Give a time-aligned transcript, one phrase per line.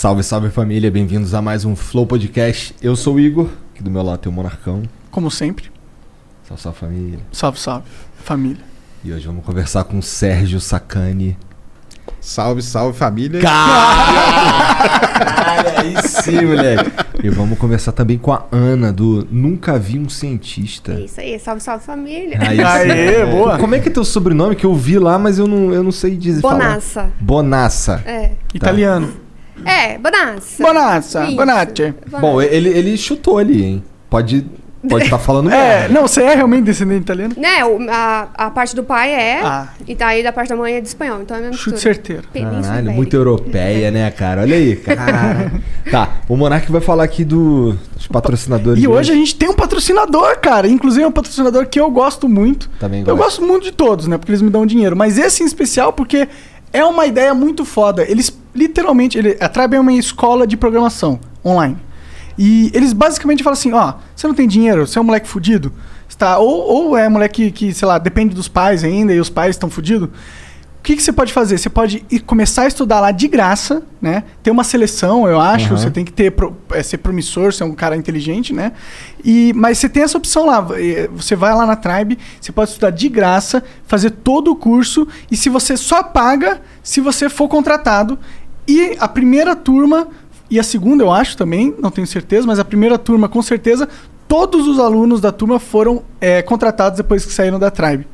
[0.00, 2.74] Salve, salve família, bem-vindos a mais um Flow Podcast.
[2.80, 4.80] Eu sou o Igor, aqui do meu lado tem o Monarcão.
[5.10, 5.70] Como sempre.
[6.42, 7.18] Salve, salve família.
[7.30, 7.84] Salve, salve.
[8.24, 8.64] Família.
[9.04, 11.36] E hoje vamos conversar com o Sérgio Sacani.
[12.18, 13.42] Salve, salve família.
[13.42, 14.16] Caralho,
[15.76, 16.90] aí sim, moleque.
[17.22, 20.94] E vamos conversar também com a Ana, do Nunca Vi um Cientista.
[20.94, 22.38] É isso aí, salve, salve família.
[22.40, 22.58] Aí.
[22.58, 23.58] Aê, boa.
[23.58, 24.56] Como é que é teu sobrenome?
[24.56, 26.40] Que eu vi lá, mas eu não, eu não sei dizer.
[26.40, 26.54] falar.
[26.54, 27.12] Bonassa.
[27.20, 28.02] Bonassa.
[28.06, 28.32] É.
[28.54, 29.28] Italiano.
[29.64, 30.62] É, Bonassa.
[30.62, 31.24] Bonazza.
[31.26, 31.36] Isso.
[31.36, 31.94] Bonacci.
[32.20, 33.84] Bom, ele, ele chutou ali, hein?
[34.08, 34.44] Pode
[34.88, 35.94] pode estar falando É, merda.
[35.94, 37.34] não, você é realmente descendente italiano?
[37.36, 39.68] Né, o- a, a parte do pai é, Ah.
[39.86, 41.94] e daí da parte da mãe é de espanhol, então é a mesma Chute mistura.
[41.94, 42.22] certeiro.
[42.32, 42.96] Península Caralho, Ibérica.
[42.96, 44.40] muito europeia, né, cara?
[44.40, 45.52] Olha aí, cara.
[45.90, 48.78] tá, o Monark vai falar aqui do, dos patrocinadores.
[48.78, 50.66] E de hoje a gente tem um patrocinador, cara.
[50.66, 52.70] Inclusive é um patrocinador que eu gosto muito.
[52.80, 53.18] Também Eu gosto.
[53.18, 54.16] gosto muito de todos, né?
[54.16, 54.96] Porque eles me dão dinheiro.
[54.96, 56.26] Mas esse em especial porque
[56.72, 58.04] é uma ideia muito foda.
[58.08, 61.76] Eles literalmente, ele, a Tribe é uma escola de programação online.
[62.38, 65.72] E eles basicamente falam assim, ó, você não tem dinheiro, você é um moleque fudido,
[66.08, 69.50] está ou, ou é moleque que, sei lá, depende dos pais ainda e os pais
[69.56, 70.08] estão fudidos.
[70.08, 71.58] O que, que você pode fazer?
[71.58, 74.22] Você pode ir começar a estudar lá de graça, né?
[74.42, 75.66] Ter uma seleção, eu acho.
[75.66, 75.76] Aham.
[75.76, 78.72] Você tem que ter pro- é, ser promissor, ser um cara inteligente, né?
[79.22, 80.66] E, mas você tem essa opção lá.
[80.78, 85.06] eh, Você vai lá na Tribe, você pode estudar de graça, fazer todo o curso.
[85.30, 88.18] E se você só paga se você for contratado.
[88.66, 90.08] E a primeira turma,
[90.50, 93.88] e a segunda eu acho também, não tenho certeza, mas a primeira turma com certeza,
[94.28, 98.06] todos os alunos da turma foram eh, contratados depois que saíram da Tribe.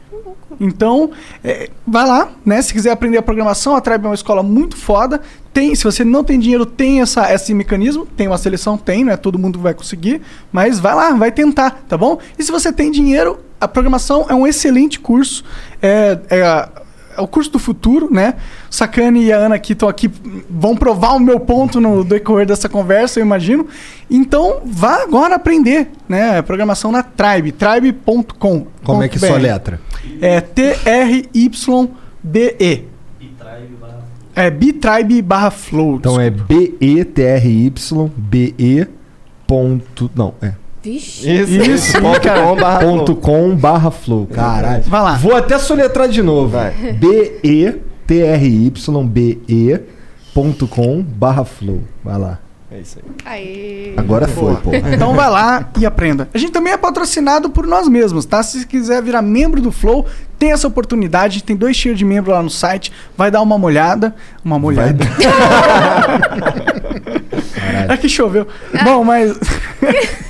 [0.60, 1.10] Então,
[1.44, 2.60] é, vai lá, né?
[2.62, 5.21] Se quiser aprender a programação, a Tribe é uma escola muito foda.
[5.53, 8.06] Tem, se você não tem dinheiro, tem essa, esse mecanismo.
[8.06, 10.22] Tem uma seleção, tem, não é todo mundo vai conseguir.
[10.50, 12.19] Mas vai lá, vai tentar, tá bom?
[12.38, 15.44] E se você tem dinheiro, a programação é um excelente curso.
[15.83, 16.69] É, é, é
[17.19, 18.34] o curso do futuro, né?
[18.71, 20.10] O Sacane e a Ana aqui estão aqui,
[20.49, 23.66] vão provar o meu ponto no decorrer dessa conversa, eu imagino.
[24.10, 26.43] Então, vá agora aprender, né?
[26.43, 28.66] Programação na Tribe, tribe.com.
[28.84, 29.81] Como é que sua letra?
[30.21, 31.37] É T-R-Y-B-E.
[34.34, 35.97] É Bitribe barra flow.
[35.97, 38.87] Então é B-E-T-R-Y B-E
[39.47, 40.10] ponto...
[40.15, 40.53] Não, é
[40.86, 41.28] Vixe.
[41.28, 42.42] Isso, Isso, ponto cara.
[42.42, 43.16] com barra ponto flow.
[43.16, 44.26] com barra flow.
[44.28, 44.84] Caralho.
[44.84, 45.16] Vai lá.
[45.16, 46.56] Vou até soletrar de novo.
[47.00, 48.70] B-E-T-R-Y
[49.04, 49.80] B-E
[50.32, 51.82] ponto com barra flow.
[52.04, 52.38] Vai lá.
[52.70, 53.04] É isso aí.
[53.24, 53.94] Aí.
[53.97, 54.70] Agora foi, pô.
[54.74, 56.28] Então vai lá e aprenda.
[56.32, 58.41] A gente também é patrocinado por nós mesmos, tá?
[58.42, 60.06] Se você quiser virar membro do Flow,
[60.38, 61.42] tem essa oportunidade.
[61.42, 62.92] Tem dois tiers de membro lá no site.
[63.16, 64.14] Vai dar uma molhada.
[64.44, 65.04] Uma molhada.
[67.88, 68.47] é que choveu.
[68.84, 69.36] Bom, mas.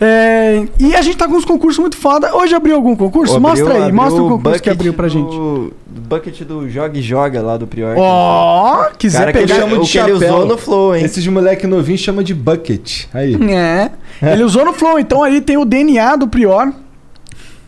[0.00, 2.34] É, e a gente tá com uns concursos muito foda.
[2.36, 3.36] Hoje abriu algum concurso?
[3.36, 5.30] Abriu- mostra aí, abriu mostra o concurso que abriu pra do- gente.
[5.30, 7.94] do Bucket do Joga e Joga lá do Prior.
[7.96, 9.60] Ó, quiser Cara, que ele pegar.
[9.60, 11.04] chama o que ele usou no Flow, hein?
[11.04, 13.04] Esses moleque novinhos chama de bucket.
[13.14, 13.34] Aí.
[13.52, 13.90] É.
[14.32, 16.72] Ele usou no Flow, então aí tem o DNA do Prior.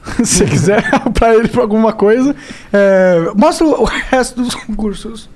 [0.25, 0.83] Se você quiser
[1.15, 2.35] pra ele pra alguma coisa.
[2.73, 5.29] É, mostra o resto dos concursos.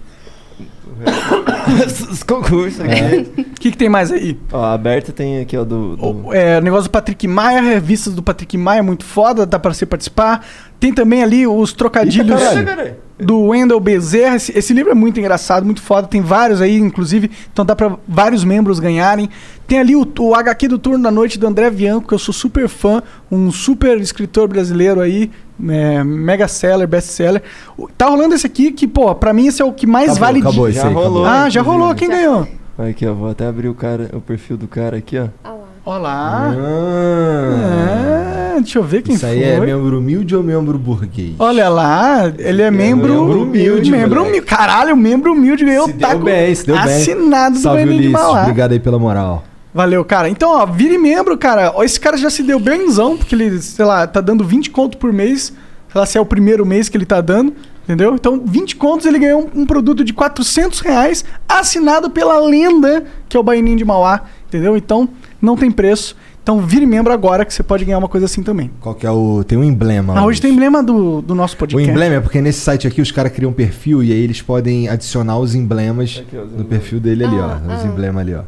[2.11, 3.31] Os concursos aqui.
[3.41, 4.37] O que, que tem mais aí?
[4.53, 5.97] Ó, aberto tem aqui, ó, do...
[5.97, 9.73] do- O é, negócio do Patrick Maia, revistas do Patrick Maia, muito foda, dá pra
[9.73, 10.45] você participar.
[10.81, 12.41] Tem também ali os trocadilhos.
[12.43, 12.97] Caralho.
[13.19, 14.35] do Wendell Bezerra.
[14.37, 16.09] Esse, esse livro é muito engraçado, muito foda.
[16.09, 19.29] Tem vários aí, inclusive, então dá pra vários membros ganharem.
[19.67, 22.35] Tem ali o, o HQ do Turno da Noite do André Bianco, que eu sou
[22.35, 23.01] super fã,
[23.31, 25.31] um super escritor brasileiro aí,
[25.69, 27.43] é, mega seller, best seller.
[27.77, 30.21] O- Tá rolando esse aqui que, pô, pra mim esse é o que mais Acabou,
[30.27, 31.09] vale de- acabou esse Já aí, acabou.
[31.11, 31.25] rolou.
[31.27, 31.95] Ah, já rolou.
[31.95, 32.49] Quem Já ganhou?
[32.79, 35.27] Aqui, ó, vou até abrir o cara, o perfil do cara aqui, ó.
[35.45, 35.63] Ah lá.
[35.85, 36.55] Olá.
[36.57, 38.55] Ah.
[38.57, 39.35] É, deixa eu ver quem Isso foi.
[39.37, 41.35] aí é membro humilde ou membro burguês?
[41.39, 43.09] Olha lá, ele é membro.
[43.15, 44.29] membro humilde, Membro moleque.
[44.39, 44.47] humilde.
[44.47, 46.85] Caralho, membro humilde ganhou se o taco bem, se deu bem.
[46.85, 48.13] assinado do Salve, de Ulisses.
[48.13, 48.43] Mauá.
[48.43, 49.45] Obrigado aí pela moral.
[49.75, 50.29] Valeu, cara.
[50.29, 51.73] Então, ó, vire membro, cara.
[51.75, 54.99] Ó, Esse cara já se deu bemzão, porque ele, sei lá, tá dando 20 conto
[54.99, 55.53] por mês.
[55.91, 57.55] Sei lá se é o primeiro mês que ele tá dando.
[57.85, 58.15] Entendeu?
[58.15, 63.37] Então, 20 contos ele ganhou um, um produto de 400 reais assinado pela lenda que
[63.37, 64.23] é o Baianinho de Mauá.
[64.47, 64.77] Entendeu?
[64.77, 65.09] Então,
[65.41, 66.17] não tem preço.
[66.43, 68.71] Então, vire membro agora que você pode ganhar uma coisa assim também.
[68.81, 69.43] Qual que é o...
[69.45, 70.19] Tem um emblema.
[70.19, 71.89] Ah, hoje tem emblema do, do nosso O podcast.
[71.91, 74.89] emblema é porque nesse site aqui os caras criam um perfil e aí eles podem
[74.89, 76.69] adicionar os emblemas Aqui, ó, os no emblemas.
[76.69, 77.75] perfil dele ali, Ah, ó.
[77.75, 77.87] Os ah.
[77.87, 78.43] emblemas ali, ó.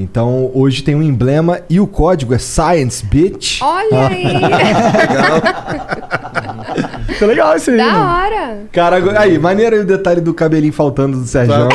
[0.00, 3.60] Então hoje tem um emblema e o código é Science Bitch.
[3.60, 4.22] Olha aí!
[7.12, 8.04] Ficou legal esse aí, da mano.
[8.14, 8.58] hora!
[8.72, 11.52] Cara, aí, maneiro aí o detalhe do cabelinho faltando do Sérgio.
[11.52, 11.68] Tá, O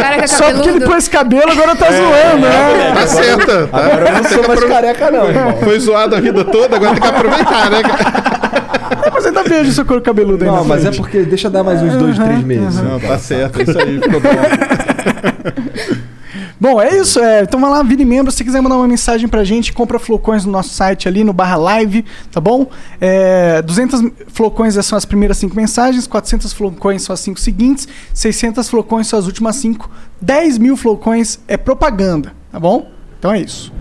[0.00, 2.92] cara que é Só porque ele pôs cabelo, agora tá zoando, né?
[2.92, 3.46] Tá certo.
[3.46, 3.78] Tá?
[3.78, 5.56] Agora eu não sou mais careca não, irmão.
[5.58, 7.82] Foi zoado a vida toda, agora tem que aproveitar, né?
[7.82, 9.12] cara?
[9.12, 10.96] Mas ainda vejo seu couro cabeludo aí Não, mas é frente.
[10.96, 12.80] porque deixa dar mais uns dois, três meses.
[12.82, 13.62] Não, tá certo.
[13.62, 14.28] Isso aí ficou bom.
[16.58, 17.20] Bom, é isso.
[17.20, 18.32] É, então vai lá, vire membro.
[18.32, 21.56] Se quiser mandar uma mensagem pra gente, compra flocões no nosso site ali, no barra
[21.56, 22.68] live, tá bom?
[23.00, 28.68] É, 200 flocões são as primeiras cinco mensagens, 400 flocões são as cinco seguintes, 600
[28.68, 32.90] flocões são as últimas cinco, 10 mil flocões é propaganda, tá bom?
[33.18, 33.72] Então é isso.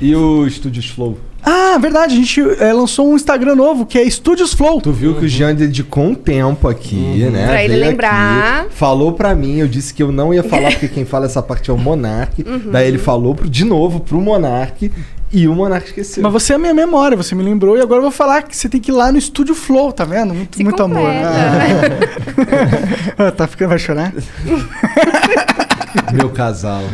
[0.00, 1.18] E o Studios Flow?
[1.42, 4.80] Ah, verdade, a gente é, lançou um Instagram novo, que é Studios Flow.
[4.80, 7.46] Tu viu que o Jean dedicou um tempo aqui, né?
[7.46, 8.60] Pra ele Veio lembrar.
[8.62, 11.42] aqui, falou pra mim, eu disse que eu não ia falar porque quem fala essa
[11.42, 12.42] parte é o Monark.
[12.46, 12.70] Uhum.
[12.70, 14.90] Daí ele falou pro, de novo pro Monark
[15.32, 16.22] e o Monark esqueceu.
[16.22, 18.56] Mas você é a minha memória, você me lembrou, e agora eu vou falar que
[18.56, 20.34] você tem que ir lá no Estúdio Flow, tá vendo?
[20.34, 21.10] Muito, Se muito amor.
[21.10, 21.98] completa.
[23.16, 24.12] Ah, tá ficando, vai chorar?
[26.12, 26.82] Meu casal.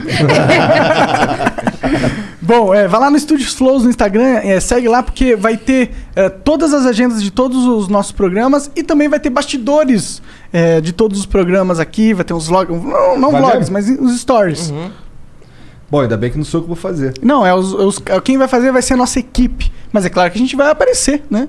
[2.46, 5.90] Bom, é, vai lá no Estúdios Flows no Instagram, é, segue lá porque vai ter
[6.14, 10.22] é, todas as agendas de todos os nossos programas e também vai ter bastidores
[10.52, 14.20] é, de todos os programas aqui, vai ter uns vlogs, não, não vlogs, mas os
[14.20, 14.72] stories.
[15.90, 17.14] Bom, ainda bem que não sou eu que vou fazer.
[17.20, 20.30] Não, é os, os- quem vai fazer vai ser a nossa equipe, mas é claro
[20.30, 21.48] que a gente vai aparecer, né?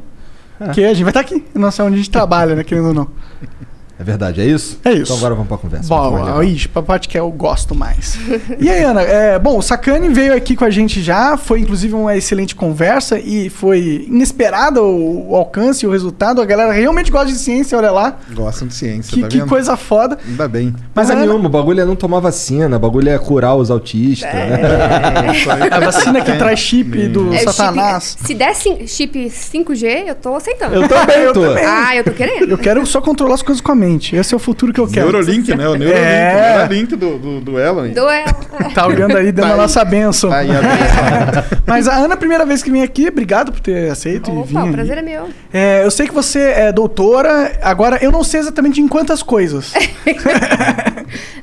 [0.58, 2.94] Porque a gente vai estar aqui, não sei onde a gente trabalha, né, querendo ou
[2.96, 3.08] não.
[4.00, 4.80] É verdade, é isso?
[4.86, 5.04] É isso.
[5.04, 5.92] Então agora vamos pra conversa.
[5.94, 6.44] muito mais Bom, legal.
[6.44, 8.16] ixi, pra parte que eu gosto mais.
[8.60, 11.96] e aí, Ana, é, bom, o Sacani veio aqui com a gente já, foi inclusive
[11.96, 16.40] uma excelente conversa e foi inesperado o, o alcance e o resultado.
[16.42, 18.18] A galera realmente gosta de ciência, olha lá.
[18.34, 20.18] Gostam de ciência, Que, tá que coisa foda.
[20.28, 20.74] Ainda bem.
[20.94, 23.56] Mas Mas a Ana, nenhuma, o bagulho é não tomar vacina, o bagulho é curar
[23.56, 24.60] os autistas, né?
[25.72, 28.16] a vacina que traz chip do É, o Satanás.
[28.18, 28.56] chip- se der
[28.88, 30.76] chip 5G, eu tô aceitando.
[30.76, 31.42] Eu também Eu tô.
[31.42, 31.66] também.
[31.66, 32.52] Ah, eu tô querendo.
[32.52, 33.87] Eu quero só controlar as coisas com a mente.
[33.96, 35.12] Esse é o futuro que eu quero.
[35.12, 35.68] Neurolink, né?
[35.68, 35.94] O Neurolink.
[36.00, 36.34] É.
[36.34, 37.90] O Neurolink do, do, do Elon.
[37.90, 38.26] Duel.
[38.74, 39.62] Tá olhando aí, dando Tá a aí.
[39.62, 40.32] nossa benção.
[40.32, 40.58] Aí, a
[41.66, 44.58] Mas a Ana, a primeira vez que vem aqui, obrigado por ter aceito e vir.
[44.58, 44.72] Opa, o aí.
[44.74, 45.30] prazer é meu.
[45.54, 49.74] É, eu sei que você é doutora, agora eu não sei exatamente em quantas coisas.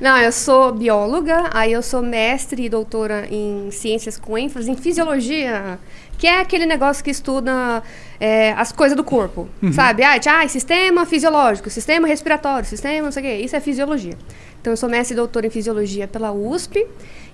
[0.01, 4.77] Não, eu sou bióloga, aí eu sou mestre e doutora em ciências com ênfase em
[4.77, 5.79] fisiologia,
[6.19, 7.83] que é aquele negócio que estuda
[8.21, 10.03] é, as coisas do corpo, sabe?
[10.03, 13.35] Ah, ah, sistema fisiológico, sistema respiratório, sistema não sei o quê.
[13.45, 14.17] Isso é fisiologia.
[14.61, 16.87] Então, eu sou mestre e doutora em fisiologia pela USP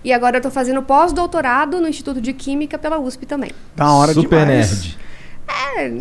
[0.02, 3.52] e agora eu tô fazendo pós-doutorado no Instituto de Química pela USP também.
[3.76, 4.70] Da hora Super demais.
[4.70, 5.00] nerd.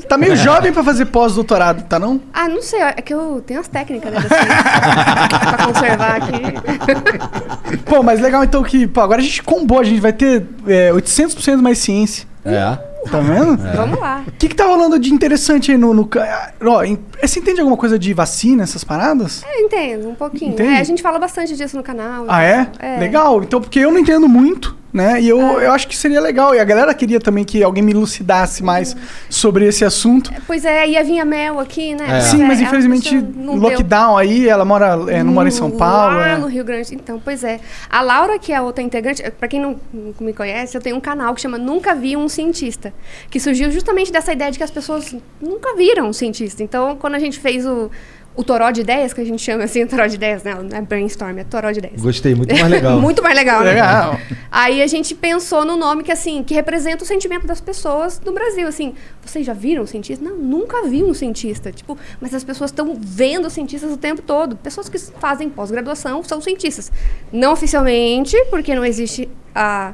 [0.07, 2.21] Tá meio jovem pra fazer pós-doutorado, tá não?
[2.33, 7.77] Ah, não sei, é que eu tenho as técnicas né, pra conservar aqui.
[7.85, 10.91] Pô, mas legal então que, pô, agora a gente combou, a gente vai ter é,
[10.91, 12.28] 800% mais ciência.
[12.45, 12.77] É.
[13.09, 13.57] Tá vendo?
[13.75, 14.23] Vamos lá.
[14.27, 15.93] O que que tá rolando de interessante aí no...
[15.93, 16.09] no
[16.65, 19.43] ó, em- você entende alguma coisa de vacina, essas paradas?
[19.55, 20.55] Eu entendo, um pouquinho.
[20.61, 22.25] É, a gente fala bastante disso no canal.
[22.27, 22.67] Ah, é?
[22.79, 22.99] É.
[22.99, 23.41] Legal.
[23.41, 25.21] Então, porque eu não entendo muito, né?
[25.21, 26.53] E eu, eu acho que seria legal.
[26.53, 28.95] E a galera queria também que alguém me elucidasse mais
[29.29, 30.31] sobre esse assunto.
[30.45, 32.19] Pois é, ia vir a Mel aqui, né?
[32.19, 32.21] É.
[32.21, 33.69] Sim, mas é, a infelizmente, não deu.
[33.69, 36.17] lockdown aí, ela mora, é, não mora em São Paulo.
[36.17, 36.37] Lá é.
[36.37, 36.95] no Rio Grande.
[36.95, 37.59] Então, pois é.
[37.89, 40.95] A Laura, que é a outra integrante, pra quem não não me conhece, eu tenho
[40.95, 42.93] um canal que chama Nunca Vi um Cientista,
[43.29, 46.63] que surgiu justamente dessa ideia de que as pessoas nunca viram um cientista.
[46.63, 47.89] Então, quando a gente fez o,
[48.39, 50.55] o Toró de Ideias, que a gente chama assim, Toró de Ideias, né?
[50.55, 52.01] Não é brainstorm, é Toró de Ideias.
[52.01, 53.01] Gostei, muito mais legal.
[53.09, 53.71] Muito mais legal, né?
[53.71, 54.17] Legal.
[54.49, 58.31] Aí a gente pensou no nome que, assim, que representa o sentimento das pessoas no
[58.31, 58.65] Brasil.
[58.65, 60.23] Assim, vocês já viram um cientista?
[60.23, 61.69] Não, nunca vi um cientista.
[61.69, 64.55] Tipo, mas as pessoas estão vendo cientistas o tempo todo.
[64.55, 66.89] Pessoas que fazem pós-graduação são cientistas.
[67.33, 69.93] Não oficialmente, porque não existe a,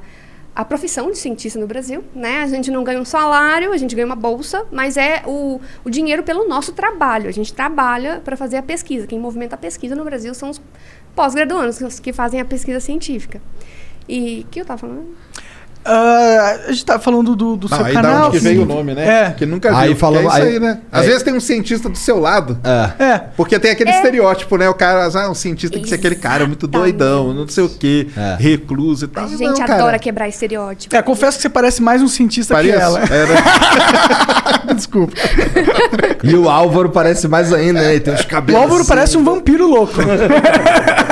[0.56, 2.42] a profissão de cientista no Brasil, né?
[2.42, 5.90] A gente não ganha um salário, a gente ganha uma bolsa, mas é o, o
[5.90, 7.28] dinheiro pelo nosso trabalho.
[7.28, 9.06] A gente trabalha para fazer a pesquisa.
[9.06, 10.62] Quem movimenta a pesquisa no Brasil são os
[11.14, 13.42] pós-graduandos, os que fazem a pesquisa científica.
[14.08, 15.14] E que eu tava falando?
[15.88, 18.28] Ah, a gente tá falando do, do Não, seu aí da canal.
[18.30, 19.28] onde que veio o nome, né?
[19.28, 19.32] É.
[19.32, 19.78] Que nunca viu.
[19.78, 20.80] Aí falamos- é isso aí- aí, né?
[20.92, 22.58] Às aí- vezes tem um cientista do seu lado.
[22.64, 23.04] É.
[23.04, 23.18] É.
[23.38, 24.68] Porque tem aquele estereótipo, né?
[24.68, 27.70] O cara, ah, um cientista tem que ser aquele cara muito doidão, não sei o
[27.70, 28.36] quê, É.
[28.40, 29.26] recluso e tal.
[29.26, 30.00] A gente Não, adora cara.
[30.00, 30.96] quebrar estereótipo.
[30.96, 32.76] É, confesso que você parece mais um cientista Parece?
[32.76, 33.00] que ela.
[33.02, 33.36] É, né?
[34.76, 35.14] Desculpa.
[36.24, 38.00] E o Álvaro parece mais ainda, né?
[38.00, 38.60] Tem os O cabelos.
[38.62, 38.90] Álvaro assim.
[38.90, 39.94] parece um vampiro louco.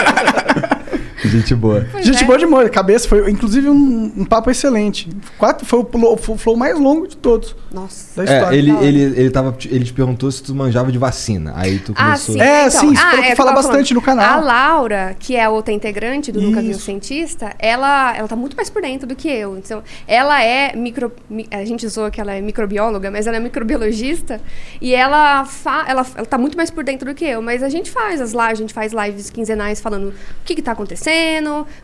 [1.30, 1.88] Gente boa.
[1.92, 2.26] Pois Gente é.
[2.28, 2.70] boa de molho.
[2.72, 5.10] Cabeça foi, inclusive, um, um papo excelente.
[5.38, 8.16] Quatro, foi o, flow mais longo de todos Nossa.
[8.18, 8.56] da história.
[8.56, 11.54] É, ele, ele, ele, tava, ele te perguntou se tu manjava de vacina.
[11.56, 12.36] Aí tu Ah, começou.
[12.36, 12.42] sim.
[12.42, 14.40] É, sim, você falou que eu fala bastante no canal.
[14.40, 16.82] A Laura, que é a outra integrante do Nunca Vi um Isso.
[16.82, 19.58] Cientista, ela, ela tá muito mais por dentro do que eu.
[19.58, 21.12] Então, ela é micro...
[21.30, 24.42] mi- A gente zoa que ela é microbióloga, mas ela é microbiologista.
[24.82, 27.42] E ela, fa, ela, ela tá muito mais por dentro do que eu.
[27.42, 30.14] Mas a gente faz as lives, a gente faz lives quinzenais falando o
[30.46, 31.13] que que tá acontecendo,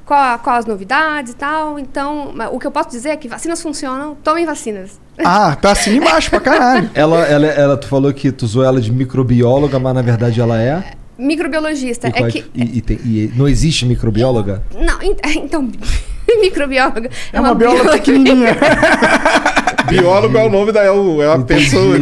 [0.05, 1.77] qual, qual as novidades e tal.
[1.79, 4.99] Então, o que eu posso dizer é que vacinas funcionam, tomem vacinas.
[5.23, 6.89] Ah, tá assim embaixo pra caralho.
[6.95, 10.61] Ela, ela, ela, tu falou que tu usou ela de microbióloga, mas na verdade ela
[10.61, 10.83] é.
[11.17, 12.45] Microbiologista E, é é que...
[12.55, 14.63] e- e tem- e não existe microbióloga?
[14.73, 15.67] Não, en- então,
[16.39, 18.55] microbióloga É uma bióloga bióloga- pequenininha.
[19.89, 20.83] Biólogo é o nome da.
[20.83, 21.95] É, o- é uma pessoa.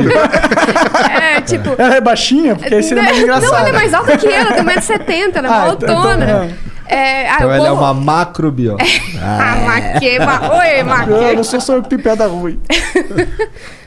[1.21, 1.69] É, tipo.
[1.77, 3.49] Ela é baixinha, porque aí seria mais engraçado.
[3.51, 5.97] Não, ela é mais alta que eu, ela tem 1,70m, ela é Ah, uma então-
[5.97, 6.49] autona.
[6.87, 8.83] Então, É, ah, Então o ela é uma macrobióloga.
[9.19, 10.57] Ah, maqueba.
[10.57, 11.33] Oi, Eu maqueba.
[11.33, 12.59] não sou só eu que tenho piada ruim.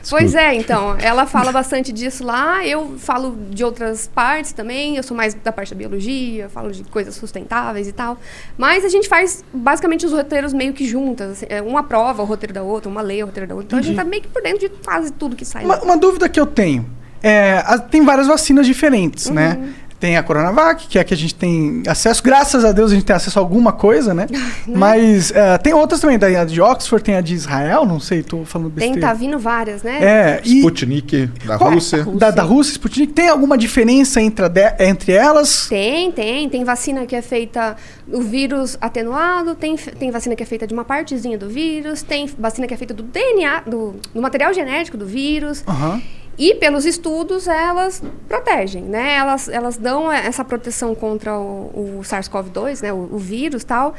[0.09, 5.03] Pois é, então, ela fala bastante disso lá, eu falo de outras partes também, eu
[5.03, 8.17] sou mais da parte da biologia, falo de coisas sustentáveis e tal.
[8.57, 12.25] Mas a gente faz basicamente os roteiros meio que juntas, assim, é, uma prova o
[12.25, 13.67] roteiro da outra, uma lê o roteiro da outra.
[13.67, 15.63] Então a gente tá meio que por dentro de quase tudo que sai.
[15.63, 16.89] Uma, uma dúvida que eu tenho.
[17.21, 19.69] É, tem várias vacinas diferentes, né?
[20.01, 22.23] Tem a Coronavac, que é a que a gente tem acesso.
[22.23, 24.25] Graças a Deus a gente tem acesso a alguma coisa, né?
[24.67, 26.17] Mas é, tem outras também.
[26.17, 29.07] Tem a de Oxford, tem a de Israel, não sei, tô falando Tem, besteira.
[29.07, 29.99] tá vindo várias, né?
[30.01, 32.03] É, e Sputnik da qual- Rússia.
[32.15, 33.13] Da, da Rússia, Sputnik.
[33.13, 35.67] Tem alguma diferença entre, a de- entre elas?
[35.67, 36.49] Tem, tem.
[36.49, 37.75] Tem vacina que é feita
[38.07, 42.27] do vírus atenuado, tem, tem vacina que é feita de uma partezinha do vírus, tem
[42.39, 45.63] vacina que é feita do DNA, do, do material genético do vírus.
[45.67, 46.01] Aham.
[46.37, 49.15] E pelos estudos, elas protegem, né?
[49.15, 52.91] Elas, elas dão essa proteção contra o, o SARS-CoV-2, né?
[52.93, 53.93] O, o vírus tal,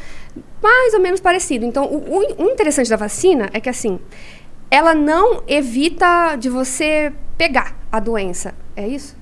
[0.63, 1.65] mais ou menos parecido.
[1.65, 4.01] Então, o, o- interessante da vacina é que, assim,
[4.71, 8.55] ela não evita de você pegar a doença.
[8.75, 9.15] É isso?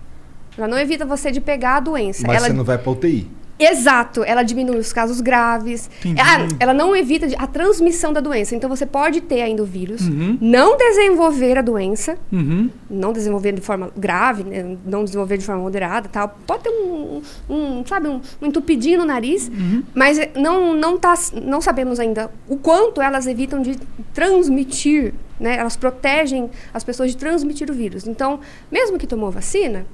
[0.57, 2.27] Ela não evita você de pegar a doença.
[2.27, 3.29] Mas ela você não vai pra UTI.
[3.61, 5.91] Exato, ela diminui os casos graves.
[6.01, 6.21] Entendi.
[6.21, 8.55] Ah, ela não evita a transmissão da doença.
[8.57, 10.39] Então você pode ter ainda o vírus, Uhum.
[10.41, 12.71] não desenvolver a doença, Uhum.
[12.91, 16.35] não desenvolver de forma grave, né, não desenvolver de forma moderada, tal.
[16.47, 19.83] Pode ter um, um, sabe, um, um entupidinho no nariz, Uhum.
[19.95, 23.77] mas não não tá, não sabemos ainda o quanto elas evitam de
[24.15, 25.57] transmitir, né?
[25.57, 28.07] Elas protegem as pessoas de transmitir o vírus.
[28.07, 28.41] Então,
[28.71, 29.85] mesmo que tomou vacina,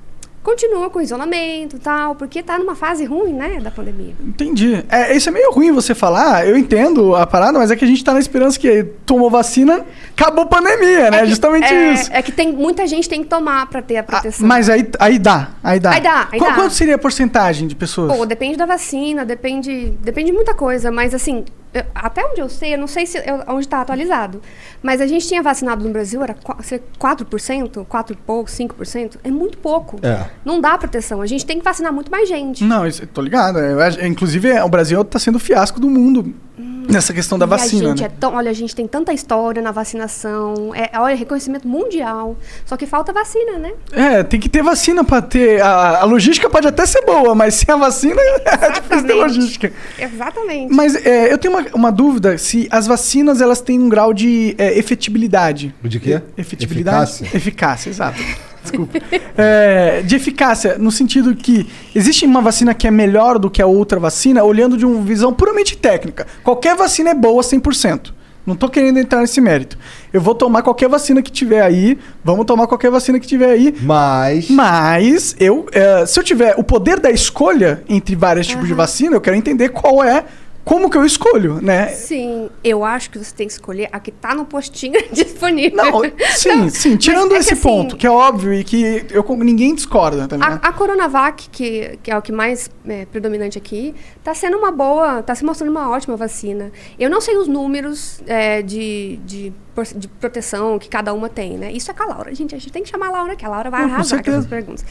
[0.46, 4.14] continua com isolamento, tal, porque tá numa fase ruim, né, da pandemia.
[4.24, 4.84] Entendi.
[4.88, 7.88] É, isso é meio ruim você falar, eu entendo a parada, mas é que a
[7.88, 9.84] gente tá na esperança que tomou vacina,
[10.16, 11.20] acabou a pandemia, né?
[11.22, 12.10] que- Justamente é, isso.
[12.12, 14.46] É que tem muita gente tem que tomar para ter a Ah, proteção.
[14.46, 15.90] mas aí, aí dá, aí dá.
[15.90, 16.56] Aí dá, aí Qual- dá.
[16.56, 18.16] Quanto seria a porcentagem de pessoas?
[18.16, 21.44] Pô, depende da vacina, depende, depende de muita coisa, mas assim,
[21.74, 24.40] eu- até onde eu sei, eu não sei se eu- onde está atualizado,
[24.82, 29.18] mas a gente tinha vacinado no Brasil, era qua- ser 4%, 4 e pouco, 5%,
[29.24, 29.98] é muito pouco.
[30.02, 30.26] É.
[30.44, 32.64] Não dá proteção, a gente tem que vacinar muito mais gente.
[32.64, 33.58] Não, isso, tô ligado.
[33.58, 37.48] Eu inclusive, é, o Brasil tá sendo o fiasco do mundo nessa questão da E
[37.48, 38.04] vacina, né?
[38.04, 42.76] é tão, olha, a gente tem tanta história na vacinação, é, olha, reconhecimento mundial, só
[42.76, 43.72] que falta vacina, né?
[43.92, 45.60] É, tem que ter vacina pra ter.
[45.60, 49.14] A, a logística pode até ser boa, mas sem a vacina é difícil ter Exatamente.
[49.14, 49.72] logística.
[49.98, 50.72] Exatamente.
[50.74, 54.54] Mas é, eu tenho uma, uma dúvida se as vacinas elas têm um grau de
[54.58, 55.74] é, efetibilidade.
[55.82, 56.20] De quê?
[56.36, 57.10] Efetibilidade?
[57.22, 57.36] Eficácia?
[57.36, 58.22] Eficácia, exato.
[58.62, 58.98] Desculpa.
[59.36, 63.66] É, de eficácia, no sentido que existe uma vacina que é melhor do que a
[63.66, 66.26] outra vacina, olhando de uma visão puramente técnica.
[66.42, 68.12] Qualquer vacina é boa 100%.
[68.46, 69.76] Não tô querendo entrar nesse mérito.
[70.12, 71.98] Eu vou tomar qualquer vacina que tiver aí.
[72.22, 73.74] Vamos tomar qualquer vacina que tiver aí.
[73.82, 74.48] Mas.
[74.48, 79.16] Mas eu, é, se eu tiver o poder da escolha entre vários tipos de vacina,
[79.16, 80.24] eu quero entender qual é,
[80.66, 81.86] como que eu escolho, né?
[81.90, 85.76] Sim, eu acho que você tem que escolher a que tá no postinho disponível.
[85.76, 86.02] Não,
[86.34, 86.96] sim, sim.
[86.96, 90.36] Tirando é que esse assim, ponto, que é óbvio e que eu, ninguém discorda, tá
[90.36, 90.58] ligado?
[90.60, 94.72] A, a Coronavac, que, que é o que mais é, predominante aqui, está sendo uma
[94.72, 96.72] boa, está se mostrando uma ótima vacina.
[96.98, 99.52] Eu não sei os números é, de, de
[99.96, 101.70] de proteção que cada uma tem, né?
[101.72, 102.34] Isso é com a Laura.
[102.34, 104.30] Gente, a gente tem que chamar a Laura, que a Laura vai Não, arrasar com
[104.30, 104.84] essas perguntas.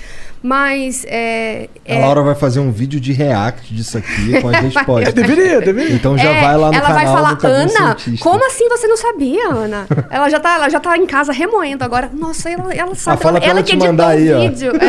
[0.44, 1.70] Mas, é...
[1.88, 5.14] A é- Laura vai fazer um vídeo de react disso aqui com as respostas.
[5.14, 5.96] Deveria, deveria.
[5.96, 8.24] Então já É, vai lá no ela canal vai falar, Ana, Cientista.
[8.24, 9.88] como assim você não sabia, Ana?
[10.10, 12.10] ela já tá, ela já tá em casa remoendo agora.
[12.14, 13.18] Nossa, ela, ela sabe.
[13.18, 14.40] Ah, fala ela, ela que te editou mandar o aí, ó.
[14.42, 14.72] vídeo.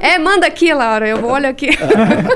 [0.00, 1.08] É, é, manda aqui, Laura.
[1.08, 1.68] Eu olho aqui.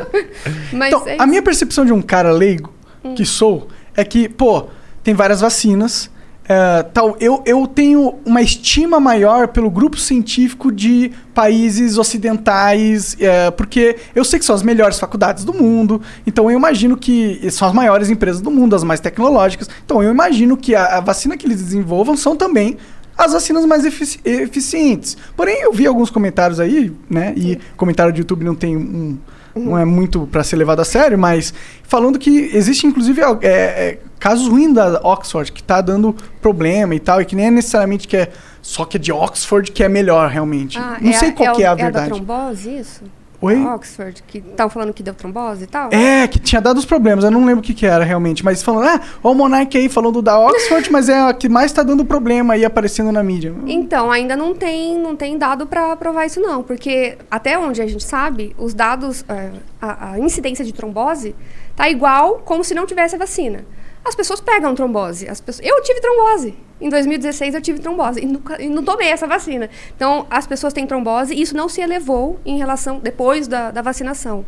[0.72, 2.72] Mas Então, é a minha percepção de um cara leigo
[3.14, 4.66] que sou é que, pô,
[5.02, 6.10] tem várias vacinas.
[6.52, 13.52] É, tal, eu, eu tenho uma estima maior pelo grupo científico de países ocidentais, é,
[13.52, 17.68] porque eu sei que são as melhores faculdades do mundo, então eu imagino que são
[17.68, 19.70] as maiores empresas do mundo, as mais tecnológicas.
[19.84, 22.76] Então eu imagino que a, a vacina que eles desenvolvam são também
[23.16, 25.16] as vacinas mais efici- eficientes.
[25.36, 27.32] Porém, eu vi alguns comentários aí, né?
[27.36, 29.18] E comentário de YouTube não tem um.
[29.54, 31.52] Não é muito para ser levado a sério, mas
[31.82, 37.00] falando que existe inclusive é, é, casos ruins da Oxford que tá dando problema e
[37.00, 38.30] tal, e que nem é necessariamente que é
[38.62, 40.78] só que é de Oxford que é melhor realmente.
[40.78, 42.08] Ah, não é sei qual é que é o- a É da verdade.
[42.10, 43.02] trombose, isso?
[43.42, 43.64] Oi?
[43.64, 45.88] Oxford, que estavam falando que deu trombose e tal?
[45.92, 48.62] É, que tinha dado os problemas, eu não lembro o que, que era realmente, mas
[48.62, 52.04] falando, ah, o Monark aí falando da Oxford, mas é a que mais tá dando
[52.04, 53.54] problema aí aparecendo na mídia.
[53.66, 57.86] Então, ainda não tem, não tem dado para provar isso não, porque até onde a
[57.86, 61.34] gente sabe, os dados, é, a, a incidência de trombose
[61.74, 63.64] tá igual como se não tivesse a vacina.
[64.04, 65.28] As pessoas pegam trombose.
[65.28, 66.54] As pessoas, eu tive trombose.
[66.80, 69.68] Em 2016 eu tive trombose e, nunca, e não tomei essa vacina.
[69.94, 73.82] Então, as pessoas têm trombose e isso não se elevou em relação depois da, da
[73.82, 74.44] vacinação.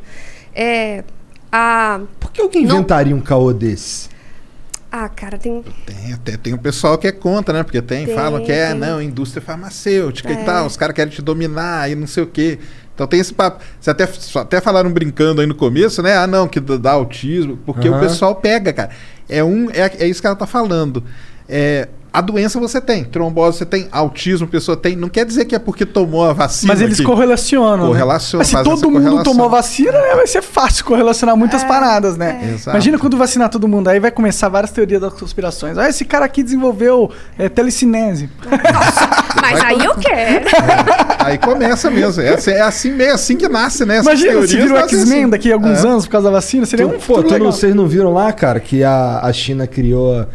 [0.54, 1.04] É,
[1.50, 4.08] a, Por que alguém Não- inventaria um caô desse?
[4.90, 7.62] ah, cara, tem Tem, até, tem um pessoal que é contra, né?
[7.62, 8.78] Porque tem, Tem, falam que é, tem.
[8.78, 10.32] não, indústria farmacêutica É.
[10.32, 12.58] e tal, os caras querem te dominar e não sei o quê.
[13.02, 13.62] Então tem esse papo.
[13.80, 16.16] Você até, até falaram brincando aí no começo, né?
[16.16, 17.96] Ah, não, que dá autismo, porque Aham.
[17.96, 18.90] o pessoal pega, cara.
[19.28, 21.02] É, um, é, é isso que ela tá falando.
[21.48, 24.94] É, a doença você tem, trombose você tem, autismo a pessoa tem.
[24.96, 26.72] Não quer dizer que é porque tomou a vacina.
[26.72, 27.86] Mas eles que- correlacionam.
[27.86, 28.50] Correlacionam, Né?
[28.52, 32.40] Mas se todo mundo tomou vacina, né, vai ser fácil correlacionar muitas paradas, né?
[32.42, 32.54] é.
[32.54, 32.70] Exato.
[32.76, 35.78] Imagina quando vacinar todo mundo, aí vai começar várias teorias das conspirações.
[35.78, 38.28] Ah, esse cara aqui desenvolveu é, telecinese.
[39.40, 40.44] Mas aí eu quero.
[41.18, 42.22] Aí começa mesmo.
[42.22, 43.94] É, assim- é assim, meio assim que nasce, né?
[43.96, 45.30] Essas Imagina teorias se nascem X-Men assim.
[45.30, 45.88] daqui a alguns É.
[45.88, 47.52] anos por causa da vacina, seria um Tu- pô, futuro tu não, legal.
[47.52, 50.26] vocês não viram lá, cara, que a, a China criou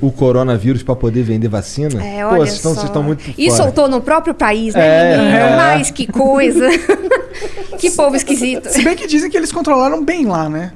[0.00, 2.02] o coronavírus pra poder vender vacina?
[2.04, 2.80] É, Pô, olha vocês estão- só.
[2.80, 3.62] vocês estão muito E fora.
[3.62, 5.36] soltou no próprio país, né, É, menino?
[5.36, 5.56] é.
[5.56, 6.66] Mas que coisa.
[7.78, 8.68] que povo esquisito.
[8.68, 10.72] Se bem que dizem que eles controlaram bem lá, né?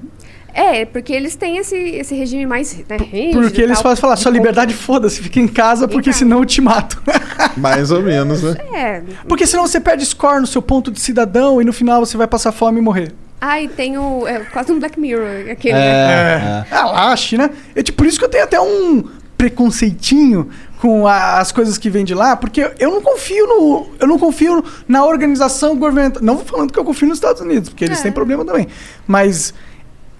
[0.56, 4.30] É, porque eles têm esse, esse regime mais né, rígido Porque eles fazem falar, sua
[4.30, 6.18] liberdade foda-se, fica em casa, porque casa.
[6.20, 7.02] senão eu te mato.
[7.58, 8.56] Mais ou menos, né?
[8.72, 9.02] É.
[9.26, 12.28] porque senão você perde score no seu ponto de cidadão e no final você vai
[12.28, 13.12] passar fome e morrer.
[13.46, 14.26] Ai, tem o.
[14.26, 15.74] É quase um Black Mirror, aquele.
[15.76, 16.66] É, né?
[16.70, 16.74] é.
[16.74, 17.50] Ah, lá, a China.
[17.74, 19.04] Eu, tipo, por isso que eu tenho até um
[19.36, 20.48] preconceitinho
[20.80, 23.86] com a- as coisas que vêm de lá, porque eu não confio no.
[24.00, 26.22] Eu não confio na organização governamental.
[26.22, 28.04] Não vou falando que eu confio nos Estados Unidos, porque eles É.
[28.04, 28.66] têm problema também.
[29.06, 29.52] Mas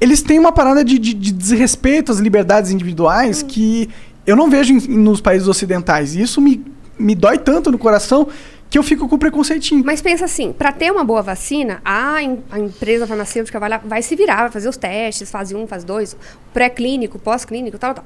[0.01, 3.47] eles têm uma parada de, de- de desrespeito às liberdades individuais Hum.
[3.47, 3.89] que
[4.27, 6.15] eu não vejo em- nos países ocidentais.
[6.15, 6.63] E isso me,
[6.99, 8.29] me dói tanto no coração
[8.75, 9.85] que eu fico com preconceitinho.
[9.85, 14.03] Mas pensa assim, para ter uma boa vacina, a, a empresa farmacêutica vai lá, vai
[14.03, 16.17] se virar, vai fazer os testes, fase 1, fase 2,
[16.53, 18.05] pré-clínico, pós-clínico, tal, tal.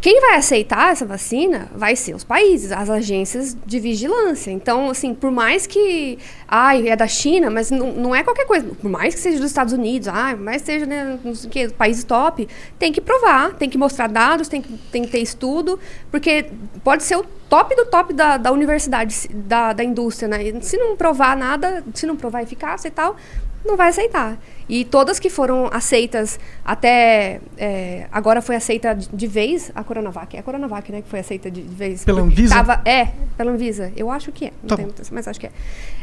[0.00, 4.50] Quem vai aceitar essa vacina vai ser os países, as agências de vigilância.
[4.50, 6.18] Então, assim, por mais que.
[6.46, 8.68] Ai, é da China, mas não, é qualquer coisa.
[8.80, 11.68] Por mais que seja dos Estados Unidos, ai, mais seja, né, não sei o quê,
[11.68, 12.46] países top,
[12.78, 15.78] tem que provar, tem que mostrar dados, tem que, tem que ter estudo,
[16.10, 16.46] porque
[16.84, 20.38] pode ser o top do top da, da universidade, da, da indústria, né?
[20.60, 23.16] Se não provar nada, se não provar eficácia e tal,
[23.64, 24.38] não vai aceitar.
[24.68, 27.40] E todas que foram aceitas até.
[27.56, 30.36] é, agora foi aceita de, de vez a Coronavac.
[30.36, 31.02] É a Coronavac, né?
[31.02, 32.04] Que foi aceita de, de vez.
[32.04, 32.54] Pela Anvisa?
[32.54, 33.92] Tava, é, pela Anvisa.
[33.96, 34.52] Eu acho que é.
[34.62, 35.50] Não Tá tenho mas acho que é.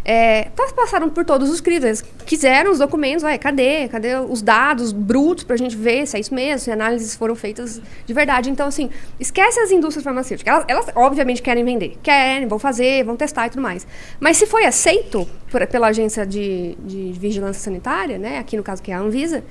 [0.06, 1.84] é tá, passaram por todos os crivos.
[1.86, 3.23] Eles quiseram os documentos.
[3.23, 3.88] Ué, cadê?
[3.89, 6.60] Cadê os dados brutos pra gente ver se é isso mesmo?
[6.60, 8.49] Se análises foram feitas de verdade.
[8.49, 10.54] Então, assim, esquece as indústrias farmacêuticas.
[10.54, 11.97] Elas, elas obviamente querem vender.
[12.02, 13.86] Querem, vão fazer, vão testar e tudo mais.
[14.19, 18.38] Mas se foi aceito por- pela agência de, de vigilância sanitária, né?
[18.38, 19.44] Aqui no caso que é a Anvisa,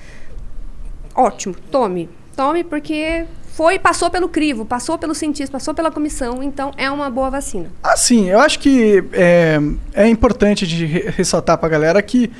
[1.14, 2.08] ótimo, tome.
[2.36, 7.10] Tome porque foi, passou pelo crivo, passou pelo cientista, passou pela comissão, então é uma
[7.10, 7.66] boa vacina.
[7.82, 9.60] Assim, eu acho que é,
[9.92, 12.30] é importante de re- ressaltar pra galera que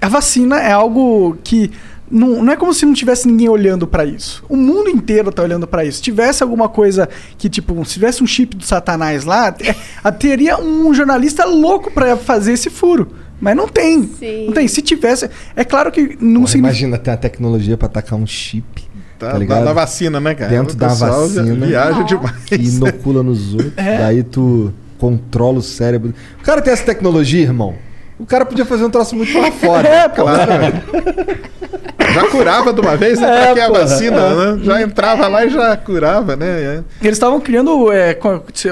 [0.00, 1.70] a vacina é algo que
[2.10, 4.42] não, não é como se não tivesse ninguém olhando pra isso.
[4.48, 5.98] O mundo inteiro tá olhando pra isso.
[5.98, 10.10] Se tivesse alguma coisa que, tipo, se tivesse um chip do satanás lá, é, a-
[10.12, 13.10] teria um jornalista louco pra fazer esse furo.
[13.40, 14.02] Mas não tem.
[14.18, 14.46] Sim.
[14.46, 14.66] Não tem.
[14.68, 15.28] Se tivesse.
[15.54, 16.58] É claro que não Porra, significa.
[16.58, 18.82] imagina ter a tecnologia pra atacar um chip.
[19.18, 19.58] Tá, Tá ligado?
[19.60, 20.50] da, da vacina, né, cara?
[20.50, 21.66] Dentro O da vacina.
[21.66, 22.36] Viaja demais.
[22.44, 23.72] que inocula nos outros.
[23.76, 23.98] É.
[23.98, 26.14] Daí tu controla o cérebro.
[26.40, 27.74] O cara tem essa tecnologia, irmão.
[28.18, 29.86] O cara podia fazer um troço muito lá fora.
[29.96, 30.08] É.
[30.08, 30.52] Claro.
[32.14, 33.28] já curava de uma vez, né?
[33.28, 33.80] É, pra que a porra.
[33.80, 34.64] vacina, né?
[34.64, 36.46] Já entrava lá e já curava, né?
[36.46, 36.82] É.
[37.02, 38.18] Eles estavam criando é,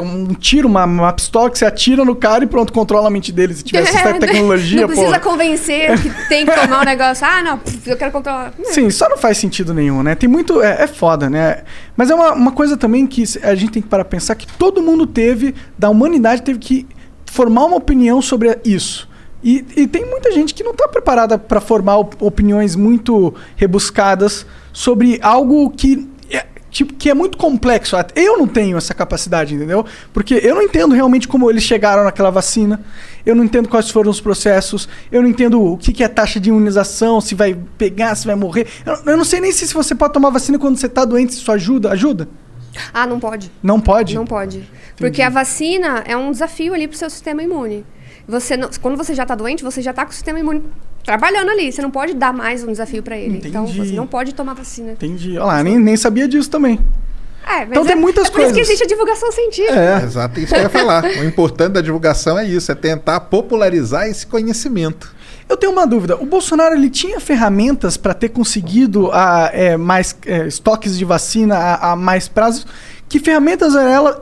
[0.02, 3.32] um tiro, uma, uma pistola que você atira no cara e pronto, controla a mente
[3.32, 3.54] dele.
[3.54, 5.30] Se tivesse essa tecnologia, Não precisa pô.
[5.30, 7.26] convencer que tem que tomar um negócio.
[7.26, 8.52] Ah, não, eu quero controlar.
[8.64, 10.14] Sim, só não faz sentido nenhum, né?
[10.14, 10.62] Tem muito.
[10.62, 11.64] É, é foda, né?
[11.96, 14.46] Mas é uma, uma coisa também que a gente tem que parar pra pensar que
[14.46, 16.86] todo mundo teve, da humanidade, teve que
[17.26, 19.08] formar uma opinião sobre isso.
[19.44, 24.46] E, e tem muita gente que não tá preparada para formar op- opiniões muito rebuscadas
[24.72, 26.08] sobre algo que.
[26.30, 27.94] É, tipo, que é muito complexo.
[28.16, 29.84] Eu não tenho essa capacidade, entendeu?
[30.14, 32.80] Porque eu não entendo realmente como eles chegaram naquela vacina.
[33.26, 34.88] Eu não entendo quais foram os processos.
[35.12, 38.34] Eu não entendo o que, que é taxa de imunização, se vai pegar, se vai
[38.36, 38.66] morrer.
[38.86, 41.34] Eu, eu não sei nem se, se você pode tomar vacina quando você tá doente,
[41.34, 41.90] se isso ajuda.
[41.90, 42.28] Ajuda?
[42.94, 43.52] Ah, não pode.
[43.62, 44.14] Não pode?
[44.14, 44.68] Não pode.
[44.96, 47.84] Porque a vacina é um desafio ali pro seu sistema imune.
[48.26, 50.62] Você não- quando você já tá doente, você já tá com o sistema imune
[51.04, 51.70] trabalhando ali.
[51.70, 53.42] Você não pode dar mais um desafio para ele.
[53.44, 53.78] Então Entendi.
[53.90, 54.92] você não pode tomar vacina.
[54.92, 55.32] Entendi.
[55.38, 56.78] Olha lá, nem, nem sabia disso também.
[57.46, 58.68] É, mas Então tem é- muitas é por isso que coisas.
[58.70, 59.78] existe a divulgação científica.
[59.78, 60.02] É.
[60.02, 61.04] Exato, isso que eu ia falar.
[61.20, 65.14] O importante da divulgação é isso, é tentar popularizar esse conhecimento.
[65.46, 66.16] Eu tenho uma dúvida.
[66.16, 71.54] O Bolsonaro ele tinha ferramentas para ter conseguido a, é, mais é, estoques de vacina
[71.58, 72.66] a, a mais prazos?
[73.08, 73.74] Que ferramentas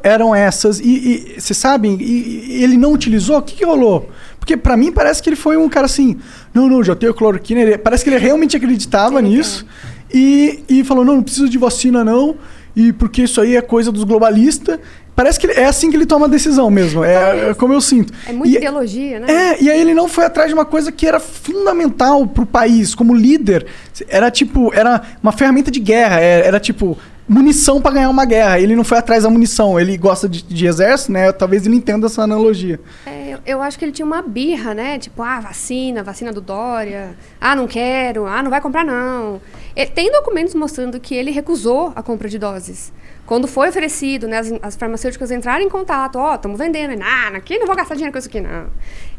[0.03, 0.79] eram essas?
[0.81, 1.97] E, vocês sabem?
[2.01, 3.38] E, e ele não utilizou?
[3.38, 4.11] O que, que rolou?
[4.38, 6.18] Porque para mim parece que ele foi um cara assim.
[6.53, 7.61] Não, não, já tenho cloroquina.
[7.61, 9.64] Ele- parece que ele realmente acreditava Ele nisso.
[10.12, 12.37] E, e falou: não, não preciso de vacina não.
[12.75, 14.79] E porque isso aí é coisa dos globalistas.
[15.14, 17.05] Parece que ele- é assim que ele toma a decisão mesmo.
[17.05, 18.12] É, é como eu sinto.
[18.27, 19.31] É muita E- ideologia, né?
[19.33, 22.95] é, e aí ele não foi atrás de uma coisa que era fundamental pro país,
[22.95, 23.66] como líder.
[24.09, 28.59] Era tipo, era uma ferramenta de guerra, era, era tipo munição pra ganhar uma guerra.
[28.59, 31.33] Ele não foi atrás da munição, ele gosta de, de exército, né?
[31.33, 32.81] Talvez ele entenda essa analogia.
[33.07, 34.99] É, eu, eu acho que ele tinha uma birra, né?
[34.99, 37.17] Tipo, ah, vacina, vacina do Dória.
[37.41, 38.27] Ah, não quero.
[38.27, 39.41] Ah, não vai comprar, não.
[39.75, 42.93] E tem documentos mostrando que ele recusou a compra de doses.
[43.25, 46.17] Quando foi oferecido, né, as, as farmacêuticas entraram em contato.
[46.17, 46.93] Ó, estamos vendendo.
[46.93, 48.67] Ele, Ah, aqui não vou gastar dinheiro com isso aqui, não.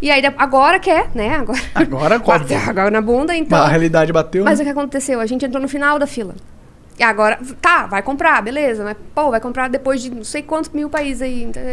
[0.02, 1.36] E aí, agora quer, né?
[1.38, 2.22] Agora, Agora,
[2.68, 3.58] agora na bunda, então...
[3.58, 4.44] a realidade bateu.
[4.44, 4.64] Mas né?
[4.64, 5.20] o que aconteceu?
[5.20, 6.36] A gente entrou no final da fila.
[6.98, 8.84] E agora, tá, vai comprar, beleza.
[8.84, 11.44] Mas, pô, vai comprar depois de não sei quantos mil países aí.
[11.44, 11.64] então,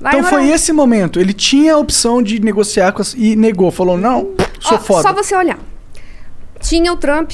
[0.00, 1.20] Vai Então foi esse momento.
[1.20, 3.70] Ele tinha a opção de negociar com as, e negou.
[3.70, 5.02] Falou, não, sou Ó, foda.
[5.02, 5.58] Só você olhar.
[6.60, 7.32] Tinha o Trump,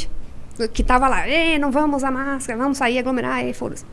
[0.73, 3.85] que tava lá, "Ê, não vamos usar máscara, vamos sair, aglomerar, e foda-se.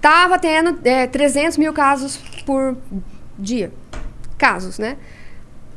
[0.00, 2.76] Tava tendo é, 300 mil casos por
[3.38, 3.72] dia.
[4.38, 4.96] Casos, né?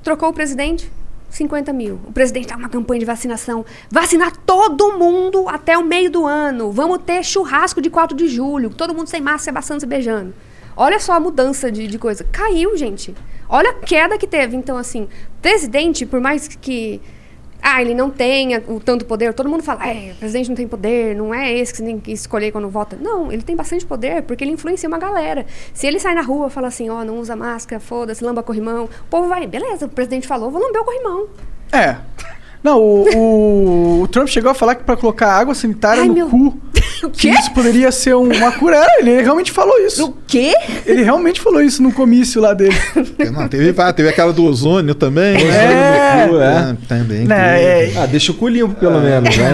[0.03, 0.91] Trocou o presidente,
[1.37, 1.99] 50 mil.
[2.05, 3.65] O presidente tá com uma campanha de vacinação.
[3.89, 6.71] Vacinar todo mundo até o meio do ano.
[6.71, 8.69] Vamos ter churrasco de 4 de julho.
[8.69, 10.33] Todo mundo sem máscara, se abraçando, se beijando.
[10.75, 12.23] Olha só a mudança de, de coisa.
[12.31, 13.15] Caiu, gente.
[13.49, 14.55] Olha a queda que teve.
[14.55, 15.07] Então, assim,
[15.41, 17.01] presidente, por mais que.
[17.61, 19.33] Ah, ele não tenha o tanto poder.
[19.33, 21.99] Todo mundo fala, é, o presidente não tem poder, não é esse que você tem
[21.99, 22.97] que escolher quando vota.
[22.99, 25.45] Não, ele tem bastante poder, porque ele influencia uma galera.
[25.73, 28.85] Se ele sai na rua e fala assim, ó, não usa máscara, foda-se, lamba corrimão,
[28.85, 31.27] o povo vai, beleza, o presidente falou, vou lamber o corrimão.
[31.71, 31.97] É.
[32.67, 36.13] Não, o, o- o Trump chegou a falar que pra colocar água sanitária Ai, no
[36.13, 36.57] meu- cu,
[37.03, 37.35] O que quê?
[37.39, 38.75] isso poderia ser um- uma cura.
[38.77, 40.05] É, ele realmente falou isso.
[40.07, 40.53] O quê?
[40.85, 42.75] Ele realmente falou isso no comício lá dele.
[43.31, 45.37] Não, teve, ah, teve aquela do ozônio também.
[45.37, 46.25] É.
[46.25, 46.45] No cu, é.
[46.47, 47.25] Ah, também.
[47.25, 49.51] Né, é, Ah, deixa o cu limpo, pelo menos, né?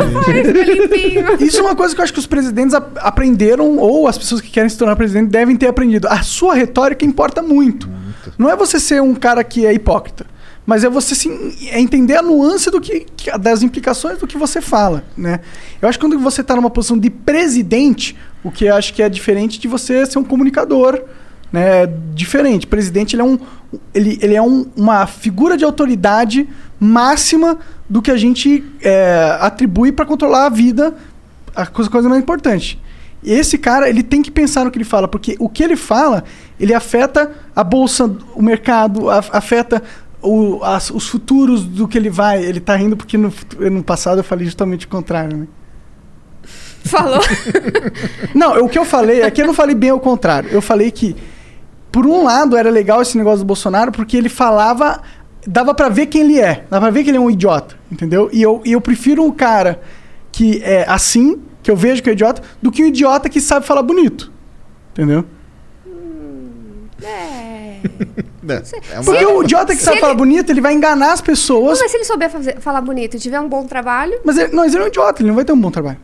[1.39, 4.41] Isso é uma coisa que eu acho que os presidentes ap- aprenderam, ou as pessoas
[4.41, 6.07] que querem se tornar presidente devem ter aprendido.
[6.07, 7.89] A sua retórica importa muito.
[8.37, 10.25] Não é você ser um cara que é hipócrita,
[10.65, 13.05] mas é você sim, é entender a nuance do que,
[13.39, 15.39] das implicações do que você fala, né?
[15.81, 19.01] Eu acho que quando você está numa posição de presidente, o que eu acho que
[19.03, 21.01] é diferente de você ser um comunicador,
[21.51, 21.85] né?
[22.13, 22.65] Diferente.
[22.65, 23.37] Presidente ele é um,
[23.93, 26.47] ele, ele é um- uma figura de autoridade
[26.79, 27.57] máxima
[27.89, 30.95] do que a gente é, atribui para controlar a vida
[31.55, 32.81] a coisa, coisa mais importante.
[33.23, 36.25] Esse cara, ele tem que pensar no que ele fala, porque o que ele fala,
[36.59, 39.81] ele afeta a bolsa, o mercado, afeta
[40.23, 42.43] o- as- os futuros do que ele vai.
[42.43, 43.31] Ele tá rindo porque no,
[43.71, 45.47] no passado eu falei justamente o contrário, né?
[46.85, 47.19] Falou.
[48.35, 50.49] Não, o que eu falei é que eu não falei bem ao contrário.
[50.51, 51.15] Eu falei que,
[51.91, 55.01] por um lado, era legal esse negócio do Bolsonaro, porque ele falava.
[55.45, 56.65] Dava pra ver quem ele é.
[56.69, 58.29] Dava pra ver que ele é um idiota, entendeu?
[58.31, 59.81] E eu, e eu prefiro um cara
[60.31, 63.65] que é assim, que eu vejo que é idiota, do que um idiota que sabe
[63.65, 64.31] falar bonito.
[64.91, 65.25] Entendeu?
[67.01, 67.52] É.
[68.91, 71.21] É uma- Porque o idiota que se sabe ele- falar bonito, ele vai enganar as
[71.21, 71.79] pessoas.
[71.79, 74.65] Mas se ele souber fazer, falar bonito e tiver um bom trabalho, Mas ele, não,
[74.65, 75.97] ele é um idiota, ele não vai ter um bom trabalho.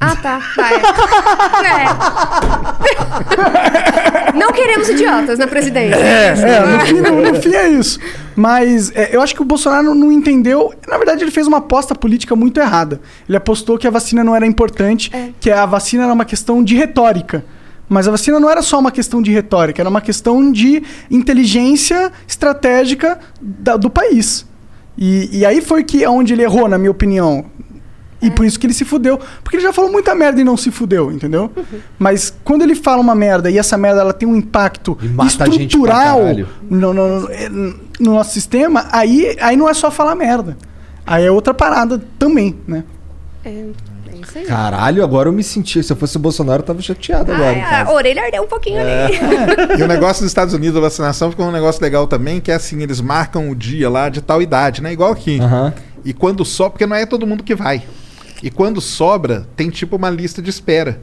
[0.00, 0.40] Ah, tá.
[0.56, 0.74] Vai.
[4.32, 4.36] É.
[4.36, 5.94] Não queremos idiotas na presidência.
[5.96, 6.34] É,
[6.66, 8.00] no fim, no, no fim é isso.
[8.34, 10.72] Mas é, eu acho que o Bolsonaro não, não entendeu.
[10.88, 13.00] Na verdade, ele fez uma aposta política muito errada.
[13.28, 15.10] Ele apostou que a vacina não era importante,
[15.40, 17.44] que a vacina era uma questão de retórica.
[17.88, 22.10] Mas a vacina não era só uma questão de retórica, era uma questão de inteligência
[22.26, 24.46] estratégica da- do país.
[24.96, 27.44] E, e aí foi que onde ele errou, na minha opinião.
[28.20, 29.18] E por isso que ele se fudeu.
[29.42, 31.50] Porque ele já falou muita merda e não se fudeu, entendeu?
[31.98, 34.96] Mas quando ele fala uma merda e essa merda ela tem um impacto
[35.64, 36.20] estrutural
[36.70, 40.56] no, no- no- no nosso sistema, aí, aí não é só falar merda.
[41.04, 42.84] Aí é outra parada também, né?
[43.44, 43.66] É, é
[44.26, 44.44] isso aí.
[44.44, 45.82] Caralho, agora eu me senti.
[45.82, 47.50] Se eu fosse o Bolsonaro, eu tava chateado agora.
[47.50, 49.18] Ai, em a orelha ardeu um pouquinho ali.
[49.78, 52.54] E o negócio dos Estados Unidos da vacinação ficou um negócio legal também, que é
[52.54, 54.92] assim, eles marcam o dia lá de tal idade, né?
[54.92, 55.38] Igual aqui.
[56.04, 57.82] E quando sobra, porque não é todo mundo que vai.
[58.42, 61.00] E quando sobra, tem tipo uma lista de espera.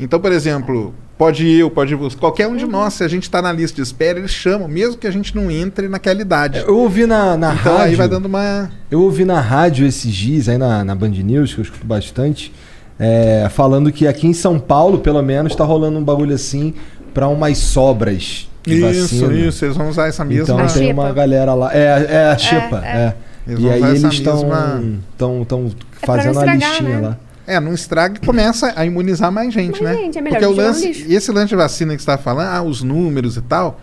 [0.00, 3.08] Então, por exemplo, pode ir eu, pode ir você, qualquer um de nós, se a
[3.08, 6.20] gente tá na lista de espera, eles chamam, mesmo que a gente não entre naquela
[6.22, 6.58] idade.
[6.66, 7.84] Eu ouvi na, na Então rádio.
[7.90, 8.70] aí vai dando uma.
[8.90, 12.50] Eu ouvi na rádio esses dias, aí na, na Band News, que eu escuto bastante,
[12.98, 16.72] é, falando que aqui em São Paulo, pelo menos, tá rolando um bagulho assim
[17.12, 19.32] pra umas sobras de Isso, vacina.
[19.34, 20.42] isso, eles vão usar essa mesma.
[20.44, 21.74] Então A tem uma galera lá.
[21.74, 23.14] É, é a Xepa, é.
[23.46, 24.82] Eles E aí eles estão mesma-
[25.18, 25.66] tão, tão
[26.02, 27.08] É fazendo a listinha né?
[27.08, 27.18] lá.
[27.50, 30.02] É, não estraga e começa a imunizar mais gente, Mais né?
[30.04, 32.48] gente, é melhor Porque o lance, e esse lance de vacina que você tá falando,
[32.48, 33.80] ah, os números e tal.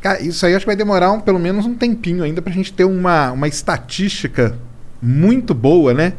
[0.00, 2.72] Cara, isso aí acho que vai demorar um- pelo menos um tempinho ainda pra gente
[2.72, 4.56] ter uma, uma estatística
[5.00, 6.14] muito boa, né?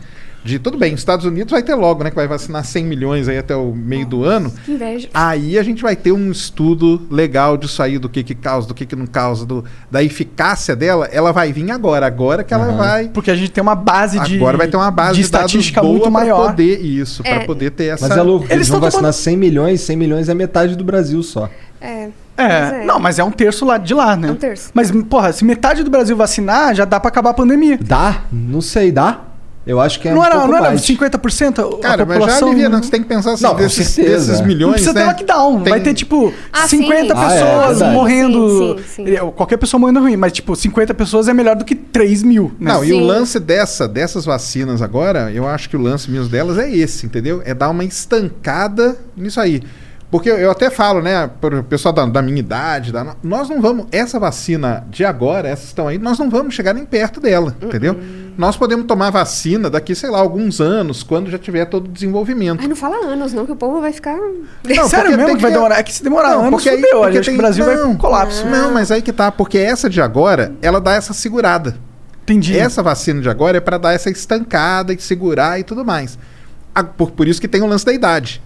[0.46, 2.12] De tudo bem, os Estados Unidos vai ter logo, né?
[2.12, 4.54] Que vai vacinar 100 milhões aí até o meio do ano.
[4.64, 5.10] Que inveja.
[5.12, 8.74] Aí a gente vai ter um estudo legal disso aí, do que que causa, do
[8.76, 11.08] que que não causa, do, da eficácia dela.
[11.12, 12.78] Ela vai vir agora, agora que ela Aham.
[12.78, 13.08] vai.
[13.10, 14.36] Porque a gente tem uma base de.
[14.36, 16.46] Agora vai ter uma base de de, dados estatística boa muito pra maior.
[16.52, 17.38] poder isso, É.
[17.38, 18.08] pra poder ter essa.
[18.08, 20.84] Mas é louco, eles, Eles vão vacinar tomando- 100 milhões, 100 milhões é metade do
[20.84, 21.50] Brasil só.
[21.82, 22.10] É.
[22.38, 22.86] É, Pois é.
[22.86, 24.28] não, mas é um terço lá de lá, né?
[24.28, 24.70] É um terço.
[24.76, 27.80] Mas, porra, se metade do Brasil vacinar, já dá pra acabar a pandemia.
[27.82, 28.24] Dá?
[28.32, 29.22] Não sei, dá?
[29.68, 30.82] Eu acho que é não um era, pouco não era mais.
[30.82, 32.48] 50% a Cara, mas já população?
[32.50, 32.84] alivia, não.
[32.84, 34.26] Você tem que pensar assim, Não, desses, certeza.
[34.28, 34.66] desses Não milhões.
[34.68, 35.06] Não precisa ter né?
[35.08, 35.62] lockdown.
[35.64, 37.22] Tem- Vai ter, tipo, Ah, 50 sim.
[37.22, 38.78] Ah, é, pessoas morrendo.
[38.78, 39.12] Sim, sim, sim.
[39.16, 42.22] Eh, Qualquer pessoa morrendo é ruim, mas, tipo, 50 pessoas é melhor do que 3
[42.22, 42.52] mil.
[42.60, 42.72] Né?
[42.74, 46.58] Não, e o lance dessa, dessas vacinas agora, eu acho que o lance mesmo delas
[46.60, 47.42] é esse, entendeu?
[47.44, 49.62] É dar uma estancada nisso aí.
[50.12, 53.60] Porque eu, até falo, né, para o pessoal da, da minha idade, da- nós não
[53.60, 57.20] vamos, essa vacina de agora, essas que estão aí, nós não vamos chegar nem perto
[57.20, 57.98] dela, entendeu?
[58.38, 62.60] Nós podemos tomar vacina daqui, sei lá, alguns anos, quando já tiver todo o desenvolvimento.
[62.62, 64.16] Ai, não fala anos, não, que o povo vai ficar.
[64.16, 65.80] Não, Sério mesmo que vai demorar?
[65.80, 67.02] É que se demorar Não, anos, porque aí- fudeu.
[67.02, 68.46] porque tem- o Brasil vai não, pro colapso.
[68.46, 71.76] Não, mas aí que tá, porque essa de agora, ela dá essa segurada.
[72.24, 72.58] Entendi.
[72.58, 76.18] Essa vacina de agora é para dar essa estancada e segurar e tudo mais.
[76.98, 78.42] Por, por isso que tem o lance da idade.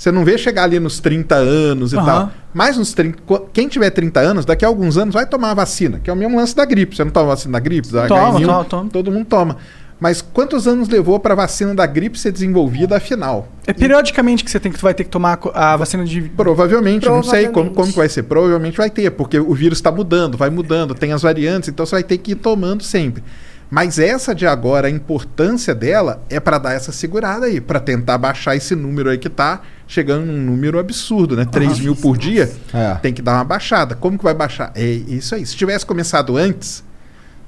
[0.00, 2.06] Você não vê chegar ali nos 30 anos e Aham.
[2.06, 2.32] tal.
[2.54, 5.54] Mas nos 30, qu- quem tiver 30 anos, daqui a alguns anos vai tomar a
[5.54, 6.96] vacina, que é o mesmo lance da gripe.
[6.96, 7.86] Você não toma vacina da gripe?
[7.92, 8.46] Da Toma, H1N1?
[8.46, 8.90] toma, toma.
[8.90, 9.56] Todo mundo toma.
[10.00, 13.48] Mas quantos anos levou para a vacina da gripe ser desenvolvida afinal?
[13.66, 16.22] É periodicamente que você tem que, vai ter que tomar a vacina de.
[16.34, 17.74] Provavelmente, não sei como, Provavelmente.
[17.76, 18.22] como vai ser.
[18.22, 21.96] Provavelmente vai ter, porque o vírus está mudando, vai mudando, tem as variantes, então você
[21.96, 23.22] vai ter que ir tomando sempre.
[23.70, 28.18] Mas essa de agora, a importância dela é para dar essa segurada aí, para tentar
[28.18, 31.44] baixar esse número aí que tá chegando num número absurdo, né?
[31.44, 32.94] 3 mil por dia, É.
[32.96, 33.94] tem que dar uma baixada.
[33.94, 34.72] Como que vai baixar?
[34.74, 35.46] É isso aí.
[35.46, 36.82] Se tivesse começado antes,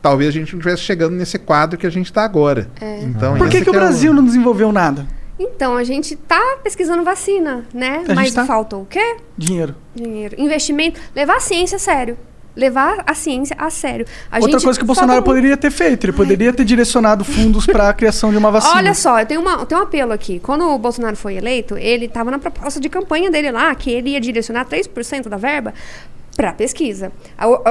[0.01, 2.69] talvez a gente não estivesse chegando nesse quadro que a gente está agora.
[3.03, 5.07] Então, Por que, que o é Brasil não desenvolveu nada?
[5.39, 8.05] Então, a gente tá pesquisando vacina, né?
[8.15, 8.45] Mas tá.
[8.47, 9.17] falta o quê?
[9.37, 9.75] Dinheiro.
[9.95, 10.37] Dinheiro.
[10.39, 11.01] Investimento.
[11.17, 12.17] Levar a ciência a sério.
[12.55, 14.07] Levar a ciência a sério.
[14.31, 17.25] A Outra gente- coisa que o Bolsonaro um- poderia ter feito, ele poderia ter direcionado
[17.25, 18.75] fundos para a criação de uma vacina.
[18.77, 20.39] Olha só, eu tenho, uma, eu tenho um apelo aqui.
[20.39, 24.11] Quando o Bolsonaro foi eleito, ele estava na proposta de campanha dele lá, que ele
[24.11, 25.73] ia direcionar 3% da verba
[26.37, 27.13] para pesquisa.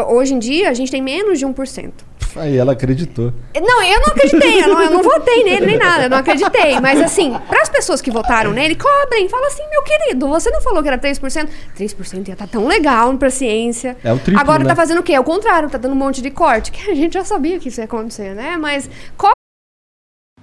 [0.10, 1.92] Hoje em dia, a gente tem menos de 1%.
[2.34, 3.34] Aí ela acreditou.
[3.54, 6.80] Não, eu não acreditei, eu não, eu não votei nele nem nada, eu não acreditei.
[6.80, 9.28] Mas assim, para as pessoas que votaram nele, cobrem.
[9.28, 11.50] Fala assim, meu querido, você não falou que era 3%?
[11.78, 13.98] 3% ia estar tão legal pra ciência.
[14.02, 14.70] É o triplo, Agora né?
[14.70, 15.12] tá fazendo o quê?
[15.14, 17.68] É o contrário, tá dando um monte de corte, que a gente já sabia que
[17.68, 18.56] isso ia acontecer, né?
[18.58, 19.32] Mas co-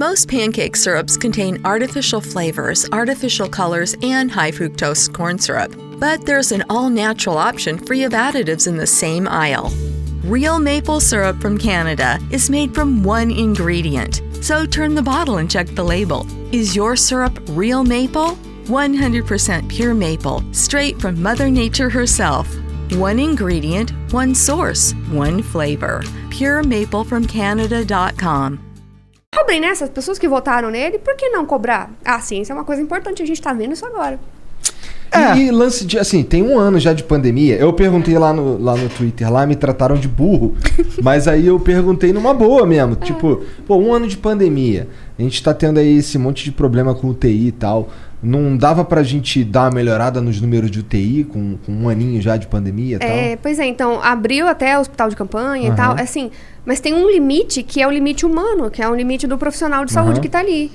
[0.00, 5.74] Most pancake syrups contain artificial flavors, artificial colors, and high fructose corn syrup.
[5.98, 9.70] But there's an all natural option free of additives in the same aisle.
[10.24, 14.22] Real maple syrup from Canada is made from one ingredient.
[14.42, 16.26] So turn the bottle and check the label.
[16.50, 18.38] Is your syrup real maple?
[18.68, 22.48] 100% pure maple, straight from Mother Nature herself.
[22.92, 26.00] One ingredient, one source, one flavor.
[26.30, 28.69] PureMapleFromCanada.com.
[29.32, 29.68] Cobrem, né?
[29.68, 31.88] Essas pessoas que votaram nele, por que não cobrar?
[32.04, 34.18] A ciência é uma coisa importante, a gente tá vendo isso agora.
[35.36, 37.54] E, e lance de, assim, tem um ano já de pandemia.
[37.54, 40.56] Eu perguntei lá no, lá no Twitter, lá me trataram de burro.
[41.00, 42.96] mas aí eu perguntei numa boa mesmo.
[42.96, 44.88] Tipo, pô, um ano de pandemia.
[45.16, 47.88] A gente tá tendo aí esse monte de problema com UTI e tal.
[48.22, 52.20] Não dava pra gente dar uma melhorada nos números de UTI com, com um aninho
[52.20, 53.08] já de pandemia e tal?
[53.08, 55.72] É, pois é, então, abriu até o hospital de campanha Aham.
[55.72, 56.30] e tal, assim,
[56.66, 59.84] mas tem um limite que é o limite humano, que é o limite do profissional
[59.86, 60.20] de saúde Aham.
[60.20, 60.70] que tá ali.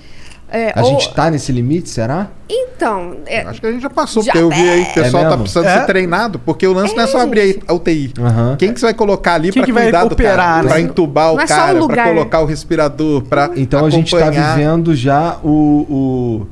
[0.47, 2.27] É, A ou- gente tá nesse limite, será?
[2.49, 5.03] Então, é, Acho que a gente já passou, Já- porque eu vi aí que o
[5.03, 5.79] pessoal É tá precisando É.
[5.79, 8.13] ser treinado, porque o lance não é só abrir a UTI.
[8.19, 8.55] Aham.
[8.57, 10.61] Quem que você vai colocar ali pra que vai cuidar do cara?
[10.63, 10.69] né?
[10.69, 12.07] Pra entubar o Não é cara, pra lugar.
[12.07, 14.55] colocar o respirador, pra Então a gente tá acompanhar.
[14.55, 15.49] vivendo já o.
[15.89, 16.47] o-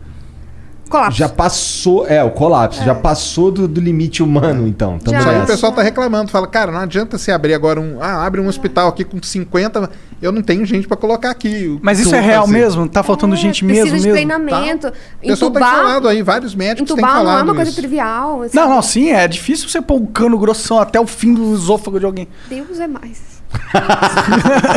[0.93, 1.17] colapso.
[1.17, 2.07] já passou.
[2.07, 2.83] É, o colapso.
[2.83, 4.99] Já passou do, do limite humano, então.
[4.99, 5.23] Tamo Já.
[5.23, 7.97] Só que o pessoal tá reclamando, fala, cara, não adianta você abrir agora um.
[8.01, 9.89] Ah, abre um hospital aqui com 50.
[10.21, 11.77] Eu não tenho gente pra colocar aqui.
[11.81, 12.57] Mas isso é real fazer?
[12.57, 12.87] mesmo?
[12.87, 14.13] Tá faltando É, gente precisa mesmo de mesmo?
[14.13, 14.87] treinamento.
[14.87, 17.71] O pessoal tá Entubar, falando aí, vários médicos têm entubar não é falado uma coisa
[17.71, 17.79] isso.
[17.79, 18.43] trivial.
[18.43, 18.55] assim.
[18.55, 21.99] Não, não, sim, é difícil você pôr um cano grossão até o fim do esôfago
[21.99, 22.27] de alguém.
[22.47, 23.32] Deus é mais.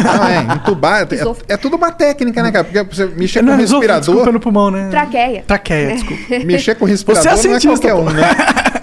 [0.05, 1.07] Não, é, entubar.
[1.49, 2.65] É, é tudo uma técnica, né, cara?
[2.65, 4.01] Porque você mexer com Não, esôfago, respirador.
[4.15, 4.89] desculpa, no pulmão, né?
[4.91, 5.45] Traqueia.
[5.47, 6.23] Traqueia, desculpa.
[6.45, 8.01] Mexer com respirador Você é não é qualquer pô.
[8.01, 8.23] um, né?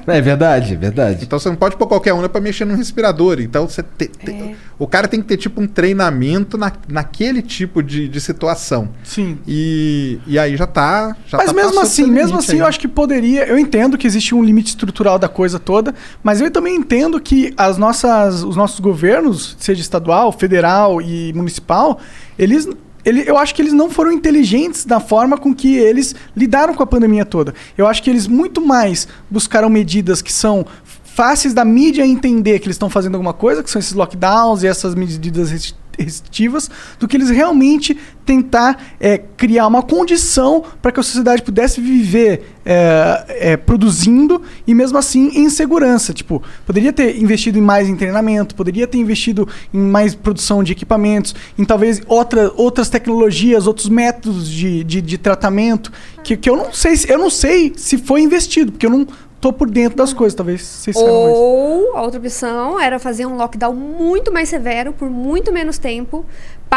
[0.06, 1.24] É verdade, é verdade.
[1.24, 3.40] Então você não pode pôr qualquer um né, pra mexer num respirador.
[3.40, 4.56] Então você te- te- É.
[4.78, 8.90] o cara tem que ter tipo um treinamento na, naquele tipo de, de situação.
[9.04, 9.38] Sim.
[9.48, 11.16] E, e aí já tá.
[11.28, 12.60] Já Mas tá mesmo assim, mesmo assim, aí.
[12.60, 13.46] eu acho que poderia.
[13.46, 17.54] Eu entendo que existe um limite estrutural da coisa toda, mas eu também entendo que
[17.56, 22.00] as nossas, os nossos governos, seja estadual, federal e municipal,
[22.38, 22.68] eles.
[23.06, 26.84] Ele, eu acho que eles não foram inteligentes da forma com que eles lidaram com
[26.84, 27.54] a pandemia toda.
[27.78, 30.66] Eu acho que eles muito mais buscaram medidas que são
[31.04, 34.68] fáceis da mídia entender que eles estão fazendo alguma coisa, que são esses lockdowns e
[34.68, 41.04] essas medidas restritivas, do que eles realmente tentar é, criar uma condição para que a
[41.04, 46.14] sociedade pudesse viver é, é, produzindo e mesmo assim em segurança.
[46.14, 50.72] Tipo, poderia ter investido em mais em treinamento, poderia ter investido em mais produção de
[50.72, 55.92] equipamentos, em talvez outra, outras tecnologias, outros métodos de, de, de tratamento,
[56.24, 59.08] que, que eu não sei se eu não sei se foi investido, porque eu não
[59.44, 61.38] tô por dentro das coisas, talvez vocês saibam mais.
[61.38, 66.26] Ou a outra opção era fazer um lockdown muito mais severo, por muito menos tempo,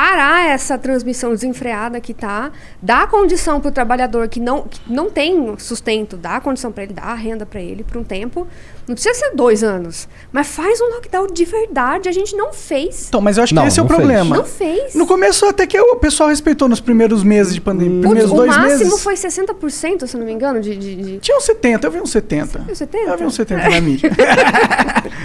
[0.00, 5.08] parar essa transmissão desenfreada que tá, dar condição para o trabalhador que não, que não
[5.08, 8.46] tem sustento, dar condição para ele, dar renda para ele por um tempo.
[8.86, 12.08] Não precisa ser dois anos, mas faz um lockdown de verdade.
[12.08, 13.08] A gente não fez.
[13.08, 13.96] Então, mas eu acho Não, que esse é o fez.
[13.98, 14.36] problema.
[14.36, 14.94] Não fez.
[14.94, 18.34] No começo até que o pessoal respeitou nos primeiros meses de pandemia, Putz, primeiros o
[18.36, 19.02] dois máximo meses.
[19.02, 20.76] foi 60%, se eu não me engano, de.
[20.76, 21.18] de, de...
[21.18, 22.58] Tinha uns 70, eu vi uns 70.
[22.60, 23.10] viu 70?
[23.10, 24.10] Eu vi uns 70 na mídia.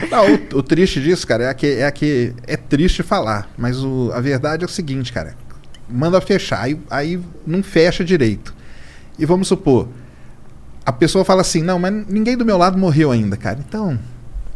[0.10, 4.12] Não, o, o triste disso, cara, é que, é que é triste falar, mas o-
[4.14, 5.36] a verdade é o seguinte, cara.
[5.90, 8.54] Manda fechar, aí, aí não fecha direito.
[9.20, 9.88] E vamos supor,
[10.86, 13.60] a pessoa fala assim, não, mas ninguém do meu lado morreu ainda, cara.
[13.68, 14.00] Então,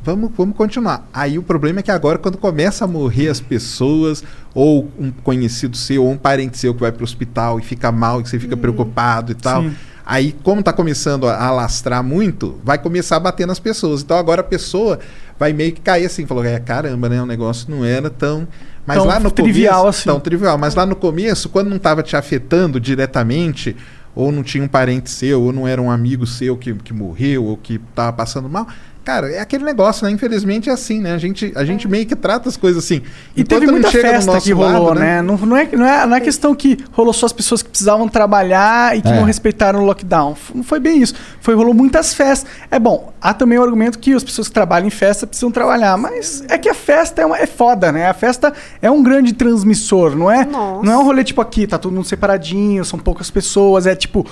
[0.03, 1.07] vamos, vamos continuar.
[1.13, 5.75] Aí o problema é que agora, quando começa a morrer as pessoas, ou um conhecido
[5.75, 8.55] seu, ou um parente seu que vai pro hospital e fica mal, e você fica
[8.55, 9.63] preocupado e tal.
[9.63, 9.75] Sim.
[10.05, 14.03] Aí, como tá começando a alastrar muito, vai começar a bater nas pessoas.
[14.03, 14.99] Então agora a pessoa
[15.39, 17.21] vai meio que cair assim, falou, é, caramba, né?
[17.21, 18.47] O negócio não era tão.
[18.85, 20.09] Mas Tão lá no trivial começo, assim.
[20.09, 20.57] Tão trivial.
[20.59, 23.75] Mas lá no começo, quando não estava te afetando diretamente,
[24.13, 27.43] ou não tinha um parente seu, ou não era um amigo seu que, que morreu,
[27.43, 28.67] ou que tava passando mal.
[29.05, 30.11] Cara, é aquele negócio, né?
[30.11, 31.13] Infelizmente é assim, né?
[31.13, 33.03] A gente, a gente meio que trata as coisas assim.
[33.35, 35.21] E Enquanto teve muita festa que rolou, lado, né?
[35.21, 38.09] Não, não, é, não, é, não é questão que rolou só as pessoas que precisavam
[38.09, 39.15] trabalhar e que É.
[39.15, 40.35] não respeitaram o lockdown.
[40.55, 41.13] Não foi bem isso.
[41.39, 42.49] Foi rolou muitas festas.
[42.71, 45.95] É bom, há também o argumento que as pessoas que trabalham em festa precisam trabalhar,
[45.99, 48.09] mas é que a festa é, uma, é foda, né?
[48.09, 50.45] A festa é um grande transmissor, não é?
[50.45, 50.83] Nossa.
[50.83, 54.25] Não é um rolê tipo aqui, tá todo mundo separadinho, são poucas pessoas, é tipo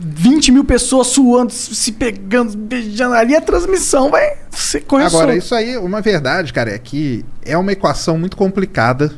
[0.00, 3.14] 20 mil pessoas suando, se pegando, beijando.
[3.14, 7.56] Ali a transmissão vai ser correr Agora, isso aí, uma verdade, cara, é que é
[7.56, 9.12] uma equação muito complicada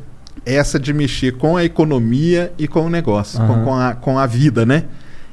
[0.44, 3.64] essa de mexer com a economia e com o negócio, com, Aham.
[3.64, 4.84] com a, com a vida, né?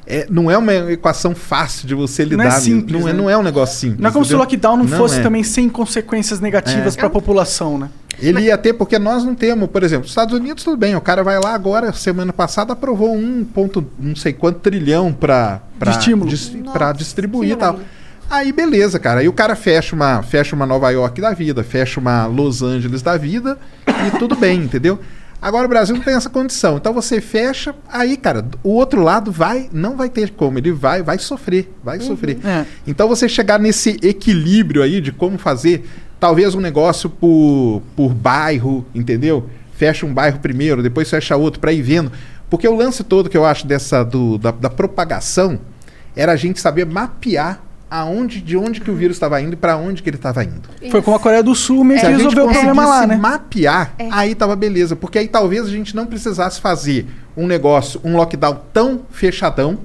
[0.06, 2.44] É, não é uma equação fácil de você lidar.
[2.44, 3.18] Não é simples, não, é, né?
[3.20, 4.00] não é um negócio simples.
[4.02, 4.46] Não é como se o entendeu?
[4.46, 5.24] lockdown não, fosse é.
[5.24, 6.98] também sem consequências negativas É.
[6.98, 7.90] para a população, né?
[8.20, 11.02] Ele ia ter, porque nós não temos, por exemplo, os Estados Unidos, tudo bem, o
[11.02, 16.32] cara vai lá agora, semana passada, aprovou um ponto, não sei quanto trilhão para estímulo.
[16.72, 17.80] para distribuir e tal.
[18.30, 19.20] Aí beleza, cara.
[19.20, 23.02] Aí o cara fecha uma, fecha uma Nova York da vida, fecha uma Los Angeles
[23.02, 25.00] da vida e tudo bem, entendeu?
[25.44, 26.78] Agora o Brasil não tem essa condição.
[26.78, 31.04] Então você fecha, aí, cara, o outro lado vai, não vai ter como, ele vai,
[31.04, 32.38] vai sofrer, vai sofrer.
[32.46, 32.66] É.
[32.88, 35.86] Então você chegar nesse equilíbrio aí de como fazer,
[36.24, 39.50] talvez um negócio por, por bairro, entendeu?
[39.74, 42.14] Fecha um bairro primeiro, depois fecha outro para ir vendo.
[42.50, 45.60] Porque o lance todo que eu acho dessa do, da, da propagação
[46.16, 47.62] era a gente saber mapear
[47.92, 50.70] aonde, de onde que o vírus estava indo e para onde que ele estava indo.
[50.90, 53.02] Foi como a Coreia do Sul meio Se que a gente resolveu o problema lá,
[53.02, 53.18] conseguisse né?
[53.18, 54.96] mapear, aí tava beleza.
[54.96, 57.06] Porque aí talvez a gente não precisasse fazer
[57.36, 59.78] um negócio, um lockdown tão fechadão,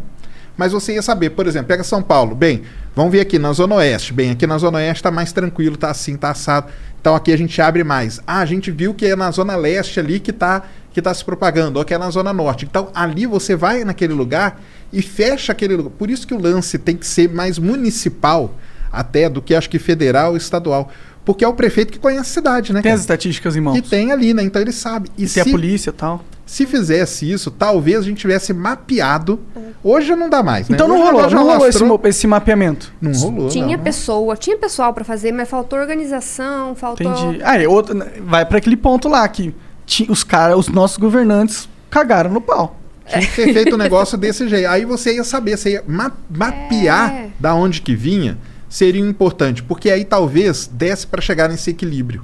[0.57, 2.63] mas você ia saber, por exemplo, pega São Paulo, bem,
[2.99, 4.13] vamos ver aqui na Zona Oeste.
[4.13, 6.67] Bem, aqui na Zona Oeste tá mais tranquilo, tá assim, tá assado.
[7.01, 8.21] Então aqui a gente abre mais.
[8.27, 11.25] Ah, a gente viu que é na Zona Leste ali que tá, que tá se
[11.25, 12.65] propagando, ou que é na Zona Norte.
[12.65, 14.61] Então ali você vai naquele lugar
[14.93, 15.91] e fecha aquele lugar.
[15.91, 18.53] Por isso que o lance tem que ser mais municipal
[18.91, 20.91] até do que acho que federal e estadual.
[21.25, 22.83] Porque é o prefeito que conhece a cidade, né?
[22.83, 22.95] Tem cara?
[22.97, 23.81] as estatísticas em mãos.
[23.81, 24.43] Que tem ali, né?
[24.43, 25.09] Então ele sabe.
[25.17, 26.25] E Tem a polícia e tal.
[26.49, 29.39] Se fizesse isso, talvez a gente tivesse mapeado.
[29.85, 30.75] Hoje não dá mais, né?
[30.77, 32.91] Então não Hoje rolou, não rolou esse, esse mapeamento.
[32.99, 33.85] Não rolou, Tinha não.
[33.85, 37.13] pessoa, tinha pessoal pra fazer, mas faltou organização, faltou.
[37.13, 37.41] Entendi.
[37.45, 39.55] Ah, e outro, vai pra aquele ponto lá que
[40.09, 42.79] os caras, os nossos governantes cagaram no pau.
[43.07, 44.69] Tinha que ter feito um negócio desse jeito.
[44.69, 47.29] Aí você ia saber, você ia ma- mapear É.
[47.39, 48.39] da onde que vinha,
[48.71, 49.63] seria importante.
[49.63, 52.23] Porque aí talvez desse para chegar nesse equilíbrio.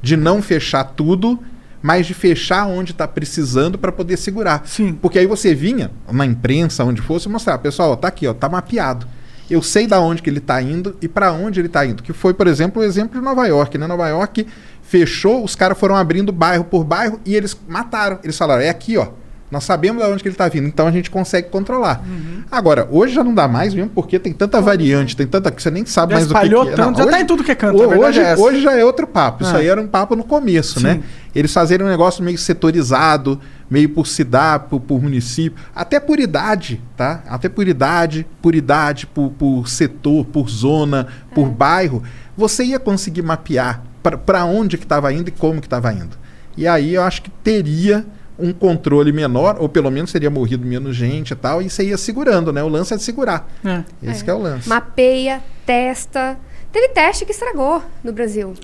[0.00, 1.40] De não fechar tudo,
[1.84, 4.62] mas de fechar onde está precisando para poder segurar.
[4.64, 4.94] Sim.
[4.94, 9.06] Porque aí você vinha na imprensa, onde fosse, mostrar, pessoal, tá aqui, ó, tá mapeado.
[9.50, 12.02] Eu sei da onde que ele está indo e para onde ele está indo.
[12.02, 13.86] Que foi, por exemplo, o exemplo de Nova York, né?
[13.86, 14.46] Nova York
[14.80, 18.18] fechou, os caras foram abrindo bairro por bairro e eles mataram.
[18.24, 19.08] Eles falaram, é aqui, ó.
[19.54, 22.02] Nós sabemos de onde que ele está vindo, então a gente consegue controlar.
[22.04, 22.42] Uhum.
[22.50, 25.70] Agora, hoje já não dá mais mesmo, porque tem tanta variante, tem tanta que você
[25.70, 26.74] nem sabe Já mais o que que é.
[26.74, 29.06] tanto, já tá em tudo que é canto, verdade Hoje, é hoje já é outro
[29.06, 29.44] papo.
[29.44, 29.58] Isso Ah.
[29.60, 30.86] aí era um papo no começo, Sim.
[30.86, 31.02] né?
[31.32, 33.40] Eles fazerem um negócio meio setorizado,
[33.70, 37.22] meio por cidade, por, por município, até por idade, tá?
[37.28, 42.02] Até por idade, por idade, por, por setor, por zona, por bairro,
[42.36, 43.82] você ia conseguir mapear
[44.26, 46.16] para onde que estava indo e como que estava indo.
[46.56, 48.04] E aí eu acho que teria
[48.38, 51.96] um controle menor, ou pelo menos teria morrido menos gente e tal, e você ia
[51.96, 52.62] segurando, né?
[52.62, 53.48] O lance é de segurar.
[53.64, 53.84] É.
[54.02, 54.68] Esse que é o lance.
[54.68, 56.36] Mapeia, testa.
[56.72, 58.54] Teve teste que estragou no Brasil.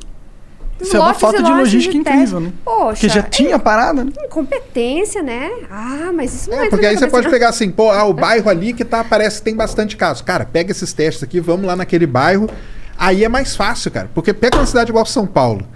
[0.81, 2.11] Isso é uma falta de logística teste.
[2.11, 2.53] incrível, né?
[2.64, 4.11] Poxa, Porque já tinha parada, né?
[4.25, 5.51] incompetência, né?
[5.71, 7.31] Ah, mas isso não É, entra porque aí você pode não.
[7.31, 10.23] pegar assim, pô, ah, o bairro ali que tá, parece que tem bastante casos.
[10.23, 12.49] Cara, pega esses testes aqui, vamos lá naquele bairro.
[12.97, 14.11] Aí é mais fácil, cara.
[14.14, 15.66] Porque pega uma cidade igual São Paulo.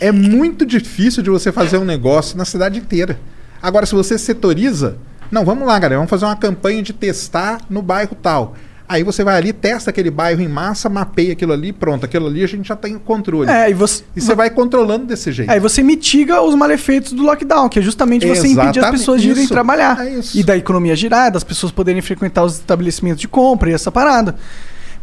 [0.00, 3.18] É muito difícil de você fazer um negócio na cidade inteira.
[3.62, 4.96] Agora, se você setoriza,
[5.30, 8.54] não, vamos lá, galera, vamos fazer uma campanha de testar no bairro tal.
[8.88, 12.06] Aí você vai ali, testa aquele bairro em massa, mapeia aquilo ali, pronto.
[12.06, 13.50] Aquilo ali a gente já tem o controle.
[13.50, 15.50] É, e você, E você vai controlando desse jeito.
[15.50, 19.20] Aí você mitiga os malefeitos do lockdown, que é justamente você impedir as Exatamente, pessoas
[19.20, 19.98] de irem isso, trabalhar.
[20.06, 20.20] é.
[20.34, 24.36] E da economia girar, das pessoas poderem frequentar os estabelecimentos de compra e essa parada.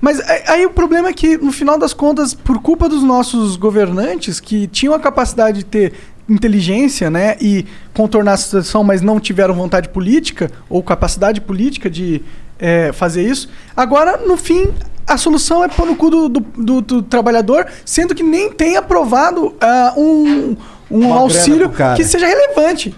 [0.02, 3.56] Mas aí aí o problema é que, no final das contas, por culpa dos nossos
[3.56, 5.94] governantes, que tinham a capacidade de ter
[6.28, 12.22] inteligência, né, e contornar a situação, mas não tiveram vontade política ou capacidade política de
[12.60, 14.70] é, fazer isso, agora, no fim,
[15.08, 18.76] a solução é pôr no cu do, do, do- do trabalhador, sendo que nem tem
[18.76, 20.56] aprovado ah, um,
[20.90, 22.96] um Uma auxílio que seja relevante.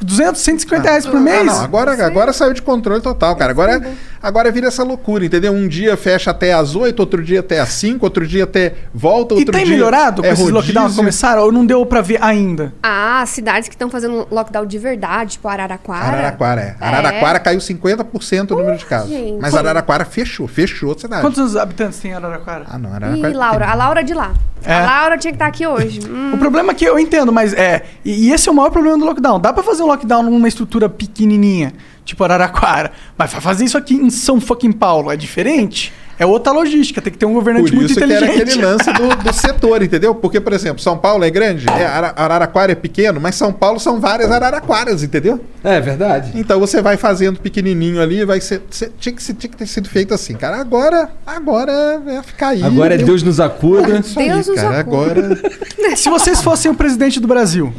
[0.00, 1.44] 200, 150 reais por Ah, mês?
[1.44, 3.50] não, agora, agora saiu de controle total, cara.
[3.50, 3.92] Agora,
[4.22, 5.52] agora vira essa loucura, entendeu?
[5.52, 9.34] Um dia fecha até às 8, outro dia até às 5, outro dia até volta,
[9.34, 9.74] E outro tem dia.
[9.74, 10.54] melhorado com é esses rodízio.
[10.74, 11.42] lockdowns que começaram?
[11.42, 12.72] Ou não deu pra ver ainda?
[12.82, 16.06] Ah, cidades que estão fazendo lockdown de verdade, tipo Araraquara.
[16.06, 16.76] Araraquara, é.
[16.80, 19.08] Araraquara caiu 50% o número de casos.
[19.10, 19.40] gente.
[19.40, 21.22] Mas Araraquara fechou, fechou a cidade.
[21.22, 22.64] Quantos habitantes tem Araraquara?
[22.68, 23.36] Ah, não, Ih, Araraquara.
[23.36, 24.32] Laura, a Laura de lá.
[24.64, 24.72] É.
[24.74, 26.00] A Laura tinha que estar aqui hoje.
[26.08, 26.32] Hum.
[26.34, 27.82] O problema é que eu entendo, mas é.
[28.04, 29.38] E, e esse é o maior problema do lockdown.
[29.40, 31.72] Dá pra fazer um lockdown numa estrutura pequenininha,
[32.08, 32.90] tipo Araraquara.
[33.16, 35.92] Mas fazer isso aqui em São fucking Paulo é diferente?
[36.20, 38.42] É outra logística, tem que ter um governante Por muito isso que era inteligente.
[38.42, 40.12] aquele lance do, do setor, entendeu?
[40.16, 43.78] Porque, por exemplo, São Paulo é grande, é, Ara- Araraquara é pequeno, mas São Paulo
[43.78, 45.38] são várias Araraquaras, entendeu?
[45.62, 46.32] É verdade.
[46.34, 48.62] Então você vai fazendo pequenininho ali, vai ser.
[48.98, 50.56] tinha, que, ser- tinha que ter sido feito assim, cara.
[50.56, 52.64] Agora, agora é ficar aí.
[52.64, 52.98] Agora é?
[52.98, 54.00] Deus nos acuda.
[54.00, 54.80] Isso aí, Deus nos cara.
[54.80, 54.96] acuda.
[54.96, 55.96] Agora.
[55.96, 57.72] Se vocês fossem o presidente do Brasil,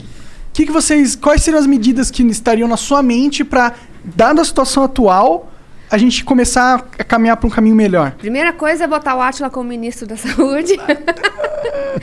[0.60, 3.72] que que vocês, quais seriam as medidas que estariam na sua mente pra,
[4.04, 5.50] dada a situação atual,
[5.90, 8.12] a gente começar a caminhar pra um caminho melhor?
[8.12, 10.78] Primeira coisa é botar o Átila como ministro da saúde.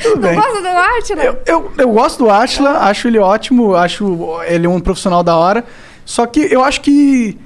[0.02, 0.36] Tudo Não bem.
[0.36, 1.22] gosta do Atila?
[1.22, 5.62] Eu, eu, eu gosto do Atila, acho ele ótimo, acho ele um profissional da hora.
[6.07, 7.38] Só que eu acho que.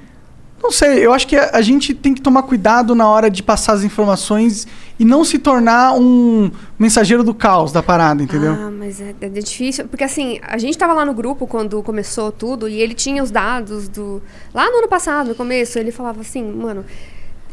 [0.61, 3.73] Não sei, eu acho que a, gente tem que tomar cuidado na hora de passar
[3.73, 4.67] as informações
[4.99, 8.53] e não se tornar um mensageiro do caos da parada, entendeu?
[8.53, 9.87] Ah, mas é, é difícil.
[9.87, 13.31] Porque assim, a gente tava lá no grupo quando começou tudo e ele tinha os
[13.31, 14.21] dados do.
[14.53, 16.85] Lá no ano passado, no começo, ele falava assim, mano.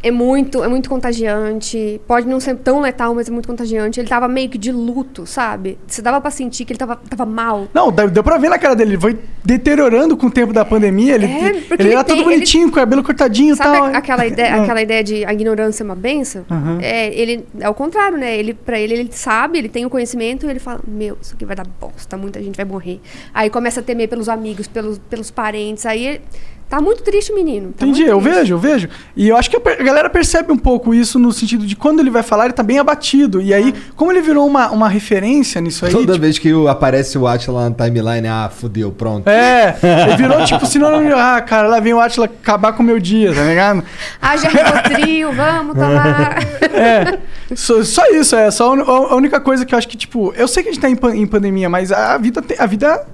[0.02, 2.00] É muito, é muito contagiante.
[2.06, 3.98] Pode não ser tão letal, mas é muito contagiante.
[3.98, 5.76] Ele tava meio que de luto, sabe?
[5.86, 7.66] Você dava pra sentir que ele tava, tava mal.
[7.74, 11.14] Não, deu pra ver na cara dele, ele foi deteriorando com o tempo da pandemia.
[11.16, 13.84] Ele, É, ele ele era todo tem- bonitinho, com o cabelo cortadinho e tal.
[13.84, 14.62] a- aquela ideia, Ah.
[14.62, 16.44] aquela ideia de a ignorância é uma benção?
[16.50, 16.78] Aham.
[16.80, 18.36] É, ele é o contrário, né?
[18.36, 21.44] Ele para ele ele sabe, ele tem o conhecimento e ele fala: "Meu, isso aqui
[21.44, 23.00] vai dar bosta, muita gente vai morrer".
[23.34, 25.84] Aí começa a temer pelos amigos, pelos, pelos parentes.
[25.86, 26.20] Aí ele-
[26.68, 27.72] tá muito triste o menino.
[27.76, 28.88] Tá Entendi, eu vejo, eu vejo.
[29.16, 32.10] E eu acho que a galera percebe um pouco isso no sentido de quando ele
[32.10, 33.40] vai falar, ele tá bem abatido.
[33.40, 35.92] E aí, como ele virou uma, uma referência nisso aí.
[35.92, 39.26] Toda tipo, vez que o- aparece o Atila na timeline, ah, fudeu, pronto.
[39.28, 42.86] É, ele virou tipo sinônimo de, ah, cara, lá vem o Atila acabar com o
[42.86, 43.82] meu dia, tá ligado?
[44.20, 46.38] Haja Rivotril, vamos tomar.
[46.78, 47.18] É,
[47.56, 50.62] só, só isso, é só a única coisa que eu acho que, tipo, eu sei
[50.62, 53.04] que a gente tá em, pan- em pandemia, mas a vida, a vida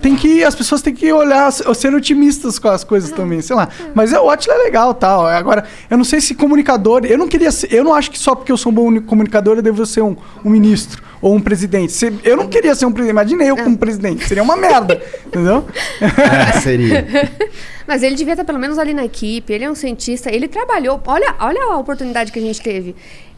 [0.00, 3.68] tem que, as pessoas têm que olhar, ser otimistas com as coisas também, sei lá.
[3.94, 5.26] Mas é, o Atila é legal tal.
[5.26, 8.34] Agora, eu não sei se comunicador, eu não queria ser, eu não acho que só
[8.34, 11.40] porque eu sou um bom uni- comunicador eu devo ser um, um ministro ou um
[11.40, 11.92] presidente.
[11.92, 15.64] Se- eu não queria ser um presidente, imaginei eu como presidente, seria uma merda, entendeu?
[16.00, 17.06] É, seria.
[17.86, 21.00] Mas ele devia estar pelo menos ali na equipe, ele é um cientista, ele trabalhou.
[21.06, 22.94] Olha, olha a oportunidade que a gente teve.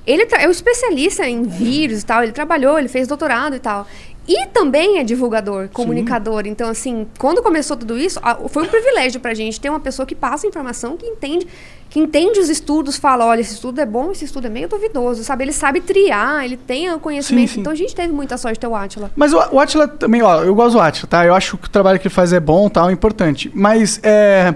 [0.07, 3.87] Ele é um especialista em vírus e tal, ele trabalhou, ele fez doutorado e tal.
[4.29, 6.43] E também é divulgador, comunicador.
[6.47, 10.07] Então, assim, quando começou tudo isso, a- foi um privilégio pra gente ter uma pessoa
[10.07, 11.49] que passa informação, que entende,
[11.89, 15.25] que entende os estudos, fala, olha, esse estudo é bom, esse estudo é meio duvidoso,
[15.25, 15.45] sabe?
[15.45, 17.49] Ele sabe triar, ele tem o conhecimento.
[17.49, 17.61] Sim, sim.
[17.61, 19.11] Então a gente teve muita sorte de ter o Atila.
[19.17, 21.27] Mas o, o Atila também, ó, eu gosto do Atila, tá?
[21.27, 23.51] Eu acho que o trabalho que ele faz é bom tal, é importante.
[23.53, 24.55] Mas, é,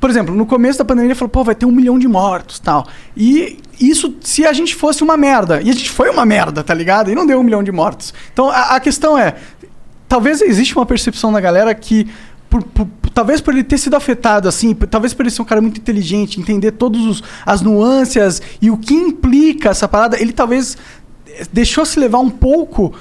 [0.00, 2.58] por exemplo, no começo da pandemia ele falou, pô, vai ter um milhão de mortos
[2.58, 2.86] tal.
[3.16, 5.60] E isso se a gente fosse uma merda.
[5.62, 7.10] E a gente foi uma merda, tá ligado?
[7.10, 8.12] E não deu um milhão de mortos.
[8.32, 9.36] Então a, a questão é,
[10.08, 12.06] talvez existe uma percepção na galera que.
[12.48, 15.62] por- por- talvez por ele ter sido afetado assim, talvez por ele ser um cara
[15.62, 20.76] muito inteligente, entender todas as nuances e o que implica essa parada, ele talvez
[21.52, 22.94] deixou se levar um pouco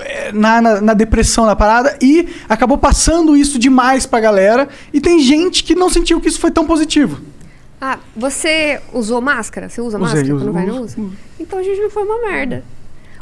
[0.00, 4.68] eh, na, na, na depressão na parada e acabou passando isso demais pra galera.
[4.92, 7.20] E tem gente que não sentiu que isso foi tão positivo.
[7.80, 9.68] Ah, você usou máscara?
[9.68, 10.96] Você usa Usei, máscara uso, quando vai não usa?
[11.38, 12.64] Então a gente não foi uma merda.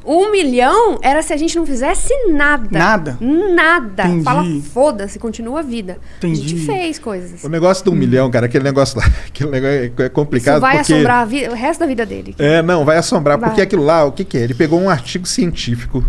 [0.04, 2.78] Um milhão era se a gente não fizesse nada.
[2.78, 3.18] Nada?
[3.20, 4.04] Nada.
[4.04, 4.24] Entendi.
[4.24, 5.98] Fala, foda-se, continua a vida.
[6.22, 6.66] A gente Entendi.
[6.66, 7.44] fez coisas.
[7.44, 10.60] O negócio do um milhão, cara, aquele negócio lá, aquele negócio é- é complicado Isso
[10.60, 10.92] vai porque...
[10.92, 12.34] assombrar o resto da vida dele.
[12.38, 13.50] É, não, vai assombrar, Vai.
[13.50, 14.40] porque aquilo lá, o que que é?
[14.42, 16.04] Ele pegou um artigo científico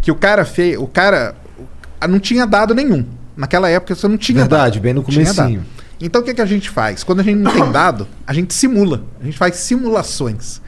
[0.00, 1.34] que o cara fez, o cara
[2.08, 3.04] não tinha dado nenhum.
[3.36, 4.82] Naquela época você não tinha Verdade, dado.
[4.82, 5.64] bem no comecinho.
[6.00, 7.02] Então o que que a gente faz?
[7.02, 9.02] Quando a gente não tem dado, a gente simula.
[9.20, 10.60] A gente faz simulações.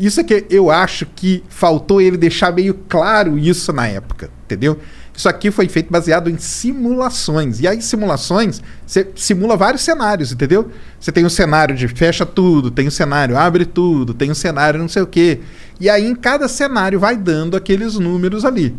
[0.00, 4.78] Isso é que eu acho que faltou ele deixar meio claro isso na época, entendeu?
[5.14, 7.60] Isso aqui foi feito baseado em simulações.
[7.60, 10.70] E aí, simulações, você simula vários cenários, entendeu?
[10.98, 14.80] Você tem o cenário de fecha tudo, tem o cenário abre tudo, tem o cenário
[14.80, 15.40] não sei o quê.
[15.78, 18.74] E aí, em cada cenário, vai dando aqueles números ali.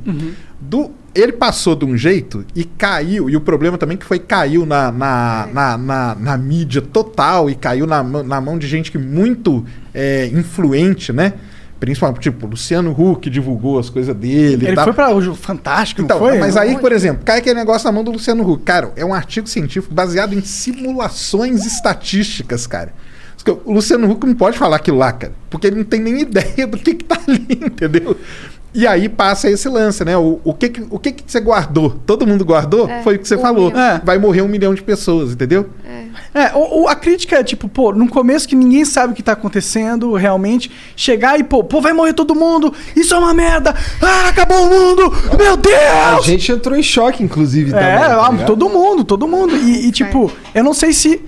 [0.60, 4.66] Do, ele passou de um jeito e caiu, e o problema também que foi caiu
[4.66, 8.92] na, na, na, na, na mídia total e caiu na, mão- na mão de gente
[8.92, 11.34] que muito é, influente, né?
[11.80, 14.68] Principalmente, tipo, Luciano Huck divulgou as coisas dele.
[14.68, 16.38] Ele foi pra o Fantástico, Então, foi?
[16.38, 18.64] mas aí, por exemplo, cai aquele negócio na mão do Luciano Huck.
[18.64, 22.94] Cara, é um artigo científico baseado em simulações estatísticas, cara.
[23.66, 26.68] O Luciano Huck não pode falar aquilo lá, cara, porque ele não tem nem ideia
[26.68, 28.16] do que, que tá ali, entendeu?
[28.74, 30.16] E aí passa esse lance, né?
[30.16, 31.90] O, o, que, que, o que, que você guardou?
[32.06, 32.88] Todo mundo guardou?
[32.88, 33.70] É, Foi o que você um falou.
[33.78, 34.00] É.
[34.04, 35.68] Vai morrer um milhão de pessoas, entendeu?
[36.34, 39.22] É, o, o- a crítica é tipo, pô, no começo que ninguém sabe o que
[39.24, 43.76] tá acontecendo realmente, chegar e, pô, pô, vai morrer todo mundo, isso é uma merda,
[44.02, 46.26] ah, acabou o mundo, meu A Deus!
[46.26, 48.00] gente entrou em choque, inclusive, É, também.
[48.10, 49.56] tá ah, todo mundo, todo mundo.
[49.58, 51.22] E, e, tipo, eu não sei se.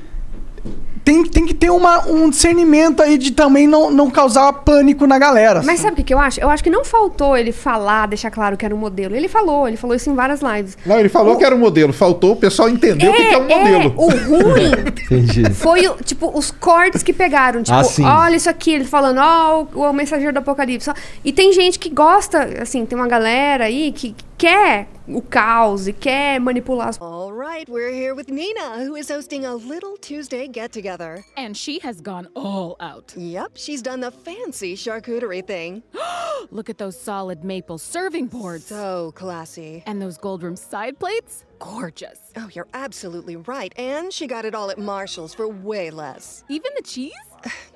[1.04, 5.20] Tem, tem que ter uma, um discernimento aí de também não, não causar pânico na
[5.20, 5.62] galera.
[5.64, 6.40] Mas sabe o que, que eu acho?
[6.40, 9.14] Eu acho que não faltou ele falar, deixar claro que era um modelo.
[9.16, 10.78] Ele falou, ele falou isso em várias lives.
[10.86, 11.92] Não, ele falou que era um modelo.
[11.92, 13.94] Faltou o pessoal entender o que, que é um modelo.
[13.98, 14.72] o ruim
[15.04, 15.54] Entendi.
[15.54, 17.62] foi, o- tipo, os cortes que pegaram.
[17.62, 20.90] Tipo, Ah, olha isso aqui, ele falando, ó, o, o mensageiro do apocalipse.
[21.24, 25.94] E tem gente que gosta, assim, tem uma galera aí que, quer o caos e
[25.94, 30.48] quer manipular as All right, we're here with Nina, who is hosting a little Tuesday
[30.48, 31.24] get together.
[31.38, 33.14] And she has gone all out.
[33.16, 35.84] Yep, she's done the fancy charcuterie thing.
[36.52, 38.66] Look at those solid maple serving boards.
[38.66, 39.84] So classy.
[39.86, 41.46] And those gold room side plates?
[41.60, 42.20] Gorgeous.
[42.36, 43.74] Oh, you're absolutely right.
[43.78, 46.44] And she got it all at Marshall's for way less.
[46.50, 47.14] Even the cheese?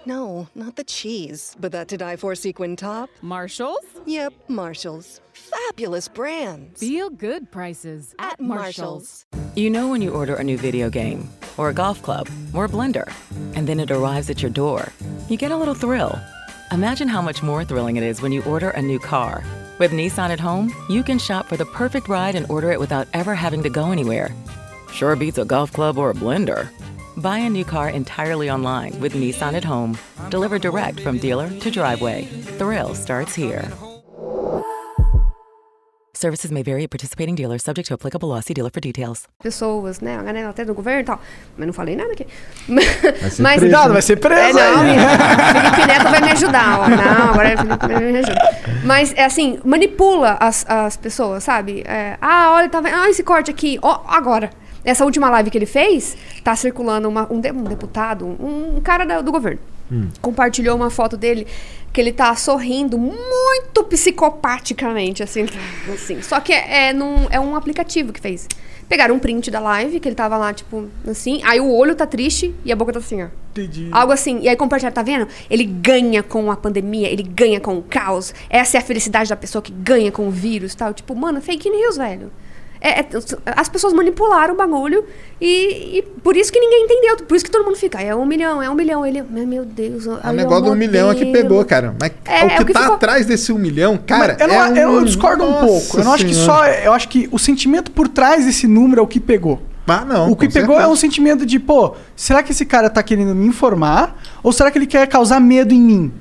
[0.08, 3.10] No, not the cheese, but that to die for sequin top.
[3.22, 3.84] Marshall's?
[4.06, 5.20] Yep, Marshall's.
[5.34, 6.80] Fabulous brands.
[6.80, 9.26] Feel good prices at, Marshall's.
[9.58, 12.70] You know when you order a new video game, or a golf club, or a
[12.70, 13.12] blender,
[13.54, 14.94] and then it arrives at your door,
[15.28, 16.18] you get a little thrill.
[16.72, 19.44] Imagine how much more thrilling it is when you order a new car.
[19.78, 23.10] With Nissan at home, you can shop for the perfect ride and order it without
[23.12, 24.34] ever having to go anywhere.
[24.90, 26.70] Sure beats a golf club or a blender.
[27.18, 29.98] Buy a new car entirely online with Nissan at home.
[30.30, 32.26] Delivered direct from dealer to driveway.
[32.58, 33.72] Thrill starts here.
[36.14, 38.40] Services may vary at participating dealers, subject to applicable law.
[38.40, 39.28] See dealer for details.
[39.44, 40.18] pessoas, né?
[40.18, 41.20] A galera até do governo e tal.
[41.58, 42.26] Mas não falei nada aqui.
[42.66, 42.74] ser
[43.42, 44.98] Mas, preso, Cuidado, vai ser preso É, não, aí.
[45.62, 46.90] Felipe Neto vai me ajudar, ó.
[46.90, 48.58] Não, agora o Felipe Neto me ajuda.
[48.84, 51.84] Mas, é assim, manipula as, as pessoas, sabe?
[51.86, 52.96] É, ah, olha, tá vendo?
[52.96, 53.78] Ah, esse corte aqui.
[53.84, 54.50] Ó, agora.
[54.88, 58.82] Essa última live que ele fez, tá circulando uma- um, de- um deputado, um, um
[58.82, 59.60] cara da- do governo.
[60.22, 61.48] Compartilhou uma foto dele
[61.94, 65.46] que ele tá sorrindo muito psicopaticamente, assim.
[65.94, 66.22] assim.
[66.22, 68.48] Só que é, é, num, é um aplicativo que fez.
[68.90, 71.42] Pegaram um print da live, que ele tava lá, tipo, assim.
[71.44, 73.28] Aí o olho tá triste e a boca tá assim, ó.
[73.52, 73.90] Entendi.
[73.92, 74.40] Algo assim.
[74.42, 75.28] E aí compartilhar, tá vendo?
[75.50, 78.34] Ele ganha com a pandemia, ele ganha com o caos.
[78.50, 80.94] Essa é a felicidade da pessoa que ganha com o vírus tal.
[80.94, 82.32] Tipo, mano, fake news, velho.
[82.88, 83.08] É- é-
[83.56, 85.04] as pessoas manipularam o bagulho
[85.42, 87.18] e, e por isso que ninguém entendeu.
[87.18, 89.06] Por isso que todo mundo fica, é um milhão, é um milhão.
[89.06, 90.06] Ele, meu Deus.
[90.08, 91.96] É o negócio do um milhão é que pegou, cara.
[92.00, 94.38] Mas É, o que, é o que tá ficou- atrás desse um milhão, cara.
[94.40, 95.98] eu, não- é eu um- discordo um Nossa pouco.
[96.00, 96.66] Eu não acho que só.
[96.66, 99.62] Eu acho que o sentimento por trás desse número é o que pegou.
[99.90, 100.32] Ah, não.
[100.32, 100.82] O que pegou certeza.
[100.82, 104.22] é um sentimento de, pô, será que esse cara tá querendo me informar?
[104.44, 106.14] Ou será que ele quer causar medo em mim?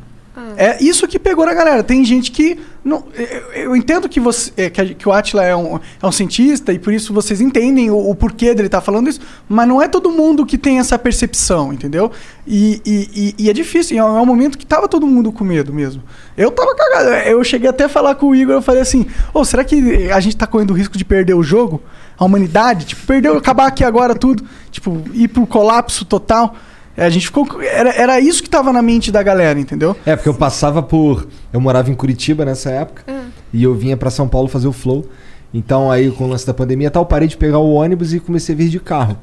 [0.57, 1.83] É isso que pegou na galera.
[1.83, 2.59] Tem gente que.
[2.85, 6.13] Não, eu, eu entendo que, você, é, que, que o Atila é um, é um
[6.13, 9.83] cientista e por isso vocês entendem o, o porquê dele estar falando isso, mas não
[9.83, 12.13] é todo mundo que tem essa percepção, entendeu?
[12.47, 15.33] E, e, e- e é difícil, é um, é um momento que tava todo mundo
[15.33, 16.03] com medo mesmo.
[16.37, 17.09] Eu tava cagado.
[17.29, 20.21] Eu cheguei até a falar com o Igor, eu falei assim: Ô, será que a
[20.21, 21.83] gente tá correndo o risco de perder o jogo?
[22.19, 22.87] A humanidade?
[22.87, 26.55] Tipo, perdeu, acabar aqui agora tudo, tipo, ir pro colapso total.
[26.97, 27.47] É, A gente ficou.
[27.63, 29.97] Era, era isso que tava na mente da galera, entendeu?
[30.07, 31.27] É, porque eu passava por.
[31.53, 33.05] Eu morava em Curitiba nessa época.
[33.53, 35.05] E eu vinha pra São Paulo fazer o flow.
[35.53, 38.13] Então aí, com o lance da pandemia e tal, eu parei de pegar o ônibus
[38.13, 39.17] e comecei a vir de carro.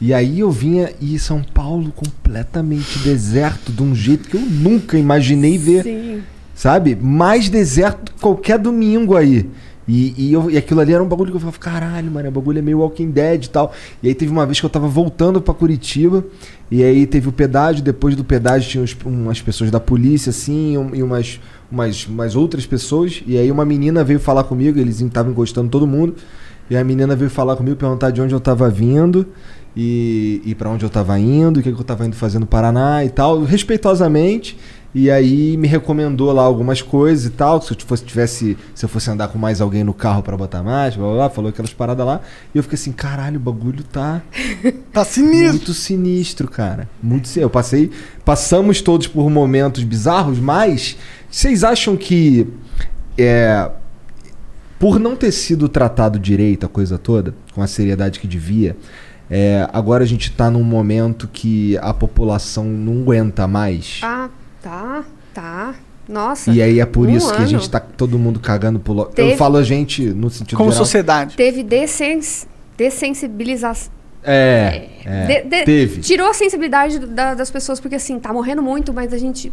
[0.00, 4.98] E aí eu vinha e São Paulo completamente deserto, de um jeito que eu nunca
[4.98, 5.84] imaginei ver.
[5.84, 6.22] Sim.
[6.54, 6.94] Sabe?
[6.94, 9.48] Mais deserto que qualquer domingo aí.
[9.86, 12.32] E, e, eu- e aquilo ali era um bagulho que eu falava, caralho, mano, o
[12.32, 13.72] bagulho é meio Walking Dead e tal.
[14.02, 16.24] E aí teve uma vez que eu tava voltando pra Curitiba,
[16.70, 20.74] e aí teve o pedágio, depois do pedágio tinha uns- umas pessoas da polícia, assim,
[20.94, 21.38] e umas,
[21.70, 23.22] umas, umas outras pessoas.
[23.26, 26.14] E aí uma menina veio falar comigo, eles estavam encostando todo mundo.
[26.70, 29.26] E a menina veio falar comigo, perguntar de onde eu tava vindo
[29.76, 32.46] e, e para onde eu tava indo, o que, que eu tava indo fazer no
[32.46, 34.56] Paraná e tal, respeitosamente.
[34.94, 38.84] E aí me recomendou lá algumas coisas e tal, que se eu fosse tivesse, se
[38.84, 41.48] eu fosse andar com mais alguém no carro pra botar mais, blá, blá, blá, falou
[41.48, 42.20] aquelas paradas lá.
[42.54, 44.22] E eu fiquei assim, caralho, o bagulho tá
[44.92, 45.48] Tá sinistro.
[45.50, 46.88] muito sinistro, cara.
[47.02, 47.42] Muito sinistro.
[47.42, 47.90] Eu passei,
[48.24, 50.96] passamos todos por momentos bizarros, mas
[51.28, 52.46] vocês acham que
[53.18, 53.68] é
[54.78, 58.76] por não ter sido tratado direito a coisa toda, com a seriedade que devia,
[59.30, 64.00] é, agora a gente tá num momento que a população não aguenta mais.
[64.02, 64.28] Ah,
[64.64, 65.74] tá, tá.
[66.08, 66.50] Nossa.
[66.50, 67.46] E aí é por um isso que a ano.
[67.48, 69.02] gente tá todo mundo cagando pro lo...
[69.02, 70.84] Eu Teve- falo a gente no sentido Como geral.
[70.84, 71.36] sociedade.
[71.36, 72.46] Teve desens...
[72.76, 73.92] dessensibilização.
[74.22, 76.00] É, é, De- de- teve.
[76.00, 79.52] Tirou a sensibilidade da- das pessoas, porque assim, tá morrendo muito, mas a gente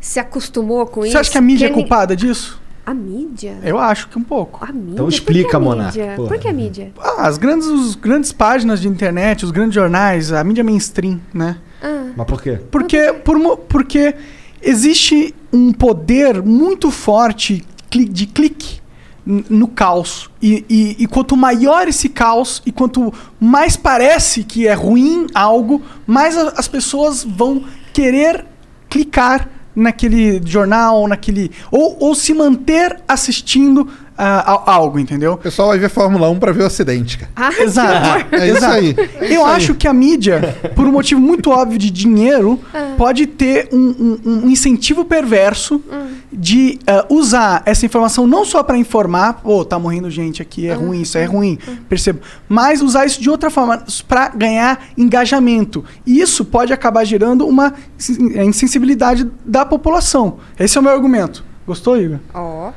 [0.00, 1.12] se acostumou com isso.
[1.12, 2.60] Você acha que a mídia é culpada disso?
[2.86, 3.58] A mídia?
[3.62, 4.64] Eu acho que um pouco.
[4.64, 4.92] A mídia?
[4.92, 6.14] Então Por que explica, a Monarca.
[6.16, 6.90] Por que a mídia?
[6.98, 11.56] Ah, as grandes, os grandes páginas de internet, os grandes jornais, a mídia mainstream, né?
[11.82, 12.06] Ah.
[12.16, 12.58] Mas por quê?
[12.70, 14.14] Porque, por, porque
[14.62, 18.80] existe um poder muito forte de clique
[19.24, 20.30] no caos.
[20.42, 25.82] E, e- e quanto maior esse caos e quanto mais parece que é ruim algo,
[26.06, 28.44] mais a- as pessoas vão querer
[28.88, 31.50] clicar naquele jornal, naquele.
[31.70, 33.86] Ou, ou se manter assistindo
[34.18, 35.34] ah, algo, entendeu?
[35.34, 37.30] O pessoal vai ver Fórmula 1 pra ver o acidente, cara.
[37.36, 38.34] Ah, Exato.
[38.34, 38.96] É isso aí.
[38.98, 39.56] É isso Eu aí.
[39.56, 42.94] acho que a mídia, por um motivo muito óbvio de dinheiro, Ah.
[42.96, 43.78] pode ter um,
[44.24, 46.08] um- um incentivo perverso Hum.
[46.32, 50.74] de ah, usar essa informação não só para informar, pô, tá morrendo gente aqui, é
[50.74, 51.58] ruim, isso é ruim,
[51.88, 55.84] percebo, mas usar isso de outra forma para ganhar engajamento.
[56.04, 57.72] E isso pode acabar gerando uma
[58.10, 60.38] in- insensibilidade da população.
[60.58, 61.44] Esse é o meu argumento.
[61.68, 62.18] Gostou, Igor?
[62.32, 62.72] Ó.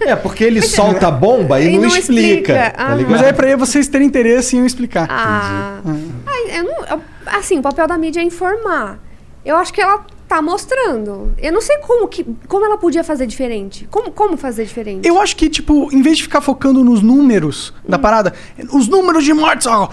[0.00, 2.52] É, porque ele solta a bomba e, E não, não explica.
[2.52, 2.70] explica.
[2.70, 2.96] tá Ah.
[3.10, 5.06] Mas aí para vocês terem interesse em eu explicar.
[5.10, 5.80] Ah,
[6.26, 9.00] Ai, eu não, eu- assim, o papel da mídia é informar.
[9.44, 11.34] Eu acho que ela tá mostrando.
[11.38, 13.86] Eu não sei como que como ela podia fazer diferente.
[13.90, 15.06] Como, como fazer diferente?
[15.06, 18.32] Eu acho que, tipo, em vez de ficar focando nos números da parada,
[18.72, 19.88] os números de mortes, ó,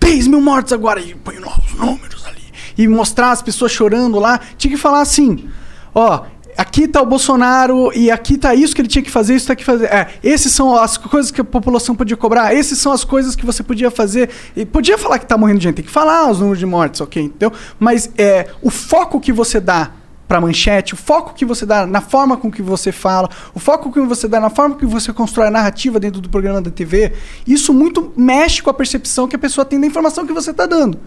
[0.00, 2.40] 10 mil mortes agora, e põe os números ali.
[2.78, 5.48] E mostrar as pessoas chorando lá, tinha que falar assim,
[5.94, 6.24] ó.
[6.60, 9.56] Aqui tá o Bolsonaro e aqui tá isso que ele tinha que fazer, isso tá
[9.56, 9.86] que fazer.
[9.86, 13.46] É, esses são as coisas que a população podia cobrar, esses são as coisas que
[13.46, 14.28] você podia fazer.
[14.54, 17.22] E podia falar que tá morrendo gente, tem que falar os números de mortes, ok?
[17.22, 17.50] Entendeu?
[17.78, 19.92] Mas é, o foco que você dá
[20.28, 23.90] para manchete, o foco que você dá na forma com que você fala, o foco
[23.90, 27.14] que você dá na forma que você constrói a narrativa dentro do programa da TV,
[27.46, 30.66] isso muito mexe com a percepção que a pessoa tem da informação que você está
[30.66, 31.00] dando.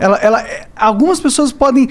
[0.00, 0.44] Ela, ela,
[0.76, 1.88] algumas pessoas podem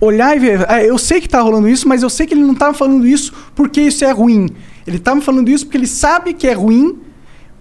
[0.00, 2.42] olhar e ver, "Ah, eu sei que está rolando isso, mas eu sei que ele
[2.42, 4.48] não está falando isso porque isso é ruim.
[4.86, 6.98] Ele está me falando isso porque ele sabe que é ruim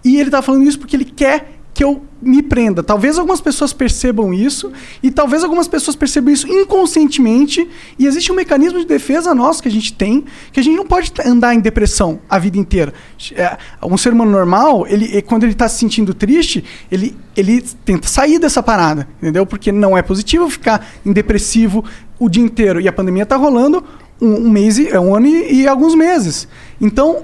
[0.04, 2.84] e ele tá falando isso porque ele quer que eu me prenda.
[2.84, 4.70] Talvez algumas pessoas percebam isso
[5.02, 7.66] e talvez algumas pessoas percebam isso inconscientemente
[7.98, 10.86] e existe um mecanismo de defesa nosso que a gente tem que a gente não
[10.86, 12.94] pode andar em depressão a vida inteira.
[13.32, 18.10] É, um ser humano normal, ele quando ele tá se sentindo triste, ele ele tenta
[18.10, 19.46] sair dessa parada, entendeu?
[19.46, 21.86] Porque não é positivo ficar em depressivo
[22.20, 23.82] o dia inteiro e a pandemia tá rolando
[24.20, 26.46] um, um mês, é um ano e, e alguns meses.
[26.82, 27.24] Então,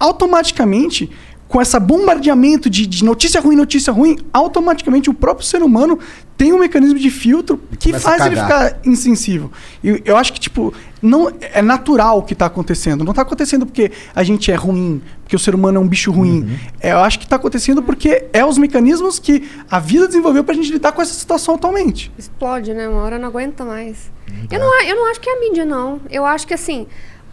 [0.00, 1.12] automaticamente,
[1.54, 6.00] com esse bombardeamento de, de notícia ruim, notícia ruim, automaticamente o próprio ser humano
[6.36, 9.52] tem um mecanismo de filtro que começa faz ele ficar insensível.
[9.80, 13.04] E eu acho que, tipo, não é natural o que está acontecendo.
[13.04, 16.10] Não está acontecendo porque a gente é ruim, porque o ser humano é um bicho
[16.10, 16.58] ruim.
[16.80, 20.54] É, eu acho que está acontecendo porque é os mecanismos que a vida desenvolveu para
[20.54, 22.10] a gente lidar com essa situação atualmente.
[22.18, 22.88] Explode, né?
[22.88, 24.10] Uma hora não aguenta mais.
[24.50, 26.00] Eu não, eu não acho que é a mídia, não.
[26.10, 26.88] Eu acho que, assim,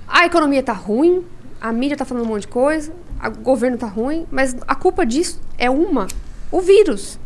[0.07, 1.23] a economia tá ruim,
[1.59, 2.93] a mídia tá falando um monte de coisa,
[3.27, 6.07] o governo tá ruim, mas a culpa disso é uma:
[6.51, 7.19] o vírus.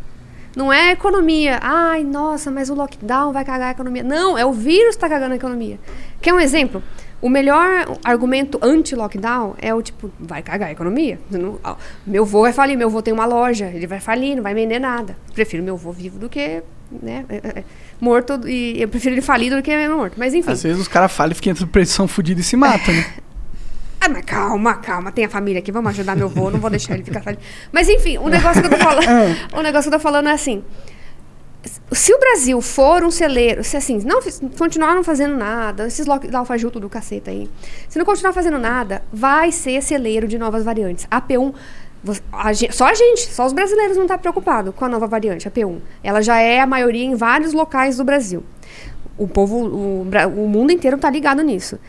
[0.56, 1.58] Não é a economia.
[1.60, 4.02] Ai, nossa, mas o lockdown vai cagar a economia.
[4.02, 5.78] Não, é o vírus que tá cagando a economia.
[6.22, 6.82] Quer um exemplo?
[7.20, 11.18] O melhor argumento anti-lockdown é o tipo, vai cagar a economia.
[11.30, 11.76] Não- ó,
[12.06, 14.78] meu avô vai falir, meu avô tem uma loja, ele vai falir, não vai vender
[14.78, 15.16] nada.
[15.34, 16.62] Prefiro meu avô vivo do que
[17.02, 17.64] né, é, é,
[18.00, 20.14] morto, e eu prefiro ele falido do que morto.
[20.16, 20.50] Mas enfim.
[20.50, 23.04] Às vezes os caras falam e ficam entre pressão fodida e se matam, né?
[24.06, 26.94] Ah, mas calma, calma, tem a família aqui, vamos ajudar meu avô, não vou deixar
[26.94, 27.42] ele ficar falido.
[27.72, 29.06] Mas enfim, o negócio que eu tô falando,
[29.52, 30.62] o negócio que eu tô falando é assim.
[31.90, 34.20] Se o Brasil for um celeiro, se assim, não
[34.56, 36.06] continuar não fazendo nada, esses
[36.44, 37.50] fajuto do caceta aí,
[37.88, 41.06] se não continuar fazendo nada, vai ser celeiro de novas variantes.
[41.10, 41.52] A P1,
[42.04, 44.88] vo- a gen- só a gente, só os brasileiros não estão tá preocupados com a
[44.88, 45.78] nova variante, a P1.
[46.04, 48.44] Ela já é a maioria em vários locais do Brasil.
[49.18, 50.02] O povo, o,
[50.36, 51.80] o mundo inteiro tá ligado nisso.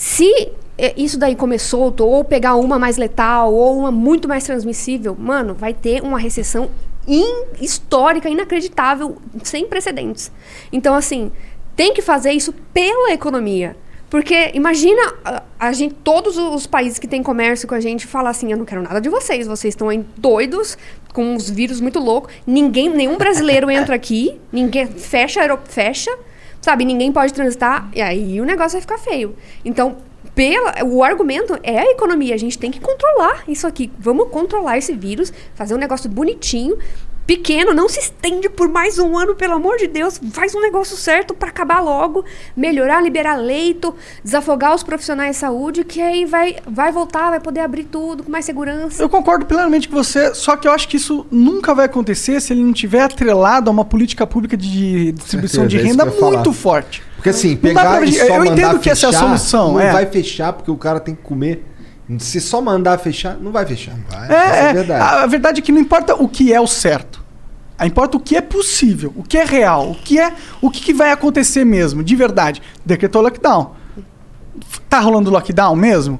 [0.00, 5.16] Se é, isso daí começou, ou pegar uma mais letal, ou uma muito mais transmissível,
[5.18, 6.70] mano, vai ter uma recessão
[7.04, 10.30] in- histórica, inacreditável, sem precedentes.
[10.70, 11.32] Então, assim,
[11.74, 13.76] tem que fazer isso pela economia.
[14.08, 18.30] Porque imagina a, a gente, todos os países que têm comércio com a gente falar
[18.30, 20.78] assim, eu não quero nada de vocês, vocês estão aí doidos,
[21.12, 26.16] com uns vírus muito loucos, ninguém, nenhum brasileiro entra aqui, ninguém fecha, fecha,
[26.60, 29.36] sabe, ninguém pode transitar, e aí o negócio vai ficar feio.
[29.64, 29.96] Então,
[30.34, 33.90] pela, o argumento é a economia, a gente tem que controlar isso aqui.
[33.98, 36.78] Vamos controlar esse vírus, fazer um negócio bonitinho,
[37.28, 40.18] pequeno, não se estende por mais um ano, pelo amor de Deus.
[40.32, 42.24] Faz um negócio certo para acabar logo,
[42.56, 47.60] melhorar, liberar leito, desafogar os profissionais de saúde, que aí vai, vai voltar, vai poder
[47.60, 49.02] abrir tudo com mais segurança.
[49.02, 52.54] Eu concordo plenamente com você, só que eu acho que isso nunca vai acontecer se
[52.54, 56.30] ele não tiver atrelado a uma política pública de distribuição Certeza, de é renda ia
[56.30, 57.02] muito forte.
[57.16, 59.72] Porque assim, pegar pra- e só eu mandar entendo que essa é a fechar, solução,
[59.74, 59.92] Não é.
[59.92, 61.62] vai fechar porque o cara tem que comer.
[62.18, 63.92] Se só mandar fechar, não vai fechar.
[64.30, 67.17] É, é, A, a verdade é que não importa o que é o certo.
[67.86, 70.92] Importa o que é possível, o que é real, o que é o que, que
[70.92, 72.60] vai acontecer mesmo, de verdade.
[72.84, 73.74] Decretou lockdown.
[74.88, 76.18] Tá rolando lockdown mesmo?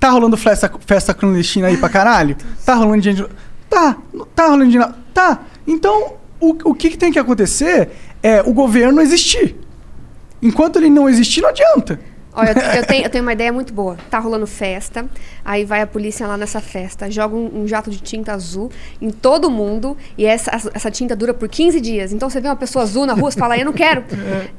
[0.00, 2.36] Tá rolando festa, festa clandestina aí pra caralho?
[2.64, 3.24] Tá rolando gente.
[3.68, 3.96] Tá,
[4.34, 4.78] tá rolando de.
[5.12, 5.42] Tá.
[5.66, 7.90] Então, o, o que, que tem que acontecer
[8.22, 9.56] é o governo existir.
[10.42, 12.00] Enquanto ele não existir, não adianta.
[12.34, 13.96] Olha, eu, eu tenho, eu tenho uma ideia muito boa.
[14.10, 15.04] Tá rolando festa,
[15.44, 18.70] aí vai a polícia lá nessa festa, joga um, um jato de tinta azul
[19.00, 22.12] em todo mundo, e essa, essa tinta dura por 15 dias.
[22.12, 24.02] Então você vê uma pessoa azul na rua, você fala, eu não quero.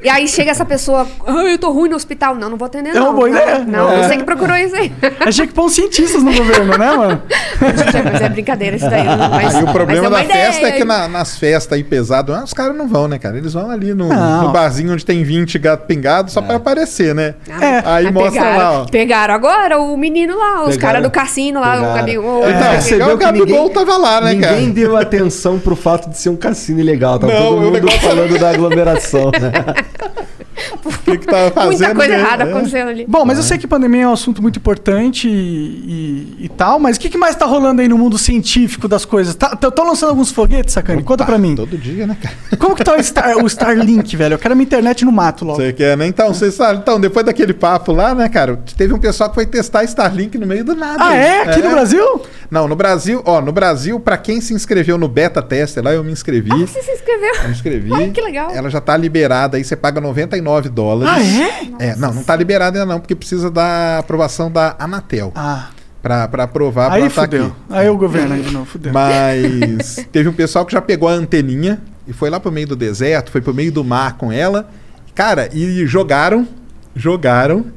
[0.03, 2.35] E aí chega essa pessoa, ah, eu tô ruim no hospital.
[2.35, 3.05] Não, não vou atender, É não.
[3.09, 3.59] uma boa não, ideia.
[3.59, 4.07] Não, É.
[4.07, 4.91] você que procurou isso aí.
[5.25, 7.21] Achei que pôr uns cientistas no governo, né, mano?
[7.59, 9.03] Mas é brincadeira isso daí.
[9.05, 10.73] Mas, Aí o problema mas é da uma festa é ideia.
[10.77, 13.37] que na- nas festas aí pesadas, os caras não vão, né, cara?
[13.37, 17.33] Eles vão ali no, no barzinho onde tem 20 gato pingado só pra aparecer, né?
[17.63, 17.81] É.
[17.85, 18.85] Aí Mas mostra pegaram, lá, ó.
[18.85, 21.95] Pegaram agora o menino lá, os caras do cassino lá, o Pegaram.
[21.95, 22.43] Gabigol.
[22.43, 22.71] É, o Gabigol.
[22.71, 24.73] percebeu o Gabigol ninguém, tava lá, né, ninguém cara?
[24.73, 27.19] deu atenção pro fato de ser um cassino ilegal.
[27.19, 29.51] Tava Não, todo o mundo falando da aglomeração, né?
[30.83, 31.69] O que, que tava fazendo?
[31.77, 32.19] Muita coisa né?
[32.19, 32.49] errada É.
[32.49, 33.05] acontecendo ali.
[33.07, 36.79] Bom, mas eu sei que pandemia é um assunto muito importante e, e- e tal,
[36.79, 39.33] mas o que, que mais tá rolando aí no mundo científico das coisas?
[39.35, 41.03] Estão lançando alguns foguetes, Sacane?
[41.03, 41.55] Conta pra mim.
[41.55, 42.35] Todo dia, né, cara?
[42.57, 44.33] Como que tá o, Star, o Starlink, velho?
[44.35, 45.59] Eu quero minha internet no mato logo.
[45.59, 46.05] Você quer, né?
[46.07, 48.59] Então, você sabe, então, depois daquele papo lá, né, cara?
[48.77, 51.03] Teve um pessoal que foi testar Starlink no meio do nada.
[51.03, 51.41] Ah, é?
[51.43, 52.21] Aqui no Brasil?
[52.49, 56.03] Não, no Brasil, ó, no Brasil, pra quem se inscreveu no beta tester lá, eu
[56.03, 56.51] me inscrevi.
[56.51, 57.43] Ah, você se inscreveu?
[57.45, 57.93] Me inscrevi.
[57.93, 58.51] Ai, que legal.
[58.51, 61.13] Ela já tá liberada, aí você paga 99 dólares.
[61.79, 61.89] Ah, é?
[61.89, 65.31] É, não, não tá liberada ainda não, porque precisa da aprovação da Anatel.
[65.35, 65.69] Ah.
[66.01, 67.45] Pra, pra aprovar Aí pra tá fudeu.
[67.45, 67.55] aqui.
[67.69, 68.91] Aí o governo aí de novo, fudeu.
[68.91, 72.75] Mas teve um pessoal que já pegou a anteninha e foi lá pro meio do
[72.75, 74.69] deserto, foi pro meio do mar com ela.
[75.15, 76.45] Cara, e jogaram,
[76.93, 77.67] jogaram,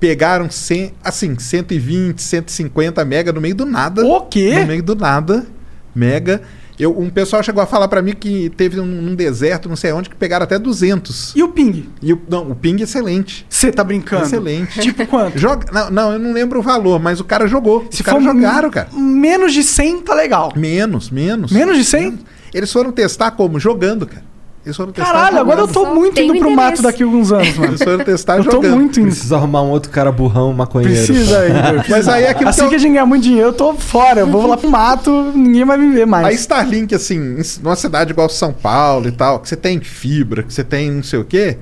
[0.00, 4.04] pegaram 100, assim, 120, 150 mega no meio do nada.
[4.04, 4.58] O quê?
[4.60, 5.46] No meio do nada,
[5.94, 6.42] mega.
[6.78, 9.92] Eu, um pessoal chegou a falar pra mim que teve um, num deserto, não sei
[9.92, 11.34] onde, que pegaram até 200.
[11.36, 11.88] E o ping?
[12.02, 13.46] E o, não, o ping é excelente.
[13.48, 14.24] Você tá brincando?
[14.24, 14.80] Excelente.
[14.80, 15.38] Tipo quanto?
[15.38, 17.86] Joga, não, não, eu não lembro o valor, mas o cara jogou.
[17.90, 18.88] Se Os caras jogaram, cara.
[18.92, 20.52] Menos de 100 tá legal.
[20.56, 21.52] Menos, menos.
[21.52, 22.18] Menos de 100?
[22.52, 23.58] Eles foram testar como?
[23.58, 24.33] Jogando, cara.
[24.64, 26.70] Eles foram testar Caralho, agora eu tô muito Tenho indo pro interesse.
[26.70, 27.70] mato daqui a alguns anos, mano.
[27.72, 28.74] Eles foram testar Eu tô jogando.
[28.76, 29.06] muito indo.
[29.08, 30.94] Precisa arrumar um outro cara burrão, maconheiro.
[30.94, 31.84] Precisa aí, Igor.
[31.90, 33.74] Mas aí é aquilo assim que eu- que a gente ganhar muito dinheiro, eu tô
[33.74, 34.20] fora.
[34.20, 36.26] Eu vou lá pro mato, ninguém vai me ver mais.
[36.26, 40.42] A Starlink, assim, em- numa cidade igual São Paulo e tal, que você tem fibra,
[40.42, 41.58] que você tem não sei o quê.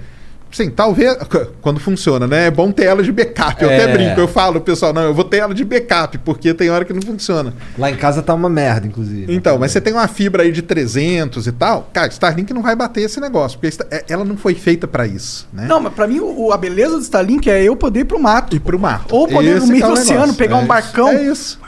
[0.52, 1.16] Sim, talvez.
[1.60, 2.46] Quando funciona, né?
[2.46, 3.62] É bom ter ela de backup.
[3.62, 3.76] Eu É.
[3.82, 6.84] até brinco, eu falo, pessoal, não, eu vou ter ela de backup, porque tem hora
[6.84, 7.54] que não funciona.
[7.78, 9.34] Lá em casa tá uma merda, inclusive.
[9.34, 12.76] Então, mas você tem uma fibra aí de 300 e tal, cara, Starlink não vai
[12.76, 15.66] bater esse negócio, porque é- ela não foi feita pra isso, né?
[15.66, 18.54] Não, mas pra mim o, a beleza do Starlink é eu poder ir pro mato.
[18.54, 19.14] E pro mato.
[19.14, 20.36] Ou poder ir Esse no meio que é do o oceano, negócio.
[20.36, 20.68] pegar É um isso.
[20.68, 21.08] barcão.
[21.08, 21.58] É isso.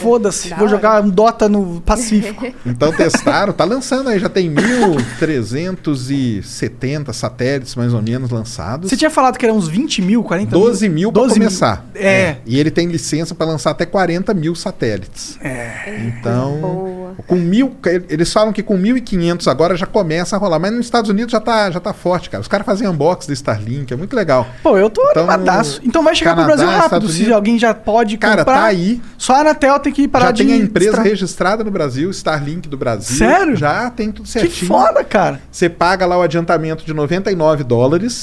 [0.00, 0.76] Foda-se, Da vou hora.
[0.76, 2.46] jogar um Dota no Pacífico.
[2.64, 8.88] Então testaram, tá lançando aí, já tem 1.370 satélites mais ou menos lançados.
[8.90, 10.64] Você tinha falado que eram uns 20 mil, 40 mil?
[10.66, 11.48] 12 mil para 12 mil.
[11.48, 11.84] começar.
[11.94, 12.36] É.
[12.46, 15.38] E ele tem licença para lançar até 40 mil satélites.
[15.42, 16.00] É.
[16.06, 17.14] Então, Boa.
[17.26, 17.76] com mil,
[18.08, 20.58] eles falam que com 1.500 agora já começa a rolar.
[20.58, 22.40] Mas nos Estados Unidos já tá, já tá forte, cara.
[22.42, 24.46] Os caras fazem unboxing do Starlink, é muito legal.
[24.62, 25.80] Pô, eu tô Então, animadaço.
[25.84, 27.08] Então vai chegar Canadá, pro Brasil rápido.
[27.10, 28.60] Se alguém já pode Cara, comprar.
[28.60, 29.00] tá aí.
[29.18, 30.44] Só a Anatel tem que parar já de...
[30.44, 33.16] tem a empresa extra- registrada no Brasil, Starlink do Brasil.
[33.16, 33.56] Sério?
[33.56, 34.66] Já tem tudo Que certinho.
[34.68, 35.40] foda, cara.
[35.50, 38.19] Você paga lá o adiantamento de 99 dólares.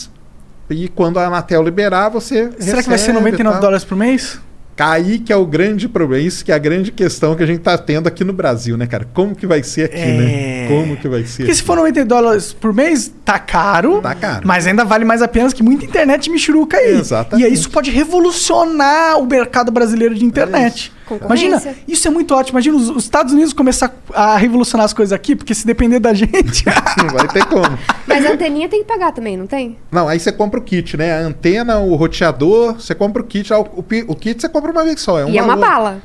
[0.70, 2.49] E quando a Anatel liberar, você.
[2.59, 3.61] Será que vai ser recebe e 99 tal.
[3.61, 4.39] dólares por mês?
[4.80, 7.61] Aí que é o grande problema, isso que é a grande questão que a gente
[7.61, 9.07] tá tendo aqui no Brasil, né, cara?
[9.11, 10.18] Como que vai ser aqui, É.
[10.18, 10.68] né?
[10.68, 11.38] Como que vai ser?
[11.43, 14.01] Porque se for 90 dólares por mês, tá caro.
[14.01, 14.45] Tá caro.
[14.47, 16.93] Mas ainda vale mais a pena que muita internet michuruca aí.
[16.95, 17.43] Exatamente.
[17.43, 20.91] E aí isso pode revolucionar o mercado brasileiro de internet.
[20.91, 20.96] Concorrência.
[21.25, 22.57] Imagina, isso é muito ótimo.
[22.57, 26.13] Imagina os, os Estados Unidos começar a revolucionar as coisas aqui, porque se depender da
[26.15, 26.65] gente.
[26.97, 27.77] Não vai ter como.
[28.05, 29.77] Mas a anteninha tem que pagar também, não tem?
[29.91, 31.17] Não, aí você compra o kit, né?
[31.23, 33.53] A antena, o roteador, você compra o kit.
[33.53, 35.19] ah, O, o, o kit você compra uma vez só.
[35.19, 35.69] É um e é uma valor.
[35.69, 36.01] bala.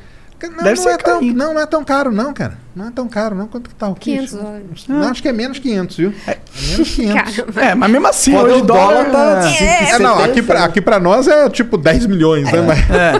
[0.48, 2.58] Não, Deve não ser é tão, não, não é tão caro, não, cara.
[2.74, 3.46] Não é tão caro, não.
[3.46, 4.16] Quanto que tá o kit?
[4.28, 4.64] 500 dólares.
[4.88, 6.14] Não, acho que é menos 500, viu?
[6.26, 6.38] É
[6.68, 7.36] menos 500.
[7.36, 7.60] Caramba.
[7.62, 9.64] é, mas mesmo assim, hoje o o dólar, dólar tá- tá.
[9.64, 12.60] É, não, aqui pra, aqui pra nós é tipo 10 milhões, né?
[12.62, 12.78] Mas,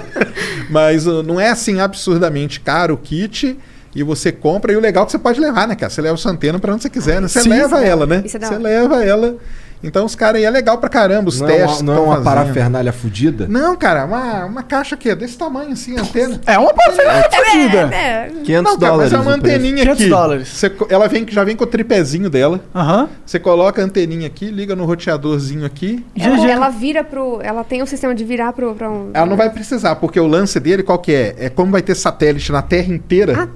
[0.70, 3.58] mas uh, não é assim absurdamente caro o kit.
[3.94, 5.90] E você compra, e o legal é que você pode levar, né, cara?
[5.90, 7.28] Você leva sua antena pra onde você quiser, né?
[7.28, 8.22] Você Sim, leva é ela, né?
[8.24, 8.62] isso é da Você hora.
[8.62, 9.36] leva ela.
[9.82, 11.80] Então os caras aí é legal pra caramba, os Não é testes.
[11.80, 12.24] uma, não é tão uma fazendo.
[12.24, 13.46] parafernália fudida?
[13.48, 16.40] Não, cara, uma, uma caixa aqui, desse tamanho assim, a antena.
[16.46, 17.78] É uma parafernália fodida.
[17.94, 19.12] É, 500 Não, cara, mas dólares.
[19.12, 20.08] é uma o anteninha 500 aqui.
[20.08, 20.48] dólares.
[20.48, 22.60] Você ela vem, que- já vem com o tripézinho dela.
[22.74, 23.08] Aham.
[23.26, 26.04] Você coloca a anteninha aqui, liga no roteadorzinho aqui.
[26.18, 27.40] ela, ela vira pro.
[27.42, 29.10] Ela tem um sistema de virar pro, pra um.
[29.12, 31.34] Ela não vai precisar, porque o lance dele qual que é?
[31.38, 33.48] É como vai ter satélite na Terra inteira.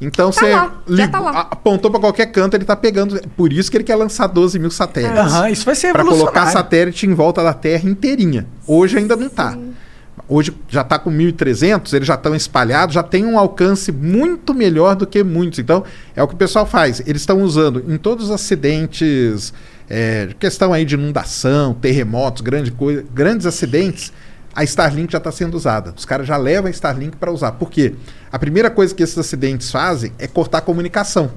[0.00, 3.20] Então Tá você lá, tá apontou pra qualquer canto, ele tá pegando.
[3.36, 5.18] Por isso que ele quer lançar 12 mil satélites.
[5.18, 8.46] Aham, isso vai ser Pra colocar satélite em volta da Terra inteirinha.
[8.66, 9.56] Hoje ainda não tá.
[10.28, 14.94] Hoje já está com 1.300, eles já estão espalhados, já tem um alcance muito melhor
[14.94, 15.58] do que muitos.
[15.58, 15.82] Então,
[16.14, 17.00] é o que o pessoal faz.
[17.04, 19.52] Eles estão usando em todos os acidentes
[19.88, 24.12] é, questão aí de inundação, terremotos, grande coisa, grandes acidentes,
[24.54, 25.94] a Starlink já está sendo usada.
[25.96, 27.52] Os caras já levam a Starlink para usar.
[27.52, 27.94] Por quê?
[28.32, 31.30] A primeira coisa que esses acidentes fazem é cortar a comunicação.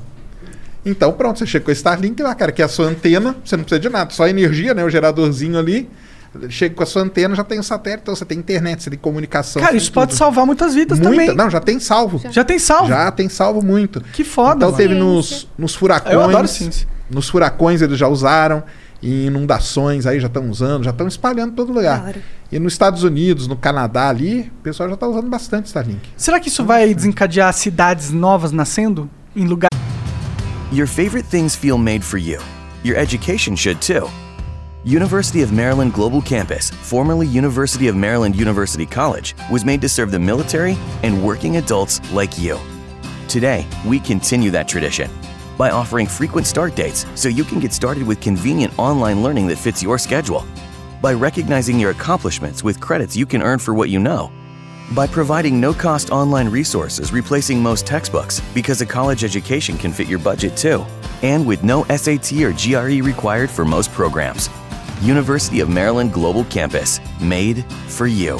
[0.85, 3.55] Então, pronto, você chega com a Starlink lá, cara, que é a sua antena, você
[3.55, 4.83] não precisa de nada, só energia, né?
[4.83, 5.89] O geradorzinho ali.
[6.49, 8.97] Chega com a sua antena, já tem o satélite, então você tem internet, você tem
[8.97, 9.61] comunicação.
[9.61, 10.17] Cara, tem isso pode tudo.
[10.17, 11.35] salvar muitas vidas Muita- também.
[11.35, 12.19] Não, já tem salvo.
[12.31, 12.87] Já tem salvo?
[12.87, 14.01] Já tem salvo muito.
[14.01, 14.77] Que foda, Então mano.
[14.77, 16.11] teve nos, nos furacões.
[16.15, 16.87] Eu adoro ciência.
[17.07, 18.63] Nos furacões eles já usaram.
[19.03, 21.99] Em inundações aí já estão usando, já estão espalhando em todo lugar.
[21.99, 22.21] Claro.
[22.49, 25.99] E nos Estados Unidos, no Canadá ali, o pessoal já está usando bastante Starlink.
[26.15, 29.67] Será que isso vai desencadear cidades novas nascendo em lugar
[30.71, 32.39] Your favorite things feel made for you.
[32.83, 34.09] Your education should too.
[34.83, 40.11] University of Maryland Global Campus, formerly University of Maryland University College, was made to serve
[40.11, 42.57] the military and working adults like you.
[43.27, 45.09] Today, we continue that tradition
[45.57, 49.57] by offering frequent start dates so you can get started with convenient online learning that
[49.57, 50.45] fits your schedule,
[51.01, 54.31] by recognizing your accomplishments with credits you can earn for what you know,
[54.93, 60.07] by providing no cost online resources replacing most textbooks because a college education can fit
[60.07, 60.85] your budget too,
[61.21, 64.49] and with no SAT or GRE required for most programs.
[65.01, 68.39] University of Maryland Global Campus, made for you.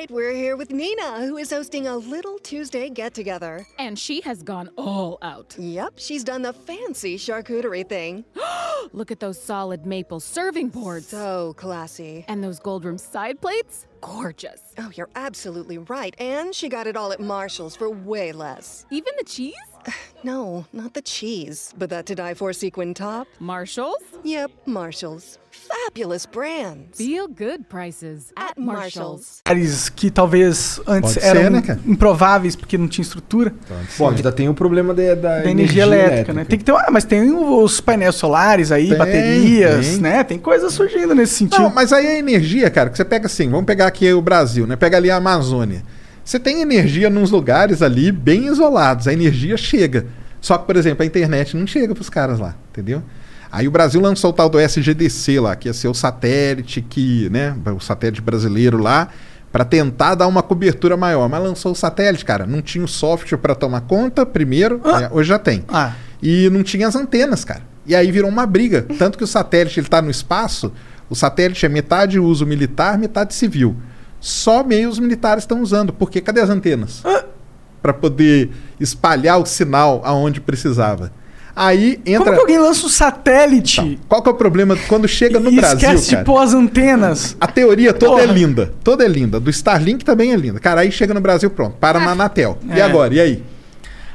[0.00, 3.66] Right, we're here with Nina, who is hosting a little Tuesday get together.
[3.78, 5.54] And she has gone all out.
[5.58, 8.24] Yep, she's done the fancy charcuterie thing.
[8.94, 11.08] Look at those solid maple serving boards.
[11.08, 12.24] So classy.
[12.28, 13.88] And those gold rim side plates?
[14.00, 14.62] Gorgeous.
[14.78, 16.14] Oh, you're absolutely right.
[16.18, 18.86] And she got it all at Marshall's for way less.
[18.90, 19.52] Even the cheese?
[20.22, 23.26] No, not the cheese, but that to die for sequin top.
[23.40, 24.02] Marshall's?
[24.22, 25.38] Yep, Marshall's.
[25.50, 26.98] Fabulous brands.
[26.98, 29.40] Feel good prices at Marshall's.
[29.48, 31.80] lugares que talvez antes Pode eram ser, né, cara?
[31.86, 33.54] improváveis porque não tinha estrutura?
[33.98, 36.44] Bom, ainda tem o problema da, da, Da energia, elétrica, né?
[36.44, 39.98] Tem que ter, ah, mas tem os painéis solares aí, Tem, baterias, tem.
[40.00, 40.22] né?
[40.22, 41.62] Tem coisas surgindo nesse sentido.
[41.62, 44.66] Não, mas aí a energia, cara, que você pega assim, vamos pegar aqui o Brasil,
[44.66, 44.76] né?
[44.76, 45.82] Pega ali a Amazônia.
[46.24, 50.06] Você tem energia nos lugares ali bem isolados, a energia chega.
[50.40, 53.02] Só que, por exemplo, a internet não chega pros caras lá, entendeu?
[53.52, 57.28] Aí o Brasil lançou o tal do SGDC lá, que ia ser o satélite que,
[57.30, 59.08] né, o satélite brasileiro lá,
[59.50, 61.28] para tentar dar uma cobertura maior.
[61.28, 65.28] Mas lançou o satélite, cara, não tinha o software para tomar conta, primeiro, é, hoje
[65.28, 65.64] já tem.
[65.68, 65.94] Ah.
[66.22, 67.62] E não tinha as antenas, cara.
[67.84, 68.86] E aí virou uma briga.
[68.98, 70.72] Tanto que o satélite ele tá no espaço,
[71.08, 73.76] o satélite é metade uso militar, metade civil.
[74.20, 77.02] Só meios militares estão usando, porque cadê as antenas?
[77.82, 81.10] Para poder espalhar o sinal aonde precisava.
[81.56, 82.24] Aí entra.
[82.24, 85.56] Como que alguém lança um satélite Qual que é o problema quando chega no e
[85.56, 86.22] Brasil, esquece cara?
[86.22, 87.36] de pôr as antenas?
[87.40, 88.22] A teoria toda Porra.
[88.22, 88.72] é linda.
[88.84, 89.40] Toda é linda.
[89.40, 90.60] Do Starlink também é linda.
[90.60, 91.76] Cara, aí chega no Brasil, pronto.
[91.80, 92.56] Para na Anatel.
[92.72, 92.82] E É.
[92.82, 93.12] agora?
[93.14, 93.42] E aí?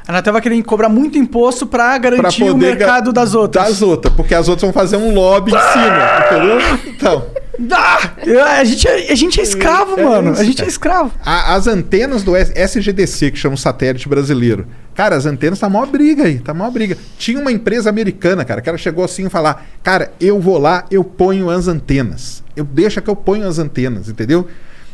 [0.08, 3.36] A Anatel vai querer cobrar muito imposto pra Pra garantir o poder ga- mercado das
[3.36, 3.66] outras.
[3.66, 4.14] Das outras.
[4.14, 6.26] Porque as outras vão fazer um lobby em cima.
[6.26, 6.58] Entendeu?
[6.95, 7.26] Então.
[7.72, 10.32] Ah, a, gente é, a gente é escravo, É mano.
[10.34, 10.68] isso, a gente cara.
[10.68, 11.12] é escravo.
[11.26, 14.68] A- as antenas do S- SGDC, que chama o satélite brasileiro.
[14.93, 16.97] Cara, as antenas tá maior briga aí, tá maior briga.
[17.18, 20.86] Tinha uma empresa americana, cara, que ela chegou assim e falar: Cara, eu vou lá,
[20.89, 22.43] eu ponho as antenas.
[22.56, 24.47] Eu deixa que eu ponho as antenas, entendeu?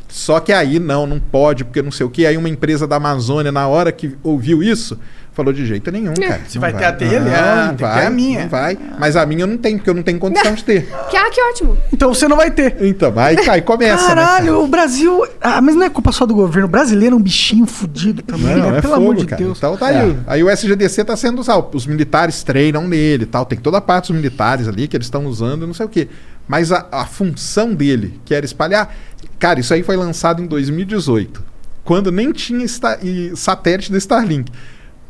[0.07, 2.25] Só que aí não, não pode, porque não sei o que.
[2.25, 4.99] Aí uma empresa da Amazônia, na hora que ouviu isso,
[5.41, 6.41] falou de jeito nenhum, cara.
[6.47, 7.19] Você Não vai ter a dele?
[7.19, 8.41] Não, Ah, não vai, ter a minha.
[8.41, 8.77] Não vai.
[8.99, 10.87] Mas a minha eu não tenho, porque eu não tenho condição de ter.
[11.09, 11.77] Que, ah, que ótimo.
[11.91, 12.77] Então você não vai ter.
[12.81, 14.15] Então, aí, aí começa, né?
[14.23, 15.25] Caralho, o Brasil.
[15.41, 16.67] Ah, mas não é culpa só do governo.
[16.67, 18.77] O brasileiro é um bichinho fudido também, Não, né?
[18.77, 19.41] é Pelo fogo, amor de cara.
[19.43, 19.57] Deus.
[19.57, 20.17] Então tá aí.
[20.27, 21.67] Aí o SGDC tá sendo usado.
[21.75, 23.45] Os militares treinam nele e tal.
[23.45, 26.07] Tem toda a parte dos militares ali que eles estão usando não sei o quê.
[26.47, 28.93] Mas a, a função dele, que era espalhar.
[29.39, 31.43] Cara, isso aí foi lançado em 2018.
[31.83, 34.51] Quando nem tinha esta- e satélite do Starlink.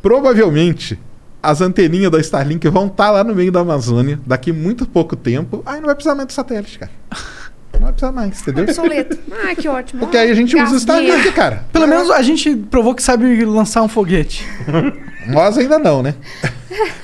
[0.02, 1.00] Provavelmente
[1.42, 5.64] as anteninhas da Starlink vão estar lá no meio da Amazônia daqui muito pouco tempo.
[5.66, 6.92] Aí não vai precisar mais do satélite, cara.
[7.74, 8.64] Não vai precisar mais, entendeu?
[8.66, 9.18] Obsoleto.
[9.32, 10.02] Ah, que ótimo.
[10.02, 10.78] Porque aí a gente usa o.
[10.78, 11.66] Starlink, cara.
[11.72, 14.46] Pelo menos a gente provou que sabe lançar um foguete.
[15.28, 16.16] Nós ainda não, né?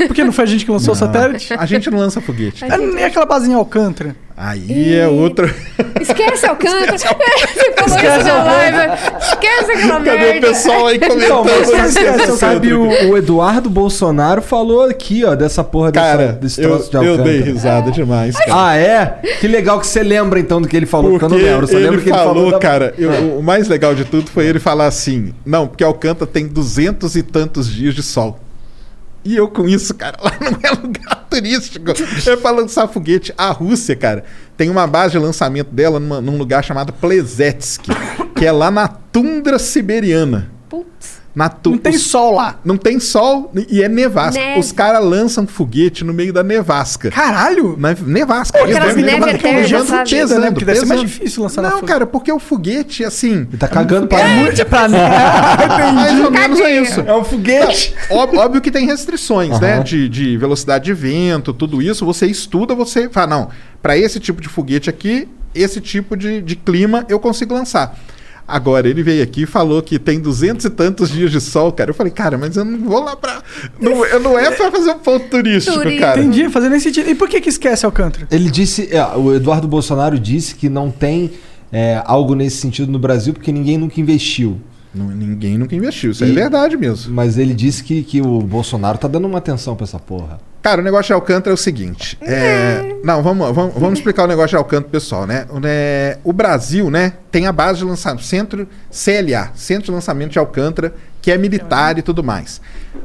[0.07, 1.53] Porque não foi a gente que lançou o satélite?
[1.57, 2.63] A gente não lança foguete.
[2.63, 4.15] É nem aquela basinha Alcântara.
[4.39, 5.51] Aí é outro.
[5.99, 6.95] Esquece Alcântara.
[6.97, 8.87] Você falou Esquece isso na Alcântara.
[8.87, 9.17] live.
[9.19, 10.47] Esquece aquela Cadê o merda.
[10.47, 12.31] pessoal aí Então, comentando?
[12.31, 16.69] o sabe, o, o Eduardo Bolsonaro falou aqui, ó, dessa porra dessa, Cara, desse eu,
[16.69, 17.29] troço de eu Alcântara.
[17.29, 18.67] dei risada demais, cara.
[18.67, 19.05] Ah, é?
[19.39, 21.63] Que legal que você lembra então do que ele falou, porque, Porque eu não lembro.
[21.63, 24.05] eu Só ele, lembro que ele falou, falou da- cara, eu- o mais legal de
[24.05, 28.39] tudo foi ele falar assim: não, porque Alcântara tem duzentos e tantos dias de sol.
[29.25, 31.91] E eu com isso, cara, lá não é lugar turístico.
[32.25, 33.33] É pra lançar foguete.
[33.37, 34.23] A Rússia, cara,
[34.55, 37.91] tem uma base de lançamento dela numa- num lugar chamado Plezetsky,
[38.35, 40.49] que é lá na tundra siberiana.
[41.49, 41.69] Tu...
[41.71, 42.59] Não tem os- sol lá.
[42.65, 44.39] Não tem sol e é nevasca.
[44.41, 44.59] Neve.
[44.59, 47.11] Os caras lançam foguete no meio da nevasca.
[47.11, 47.75] Caralho!
[47.77, 48.57] Na nevasca.
[48.57, 50.09] Pô, aquelas Eles neve vão- eterna, pesando, sabe?
[50.09, 50.51] pesando, né?
[50.51, 53.47] Porque deve ser mais difícil lançar Não, cara, porque o foguete, assim.
[53.49, 54.41] Ele tá cagando pra É mim.
[54.43, 54.87] muito pra
[55.93, 57.01] mais ou menos é isso.
[57.01, 57.93] É um foguete.
[58.09, 59.75] Ó- Óbvio que tem restrições, né?
[59.75, 59.83] Aham.
[59.83, 62.05] De, de velocidade de vento, tudo isso.
[62.05, 63.49] Você estuda, você fala, não,
[63.81, 67.97] para esse tipo de foguete aqui, esse tipo de, de clima eu consigo lançar.
[68.47, 71.89] Agora, ele veio aqui e falou que tem duzentos e tantos dias de sol, cara.
[71.89, 73.43] Eu falei, cara, mas eu não vou lá pra.
[73.79, 75.99] Não, eu não é pra fazer um ponto turístico, Turismo.
[75.99, 76.19] cara.
[76.21, 77.09] Entendi, fazendo nem sentido.
[77.09, 78.25] E por que que esquece Alcântara?
[78.31, 81.31] Ele disse, é, o Eduardo Bolsonaro disse que não tem
[81.71, 84.61] é, algo nesse sentido no Brasil porque ninguém nunca investiu.
[84.95, 87.13] Não, ninguém nunca investiu, isso E- é verdade mesmo.
[87.13, 90.39] Mas ele disse que, que o Bolsonaro tá dando uma atenção pra essa porra.
[90.67, 92.17] Cara, o negócio de Alcântara é o seguinte.
[92.19, 95.45] é, Não, vamos, vamos, vamos explicar o negócio de Alcântara pessoal, né?
[95.49, 100.31] O, né, o Brasil, né, tem a base de lançamento, Centro CLA, Centro de Lançamento
[100.31, 102.59] de Alcântara, que é militar e tudo mais.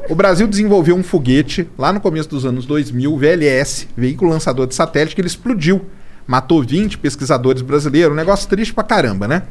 [0.09, 4.75] O Brasil desenvolveu um foguete lá no começo dos anos 2000, VLS, veículo lançador de
[4.75, 5.87] satélite, que ele explodiu.
[6.27, 9.43] Matou 20 pesquisadores brasileiros, um negócio triste pra caramba, né?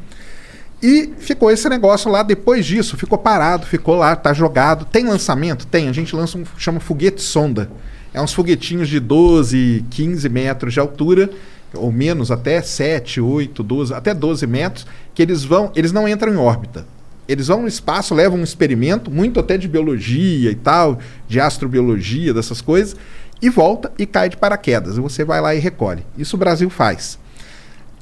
[0.82, 4.84] E ficou esse negócio lá depois disso, ficou parado, ficou lá, tá jogado.
[4.84, 5.66] Tem lançamento?
[5.66, 5.88] Tem.
[5.88, 7.70] A gente lança um chama foguete sonda.
[8.14, 11.30] É uns foguetinhos de 12, 15 metros de altura,
[11.74, 16.32] ou menos até 7, 8, 12, até 12 metros, que eles vão, eles não entram
[16.32, 16.86] em órbita.
[17.26, 20.98] Eles vão no espaço, levam um experimento, muito até de biologia e tal,
[21.28, 22.96] de astrobiologia, dessas coisas,
[23.40, 24.96] e volta e cai de paraquedas.
[24.96, 26.04] E você vai lá e recolhe.
[26.18, 27.18] Isso o Brasil faz.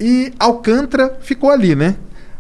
[0.00, 1.96] E Alcântara ficou ali, né?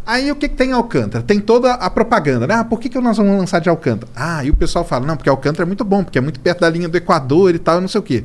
[0.06, 1.22] Aí o que, que tem em Alcântara?
[1.22, 2.54] Tem toda a propaganda, né?
[2.54, 4.10] Ah, por que, que nós vamos lançar de Alcântara?
[4.14, 6.60] Ah, e o pessoal fala, não, porque Alcântara é muito bom, porque é muito perto
[6.60, 8.24] da linha do Equador e tal, não sei o quê.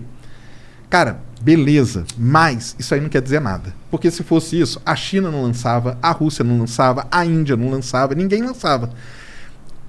[0.90, 3.74] Cara, beleza, mas isso aí não quer dizer nada.
[3.92, 7.70] Porque se fosse isso, a China não lançava, a Rússia não lançava, a Índia não
[7.70, 8.90] lançava, ninguém lançava.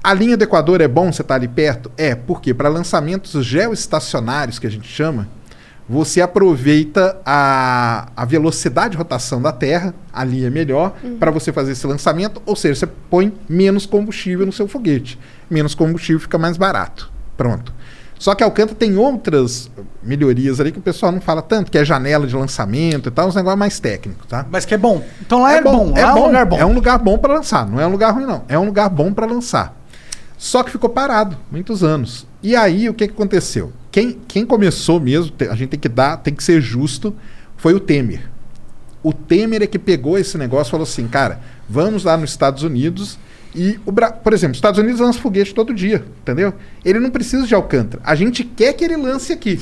[0.02, 1.90] A linha do Equador é bom você estar ali perto?
[1.96, 5.28] É, porque para lançamentos geoestacionários, que a gente chama,
[5.88, 11.72] você aproveita a, a velocidade de rotação da Terra, ali é melhor, para você fazer
[11.72, 15.18] esse lançamento, ou seja, você põe menos combustível no seu foguete.
[15.48, 17.10] Menos combustível fica mais barato.
[17.36, 17.72] Pronto.
[18.18, 19.70] Só que a Alcântara tem outras
[20.02, 23.28] melhorias ali que o pessoal não fala tanto, que é janela de lançamento e tal,
[23.28, 24.46] uns negócios mais técnicos, tá?
[24.50, 25.04] Mas que é bom.
[25.20, 26.58] Então lá é, bom, é lá bom, um lugar bom.
[26.58, 28.42] É um lugar bom para lançar, não é um lugar ruim não.
[28.48, 29.76] É um lugar bom para lançar.
[30.38, 32.26] Só que ficou parado muitos anos.
[32.42, 33.72] E aí o que, que aconteceu?
[33.96, 37.16] Quem, quem começou mesmo, a gente tem que dar, tem que ser justo,
[37.56, 38.28] foi o Temer.
[39.02, 42.62] O Temer é que pegou esse negócio e falou assim, cara, vamos lá nos Estados
[42.62, 43.18] Unidos
[43.54, 44.12] e, o Bra...
[44.12, 46.52] por exemplo, os Estados Unidos lançam foguete todo dia, entendeu?
[46.84, 48.02] Ele não precisa de Alcântara.
[48.04, 49.58] A gente quer que ele lance aqui.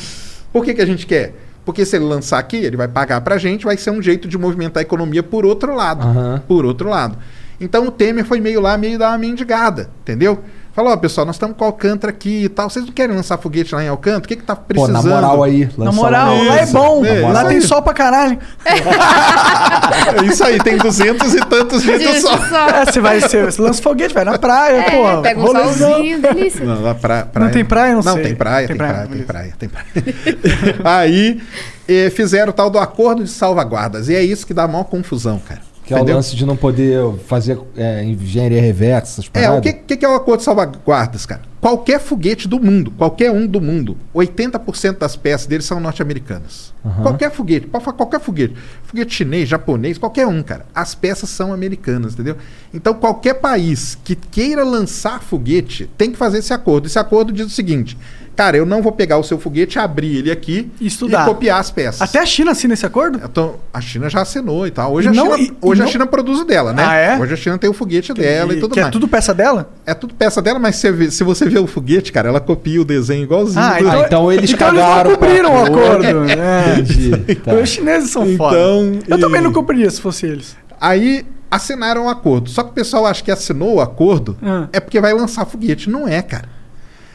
[0.52, 1.32] Por que, que a gente quer?
[1.64, 4.36] Porque se ele lançar aqui, ele vai pagar pra gente, vai ser um jeito de
[4.36, 6.08] movimentar a economia por outro lado.
[6.08, 6.42] Aham.
[6.48, 7.16] Por outro lado.
[7.60, 10.42] Então o Temer foi meio lá, meio dar uma mendigada, entendeu?
[10.74, 12.68] Falou, ó, pessoal, nós estamos com Alcântara aqui e tal.
[12.68, 14.24] Vocês não querem lançar foguete lá em Alcântara?
[14.24, 14.92] O que que tá Pô, precisando?
[14.92, 15.68] na moral aí.
[15.78, 17.04] Na moral, lá é bom.
[17.04, 17.62] é, lá tem aí.
[17.62, 18.38] sol pra caralho.
[18.64, 22.36] É isso aí, tem duzentos e tantos dias de sol.
[22.36, 25.22] É, você vai, você, você lança foguete, vai na praia, É, porra.
[25.22, 25.92] pega um rolezão.
[25.92, 26.64] solzinho, delícia.
[26.64, 27.46] Não, lá pra, praia.
[27.46, 27.94] Não tem praia?
[27.94, 28.22] Não Não, sei.
[28.24, 30.76] tem praia, Tem tem, praia, praia, tem praia, tem praia.
[30.98, 31.40] Aí
[31.88, 34.08] eh, fizeram o tal do acordo de salvaguardas.
[34.08, 35.60] E é isso que dá a maior confusão, cara.
[35.84, 39.72] Que é o lance de não poder fazer é, engenharia reversa, essas É, o que,
[39.72, 41.42] que, que é o acordo de salvaguardas, cara?
[41.60, 46.72] Qualquer foguete do mundo, qualquer um do mundo, 80% das peças deles são norte-americanas.
[46.84, 47.02] Aham.
[47.02, 48.54] Qualquer foguete, pode falar qualquer foguete.
[48.84, 50.66] Foguete chinês, japonês, qualquer um, cara.
[50.74, 52.36] As peças são americanas, entendeu?
[52.72, 56.86] Então, qualquer país que queira lançar foguete tem que fazer esse acordo.
[56.86, 57.96] Esse acordo diz o seguinte:
[58.36, 61.22] cara, eu não vou pegar o seu foguete, abrir ele aqui E estudar.
[61.22, 62.00] e copiar as peças.
[62.02, 63.20] Até a China assina esse acordo?
[63.24, 64.92] Então, a China já assinou e tal.
[64.92, 66.84] Hoje, E a, não- China, e- e hoje a não- China produz o dela, né?
[66.86, 67.18] Ah, é?
[67.18, 68.88] Hoje a China tem o foguete dela e, tudo que mais.
[68.88, 69.70] é tudo peça dela?
[69.86, 72.84] É tudo peça dela, mas vê- se você vê o foguete, cara, ela copia o
[72.84, 73.62] desenho igualzinho.
[73.64, 75.10] Ah, do- Ah, então eles então eles cagaram.
[75.10, 76.04] não cumpriram o acordo.
[76.34, 76.78] É.
[76.80, 77.34] Entendi.
[77.36, 77.54] Tá.
[77.54, 78.56] Os chineses são foda.
[78.56, 80.56] Então, Eu e- também não cumpriria se fosse eles.
[80.80, 82.50] Aí assinaram o acordo.
[82.50, 84.68] Só que o pessoal acha que assinou o acordo Ah.
[84.72, 85.88] é porque vai lançar foguete.
[85.88, 86.48] Não é, cara.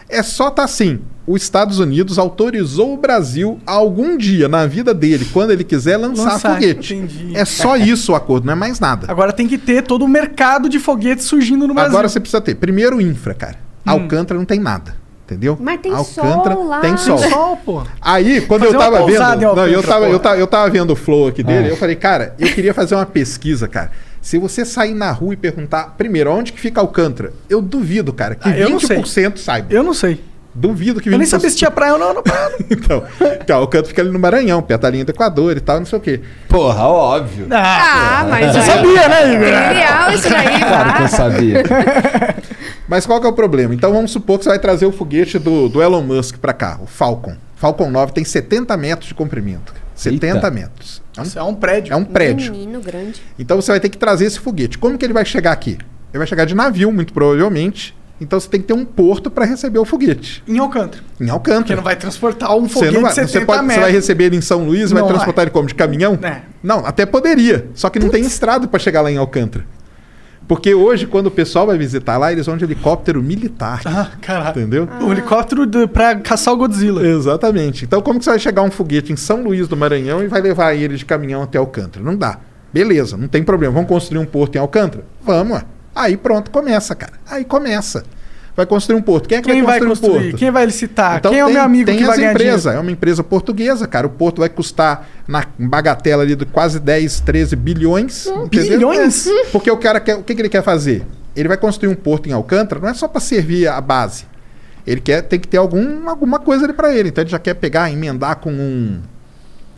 [0.09, 0.99] É só tá assim.
[1.27, 5.95] Os Estados Unidos autorizou o Brasil a algum dia na vida dele, quando ele quiser,
[5.95, 6.95] lançar, Lançar, foguete.
[6.95, 7.37] entendi.
[7.37, 9.05] É só isso o acordo, não é mais nada.
[9.07, 11.91] Agora tem que ter todo o mercado de foguetes surgindo no Brasil.
[11.91, 12.55] Agora você precisa ter.
[12.55, 13.57] Primeiro, infra, cara.
[13.85, 14.95] Alcântara não tem nada.
[15.25, 15.55] Entendeu?
[15.61, 16.79] Mas tem Alcântara sol lá.
[16.79, 17.19] tem sol.
[17.19, 17.83] Tem sol, pô.
[18.01, 19.55] Aí, quando Fazer eu tava vendo.
[19.55, 21.69] Não, eu tava, eu, tava, eu tava vendo o flow aqui dele, Ah.
[21.69, 23.91] eu falei, cara, eu queria fazer uma pesquisa, cara.
[24.21, 27.33] Se você sair na rua e perguntar, primeiro, onde que fica Alcântara?
[27.49, 29.67] Eu duvido, cara, que Ah, eu não 20% saiba.
[29.73, 30.21] Eu não sei.
[30.53, 31.13] Duvido que 20%.
[31.13, 32.13] Eu nem sabia se tinha praia ou não.
[32.15, 32.55] não praia.
[32.69, 33.03] então,
[33.41, 35.97] então, Alcântara fica ali no Maranhão, perto da linha do Equador e tal, não sei
[35.97, 36.21] o quê.
[36.47, 37.47] Porra, óbvio.
[37.51, 39.47] Ah, mas Você sabia, né, Igor?
[39.47, 41.63] Trivial isso daí, Claro que eu sabia.
[42.89, 43.73] Mas qual que é o problema?
[43.75, 46.79] Então vamos supor que você vai trazer o foguete do, do Elon Musk pra cá,
[46.81, 47.35] o Falcon.
[47.55, 49.71] Falcon 9 tem 70 metros de comprimento.
[49.93, 50.49] 70 Eita.
[50.49, 50.99] metros.
[51.19, 51.93] É um, Isso é um prédio.
[51.93, 52.51] é um prédio.
[52.51, 53.21] Menino grande.
[53.37, 54.77] Então você vai ter que trazer esse foguete.
[54.77, 55.77] Como que ele vai chegar aqui?
[56.11, 57.95] Ele vai chegar de navio, muito provavelmente.
[58.21, 60.43] Então você tem que ter um porto para receber o foguete.
[60.47, 61.03] Em Alcântara.
[61.21, 61.61] Em Alcântara.
[61.61, 63.91] Porque não vai transportar um Você, foguete não vai, de 70 você, pode, você vai
[63.91, 65.67] receber ele em São Luís, vai Não transportar ele como?
[65.67, 66.19] De caminhão?
[66.21, 66.41] É.
[66.61, 67.67] Não, até poderia.
[67.73, 69.65] Só que não tem estrada para chegar lá em Alcântara.
[70.49, 73.81] Porque hoje, quando o pessoal vai visitar lá, eles vão de helicóptero militar.
[73.85, 74.59] Ah, caralho.
[74.59, 74.89] Entendeu?
[74.99, 77.05] Um helicóptero de, pra caçar o Godzilla.
[77.07, 77.85] Exatamente.
[77.85, 80.41] Então, como que você vai chegar um foguete em São Luís do Maranhão e vai
[80.41, 82.03] levar ele de caminhão até Alcântara?
[82.03, 82.39] Não dá.
[82.73, 83.75] Beleza, não tem problema.
[83.75, 85.05] Vamos construir um porto em Alcântara?
[85.21, 85.63] Vamos, ué.
[85.93, 87.13] Aí pronto, começa, cara.
[87.29, 88.03] Aí começa.
[88.59, 89.29] Vai construir um porto.
[89.29, 90.27] Quem é que Quem vai vai construir, construir?
[90.27, 90.39] um porto?
[90.39, 91.17] Quem vai licitar?
[91.19, 92.77] Então Quem é o meu amigo tem que vai ganhar empresa, dinheiro?
[92.77, 94.05] é uma empresa portuguesa, cara.
[94.05, 98.27] O porto vai custar na bagatela ali de quase 10, 13 bilhões.
[98.27, 98.89] entendeu?
[98.89, 99.25] bilhões?
[99.27, 101.05] É, porque o cara quer, o que, que ele quer fazer?
[101.37, 104.25] Ele vai construir um porto em Alcântara, não é só para servir a base.
[104.85, 107.07] Ele quer tem que ter algum, alguma coisa ali para ele.
[107.07, 108.99] Então ele já quer pegar, emendar com um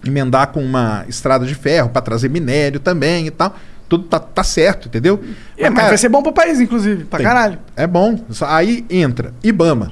[0.03, 3.55] emendar com uma estrada de ferro para trazer minério também e tal.
[3.91, 5.22] Tudo tá, tá certo, entendeu?
[5.57, 7.03] É, mas cara, vai ser bom pro país, inclusive.
[7.03, 7.59] Pra tem- caralho.
[7.76, 8.18] É bom.
[8.47, 9.91] Aí entra IBAMA.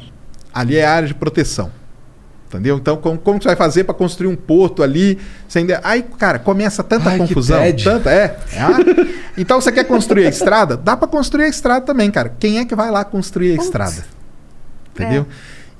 [0.53, 1.69] Ali é a área de proteção.
[2.47, 2.77] Entendeu?
[2.77, 5.19] Então, como, como você vai fazer para construir um porto ali?
[5.49, 7.61] Sem Aí, cara, começa tanta Ai, confusão.
[7.84, 8.39] Tanta, é.
[8.53, 8.77] é a-
[9.38, 10.77] Então, você quer construir a estrada?
[10.77, 12.34] Dá para construir a estrada também, cara.
[12.39, 14.05] Quem é que vai lá construir a estrada?
[14.95, 15.27] Entendeu?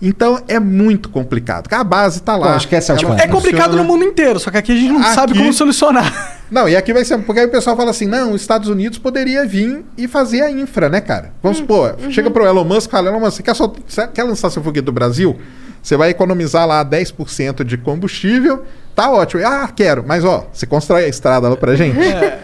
[0.02, 1.68] Então, é muito complicado.
[1.74, 2.52] A base tá lá.
[2.52, 3.24] Pô, esquece a Alcântara.
[3.24, 3.84] É complicado funciona.
[3.84, 6.38] no mundo inteiro, só que aqui a gente não sabe Aqui- como solucionar.
[6.50, 7.18] Não, e aqui vai ser.
[7.20, 10.50] Porque aí o pessoal fala assim: não, os Estados Unidos poderia vir e fazer a
[10.50, 11.32] infra, né, cara?
[11.44, 14.24] Vamos supor, chega pro Elon Musk e fala: Elon Musk, você quer, sol- você quer
[14.24, 15.38] lançar seu foguete do Brasil?
[15.84, 18.64] Você vai economizar lá 10% de combustível.
[18.96, 19.46] Tá ótimo.
[19.46, 20.04] Ah, quero.
[20.08, 21.98] Mas ó, você constrói a estrada lá pra gente?
[22.00, 22.40] Aí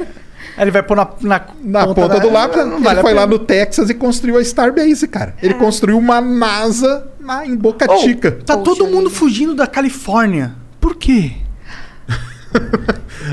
[0.63, 3.25] ele vai pôr na, na, Na ponta, da- do lápis, não ele vale foi lá
[3.27, 5.33] no Texas e construiu a Starbase, cara.
[5.41, 8.31] Ele construiu uma NASA na, em Boca Oh, Chica.
[8.45, 10.55] tá todo mundo fugindo da Califórnia.
[10.79, 11.31] Por quê?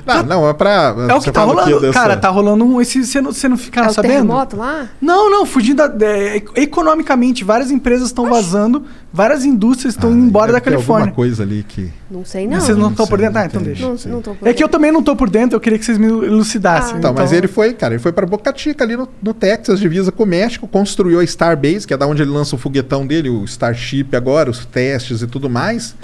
[0.07, 0.95] Não, não, é pra.
[1.09, 1.93] É o que tá rolando.
[1.93, 2.81] Cara, tá rolando um.
[2.81, 4.13] Esse, você, não, você não fica É o sabendo?
[4.13, 4.89] terremoto lá?
[5.01, 10.53] Não, não, fugindo da, é, economicamente, várias empresas estão vazando, várias indústrias estão indo embora
[10.53, 11.15] da ter alguma Califórnia.
[11.15, 11.91] coisa ali que.
[12.11, 12.61] Não sei não.
[12.61, 13.39] Vocês não estão por dentro?
[13.39, 13.83] Ah, então deixa.
[13.83, 15.85] Não, não tô por É que eu também não tô por dentro, eu queria que
[15.85, 16.99] vocês me elucidassem.
[16.99, 20.11] Então, mas ele foi, cara, ele foi pra Boca Chica ali no, no Texas, divisa
[20.13, 23.29] com o México, construiu a Starbase, que é da onde ele lança o foguetão dele,
[23.31, 25.95] o Starship agora, os testes e tudo mais.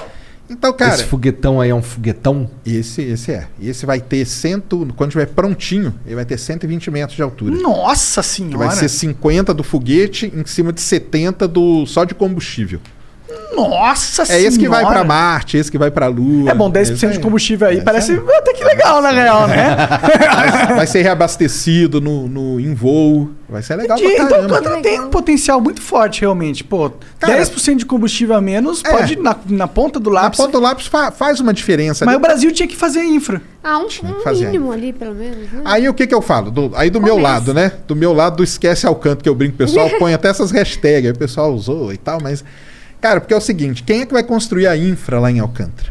[0.51, 2.49] Então, cara, Esse foguetão aí é um foguetão?
[2.65, 3.49] esse, esse é.
[3.59, 7.55] E esse vai ter cento, quando estiver prontinho, ele vai ter 120 metros de altura.
[7.57, 8.67] Nossa senhora!
[8.67, 12.81] vai ser 50 do foguete em cima de 70 do só de combustível.
[13.55, 14.47] Nossa É senhora!
[14.47, 16.51] esse que vai pra Marte, esse que vai pra Lua.
[16.51, 18.67] É bom, 10% esse de combustível aí, parece até que É.
[18.67, 19.77] legal, na real, né?
[20.39, 23.31] Vai, vai ser reabastecido no, no, em voo.
[23.49, 24.15] Vai ser legal Entendi.
[24.17, 24.57] pra Então, caramba.
[24.57, 26.63] Alcântara tem um potencial muito forte, realmente.
[26.63, 28.91] Pô, 10% de combustível a menos É.
[28.91, 30.37] pode, na, na ponta do Na lápis.
[30.39, 32.05] ponta do lápis fa- faz uma diferença.
[32.05, 32.23] Mas ali.
[32.23, 33.41] o Brasil tinha que fazer infra.
[33.65, 35.51] Ah, um, um fazer mínimo ali, pelo menos.
[35.51, 35.63] né?
[35.65, 36.51] Aí o que que eu falo?
[36.51, 37.33] Do- aí do meu Começa.
[37.33, 37.73] lado, né?
[37.87, 41.07] Do meu lado do esquece Alcântara, que eu brinco, o pessoal põe até essas hashtags,
[41.07, 42.45] aí o pessoal usou e tal, mas...
[43.01, 45.91] Cara, porque é o seguinte, quem é que vai construir a infra lá em Alcântara?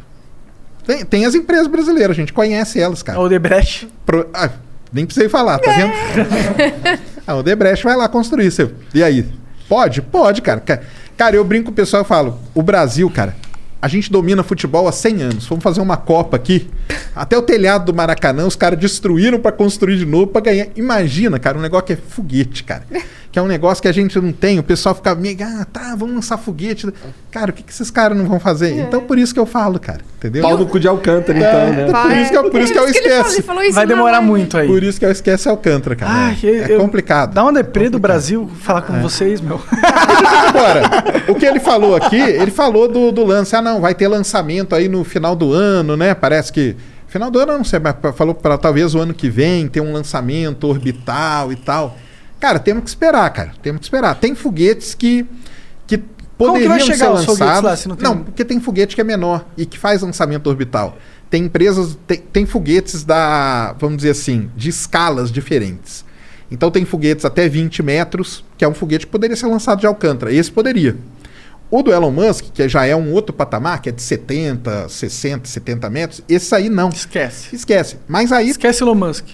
[0.86, 3.18] Tem, tem as empresas brasileiras, a gente conhece elas, cara.
[3.18, 3.88] A Odebrecht.
[4.06, 4.50] Pro- ah,
[4.92, 5.92] nem precisei falar, tá vendo?
[7.28, 8.52] a Odebrecht vai lá construir.
[8.52, 8.70] Você...
[8.94, 9.26] E aí?
[9.68, 10.02] Pode?
[10.02, 10.60] Pode, cara.
[10.62, 10.80] Ca-
[11.18, 13.36] Cara, eu brinco com o pessoal e falo: o Brasil, cara,
[13.82, 15.48] a gente domina futebol há 100 anos.
[15.48, 16.70] Vamos fazer uma Copa aqui.
[17.16, 20.68] Até o telhado do Maracanã, os caras destruíram pra construir de novo pra ganhar.
[20.76, 22.84] Imagina, cara, um negócio que é foguete, cara.
[23.30, 24.58] Que é um negócio que a gente não tem.
[24.58, 26.88] O pessoal fica meio, ah, tá, vamos lançar foguete.
[27.30, 28.72] Cara, o que, que esses caras não vão fazer?
[28.80, 30.00] Então, por isso que eu falo, cara.
[30.18, 30.42] Entendeu?
[30.42, 31.92] Pau no cu de Alcântara, então, né?
[31.92, 33.36] Por isso que eu, por isso que eu Isso que ele falou, esqueço.
[33.36, 34.68] ele falou isso Vai demorar muito aí.
[34.68, 36.12] Por isso que eu esqueço Alcântara, cara.
[36.12, 37.34] Ai, é eu- complicado.
[37.34, 39.62] Dá uma deprê do Brasil falar com vocês, meu.
[40.48, 40.82] Agora,
[41.30, 43.56] o que ele falou aqui, ele falou do, do lance.
[43.56, 46.14] Ah, não, vai ter lançamento aí no final do ano, né?
[46.14, 46.76] Parece que.
[47.08, 49.80] Final do ano, eu não sei, mas falou para talvez o ano que vem ter
[49.80, 51.98] um lançamento orbital e tal.
[52.40, 53.54] Cara, temos que esperar, cara.
[53.62, 54.16] Temos que esperar.
[54.16, 55.26] Tem foguetes que,
[55.88, 55.98] que
[56.38, 57.64] Como que vai poderiam chegar ser lançados.
[57.64, 60.98] lá se não tem- porque tem foguete que é menor e que faz lançamento orbital.
[61.30, 66.06] Tem empresas, tem, tem foguetes da, vamos dizer assim, de escalas diferentes.
[66.50, 69.88] Então tem foguetes até 20 metros, que é um foguete que poderia ser lançado de
[69.88, 70.32] Alcântara.
[70.32, 70.96] Esse poderia.
[71.70, 75.50] O do Elon Musk, que já é um outro patamar, que é de 70, 60,
[75.50, 76.88] 70 metros, esse aí não.
[76.90, 77.54] Esquece.
[77.54, 77.98] Esquece.
[78.08, 78.50] Mas aí.
[78.50, 79.26] Esquece Elon Musk.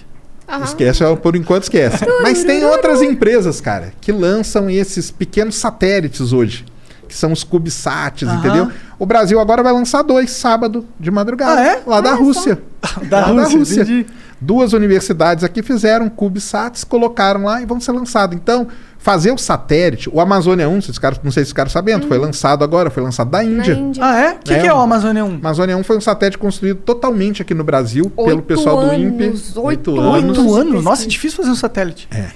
[0.64, 2.04] Esquece, ó, por enquanto esquece.
[2.22, 6.66] Mas tem outras empresas, cara, que lançam esses pequenos satélites hoje.
[7.08, 8.38] Que são os CubeSats, Aham.
[8.38, 8.70] entendeu?
[8.98, 11.60] O Brasil agora vai lançar dois sábado de madrugada.
[11.60, 11.82] Ah, é?
[11.86, 12.60] Lá da Rússia.
[13.08, 14.06] Da Lá Rússia, entendi.
[14.40, 18.36] Duas universidades aqui fizeram CubeSats, colocaram lá e vão ser lançados.
[18.36, 18.66] Então,
[18.98, 22.62] fazer o satélite, o Amazônia 1, vocês ficaram- não sei se ficaram sabendo, foi lançado
[22.64, 23.78] agora, foi lançado da Índia.
[24.00, 24.30] Ah, é?
[24.32, 25.34] O que, que é o Amazônia 1?
[25.36, 29.24] Amazônia 1 foi um satélite construído totalmente aqui no Brasil pelo Oito pessoal do INPE.
[29.24, 29.98] anos, Oito
[30.54, 30.84] anos?
[30.84, 32.08] Nossa, é difícil fazer um satélite.
[32.10, 32.26] É.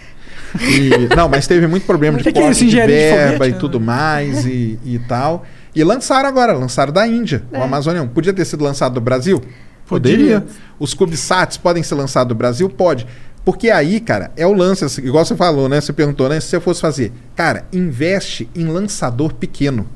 [0.60, 3.32] E- não, mas teve muito problema de que que é corte isso, de de verba
[3.34, 3.56] foguete?
[3.56, 5.44] e tudo mais e, e tal.
[5.74, 8.08] E lançaram agora, lançaram da Índia, o Amazônia 1.
[8.08, 9.42] Podia ter sido lançado do Brasil?
[9.89, 10.44] Poderia.
[10.78, 12.69] Os CubeSats podem ser lançados do Brasil?
[12.69, 13.06] Pode.
[13.44, 15.81] Porque aí, cara, é o lance, assim, igual você falou, né?
[15.81, 16.39] Você perguntou, né?
[16.39, 17.12] Se eu fosse fazer.
[17.35, 19.89] Cara, investe em lançador pequeno.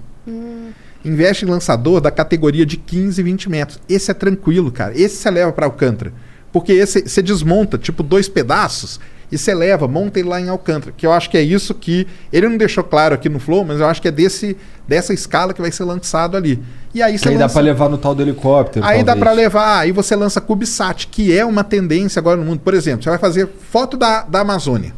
[1.04, 3.80] Investe em lançador da categoria de 15, 20 metros.
[3.88, 4.98] Esse é tranquilo, cara.
[4.98, 6.12] Esse você leva para Alcântara.
[6.52, 9.00] Porque esse você desmonta, tipo, dois pedaços
[9.30, 10.92] e você leva, monta ele lá em Alcântara.
[10.94, 12.06] Que eu acho que é isso que.
[12.30, 14.56] Ele não deixou claro aqui no Flow, mas eu acho que é desse,
[14.86, 16.62] dessa escala que vai ser lançado ali.
[16.94, 18.84] E aí você aí dá lança- pra levar no tal do helicóptero.
[18.84, 19.22] Aí dá talvez.
[19.24, 22.60] pra levar, aí você lança CubeSat, que é uma tendência agora no mundo.
[22.60, 24.92] Por exemplo, você vai fazer foto da, da Amazônia.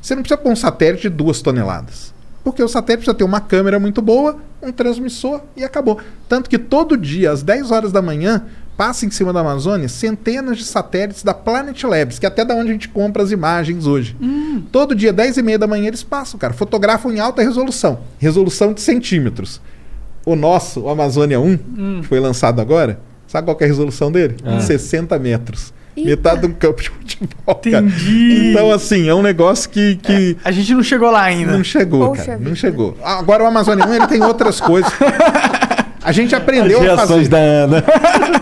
[0.00, 2.14] Você não precisa pôr um satélite de duas toneladas.
[2.42, 5.98] Porque o satélite precisa ter uma câmera muito boa, um transmissor e acabou.
[6.26, 8.44] Tanto que todo dia, às 10 horas da manhã,
[8.78, 12.54] passa em cima da Amazônia centenas de satélites da Planet Labs, que é até da
[12.54, 14.16] onde a gente compra as imagens hoje.
[14.70, 16.54] Todo dia, 10 e meia da manhã, eles passam, cara.
[16.54, 17.98] Fotografam em alta resolução.
[18.18, 19.60] Resolução de centímetros.
[20.24, 21.98] O nosso, o Amazônia 1, Hum.
[22.02, 24.36] que foi lançado agora, sabe qual que é a resolução dele?
[24.44, 24.60] Ah.
[24.60, 25.72] 60 metros.
[25.96, 26.10] Eita.
[26.10, 27.54] Metade de um campo de futebol.
[27.56, 27.78] cara.
[27.84, 28.50] Entendi.
[28.52, 29.96] Então, assim, é um negócio que.
[29.96, 31.50] que A gente não chegou lá ainda.
[31.50, 32.38] Não chegou, Poxa cara.
[32.38, 32.48] vida.
[32.50, 32.96] Não chegou.
[33.02, 34.92] Agora o Amazônia 1 ele tem outras coisas.
[36.00, 36.96] A gente aprendeu As a fazer.
[36.96, 37.84] reações da Ana.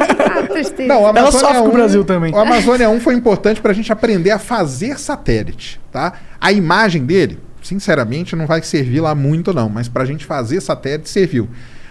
[0.87, 2.33] Não, o Ela Amazônia sofre com o 1 Brasil também.
[2.33, 6.15] O Amazônia 1 foi importante para a gente aprender a fazer satélite, tá?
[6.41, 10.61] A imagem dele, sinceramente, não vai servir lá muito não, mas para a gente fazer
[10.61, 11.49] satélite serviu.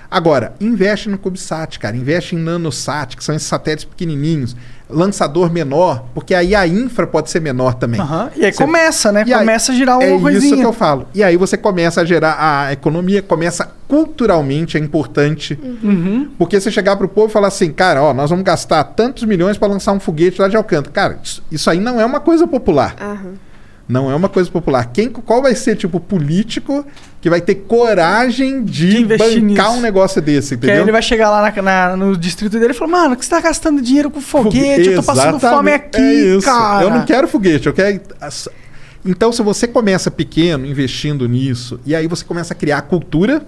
[0.10, 1.98] Agora, investe no CubeSat, cara.
[1.98, 4.56] Investe em NanoSat, que são esses satélites pequenininhos.
[4.90, 8.00] Lançador menor, porque aí a infra pode ser menor também.
[8.00, 8.30] Aham.
[8.36, 9.24] E aí Você- começa, né?
[9.26, 10.58] E aí- começa a girar uma é isso coisinha.
[10.58, 11.08] que eu falo.
[11.14, 15.60] E aí você começa a gerar a economia, começa culturalmente é importante.
[15.84, 16.30] Uhum.
[16.38, 19.58] Porque você chegar pro povo e falar assim, cara, ó, nós vamos gastar tantos milhões
[19.58, 20.92] para lançar um foguete lá de Alcântara.
[20.94, 22.96] Cara, isso, isso aí não é uma coisa popular.
[23.88, 24.86] Não é uma coisa popular.
[24.92, 26.84] Quem, qual vai ser, tipo, político
[27.22, 29.78] que vai ter coragem de, bancar nisso.
[29.78, 30.84] um negócio desse, Que aí entendeu?
[30.86, 33.40] ele vai chegar lá na- na- no distrito dele e falar, mano, que você tá
[33.42, 34.90] gastando dinheiro com foguete?
[34.90, 36.84] Eu tô passando fome aqui, É cara.
[36.84, 38.02] Eu não quero foguete, eu quero.
[39.06, 43.44] Então, se você começa pequeno, investindo nisso, e aí você começa a criar a cultura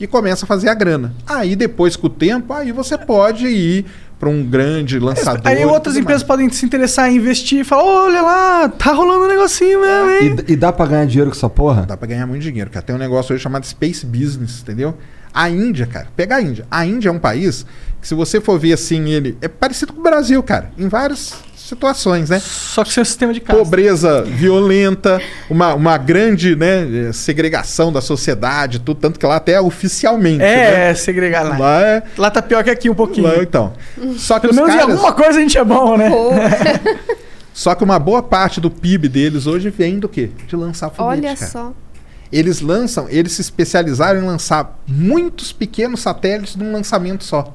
[0.00, 1.14] e começa a fazer a grana.
[1.26, 3.86] Aí depois, com o tempo, aí você pode ir
[4.18, 5.42] para um grande lançador.
[5.44, 9.24] Aí e outras empresas podem se interessar em investir e falar, olha lá, tá rolando
[9.24, 10.44] um negocinho mesmo, hein?
[10.48, 11.82] E, e dá pra ganhar dinheiro com essa porra?
[11.82, 12.84] Dá pra ganhar muito dinheiro, cara.
[12.84, 14.96] Tem um negócio hoje chamado Space Business, entendeu?
[15.34, 16.66] A Índia, cara, pega a Índia.
[16.70, 17.66] A Índia é um país
[18.00, 21.34] que, se você for ver assim, ele é parecido com o Brasil, cara, em várias
[21.66, 22.38] situações, né?
[22.40, 23.58] Só que seu sistema de casa.
[23.58, 25.20] Pobreza violenta,
[25.50, 30.42] uma, uma grande né, segregação da sociedade, tudo, tanto que lá até oficialmente.
[30.42, 30.94] É, né?
[30.94, 31.58] segregar lá.
[31.58, 32.02] Lá é.
[32.16, 33.26] Lá tá pior que aqui um pouquinho.
[33.26, 33.72] Lá, então.
[34.16, 36.10] Só que Pelo os menos em caras- alguma coisa a gente é bom, né?
[37.52, 40.30] Só que uma boa parte do PIB deles hoje vem do quê?
[40.46, 41.50] De lançar foguete, Olha cara.
[41.50, 41.72] só.
[42.30, 47.54] Eles lançam, eles se especializaram em lançar muitos pequenos satélites num lançamento só.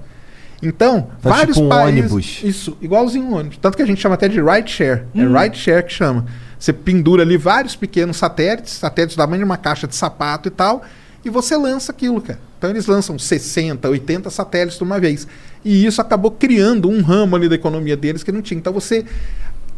[0.61, 2.11] Então, Faz vários tipo um países.
[2.11, 2.41] ônibus.
[2.43, 3.57] Isso, igualzinho um ônibus.
[3.57, 5.03] Tanto que a gente chama até de ride share.
[5.15, 5.35] Hum.
[5.35, 6.25] É ride share que chama.
[6.59, 10.51] Você pendura ali vários pequenos satélites, satélites da tamanho de uma caixa de sapato e
[10.51, 10.83] tal,
[11.25, 12.39] e você lança aquilo, cara.
[12.57, 15.27] Então eles lançam 60, 80 satélites de uma vez.
[15.65, 18.59] E isso acabou criando um ramo ali da economia deles que não tinha.
[18.59, 19.03] Então você,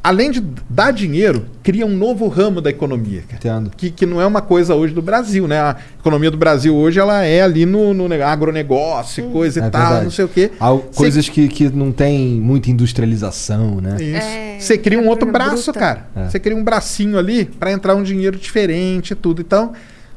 [0.03, 3.35] além de dar dinheiro, cria um novo ramo da economia, cara.
[3.38, 3.71] Entendo.
[3.77, 5.59] Que, que não é uma coisa hoje do Brasil, né?
[5.61, 9.63] A economia do Brasil hoje ela é ali no, no ne- agronegócio, e coisa e
[9.63, 10.03] É tal, verdade.
[10.03, 10.51] não sei o quê.
[10.59, 13.95] Há Você- coisas que, que não tem muita industrialização, né?
[14.01, 14.67] Isso.
[14.67, 16.05] Você cria um outro braço, cara.
[16.15, 16.30] É.
[16.30, 19.41] Você cria um bracinho ali para entrar um dinheiro diferente e tudo.
[19.41, 19.71] Então,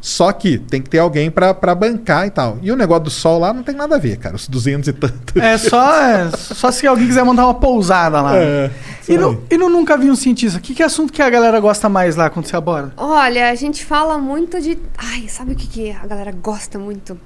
[0.07, 2.59] Só que tem que ter alguém pra, pra bancar e tal.
[2.63, 4.37] E o negócio do sol lá não tem nada a ver, cara.
[4.37, 5.37] Os 200 e tanto.
[5.41, 8.37] É só, é só se alguém quiser mandar uma pousada lá.
[8.37, 8.71] É,
[9.09, 10.61] e, no, e no Nunca Vi um Cientista?
[10.61, 12.93] Que, que assunto que a galera gosta mais lá quando você aborda?
[12.97, 14.79] Olha, a gente fala muito de.
[14.97, 17.19] Ai, sabe o que, que a galera gosta muito?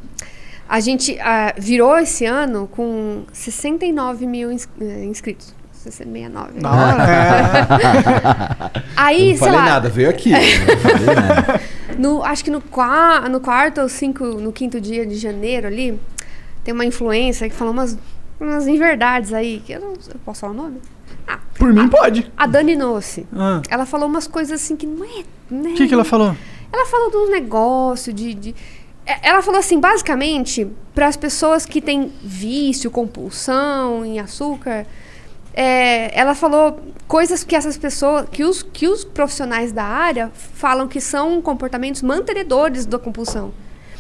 [0.66, 4.50] A gente ah, virou esse ano com 69 mil
[5.86, 6.52] ins- eh, inscritos.
[6.52, 6.52] 69.
[8.96, 9.64] Aí, não sei falei lá.
[9.64, 10.30] nada, veio aqui.
[10.30, 11.60] Não falei nada.
[11.98, 16.00] No, acho que no, qua, no quarto ou cinco, no quinto dia de janeiro ali,
[16.64, 17.98] tem uma influência que falou umas,
[18.40, 20.78] umas inverdades aí, que eu não eu posso falar o nome?
[21.58, 22.30] Por mim, pode.
[22.38, 23.26] A Dani Nossi.
[23.36, 23.60] Ah.
[23.68, 25.24] Ela falou umas coisas assim que não é.
[25.50, 25.70] né?
[25.70, 26.34] O que, que ela falou?
[26.72, 28.54] Ela falou de uns negócios, de, de-
[29.04, 34.86] É, Ela falou assim, basicamente, para as pessoas que têm vício, compulsão em açúcar,
[35.54, 40.86] é, ela falou coisas que essas pessoas, que os, que os profissionais da área falam
[40.86, 43.52] que são comportamentos mantenedores da compulsão.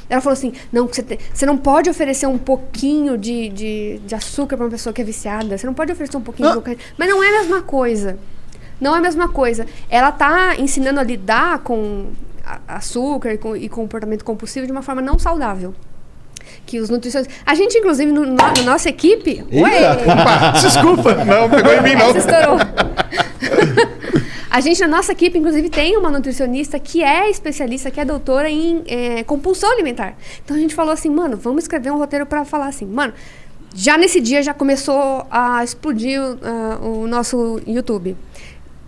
[0.08, 4.14] Ela falou assim, não, você, te- você não pode oferecer um pouquinho de, de, de
[4.14, 6.80] açúcar para uma pessoa que é viciada, você não pode oferecer um pouquinho de cocaína,
[6.98, 8.18] mas não é a mesma coisa.
[8.80, 9.66] Não é a mesma coisa.
[9.88, 12.06] Ela tá ensinando a lidar com
[12.66, 15.74] açúcar e, com, e comportamento compulsivo de uma forma não saudável.
[16.66, 17.36] Que os nutricionistas.
[17.44, 19.44] A gente, inclusive, no, no- na nossa equipe.
[19.52, 19.92] Ué!
[19.92, 21.14] Opa, desculpa.
[21.24, 22.10] Não, pegou em mim, não.
[22.14, 22.58] Essa estourou.
[24.50, 28.50] A gente, na nossa equipe, inclusive, tem uma nutricionista que é especialista, que é doutora
[28.50, 30.14] em eh, compulsão alimentar.
[30.44, 33.12] Então a gente falou assim, mano, vamos escrever um roteiro pra falar assim, mano.
[33.72, 38.16] Já nesse dia já começou a explodir ah, o nosso YouTube.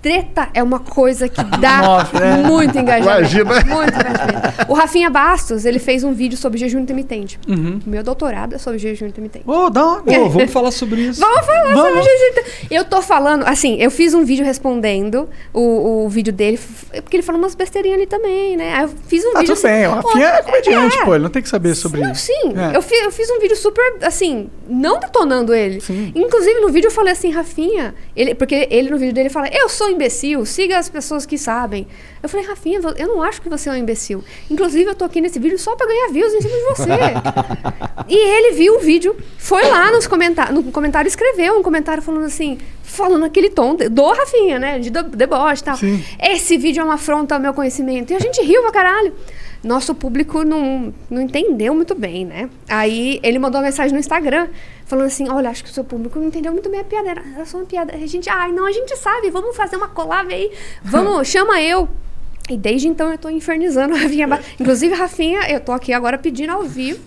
[0.03, 1.79] Treta é uma coisa que dá
[2.12, 2.37] Move, né?
[2.43, 3.20] muito engajamento.
[3.20, 3.55] Imagina.
[3.74, 4.43] Muito engajamento.
[4.69, 7.39] O Rafinha Bastos, ele fez um vídeo sobre jejum intermitente.
[7.49, 7.79] Uhum.
[7.87, 9.45] Meu doutorado é sobre jejum intermitente.
[9.49, 10.03] Ô, dá uma...
[10.03, 11.20] Pô, vamos falar sobre isso.
[11.20, 11.81] Vamos falar Vamos.
[11.83, 12.66] sobre jejum intermitente.
[12.74, 16.59] Eu tô falando, assim, eu fiz um vídeo respondendo o, o vídeo dele,
[17.03, 18.74] porque ele falou umas besteirinhas ali também, né?
[18.74, 19.87] Aí eu fiz um Ah, vídeo tudo bem.
[19.87, 21.05] O assim, Rafinha é comediante, é.
[21.05, 21.15] pô.
[21.15, 22.27] Ele não tem que saber sobre Não, isso.
[22.27, 22.77] sim, É.
[22.77, 25.81] eu, fiz, eu fiz um vídeo super, assim, não detonando ele.
[26.15, 29.69] Inclusive, no vídeo eu falei assim, Rafinha, ele, porque ele no vídeo dele fala, eu
[29.69, 31.86] sou imbecil, siga as pessoas que sabem.
[32.23, 34.24] Eu falei, Rafinha, eu não acho que você é um imbecil.
[34.51, 36.90] Inclusive, eu tô aqui nesse vídeo só pra ganhar views em cima de você.
[38.09, 42.24] e ele viu o vídeo, foi lá nos comentários, no comentário escreveu um comentário falando
[42.24, 45.77] assim, falando aquele tom de- do Rafinha, né, de deboche e tal.
[45.77, 46.05] Sim.
[46.20, 48.12] Esse vídeo é uma afronta ao meu conhecimento.
[48.12, 49.12] E a gente riu pra caralho.
[49.62, 52.51] Nosso público não, não entendeu muito bem, né?
[52.68, 54.48] Aí ele mandou uma mensagem no Instagram
[54.86, 57.10] falando assim: Olha, acho que o seu público não entendeu muito bem a piada.
[57.10, 57.94] Era só uma piada.
[57.94, 60.51] A gente, ai, não, a gente sabe, vamos fazer uma collab aí.
[60.82, 61.89] Vamos, chama eu.
[62.51, 64.26] E desde então eu tô infernizando a Rafinha.
[64.26, 66.98] Ba- Inclusive, Rafinha, eu tô aqui agora pedindo ao vivo.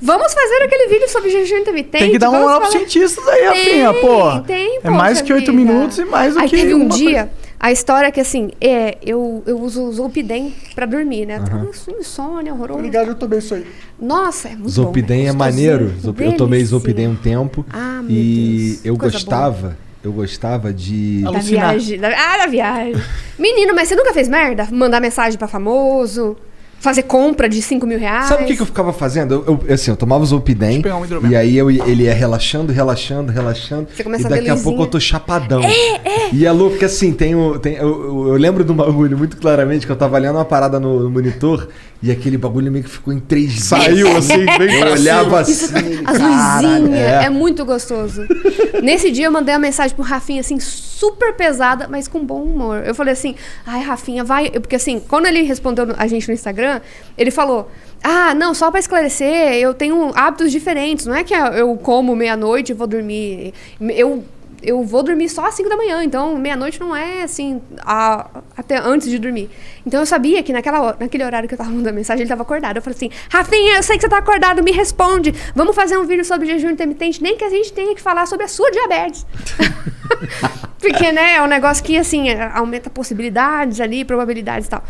[0.00, 2.04] Vamos fazer aquele vídeo sobre jejum intermitente.
[2.04, 4.40] Tem que dar moral pros falar- cientistas aí, Tem, Rafinha, pô.
[4.46, 7.28] Tem, É mais que oito minutos e mais do Aí que teve um dia,
[7.62, 11.38] a história é que assim, é, eu, eu uso o Zolpidem pra dormir, né?
[11.38, 11.66] Tô Aham.
[11.86, 12.80] com insônia, horroroso.
[12.80, 13.64] Obrigado, eu tomei isso aí.
[14.00, 15.28] Nossa, é muito Zolpidem bom.
[15.28, 15.92] é maneiro.
[16.00, 16.64] Zolp- Eu tomei.
[16.64, 17.64] Zolpidem um tempo.
[17.72, 21.22] Ah, meu e Deus, eu coisa gostava, eu gostava de.
[21.22, 21.70] Da Alucinar.
[21.70, 21.98] viagem.
[22.00, 22.94] da- ah, da viagem.
[23.38, 24.66] Menino, mas você nunca fez merda?
[24.70, 26.36] Mandar mensagem pra famoso?
[26.82, 28.26] Fazer compra de 5 mil reais?
[28.26, 29.44] Sabe o que, que eu ficava fazendo?
[29.46, 32.72] Eu, eu- assim, eu tomava o Zolpidem pegar um e aí eu, ele ia relaxando,
[32.72, 33.86] relaxando, relaxando.
[33.94, 34.68] Você começa e a ver daqui a luzinha.
[34.68, 35.62] pouco eu tô chapadão.
[35.62, 35.68] É,
[36.04, 36.30] é.
[36.32, 37.56] E é louco que assim, tem o.
[37.56, 40.44] Tem, eu, eu- eu lembro de um bagulho muito claramente que eu tava olhando uma
[40.44, 41.68] parada no, no monitor
[42.02, 43.60] e aquele bagulho meio que ficou em 3D.
[43.60, 46.00] Saiu assim, bem Eu olhava Isso, assim.
[46.04, 47.24] as luzinhas, é.
[47.26, 47.30] é.
[47.30, 48.26] muito gostoso.
[48.82, 52.82] Nesse dia eu mandei uma mensagem pro Rafinha, assim, super pesada, mas com bom humor.
[52.84, 54.50] Eu falei assim, ai, Rafinha, vai.
[54.50, 56.71] Porque assim, quando ele respondeu a gente no Instagram,
[57.18, 57.70] ele falou.
[58.04, 61.06] Ah, não, só pra esclarecer, eu tenho hábitos diferentes.
[61.06, 63.54] Não é que eu como meia-noite e vou dormir.
[63.80, 64.24] Eu,
[64.60, 68.26] eu vou dormir só às 5 da manhã, então meia-noite não é assim, a-
[68.56, 69.48] até antes de dormir.
[69.86, 72.76] Então eu sabia que naquela, naquele horário que eu tava mandando mensagem, ele tava acordado.
[72.76, 75.32] Eu falei assim: Rafinha, eu sei que você tá acordado, me responde.
[75.54, 78.46] Vamos fazer um vídeo sobre jejum intermitente, nem que a gente tenha que falar sobre
[78.46, 79.24] a sua diabetes.
[80.80, 84.82] Porque, né, é um negócio que, assim, é, aumenta possibilidades ali, probabilidades e tal.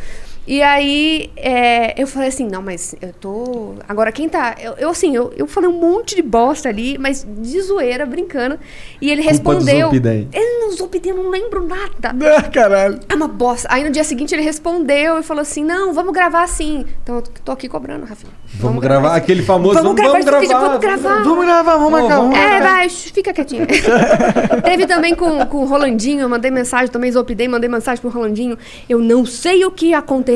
[0.46, 3.74] E aí, é, eu falei assim, não, mas eu tô...
[3.88, 4.56] Agora, quem tá...
[4.60, 8.58] Eu, eu, assim, eu, eu falei um monte de bosta ali, mas de zoeira, brincando.
[9.00, 9.90] E ele Culpa respondeu...
[9.92, 12.12] Ele não Zolpidem, eu não lembro nada.
[12.36, 12.98] Ah, caralho.
[13.08, 13.68] É uma bosta.
[13.70, 16.86] Aí, no dia seguinte, ele respondeu e falou assim, não, vamos gravar assim.
[17.02, 18.32] Então, eu tô aqui cobrando, Rafinha.
[18.54, 19.74] Vamos gravar esse- aquele famoso.
[19.74, 21.22] Vamos gravar esse vídeo, vamos vamos gravar.
[21.22, 22.16] Vamos gravar, vamos marcar.
[22.16, 23.66] vamos Vamos É, vai, fica quietinho.
[24.64, 28.56] Teve também com, com o Rolandinho, eu mandei mensagem, também zopidei, mandei mensagem pro Rolandinho.
[28.88, 30.31] Eu não sei o que aconteceu,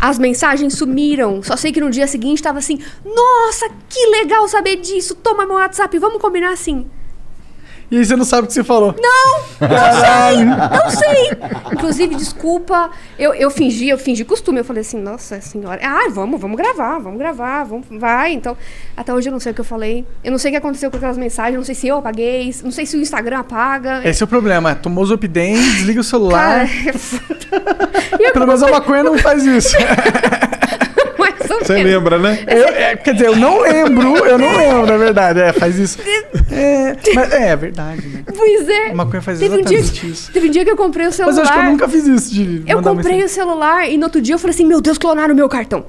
[0.00, 1.42] as mensagens sumiram.
[1.42, 5.56] Só sei que no dia seguinte tava assim, nossa, que legal saber disso, toma meu
[5.56, 6.90] WhatsApp, vamos combinar assim.
[7.92, 8.94] E aí você não sabe o que você falou.
[8.98, 9.68] Não!
[9.68, 10.44] Não sei!
[10.46, 11.30] Não sei!
[11.74, 14.60] Inclusive, desculpa, eu, eu fingi, eu fingi costume.
[14.60, 18.32] Eu falei assim, nossa senhora, ah, vamos, vamos gravar, vamos gravar, vamos, vai.
[18.32, 18.56] Então,
[18.96, 20.06] até hoje eu não sei o que eu falei.
[20.24, 22.70] Eu não sei o que aconteceu com aquelas mensagens, não sei se eu apaguei, não
[22.70, 24.00] sei se o Instagram apaga.
[24.08, 24.74] Esse é o problema.
[24.74, 26.66] Tomou os Zopidem, desliga o celular.
[26.66, 29.76] Cara, Pelo menos a maconha não faz isso.
[31.48, 32.38] Você lembra, né?
[32.48, 35.40] Eu- é, quer dizer, eu não lembro, eu não lembro, na verdade.
[35.40, 35.98] É, faz isso.
[36.50, 38.22] É, mas é, é verdade, né?
[38.36, 38.90] Pois é.
[38.90, 40.30] A maconha faz Teve um, dia, que- isso.
[40.32, 41.34] teve um dia que eu comprei o celular.
[41.34, 43.24] Mas eu acho que eu nunca fiz isso de Eu comprei mensagem.
[43.24, 45.84] o celular e no outro dia eu falei assim: Meu Deus, clonaram o meu cartão.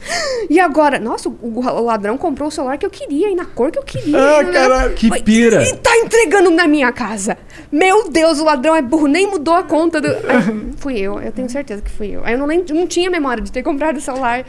[0.50, 1.00] E agora?
[1.00, 3.84] Nossa, o, o ladrão comprou o celular que eu queria e na cor que eu
[3.84, 4.18] queria.
[4.18, 4.52] Ah, né?
[4.52, 5.64] caralho, que pira.
[5.64, 7.38] E tá entregando na minha casa.
[7.72, 10.08] Meu Deus, o ladrão é burro, nem mudou a conta do.
[10.08, 12.22] Ai, fui eu, eu tenho certeza que fui eu.
[12.24, 14.46] Aí eu não, lem- não tinha memória de ter comprado o celular.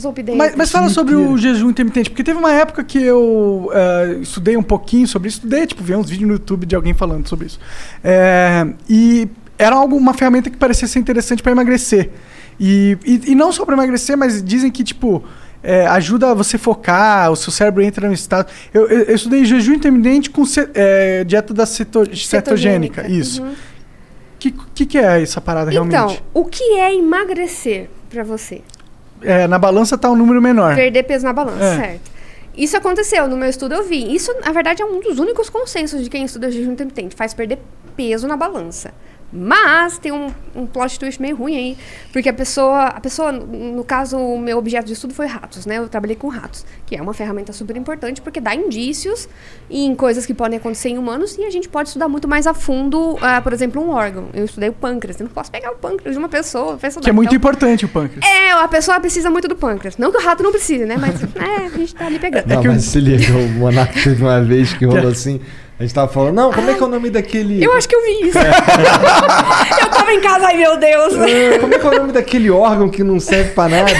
[0.00, 0.31] Zolpidem.
[0.36, 4.56] Mas, mas fala sobre o jejum intermitente, porque teve uma época que eu eh, estudei
[4.56, 7.46] um pouquinho sobre isso, estudei, tipo, vi uns vídeos no YouTube de alguém falando sobre
[7.46, 7.58] isso.
[8.02, 9.28] É, e
[9.58, 12.10] era algo, uma ferramenta que parecia ser interessante para emagrecer.
[12.58, 15.24] E, e, e não só para emagrecer, mas dizem que, tipo,
[15.62, 18.50] é, ajuda você focar, o seu cérebro entra no estado.
[18.74, 23.42] Eu, eu, eu estudei jejum intermitente com ce- é, dieta da ceto- cetogênica, isso.
[23.42, 23.54] O Uhum.
[24.38, 25.94] que, que, que é essa parada realmente?
[25.94, 28.60] Então, o que é emagrecer pra você?
[29.22, 30.74] É, na balança tá um número menor.
[30.74, 31.76] Perder peso na balança, É.
[31.76, 32.10] certo.
[32.56, 34.14] Isso aconteceu, no meu estudo eu vi.
[34.14, 37.16] Isso, na verdade, é um dos únicos consensos de quem estuda jejum intermitente.
[37.16, 37.58] Faz perder
[37.96, 38.92] peso na balança.
[39.32, 41.78] Mas tem um, um plot twist meio ruim aí,
[42.12, 45.78] porque a pessoa, a pessoa, no caso, o meu objeto de estudo foi ratos, né?
[45.78, 49.28] Eu trabalhei com ratos, que é uma ferramenta super importante porque dá indícios
[49.70, 52.52] em coisas que podem acontecer em humanos e a gente pode estudar muito mais a
[52.52, 54.26] fundo, ah, por exemplo, um órgão.
[54.34, 56.74] Eu estudei o pâncreas, eu não posso pegar o pâncreas de uma pessoa.
[56.82, 57.00] estudar.
[57.00, 58.22] Que é muito Então, importante o pâncreas.
[58.24, 59.96] é, a pessoa precisa muito do pâncreas.
[59.96, 60.96] Não que o rato não precise, né?
[60.98, 62.46] Mas é, a gente tá ali pegando.
[62.46, 65.40] Não, mas se liga, o Monark teve uma vez que rolou assim.
[65.78, 67.64] A gente tava falando, não, como é que é o nome daquele.
[67.64, 68.38] Eu acho que eu vi isso.
[69.80, 71.14] eu tava em casa, ai meu Deus.
[71.14, 73.90] É, Como é que é o nome daquele órgão que não serve pra nada?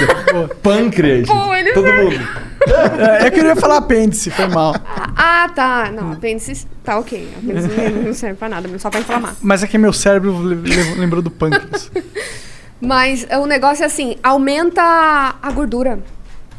[0.63, 1.27] Pâncreas.
[1.27, 2.29] Pô, ele Todo vai- mundo.
[2.69, 4.77] É, eu queria falar apêndice, foi mal.
[4.87, 5.91] Ah, tá.
[5.93, 7.29] Não, apêndice tá ok.
[7.43, 9.35] Apêndice não- não serve pra nada, só pra inflamar.
[9.43, 11.91] Mas é que meu cérebro le- le- lembrou do pâncreas.
[12.81, 15.99] Mas o negócio é assim, aumenta a gordura.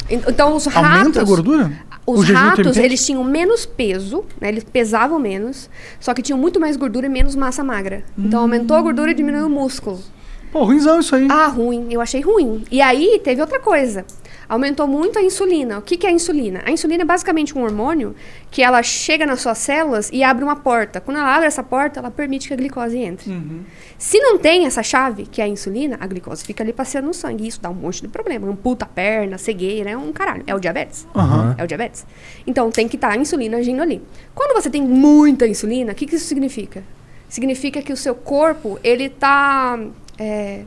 [0.09, 0.91] En- Então os ratos...
[0.99, 1.71] Aumenta a gordura?
[2.05, 4.49] O Os jejum ratos, eles tinham menos peso, né?
[4.49, 5.69] Eles pesavam menos,
[5.99, 8.03] só que tinham muito mais gordura e menos massa magra.
[8.17, 10.01] Então aumentou a gordura e diminuiu o músculo.
[10.51, 11.27] Pô, ruimzão isso aí.
[11.31, 11.87] Ah, ruim.
[11.89, 12.63] Eu achei ruim.
[12.69, 14.05] E aí teve outra coisa.
[14.47, 15.79] Aumentou muito a insulina.
[15.79, 16.61] O que, que é a insulina?
[16.65, 18.15] A insulina é basicamente um hormônio
[18.51, 20.99] que ela chega nas suas células e abre uma porta.
[21.01, 23.31] Quando ela abre essa porta, ela permite que a glicose entre.
[23.31, 23.63] Uhum.
[23.97, 27.13] Se não tem essa chave, que é a insulina, a glicose fica ali passeando no
[27.13, 27.45] sangue.
[27.45, 28.47] E isso dá um monte de problema.
[28.47, 30.43] Amputa a perna, cegueira, é um caralho.
[30.45, 31.07] É o diabetes.
[31.15, 31.55] Aham.
[31.57, 32.05] É o diabetes.
[32.45, 34.01] Então tem que estar a insulina agindo ali.
[34.35, 36.83] Quando você tem muita insulina, o que, que isso significa?
[37.29, 39.79] Significa que o seu corpo, ele tá.
[40.19, 40.63] é,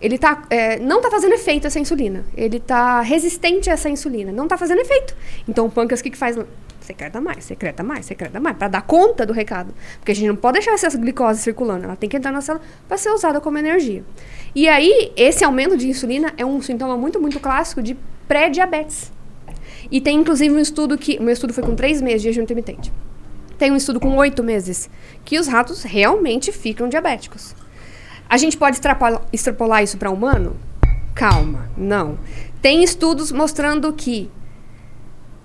[0.00, 2.24] ele tá, é, não está fazendo efeito essa insulina.
[2.36, 4.30] Ele está resistente a essa insulina.
[4.30, 5.16] Não está fazendo efeito.
[5.48, 6.38] Então o pâncreas, o que, que faz?
[6.80, 9.74] Secreta mais, secreta mais, secreta mais, para dar conta do recado.
[9.98, 11.84] Porque a gente não pode deixar essa glicose circulando.
[11.84, 14.04] Ela tem que entrar na célula para ser usada como energia.
[14.54, 17.96] E aí, esse aumento de insulina é um sintoma muito, muito clássico de
[18.28, 19.10] pré-diabetes.
[19.90, 21.18] E tem inclusive um estudo que.
[21.18, 22.92] O meu estudo foi com três meses de jejum intermitente.
[23.58, 24.90] Tem um estudo com oito meses
[25.24, 27.54] que os ratos realmente ficam diabéticos.
[28.28, 30.56] A gente pode extrapola- extrapolar isso para humano?
[31.14, 32.18] Calma, não.
[32.60, 34.30] Tem estudos mostrando que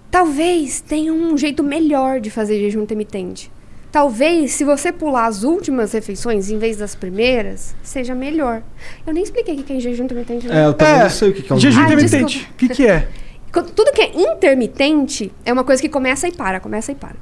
[0.10, 3.52] talvez tenha um jeito melhor de fazer jejum intermitente.
[3.91, 8.64] Talvez, se você pular as últimas refeições em vez das primeiras, seja melhor.
[9.06, 10.48] Eu nem expliquei o que é jejum intermitente.
[10.48, 10.62] né?
[10.62, 12.49] É, eu também não sei o que é um Jejum Ah, intermitente.
[12.52, 13.08] O que, que é?
[13.52, 17.16] Tudo que é intermitente é uma coisa que começa e para, começa e para.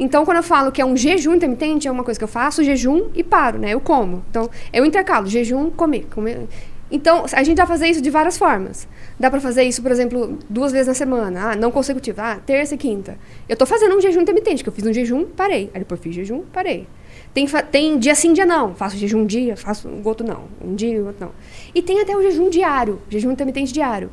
[0.00, 2.64] Então, quando eu falo que é um jejum intermitente, é uma coisa que eu faço
[2.64, 3.74] jejum e paro, né?
[3.74, 4.24] Eu como.
[4.30, 6.48] Então, eu intercalo jejum, comer, comer.
[6.90, 8.88] Então, a gente dá pra fazer isso de várias formas.
[9.18, 11.50] Dá pra fazer isso, por exemplo, duas vezes na semana.
[11.50, 12.18] Ah, não consecutivo.
[12.18, 13.18] Ah, terça e quinta.
[13.46, 15.70] Eu tô fazendo um jejum intermitente, que eu fiz um jejum, parei.
[15.74, 16.88] Aí depois fiz jejum, parei.
[17.34, 18.74] Tem, tem dia sim, dia não.
[18.74, 20.44] Faço jejum um dia, faço um outro não.
[20.64, 21.32] Um dia outro não.
[21.74, 24.10] E tem até o jejum diário, jejum intermitente diário.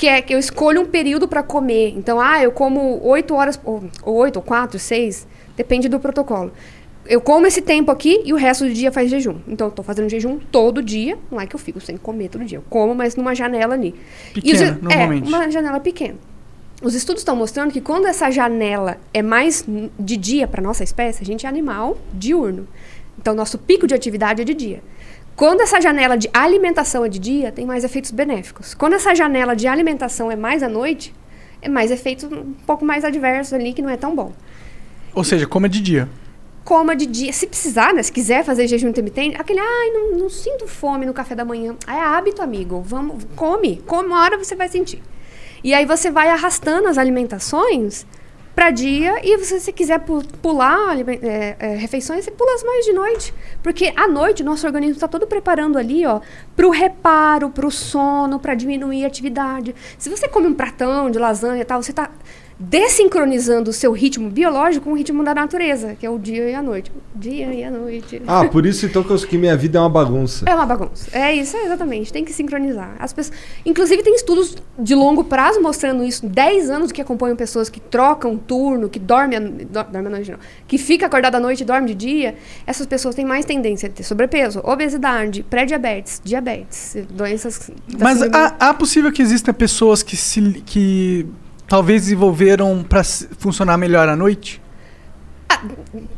[0.00, 1.92] Que é que eu escolho um período para comer.
[1.94, 6.50] Então, ah, eu como oito horas, ou ou oito, ou quatro, seis, depende do protocolo.
[7.06, 9.36] Eu como esse tempo aqui e o resto do dia faz jejum.
[9.46, 11.18] Então, eu tô fazendo jejum todo dia.
[11.30, 12.58] Não é que eu fico sem comer todo dia.
[12.58, 13.94] Eu como, mas numa janela ali.
[14.36, 15.24] E os- Pequena, normalmente.
[15.24, 16.14] É, uma janela pequena.
[16.82, 19.66] Os estudos estão mostrando que quando essa janela é mais
[19.98, 22.66] de dia para nossa espécie, a gente é animal diurno.
[23.18, 24.82] Então, nosso pico de atividade é de dia.
[25.36, 28.74] Quando essa janela de alimentação é de dia, tem mais efeitos benéficos.
[28.74, 31.14] Quando essa janela de alimentação é mais à noite,
[31.62, 34.32] é mais efeitos um pouco mais adversos ali, que não é tão bom.
[35.14, 36.08] Ou seja, coma de dia.
[36.62, 37.32] coma de dia.
[37.32, 38.02] Se precisar, né?
[38.02, 41.74] Se quiser fazer jejum intermitente, aquele, ai, não, não sinto fome no café da manhã.
[41.86, 42.80] Ah, É hábito, amigo.
[42.82, 43.82] Vamos, come.
[43.86, 45.02] Come uma hora você vai sentir.
[45.64, 48.06] E aí você vai arrastando as alimentações
[48.54, 52.84] para dia e se você quiser pu- pular é, é, refeições, você pula as mais
[52.84, 53.34] de noite.
[53.62, 56.20] Porque à noite nosso organismo está todo preparando ali, ó,
[56.56, 59.74] para o reparo, para o sono, para diminuir a atividade.
[59.98, 62.10] Se você come um pratão de lasanha e tal, você está
[62.62, 66.54] desincronizando o seu ritmo biológico com o ritmo da natureza, que é o dia e
[66.54, 66.92] a noite.
[67.16, 68.20] Dia e a noite.
[68.26, 70.44] Ah, por isso então que eu que minha vida é uma bagunça.
[70.46, 71.08] É uma bagunça.
[71.10, 72.12] É isso, é exatamente.
[72.12, 72.96] Tem que sincronizar.
[72.98, 73.36] As pessoas...
[73.64, 76.26] Inclusive, tem estudos de longo prazo mostrando isso.
[76.26, 79.40] 10 anos que acompanham pessoas que trocam turno, que dormem a...
[79.40, 80.38] do- dorme à noite, não.
[80.68, 82.34] Que fica acordada à noite e dorme de dia.
[82.66, 87.70] Essas pessoas têm mais tendência a ter sobrepeso, obesidade, pré-diabetes, diabetes, doenças...
[87.98, 91.26] Mas há, há possível que existam pessoas que, se, que
[91.70, 93.04] talvez desenvolveram para
[93.38, 94.60] funcionar melhor à noite?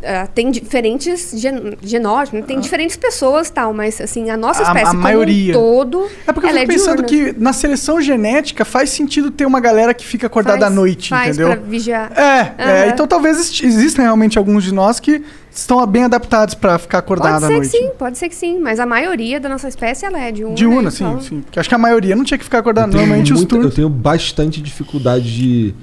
[0.04, 2.46] Ah, tem diferentes gen genótipos, né?
[2.46, 5.50] tem diferentes pessoas tal, mas assim, a nossa A- espécie a como maioria.
[5.56, 7.32] um todo, É porque eu fico é pensando diurna.
[7.34, 11.08] que na seleção genética faz sentido ter uma galera que fica acordada Faz- à noite,
[11.08, 11.56] faz entendeu?
[11.56, 12.12] pra vigiar.
[12.14, 12.22] É,
[12.58, 12.92] é, Aham.
[12.92, 17.32] então talvez exi- existem realmente alguns de nós que estão bem adaptados para ficar acordado
[17.40, 17.70] Pode à ser noite.
[17.70, 20.54] que sim, pode ser que sim, mas a maioria da nossa espécie ela é diurna.
[20.56, 21.40] Diurna, então- sim, sim.
[21.40, 23.74] Porque acho que a maioria não tinha que ficar tenho, Normalmente os muita- eu turnos.
[23.74, 25.74] tenho bastante dificuldade de,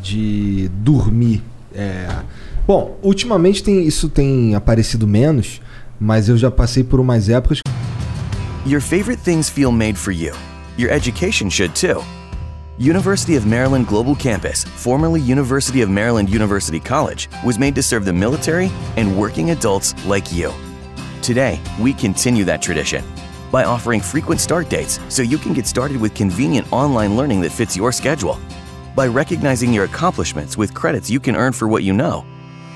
[0.00, 1.42] de dormir.
[1.74, 2.08] É,
[2.68, 5.58] Bom, ultimamente tem, isso tem aparecido menos,
[5.98, 7.62] mas eu já passei por umas épocas.
[8.66, 10.34] Your favorite things feel made for you.
[10.76, 12.04] Your education should too.
[12.78, 18.04] University of Maryland Global Campus, formerly University of Maryland University College, was made to serve
[18.04, 20.52] the military and working adults like you.
[21.22, 23.02] Today, we continue that tradition
[23.50, 27.50] by offering frequent start dates so you can get started with convenient online learning that
[27.50, 28.38] fits your schedule,
[28.94, 32.26] by recognizing your accomplishments with credits you can earn for what you know,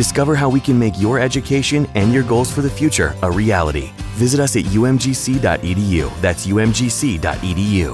[0.00, 3.90] Discover how we can make your education and your goals for the future a reality.
[4.14, 6.20] Visit us at umgc.edu.
[6.22, 7.88] That's umgc.edu.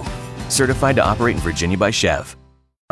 [0.49, 2.37] Certified to operate in Virginia by Chev.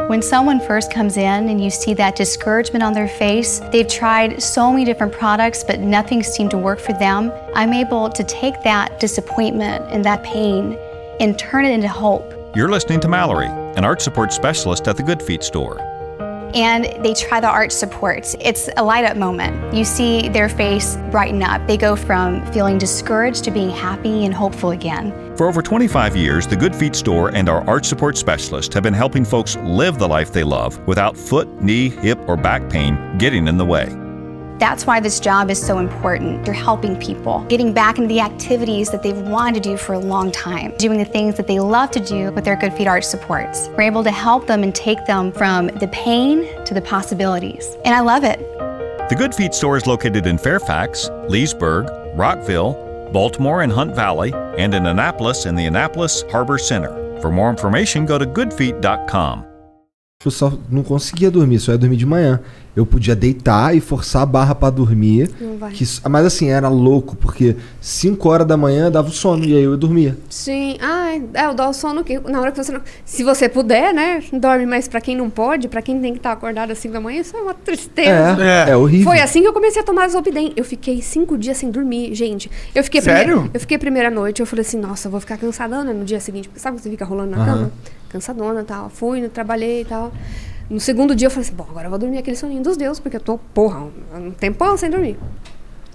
[0.09, 4.43] When someone first comes in and you see that discouragement on their face, they've tried
[4.43, 7.31] so many different products, but nothing seemed to work for them.
[7.55, 10.77] I'm able to take that disappointment and that pain
[11.21, 12.35] and turn it into hope.
[12.57, 15.94] You're listening to Mallory, an art support specialist at the Good Feet store.
[16.53, 18.37] And they try the arch supports.
[18.41, 19.75] It's a light up moment.
[19.75, 21.67] You see their face brighten up.
[21.67, 25.35] They go from feeling discouraged to being happy and hopeful again.
[25.37, 28.95] For over 25 years, the Good Feet store and our arch support specialist have been
[28.95, 33.49] helping folks live the life they love without foot, knee, hip, or back pain getting
[33.49, 34.04] in the way.
[34.59, 36.47] That's why this job is so important.
[36.47, 39.99] You're helping people, getting back into the activities that they've wanted to do for a
[39.99, 43.05] long time, doing the things that they love to do with their Good Feet Arch
[43.05, 43.69] supports.
[43.77, 47.77] We're able to help them and take them from the pain to the possibilities.
[47.85, 48.39] And I love it.
[49.09, 54.73] The Good Feet store is located in Fairfax, Leesburg, Rockville, Baltimore and Hunt Valley, and
[54.73, 57.21] in Annapolis in the Annapolis Harbor Center.
[57.21, 59.54] For more information, go to goodfeet.com.
[60.25, 62.41] Eu só não conseguia dormir, só ia dormir de manhã.
[62.75, 65.31] Eu podia deitar e forçar a barra pra dormir.
[65.41, 65.71] Não vai.
[65.71, 69.63] que mas assim, era louco, porque 5 horas da manhã dava o sono e aí
[69.63, 70.17] eu dormia.
[70.29, 72.81] Sim, ah, é, o dar o sono que na hora que você não.
[73.05, 74.21] Se você puder, né?
[74.33, 77.01] Dorme, mas pra quem não pode, pra quem tem que estar acordado às 5 da
[77.01, 78.43] manhã, isso é uma tristeza.
[78.43, 79.05] É, é horrível.
[79.13, 80.53] Foi assim que eu comecei a tomar Zolpidem.
[80.57, 82.51] Eu fiquei cinco dias sem dormir, gente.
[82.75, 83.35] Eu fiquei Sério?
[83.35, 86.05] primeira- eu fiquei a primeira noite, eu falei assim, nossa, eu vou ficar cansadona no
[86.05, 86.49] dia seguinte.
[86.49, 87.47] Porque sabe que você fica rolando na Aham.
[87.47, 87.73] cama?
[88.15, 88.89] Cansadona tal.
[88.89, 90.13] Fui, trabalhei e tal.
[90.71, 93.01] No segundo dia eu falei assim, bom, agora eu vou dormir aquele soninho dos deuses,
[93.01, 95.19] porque eu tô, porra, um, tempão sem dormir.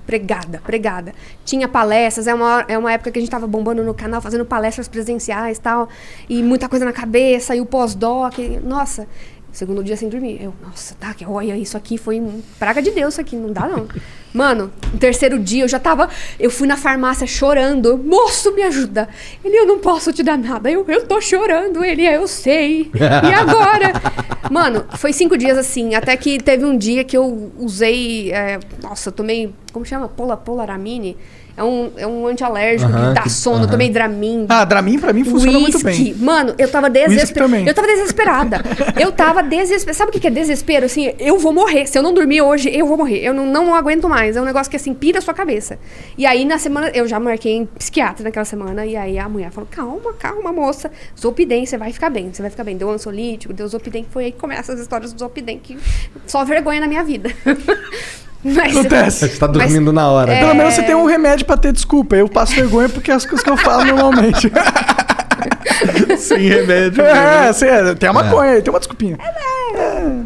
[0.06, 1.14] Pregada, pregada.
[1.46, 4.44] Tinha palestras, é uma, é uma época que a gente tava bombando no canal, fazendo
[4.44, 5.88] palestras presenciais e tal.
[6.28, 8.38] E muita coisa na cabeça, e o pós-doc.
[8.64, 9.08] Nossa,
[9.52, 10.42] segundo dia sem dormir.
[10.42, 13.52] Eu, nossa, tá, que olha, isso aqui foi um praga de Deus, isso aqui, não
[13.52, 13.88] dá não.
[14.32, 16.08] Mano, no terceiro dia eu já tava.
[16.40, 17.98] Eu fui na farmácia chorando.
[17.98, 19.10] Moço, me ajuda.
[19.44, 20.70] Ele, eu não posso te dar nada.
[20.70, 21.84] Eu, eu tô chorando.
[21.84, 22.92] Ele, eu sei.
[22.94, 23.92] E agora?
[24.52, 25.96] Mano, foi cinco dias assim.
[25.96, 28.32] Até que teve um dia que eu usei.
[28.32, 29.52] é, nossa, eu tomei.
[29.74, 30.08] Como chama?
[30.08, 31.18] Pola, polaramine.
[31.60, 33.58] É um, é um antialérgico Aham, que dá sono.
[33.58, 33.68] Aham.
[33.68, 34.46] tomei Dramin.
[34.48, 36.14] Ah, Dramin pra mim funciona muito Whisky.
[36.14, 36.16] bem.
[36.16, 37.52] Mano, eu tava desesperada.
[37.52, 37.68] também.
[37.68, 38.64] Eu tava desesperada.
[38.98, 39.98] eu tava desesperada.
[39.98, 40.86] Sabe o que é desespero?
[40.86, 41.86] Assim, eu vou morrer.
[41.86, 43.20] Se eu não dormir hoje, eu vou morrer.
[43.20, 44.38] Eu não, não aguento mais.
[44.38, 45.78] É um negócio que, assim, pira a sua cabeça.
[46.18, 48.86] E aí, na semana, eu já marquei em psiquiatra naquela semana.
[48.86, 50.90] E aí, a mulher falou, calma, calma, moça.
[51.20, 52.32] Zopidem, você vai ficar bem.
[52.34, 52.78] Você vai ficar bem.
[52.78, 54.06] Deu ansiolítico, deu Zopidem.
[54.10, 55.78] Foi aí que começam as histórias do Zopidem, que
[56.26, 57.30] só vergonha na minha vida.
[58.44, 59.28] Mas, Acontece.
[59.28, 60.34] Você tá dormindo na hora.
[60.34, 60.40] É.
[60.40, 62.16] Pelo menos você tem um remédio pra ter desculpa.
[62.16, 64.52] Eu passo vergonha porque é as coisas que eu falo normalmente.
[66.18, 67.02] Sem remédio.
[67.04, 67.54] É, mesmo.
[67.54, 69.18] sim, é, tem a maconha aí, tem uma desculpinha.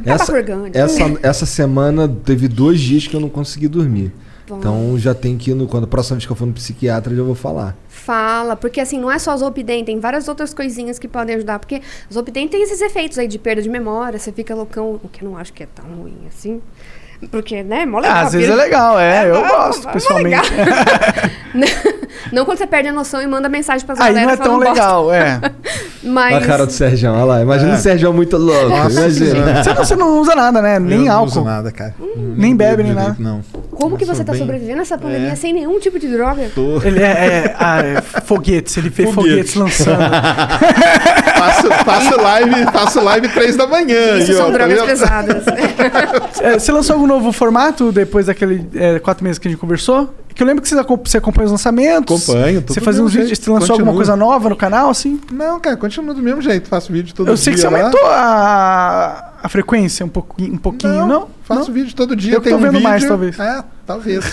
[0.06, 0.77] Essa, orgânico.
[0.77, 4.11] essa, essa semana teve dois dias que eu não consegui dormir.
[4.48, 4.57] Bom.
[4.57, 5.68] Então já tem que ir no.
[5.68, 7.76] Quando a próxima vez que eu for no psiquiatra, eu já vou falar.
[7.88, 11.81] Fala, porque assim, não é só Zopidem, tem várias outras coisinhas que podem ajudar, porque
[12.11, 15.30] Zopidem tem esses efeitos aí de perda de memória, você fica loucão, o que eu
[15.30, 16.61] não acho que é tão ruim assim.
[17.31, 18.17] Porque, né, mó legal.
[18.17, 20.51] Ah, às vezes é legal, é, eu mó- gosto, mó pessoalmente.
[20.53, 21.93] legal.
[22.31, 25.13] não quando você perde a noção e manda mensagem pra Aí não é tão legal,
[25.13, 25.39] é.
[26.03, 26.35] Mas.
[26.35, 27.41] Olha a cara do Sérgio, olha lá.
[27.41, 27.75] Imagina É.
[27.75, 28.67] o Sérgio muito louco.
[28.69, 29.63] Nossa imagina.
[29.63, 30.77] Você não, você não usa nada, né?
[30.79, 31.27] Nem eu não álcool.
[31.27, 31.95] uso nada, cara.
[32.17, 33.15] Nem bebe, nem nada.
[33.17, 33.41] Não.
[33.71, 35.35] Como que Eu você sou tá bem- sobrevivendo essa pandemia É.
[35.35, 36.51] sem nenhum tipo de droga?
[36.53, 36.81] Tô.
[36.83, 39.29] Ele é, é, ah, é foguetes, ele fez Foguete.
[39.53, 39.99] foguetes lançando.
[41.37, 44.17] faço, faço live, faço live três da manhã.
[44.17, 45.43] Isso aí, são drogas pesadas.
[46.41, 50.14] É, você lançou algum novo formato depois daquele é, quatro meses que a gente conversou?
[50.35, 52.27] Que eu lembro que você, acom- você acompanha os lançamentos.
[52.27, 53.38] Acompanho, tudo Você fazia uns vídeos.
[53.38, 55.22] Você lançou alguma coisa nova no canal, assim?
[55.31, 56.68] Não, cara, continua do mesmo jeito.
[56.68, 57.44] Faço vídeo todo eu dia.
[57.44, 57.77] sei que você lá.
[57.80, 61.27] aumentou a, a frequência um pouquinho, um pouquinho não?
[61.44, 62.34] Faço vídeo todo dia.
[62.36, 62.84] Eu tem tô um vendo vídeo.
[62.84, 63.38] mais, talvez.
[63.38, 64.24] É, talvez.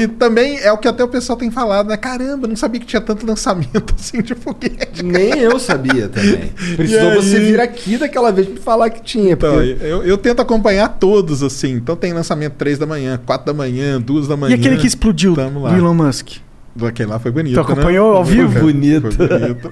[0.00, 1.96] e também é o que até o pessoal tem falado, né?
[1.96, 5.02] Caramba, não sabia que tinha tanto lançamento assim de foguete.
[5.02, 6.52] Nem eu sabia também.
[6.76, 7.16] Precisou aí?
[7.16, 9.32] você vir aqui daquela vez pra falar que tinha.
[9.32, 11.72] Então, porque- eu, eu tento acompanhar todos, assim.
[11.72, 14.56] Então tem lançamento 3 da manhã, 4 da manhã, 2 da manhã.
[14.56, 15.70] E aquele que explodiu Tamo lá.
[15.70, 16.38] do Elon Musk?
[16.86, 17.54] Aquele lá foi bonito.
[17.54, 18.18] Tu acompanhou né?
[18.18, 18.52] ao vivo?
[18.52, 19.10] Foi Bonito.
[19.12, 19.70] Foi bonito.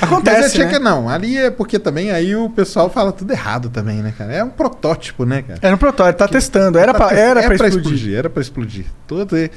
[0.00, 0.72] Acontece, Mas é tinha né?
[0.72, 1.08] que não.
[1.08, 4.32] Ali é porque também aí o pessoal fala tudo errado também, né, cara?
[4.32, 5.58] É um protótipo, né, cara?
[5.62, 6.78] Era um protótipo, tá testando.
[6.78, 8.14] Era, Tá pra, era é pra explodir.
[8.16, 8.84] Era pra explodir.
[9.06, 9.50] Todo, é-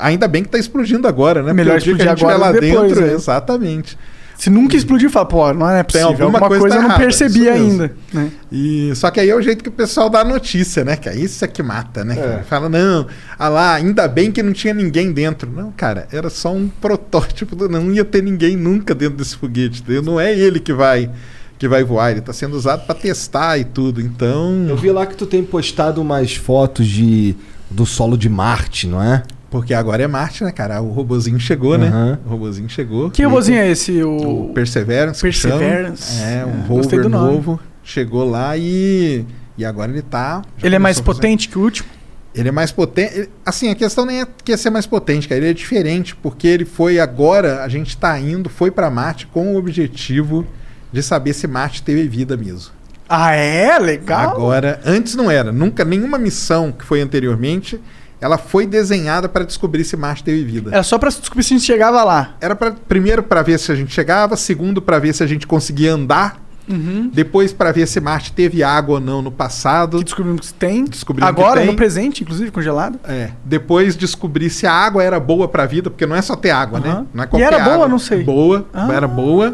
[0.00, 1.52] ainda bem que tá explodindo agora, né?
[1.52, 3.06] Melhor Porque o dia que explodir a gente estiver agora lá que depois, dentro.
[3.06, 3.12] né?
[3.14, 3.98] Exatamente.
[4.42, 6.08] Se nunca explodir, fala, pô, não é possível.
[6.08, 7.94] alguma Alguma, coisa coisa, tá eu não errada, percebi ainda.
[8.12, 8.28] Né?
[8.50, 10.96] E, só que aí é o jeito que o pessoal dá a notícia, né?
[10.96, 12.18] Que é isso é que mata, né?
[12.18, 12.42] É.
[12.42, 13.06] Fala, não,
[13.38, 15.48] ah lá, ainda bem que não tinha ninguém dentro.
[15.48, 19.80] Não, cara, era só um protótipo, do- não ia ter ninguém nunca dentro desse foguete,
[19.80, 20.02] entendeu?
[20.02, 21.08] Não é ele que vai
[21.56, 24.00] que vai voar, ele tá sendo usado para testar e tudo.
[24.00, 27.36] Então, Eu vi lá que tu tem postado umas fotos de
[27.70, 29.22] do solo de Marte, não é?
[29.52, 30.80] Porque agora é Marte, né, cara?
[30.80, 31.88] O robozinho chegou, né?
[31.88, 32.18] Aham.
[32.24, 33.10] O robozinho chegou.
[33.10, 34.02] Que robozinho é esse?
[34.02, 35.20] O, O Perseverance.
[35.20, 36.22] Perseverance.
[36.22, 37.60] É, um É, rover novo.
[37.84, 39.26] Chegou lá e
[39.58, 41.86] e agora ele tá Ele é mais potente que o último?
[42.34, 43.28] Ele é mais potente.
[43.44, 45.38] Assim, a questão nem é que é ser mais potente, cara.
[45.38, 49.52] Ele é diferente, porque ele foi agora, a gente tá indo, foi pra Marte com
[49.52, 50.46] o objetivo
[50.90, 52.72] de saber se Marte teve vida mesmo.
[53.06, 53.78] Ah, é?
[53.78, 54.30] Legal.
[54.30, 55.52] Agora, antes não era.
[55.52, 57.78] Nunca, nenhuma missão que foi anteriormente,
[58.22, 60.70] ela foi desenhada para descobrir se Marte teve vida.
[60.72, 62.36] Era só pra descobrir se a gente chegava lá.
[62.40, 65.46] Era para primeiro para ver se a gente chegava, segundo para ver se a gente
[65.46, 66.40] conseguia andar,
[66.70, 67.10] Uhum.
[67.12, 69.98] depois para ver se Marte teve água ou não no passado.
[69.98, 70.84] Que descobrimos que tem.
[70.84, 71.66] Descobrimos que Agora, tem.
[71.68, 73.00] no presente, inclusive, congelado.
[73.04, 76.50] É, depois descobrir se a água era boa pra vida, porque não é só ter
[76.50, 76.88] água, né?
[76.90, 77.06] Aham.
[77.12, 77.74] Não é E qualquer era boa?
[77.74, 77.88] água.
[77.88, 78.22] Não sei.
[78.22, 78.88] Boa, Ah.
[78.92, 79.52] era boa.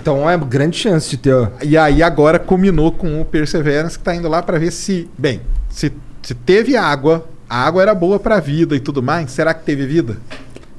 [0.00, 1.50] Então é grande chance de ter.
[1.62, 5.40] E aí agora combinou com o Perseverance que tá indo lá pra ver se, bem,
[5.70, 5.90] se,
[6.22, 9.84] se teve água, a água era boa pra vida e tudo mais, será que teve
[9.84, 10.16] vida?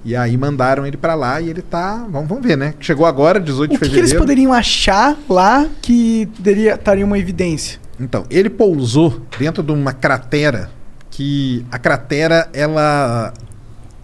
[0.05, 2.73] E aí mandaram ele pra lá e ele tá, vamos, vamos ver, né?
[2.79, 4.07] Chegou agora, 18 O de que, que fevereiro.
[4.07, 7.79] eles poderiam achar lá que teria, estaria uma evidência?
[7.99, 10.71] Então, ele pousou dentro de uma cratera
[11.11, 13.33] que a cratera ela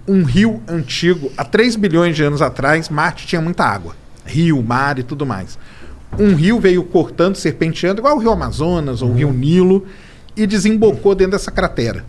[0.08, 3.96] um rio antigo, há 3 bilhões de anos atrás, Marte tinha muita água.
[4.26, 5.58] Rio, mar e tudo mais.
[6.20, 9.86] Um rio veio cortando, serpenteando, igual o rio Amazonas ou o rio Nilo,
[10.36, 12.06] e desembocou dentro dessa cratera.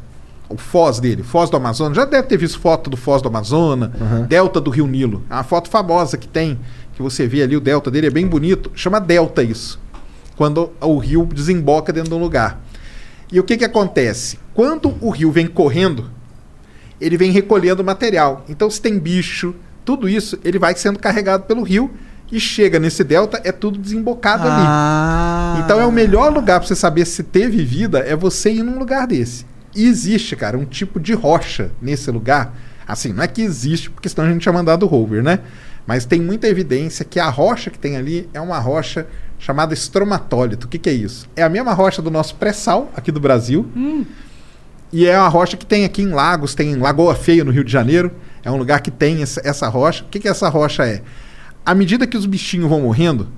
[0.49, 1.97] O foz dele, foz do Amazonas.
[1.97, 3.91] Já deve ter visto foto do foz do Amazonas,
[4.29, 5.23] delta do rio Nilo.
[5.29, 6.59] É uma foto famosa que tem,
[6.95, 8.71] que você vê ali, o delta dele é bem bonito.
[8.75, 9.79] Chama delta isso
[10.37, 12.61] quando o rio desemboca dentro de um lugar.
[13.31, 14.39] E o que, que acontece?
[14.55, 16.09] Quando o rio vem correndo,
[17.01, 18.45] ele vem recolhendo material.
[18.49, 19.55] Então, se tem bicho,
[19.85, 21.91] tudo isso, ele vai sendo carregado pelo rio
[22.31, 25.55] e chega nesse delta, é tudo desembocado Ah.
[25.57, 25.63] ali.
[25.65, 28.79] Então, é o melhor lugar para você saber se teve vida, é você ir num
[28.79, 29.45] lugar desse.
[29.79, 32.53] E existe, cara, um tipo de rocha nesse lugar.
[32.85, 35.39] Assim, não é que existe, porque senão a gente tinha mandado o rover, né?
[35.87, 39.07] Mas tem muita evidência que a rocha que tem ali é uma rocha
[39.39, 40.67] chamada estromatólito.
[40.67, 41.29] O que, que é isso?
[41.37, 43.71] É a mesma rocha do nosso pré-sal, aqui do Brasil.
[44.93, 47.63] E é uma rocha que tem aqui em Lagos, tem em Lagoa Feia, no Rio
[47.63, 48.11] de Janeiro.
[48.43, 50.03] É um lugar que tem essa, essa rocha.
[50.03, 51.03] O que, que essa rocha é?
[51.65, 53.29] À medida que os bichinhos vão morrendo,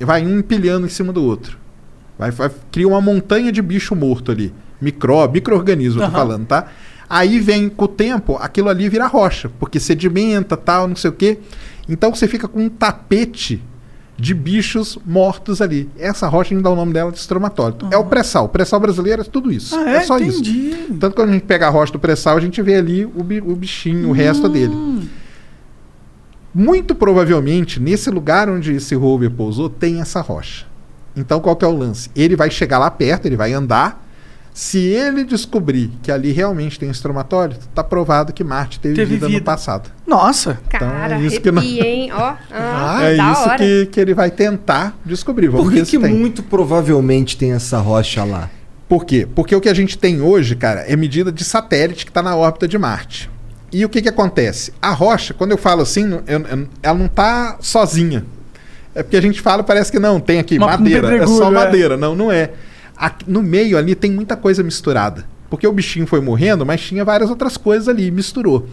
[0.00, 1.58] vai um empilhando em cima do outro.
[2.18, 4.50] Vai, vai cria uma montanha de bicho morto ali.
[4.80, 6.66] Micro, micro-organismo, eu tô falando, tá?
[7.08, 11.12] Aí vem com o tempo, aquilo ali vira rocha, porque sedimenta, tal, não sei o
[11.12, 11.38] quê.
[11.88, 13.62] Então você fica com um tapete
[14.16, 15.88] de bichos mortos ali.
[15.98, 17.88] Essa rocha a gente dá o nome dela de estromatólito.
[17.90, 18.44] É o pré-sal.
[18.46, 19.76] O pré-sal brasileiro é tudo isso.
[19.76, 20.00] Ah, é?
[20.02, 20.70] só Entendi.
[20.70, 20.94] isso.
[21.00, 23.22] Tanto que quando a gente pega a rocha do pré-sal, a gente vê ali o,
[23.24, 24.74] bi- o bichinho, o resto dele.
[26.54, 30.66] Muito provavelmente, nesse lugar onde esse rover pousou, tem essa rocha.
[31.16, 32.08] Então, qual que é o lance?
[32.14, 34.02] Ele vai chegar lá perto, ele vai andar.
[34.56, 39.26] Se ele descobrir que ali realmente tem estromatólito, tá provado que Marte teve, Teve vida,
[39.26, 39.44] no vida.
[39.44, 39.90] passado.
[40.06, 40.60] Nossa.
[40.68, 42.12] Cara, é isso que não- arrepia, hein?
[42.12, 43.58] Ó, ah, é da isso hora.
[43.58, 45.48] que, que ele vai tentar descobrir.
[45.48, 48.48] Vamos Por que, que muito provavelmente tem essa rocha lá?
[48.88, 49.26] Por quê?
[49.34, 52.36] Porque o que a gente tem hoje, cara, é medida de satélite que está na
[52.36, 53.28] órbita de Marte.
[53.72, 54.72] E o que, que acontece?
[54.80, 58.24] A rocha, quando eu falo assim, eu- eu- ela não está sozinha.
[58.94, 61.16] É porque a gente fala, parece que não, tem aqui Uma- um madeira.
[61.16, 61.50] É só é.
[61.50, 61.96] madeira.
[61.96, 62.52] Não, não é.
[62.96, 65.26] Aqui- no meio ali tem muita coisa misturada.
[65.50, 68.66] Porque o bichinho foi morrendo, mas tinha várias outras coisas ali, misturou.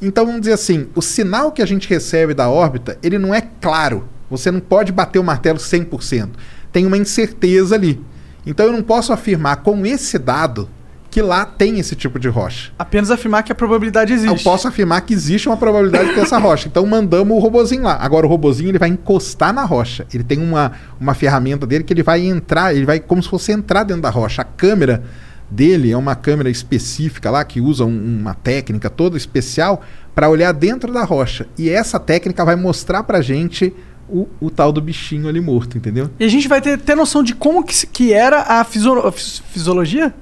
[0.00, 3.40] Então vamos dizer assim, o sinal que a gente recebe da órbita, ele não é
[3.60, 4.08] claro.
[4.30, 6.30] Você não pode bater o martelo 100%.
[6.72, 8.00] Tem uma incerteza ali.
[8.46, 10.68] Então eu não posso afirmar com esse dado
[11.14, 12.72] que lá tem esse tipo de rocha.
[12.76, 14.36] Apenas afirmar que a probabilidade existe.
[14.36, 16.66] Eu posso afirmar que existe uma probabilidade de ter essa rocha.
[16.66, 17.96] Então mandamos o robozinho lá.
[18.00, 20.04] Agora o robozinho ele vai encostar na rocha.
[20.12, 23.52] Ele tem uma, uma ferramenta dele que ele vai entrar, ele vai como se fosse
[23.52, 24.42] entrar dentro da rocha.
[24.42, 25.04] A câmera
[25.48, 29.82] dele é uma câmera específica lá que usa um- uma técnica toda especial
[30.16, 31.46] para olhar dentro da rocha.
[31.56, 33.72] E essa técnica vai mostrar pra gente
[34.08, 36.10] o, o tal do bichinho ali morto, entendeu?
[36.18, 39.42] E a gente vai ter, ter noção de como que, que era a, a fis-
[39.52, 40.12] fisiologia?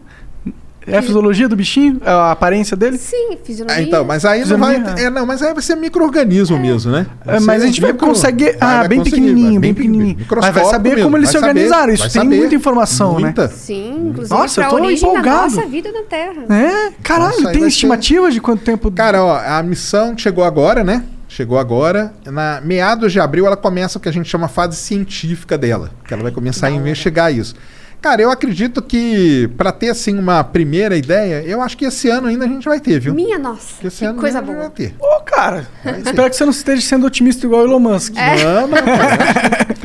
[0.87, 2.01] É a fisiologia do bichinho?
[2.05, 2.99] A aparência dele?
[2.99, 3.83] Sim, fisionomia.
[3.83, 4.83] Ah, então, mas aí não vai.
[4.99, 7.07] É, não, mas aí vai ser micro-organismo mesmo, né?
[7.27, 8.57] É, mas a gente vai conseguir.
[8.61, 10.17] Ah, bem pequenininho, bem pequenininho.
[10.41, 11.93] Mas vai saber como eles se organizaram.
[11.93, 13.35] Isso tem muita informação, né?
[13.51, 15.25] Sim, inclusive Nossa, eu tô empolgado.
[15.25, 16.45] da nossa vida na Terra.
[16.51, 18.91] É, caralho, Nossa, tem vai estimativa de quanto tempo.
[18.91, 21.05] Cara, ó, a missão chegou agora, né?
[21.29, 22.13] Chegou agora.
[22.27, 26.13] Na meados de abril ela começa o que a gente chama fase científica dela, que
[26.13, 27.55] ela vai começar a investigar isso.
[28.03, 32.27] Cara, eu acredito que pra ter assim uma primeira ideia, eu acho que esse ano
[32.27, 33.15] ainda a gente vai ter, viu?
[33.15, 34.65] Minha nossa, Esse que ano coisa ainda boa.
[34.65, 34.95] vai ter.
[34.99, 35.69] Ô, cara,
[36.05, 38.17] espero que você não esteja sendo otimista igual o Elon Musk.
[38.17, 38.45] É.
[38.45, 38.79] Não, não.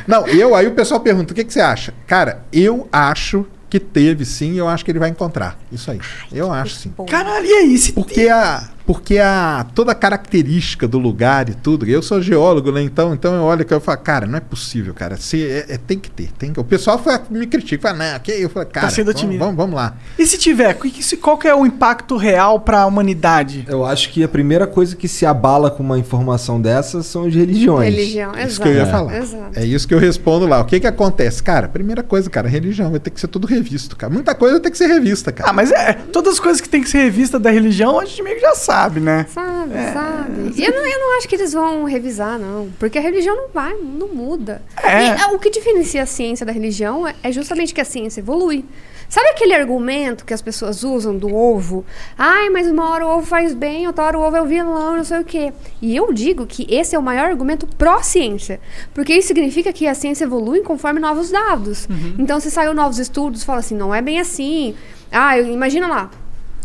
[0.08, 1.94] Não, eu aí o pessoal pergunta, o que, que você acha?
[2.08, 5.60] Cara, eu acho que teve sim, e eu acho que ele vai encontrar.
[5.72, 6.00] Isso aí.
[6.32, 6.94] eu acho sim.
[7.08, 7.78] Caralho, e aí?
[7.78, 11.86] Se Porque a, porque a toda a característica do lugar e tudo.
[11.86, 12.82] Eu sou geólogo, né?
[12.82, 15.18] Então, então eu olho que eu falo, cara, não é possível, cara.
[15.18, 16.60] Se, é, é- tem que ter, tem que.
[16.60, 19.44] O pessoal fala- me critica, fala, não, que eu falo, cara, sendo vamos, otimista.
[19.46, 19.96] vamos, vamos lá.
[20.18, 20.78] E se tiver,
[21.22, 23.66] qual que é o impacto real pra humanidade?
[23.70, 27.36] Eu acho que a primeira coisa que se abala com uma informação dessas são as
[27.36, 27.94] religiões.
[27.94, 29.18] Religião, Isso que eu ia exato, falar.
[29.18, 29.60] exato.
[29.60, 30.62] É isso que eu respondo lá.
[30.62, 31.44] O que que acontece?
[31.44, 34.12] Cara, primeira coisa, cara, religião vai ter que ser tudo revisto, cara.
[34.14, 35.50] Muita coisa tem que ser revista, cara.
[35.50, 38.24] Ah, mas é, todas as coisas que tem que ser revista da religião, a gente
[38.24, 39.26] meio que já sabe, né?
[39.30, 40.54] Sabe, sabe?
[40.56, 42.70] E eu não, eu não acho que eles vão revisar, não.
[42.80, 44.62] Porque a religião não vai, não muda.
[44.82, 45.08] É.
[45.08, 48.20] E ah, o que diferencia a ciência da religião é, é justamente que a ciência
[48.20, 48.64] evolui.
[49.10, 51.86] Sabe aquele argumento que as pessoas usam do ovo?
[52.18, 54.98] Ai, mas uma hora o ovo faz bem, outra hora o ovo é o vilão,
[54.98, 55.54] não sei o quê.
[55.82, 58.60] E eu digo que esse é o maior argumento pró-ciência.
[58.94, 61.88] Porque isso significa que a ciência evolui conforme novos dados.
[62.20, 64.76] Então, se saiu novos estudos, fala assim, não é bem assim.
[65.10, 66.12] Ah, imagina lá,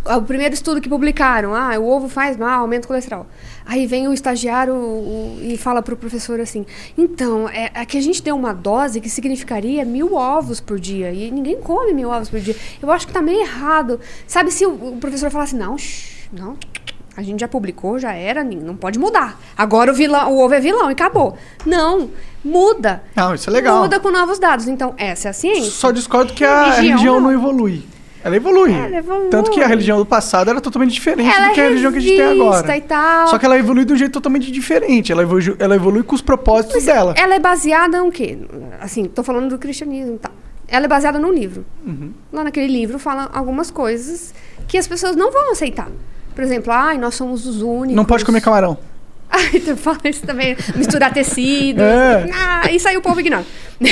[0.05, 3.27] o primeiro estudo que publicaram, ah, o ovo faz mal, aumenta o colesterol.
[3.65, 6.67] Aí vem o estagiário o- e fala pro professor assim:
[6.99, 11.13] então, é, é que a gente deu uma dose que significaria mil ovos por dia.
[11.13, 12.57] E ninguém come mil ovos por dia.
[12.83, 14.01] Eu acho que tá meio errado.
[14.27, 16.57] Sabe se o, o professor falasse: não, shh, não.
[17.15, 19.39] A gente já publicou, já era, não pode mudar.
[19.57, 21.37] Agora o, vilão, o ovo é vilão e acabou.
[21.67, 22.09] Não,
[22.43, 23.03] muda.
[23.15, 23.83] Não, isso é legal.
[23.83, 24.67] Muda com novos dados.
[24.67, 25.71] Então, essa é a ciência.
[25.71, 27.31] Só discordo que a Religião, religião não.
[27.31, 27.85] evolui.
[28.25, 28.73] Ela evolui.
[28.73, 29.29] Ela evolui.
[29.29, 31.99] Tanto que a religião do passado era totalmente diferente Ela do que a religião que
[31.99, 32.77] a gente tem agora.
[32.77, 33.29] e tal.
[33.29, 35.11] Só que ela evolui de um jeito totalmente diferente.
[35.11, 37.15] Ela evolui, ela evolui com os propósitos dela.
[37.17, 38.39] Ela é baseada em quê?
[38.81, 40.33] Assim, tô falando do cristianismo e tal.
[40.69, 41.65] Ela é baseada num livro.
[41.85, 42.13] Uhum.
[42.33, 44.33] Lá naquele livro fala algumas coisas
[44.69, 45.89] que as pessoas não vão aceitar.
[46.35, 47.95] Por exemplo, ai, nós somos os únicos.
[47.95, 48.79] Não pode comer camarão.
[49.53, 50.57] Ai, tu fala isso também.
[50.77, 51.81] Misturar tecido.
[51.83, 52.27] É.
[52.35, 53.45] Ah, isso aí o povo ignora.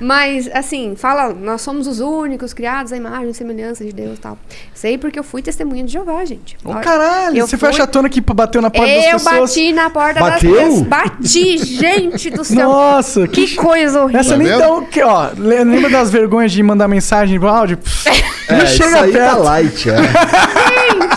[0.00, 4.20] Mas, assim, fala, nós somos os únicos criados à imagem e semelhança de Deus e
[4.20, 4.38] tal.
[4.74, 6.56] Sei porque eu fui testemunha de Jeová, gente.
[6.64, 9.50] Ô, caralho, Eu você foi a fui- chatona que bateu na porta das eu pessoas?
[9.50, 10.50] bati na porta Bateu?
[10.54, 10.82] das pessoas.
[10.86, 12.68] Bati, gente do céu.
[12.68, 14.20] Nossa, que, coisa horrível.
[14.20, 14.84] Essa nem tão.
[14.84, 17.78] Que, ó, le- lembra das vergonhas de mandar mensagem pro áudio?
[18.48, 19.36] É, isso chega aí perto.
[19.36, 19.94] tá light, é.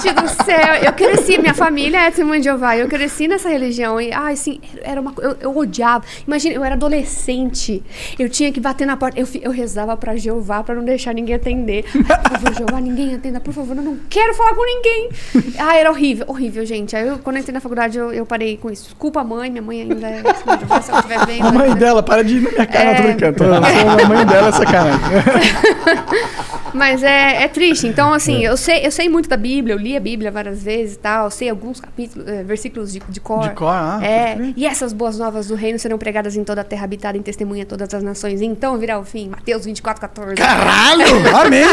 [0.01, 3.99] Gente do céu, eu cresci, minha família é testemunha de Jeová, eu cresci nessa religião
[3.99, 6.03] e, ai, assim, era uma eu, eu odiava.
[6.25, 7.83] Imagina, eu era adolescente,
[8.17, 11.35] eu tinha que bater na porta, eu, eu rezava pra Jeová pra não deixar ninguém
[11.35, 11.85] atender.
[11.95, 15.09] Ai, por favor, Jeová, ninguém atenda, por favor, eu não quero falar com ninguém.
[15.57, 16.95] Ah, era horrível, horrível, gente.
[16.95, 18.85] Aí eu, quando eu entrei na faculdade, eu, eu parei com isso.
[18.85, 20.21] Desculpa a mãe, minha mãe ainda é
[20.81, 21.47] se ela estiver vendo.
[21.47, 23.07] A mãe dela, para de ir na minha cara, tô É.
[23.07, 23.37] brincando.
[23.37, 24.99] Tô, a mãe dela é sacanagem.
[26.73, 27.87] Mas é, é triste.
[27.87, 30.95] Então, assim, eu, sei, eu sei muito da Bíblia, eu li a Bíblia várias vezes
[30.95, 32.43] e tal, sei alguns capítulos, eh,
[32.87, 33.41] versículos de, de cor.
[33.41, 36.63] De cor, ah, É, e essas boas novas do reino serão pregadas em toda a
[36.63, 38.41] terra habitada, em testemunha a todas as nações.
[38.41, 39.29] Então virá o fim.
[39.29, 40.35] Mateus 24, 14.
[40.35, 41.05] Caralho!
[41.35, 41.65] Amém!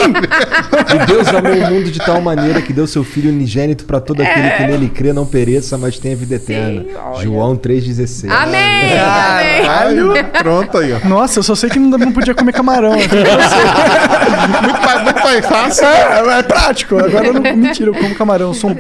[0.95, 4.23] E Deus amou o mundo de tal maneira que deu seu Filho unigênito para todo
[4.23, 6.85] aquele que nele crê não pereça, mas tenha vida eterna.
[7.23, 8.31] João 3,16.
[8.31, 8.97] Amém!
[9.65, 10.13] Caralho,
[10.43, 11.07] pronto aí, ó.
[11.07, 12.95] Nossa, eu só sei que não, não podia comer camarão.
[14.63, 15.87] muito, mais, muito mais fácil.
[15.87, 16.99] É, é prático.
[16.99, 17.43] Agora eu não.
[17.43, 18.49] Mentira, eu como camarão.
[18.49, 18.75] Eu sou um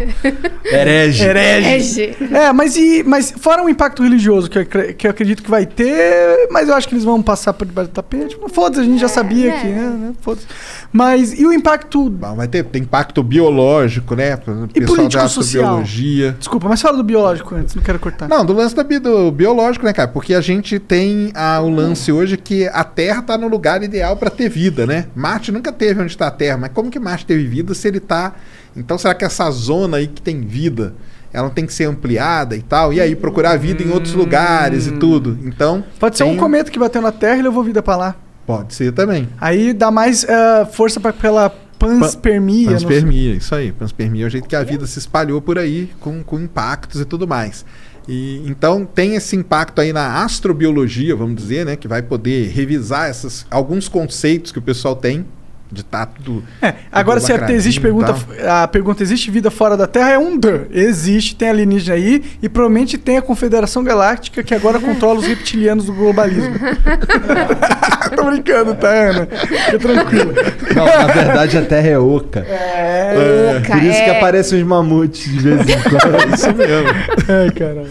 [0.64, 1.24] Herege.
[1.24, 2.16] herege.
[2.32, 5.66] É, mas, e, mas fora o impacto religioso que eu, que eu acredito que vai
[5.66, 8.36] ter, mas eu acho que eles vão passar por debaixo do tapete.
[8.52, 9.66] Foda-se, a gente já sabia que.
[9.66, 10.12] É, né?
[10.20, 10.46] Foda-se.
[10.92, 12.08] Mas e o impacto.
[12.10, 14.34] Bom, vai ter tem impacto biológico, né?
[14.34, 15.24] O E pessoal da político-social?
[15.64, 16.36] astrobiologia.
[16.38, 18.28] Desculpa, mas fala do biológico antes, não quero cortar.
[18.28, 20.08] Não, do lance da bi- do biológico, né, cara?
[20.08, 24.16] Porque a gente tem a, o lance hoje que a Terra tá no lugar ideal
[24.16, 25.06] para ter vida, né?
[25.14, 28.00] Marte nunca teve onde está a Terra, mas como que Marte teve vida se ele
[28.00, 28.34] tá.
[28.76, 30.94] Então será que essa zona aí que tem vida,
[31.32, 32.92] ela tem que ser ampliada e tal?
[32.92, 35.38] E aí procurar vida em outros lugares e tudo.
[35.44, 35.84] Então.
[35.98, 38.16] Pode ser tem- um cometa que bateu na Terra e levou vida pra lá.
[38.46, 39.28] Pode ser também.
[39.40, 42.72] Aí dá mais eh, força pra, pela panspermia.
[42.72, 43.72] Panspermia, isso aí.
[43.72, 47.04] Panspermia é o jeito que a vida se espalhou por aí, com, com impactos e
[47.04, 47.64] tudo mais.
[48.08, 51.76] E, então tem esse impacto aí na astrobiologia, vamos dizer, né?
[51.76, 55.24] Que vai poder revisar essas, alguns conceitos que o pessoal tem
[55.70, 56.44] de estar tudo.
[56.60, 58.14] É, agora se lacradinho existe pergunta,
[58.48, 60.66] a pergunta existe vida fora da Terra é um duh.
[60.70, 65.86] Existe, tem alienígena aí e provavelmente tem a Confederação Galáctica que agora controla os reptilianos
[65.86, 66.54] do globalismo.
[68.16, 69.26] Tô brincando, tá, Ana?
[69.26, 70.34] Fica tranquilo.
[70.74, 72.40] Não, na verdade a Terra é oca.
[72.40, 74.16] É, oca, Por isso que é.
[74.16, 76.34] aparecem os mamutes de vez em quando.
[76.34, 76.88] Isso mesmo.
[77.28, 77.90] Ai, caralho.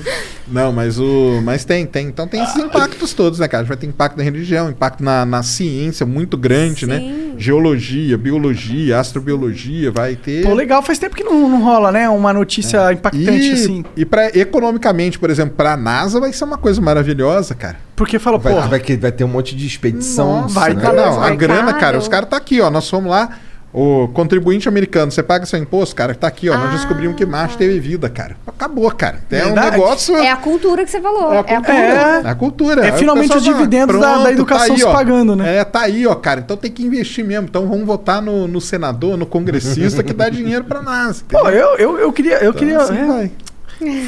[0.51, 1.41] Não, mas o.
[1.43, 2.07] Mas tem, tem.
[2.07, 3.63] Então tem esses impactos todos, né, cara?
[3.65, 7.33] Vai ter impacto na religião, impacto na, na ciência muito grande, né?
[7.37, 10.43] Geologia, biologia, astrobiologia, vai ter.
[10.43, 12.09] Pô, legal, faz tempo que não, não rola, né?
[12.09, 13.85] Uma notícia impactante E, assim.
[13.95, 17.77] e pra, economicamente, por exemplo, pra NASA vai ser uma coisa maravilhosa, cara.
[17.95, 20.41] Porque fala, Vai, porra, vai, que- vai ter um monte de expedição.
[20.43, 20.81] Nossa, vai, né?
[20.81, 20.95] cara.
[20.95, 21.79] não, a vai grana, caro.
[21.79, 22.69] cara, os caras tá aqui, ó.
[22.69, 23.29] Nós fomos lá,
[23.71, 26.57] o contribuinte americano, você paga seu imposto, cara, tá aqui, ó.
[26.57, 28.35] Nós descobrimos que Marte teve vida, cara.
[28.47, 29.19] Acabou, cara.
[29.31, 29.71] É um Verdade.
[29.77, 30.15] negócio.
[30.15, 31.33] É a cultura que você falou.
[31.33, 31.73] É a cultura.
[31.77, 32.21] É.
[32.25, 32.85] É a cultura.
[32.87, 34.91] É Aí finalmente os fala, dividendos da- da educação se ó.
[34.91, 35.57] pagando, né?
[35.57, 36.39] É, tá aí, ó, cara.
[36.39, 37.47] Então tem que investir mesmo.
[37.47, 41.23] Então vamos votar no, no senador, no congressista que dá dinheiro pra NASA.
[41.29, 42.35] Pô, eu, eu, eu queria.
[42.43, 43.05] Eu Então, queria assim é.
[43.05, 43.31] vai.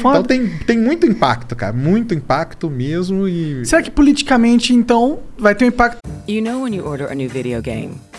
[0.02, 0.18] Foda.
[0.18, 1.72] Então tem, tem muito impacto, cara.
[1.72, 3.26] Muito impacto mesmo.
[3.26, 5.96] E Será que politicamente, então, vai ter um impacto?
[6.28, 7.92] You know when you order a new video game,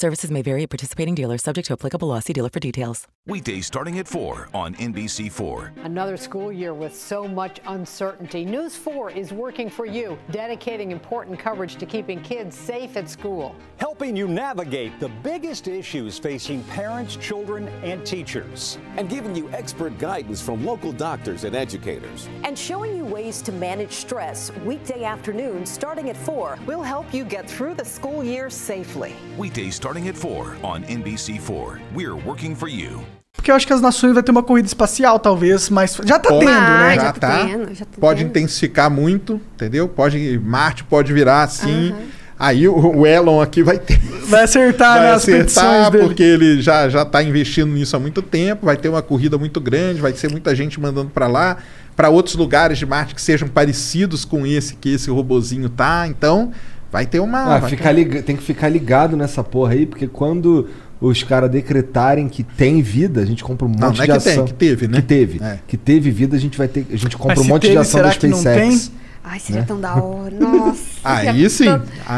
[0.00, 2.20] Services may vary at participating dealers, subject to applicable law.
[2.20, 3.06] See dealer for details.
[3.26, 5.84] Weekdays starting at 4 on NBC4.
[5.84, 8.46] Another school year with so much uncertainty.
[8.46, 13.54] News 4 is working for you, dedicating important coverage to keeping kids safe at school.
[13.76, 18.78] helping you navigate the biggest issues facing parents, children, and teachers.
[18.96, 22.26] and giving you expert guidance from local doctors and educators.
[22.44, 26.58] and showing you ways to manage stress weekday afternoons starting at 4.
[26.64, 29.14] We'll help you get through the school year safely.
[29.36, 31.78] Weekdays starting at 4 on NBC4.
[31.94, 33.00] We're working for you.
[33.32, 36.28] Porque eu acho que as nações vai ter uma corrida espacial, talvez, mas já tá
[36.30, 36.94] Pode- tendo, né?
[36.96, 37.44] já, tá.
[37.46, 38.28] tendo, já tá pode tendo.
[38.30, 39.88] intensificar muito, entendeu?
[39.88, 41.94] Pode Marte pode virar assim.
[42.38, 46.04] Aí o, o Elon aqui vai ter Vai acertar vai petições acertar dele.
[46.04, 49.60] porque ele já já tá investindo nisso há muito tempo, vai ter uma corrida muito
[49.60, 51.58] grande, vai ser muita gente mandando para lá,
[51.94, 56.06] para outros lugares de Marte que sejam parecidos com esse que esse robozinho tá.
[56.08, 56.50] Então,
[56.90, 60.06] vai ter uma Ah, ficar ter- liga- tem que ficar ligado nessa porra aí, porque
[60.06, 60.68] quando
[61.00, 64.12] os caras decretarem que tem vida, a gente compra um monte Não, não é de
[64.12, 64.44] que tem, ação.
[64.44, 64.96] que teve, né?
[65.00, 65.42] Que teve.
[65.42, 65.58] É.
[65.66, 66.86] Que teve vida, a gente vai ter.
[66.92, 68.88] A gente compra Mas um monte teve, de ação da que não SpaceX.
[68.88, 69.00] tem?
[69.22, 69.66] Ai, seria Né?
[69.68, 70.34] tão da hora.
[70.40, 70.80] Nossa.
[71.04, 71.66] Aí sim.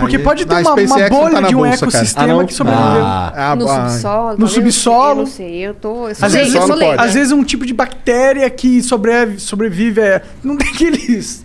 [0.01, 3.05] Porque Aí- pode ter uma, uma bolha tá de um bolsa, ecossistema Ah, que sobreviveu.
[3.05, 4.39] Ah, no ah, subsolo.
[4.39, 5.11] No subsolo.
[5.11, 6.09] Eu não sei, eu tô.
[6.09, 10.23] Eu sou Às vezes, eu às vezes um tipo de bactéria que sobrevive, sobrevive é,
[10.45, 11.45] não tem aqueles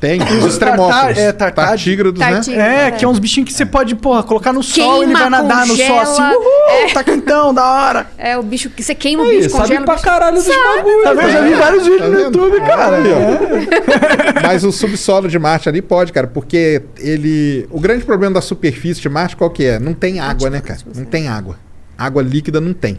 [0.00, 1.18] Tem, Os os extremófilos.
[1.18, 2.30] é, tartar- Tartígrados, né?
[2.34, 2.72] Tartígrados.
[2.72, 5.18] É, que é uns bichinhos que você pode, porra, colocar no sol e ele Queima,
[5.18, 6.22] vai nadar no sol assim.
[6.22, 6.38] congela.
[6.38, 8.06] Uhul, tá quentão, da hora.
[8.16, 10.56] É o bicho que você queima o bicho, sabe congela o pra caralho dos Sabe.
[10.76, 11.02] bagulho.
[11.02, 11.22] Tá vendo?
[11.26, 12.38] Eu já vi vários vídeos no vendo?
[12.38, 12.96] YouTube, cara.
[13.02, 14.40] Ó.
[14.46, 17.66] Mas o subsolo de Marte ali pode, cara, porque ele.
[17.70, 19.78] O grande problema da superfície de Marte qual que é?
[19.80, 20.78] Não tem água, né, cara?
[20.94, 21.56] Não tem água.
[21.96, 22.98] Água líquida não tem.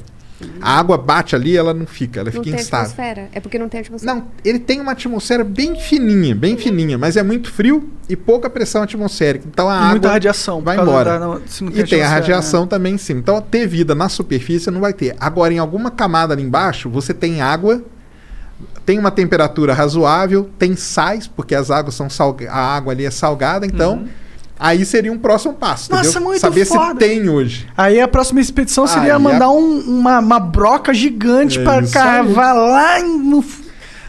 [0.62, 2.86] A água bate ali, ela não fica, ela Não fica tem instável.
[2.92, 3.30] atmosfera?
[3.34, 4.14] É porque não tem atmosfera.
[4.16, 8.50] Não, ele tem uma atmosfera bem fininha, bem fininha, mas é muito frio e pouca
[8.50, 9.46] pressão atmosférica.
[9.48, 10.62] Então a E água muita radiação.
[10.62, 11.20] vai embora.
[11.20, 12.68] da- não- se não e tem a radiação né?
[12.70, 13.20] também em cima.
[13.20, 15.16] Então, ter vida na superfície não vai ter.
[15.20, 17.84] Agora, em alguma camada ali embaixo, você tem água,
[18.86, 23.12] tem uma temperatura razoável, tem sais, porque as águas são salga a água ali é
[23.12, 24.06] salgada, então
[24.60, 25.90] aí seria um próximo passo.
[25.92, 26.22] Nossa, entendeu?
[26.28, 26.92] muito Saber foda.
[26.92, 27.68] se tem hoje.
[27.78, 31.80] Aí a próxima expedição seria Aí mandar a- um- uma, uma broca gigante É pra
[31.82, 33.44] isso cavar lá no.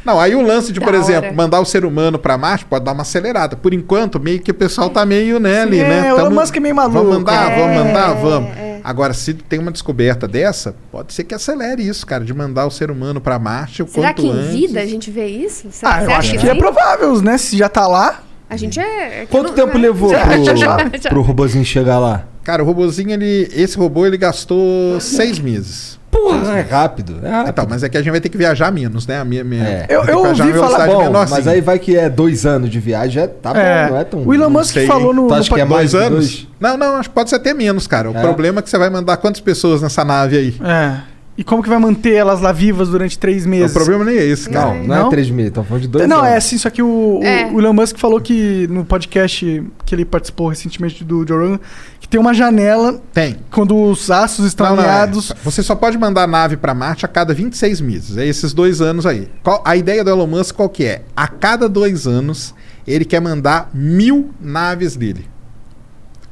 [0.03, 1.33] Não, aí o lance de, Da por exemplo, hora.
[1.37, 3.55] mandar o ser humano pra Marte pode dar uma acelerada.
[3.55, 6.15] Por enquanto, meio que o pessoal tá meio, né, ali, É, né?
[6.15, 6.97] o Elon Musk é meio maluco.
[6.99, 8.51] Vamos mandar, É, vamos mandar, vamos.
[8.57, 8.81] é.
[8.83, 12.71] Agora, se tem uma descoberta dessa, pode ser que acelere isso, cara, de mandar o
[12.71, 14.51] ser humano pra Marte o Será quanto que em antes.
[14.55, 15.69] vida a gente vê isso?
[15.71, 16.49] Será, Ah, eu será acho que sim?
[16.49, 17.37] é provável, né?
[17.37, 18.23] Se já tá lá.
[18.51, 19.23] A gente é.
[19.23, 19.81] é Quanto não- tempo é.
[19.81, 20.77] levou Já, já, já.
[20.77, 22.25] pro, pro robozinho chegar lá?
[22.43, 26.01] Cara, o robozinho, ele, esse robô, ele gastou seis meses.
[26.11, 27.21] Porra, é rápido.
[27.23, 27.51] É rápido.
[27.51, 29.21] Então, mas é que a gente vai ter que viajar menos, né?
[29.21, 29.87] A minha, minha, É.
[29.89, 31.39] Eu- eu ouvi falar- velocidade Bom, menorzinha.
[31.39, 33.85] mas aí vai que é dois anos de viagem, é, tá É.
[33.87, 34.27] bom, não é tão...
[34.27, 35.29] O Elon Musk sei, falou no.
[35.29, 36.19] Tu no acha que é mais Dois anos?
[36.27, 36.49] dois?
[36.59, 38.11] Não, não, acho que pode ser até menos, cara.
[38.11, 38.21] O É.
[38.21, 40.55] problema é que você vai mandar quantas pessoas nessa nave aí?
[40.65, 40.97] É.
[41.41, 43.71] E como que vai manter elas lá vivas durante três meses?
[43.71, 44.75] O problema nem é esse, cara.
[44.75, 45.07] Não, não, Não?
[45.07, 46.29] é três meses, estão falando de dois Não, anos.
[46.33, 47.47] é assim, só que o, o- É.
[47.51, 51.61] o Elon Musk falou que no podcast que ele participou recentemente do Joe Rogan,
[51.99, 53.37] que tem uma janela Tem.
[53.51, 54.87] quando os astros estão Não, é.
[54.87, 55.33] alinhados.
[55.43, 58.19] Você só pode mandar nave pra Marte a cada 26 meses.
[58.19, 59.27] É esses dois anos aí.
[59.43, 61.01] Qual- a ideia do Elon Musk qual que é?
[61.17, 62.55] A cada dois anos,
[62.87, 65.25] ele quer mandar mil naves dele.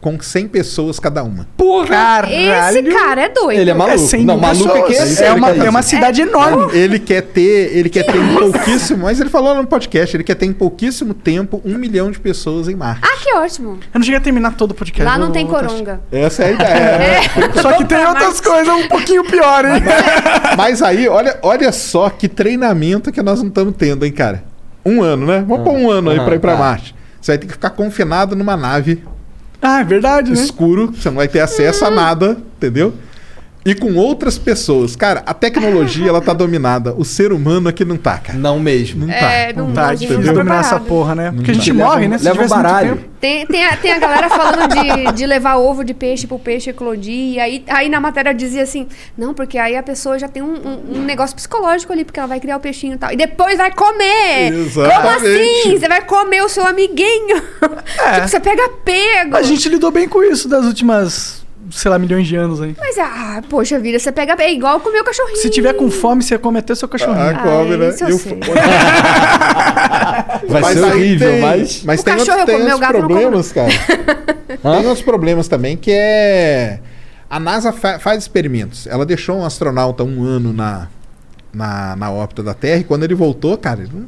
[0.01, 1.45] Com 100 pessoas cada uma.
[1.57, 1.89] Porra!
[1.89, 2.33] Caralho!
[2.33, 3.59] Esse cara é doido.
[3.61, 3.97] Ele é maluco.
[3.97, 5.89] É 100 não, maluco é quem é sério, É uma, que é uma isso.
[5.89, 6.73] cidade enorme.
[6.73, 10.37] Ele quer ter, ele quer ter em pouquíssimo, mas ele falou no podcast, ele quer
[10.37, 13.01] ter em pouquíssimo tempo um milhão de pessoas em Marte.
[13.03, 13.71] Ah, que ótimo.
[13.93, 15.03] Eu não cheguei a terminar todo o podcast.
[15.05, 16.01] Lá não tem coronga.
[16.13, 17.21] Essa é a ideia.
[17.61, 19.83] Só que tem outras coisas um pouquinho pior, hein?
[20.57, 24.45] Mas aí, olha, olha só que treinamento que nós não estamos tendo, hein, cara?
[24.87, 25.45] Um ano, né?
[25.47, 26.59] Vamos pôr um ano aí Ah, pra ir pra tá.
[26.59, 26.95] Marte.
[27.21, 29.03] Você vai ter que ficar confinado numa nave
[29.61, 30.41] Ah, é verdade, né?
[30.41, 32.95] escuro, você não vai ter acesso a nada, entendeu?
[33.71, 34.97] E com outras pessoas.
[34.97, 36.95] Cara, a tecnologia, ela tá dominada.
[36.97, 38.39] O ser humano aqui não tá, cara.
[38.39, 39.07] Não mesmo.
[39.07, 39.61] Não É, tá.
[39.63, 41.33] não, Tá a gente difícil não tá dominar essa porra, né?
[41.35, 42.19] Porque a gente Leva morre, né?
[42.19, 43.05] Se leva um baralho.
[43.21, 46.71] Tem, tem, a, tem a galera falando de, de levar ovo de peixe pro peixe
[46.71, 47.35] eclodir.
[47.35, 48.87] E aí, aí na matéria dizia assim:
[49.19, 52.29] não, porque aí a pessoa já tem um, um- um negócio psicológico ali, porque ela
[52.29, 53.13] vai criar o peixinho e tal.
[53.13, 54.51] E depois vai comer!
[54.51, 55.27] Como Exatamente.
[55.63, 55.79] assim?
[55.79, 57.37] Você vai comer o seu amiguinho?
[58.15, 59.37] tipo, você pega pego.
[59.37, 62.75] A gente lidou bem com isso das últimas, sei lá, milhões de anos aí.
[62.79, 65.37] Mas, ah, poxa vida, você pega é igual comer o cachorrinho.
[65.39, 67.21] Se tiver com fome, você come até seu cachorrinho.
[67.21, 67.89] Ah, come, né?
[67.91, 68.41] isso eu E o- sei.
[70.49, 71.83] Vai ser aí horrível, tem- mas...
[71.85, 73.69] Mas O tem cachorro outros, tem eu problemas, cara.
[74.63, 76.81] tem outros problemas também, que é...
[77.31, 78.87] A NASA fa- faz experimentos.
[78.87, 80.89] Ela deixou um astronauta um ano na,
[81.53, 84.07] na, na órbita da Terra e quando ele voltou, cara, ele-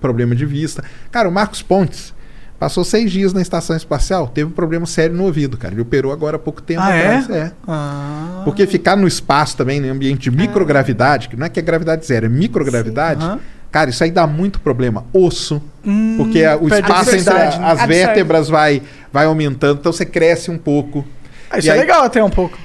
[0.00, 0.82] problema de vista.
[1.10, 2.14] Cara, o Marcos Pontes
[2.58, 5.74] passou seis dias na estação espacial, teve um problema sério no ouvido, cara.
[5.74, 7.16] Ele operou agora há pouco tempo Ah, é?
[7.18, 7.30] atrás.
[7.30, 7.52] É.
[7.68, 8.42] Ah.
[8.44, 12.06] Porque ficar no espaço também, em ambiente de microgravidade, que não é que é gravidade
[12.06, 13.38] zero, é microgravidade, Aham.
[13.70, 15.04] cara, isso aí dá muito problema.
[15.12, 17.46] Osso, Hum, porque a- o espaço entre a- né?
[17.48, 17.86] as Absorve.
[17.94, 21.04] vértebras vai, vai aumentando, então você cresce um pouco.
[21.50, 22.58] Ah, isso E é aí- legal até um pouco.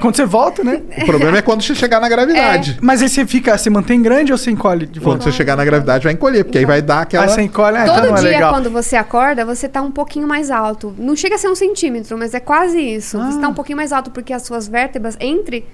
[0.00, 0.82] Quando você volta, né?
[1.02, 2.78] O problema é quando você chegar na gravidade.
[2.80, 5.24] Mas aí você fica, você mantém grande ou você encolhe de Quando volta?
[5.24, 7.24] você chegar na gravidade, vai encolher, porque aí vai dar aquela.
[7.24, 8.52] Ah, você encolhe, ah, então Todo é dia, legal.
[8.52, 10.94] quando você acorda, você tá um pouquinho mais alto.
[10.98, 13.18] Não chega a ser um centímetro, mas é quase isso.
[13.18, 13.40] Você Ah.
[13.42, 15.64] tá um pouquinho mais alto porque as suas vértebras entre.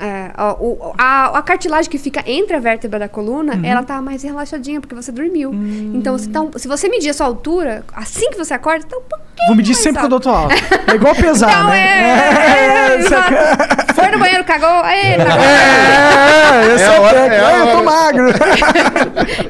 [0.00, 3.64] É, a, o- a- a cartilagem que fica entre a vértebra da coluna, Uhum.
[3.64, 5.50] ela tá mais relaxadinha, porque você dormiu.
[5.50, 5.92] Hum.
[5.94, 8.96] Então, você tá um- se você medir a sua altura, assim que você acorda, tá
[8.96, 9.26] um pouquinho.
[9.48, 10.22] Vou medir mais sempre que eu alto.
[10.24, 10.54] dou tua alta.
[10.90, 11.78] É igual pesar, Então, né?
[11.78, 13.94] é, é, exato.
[13.94, 15.36] Foi no banheiro, cagou, aê, tá
[16.64, 17.34] É, esse É é, hora- técnico.
[17.34, 18.26] é a Ah, eu tô magro.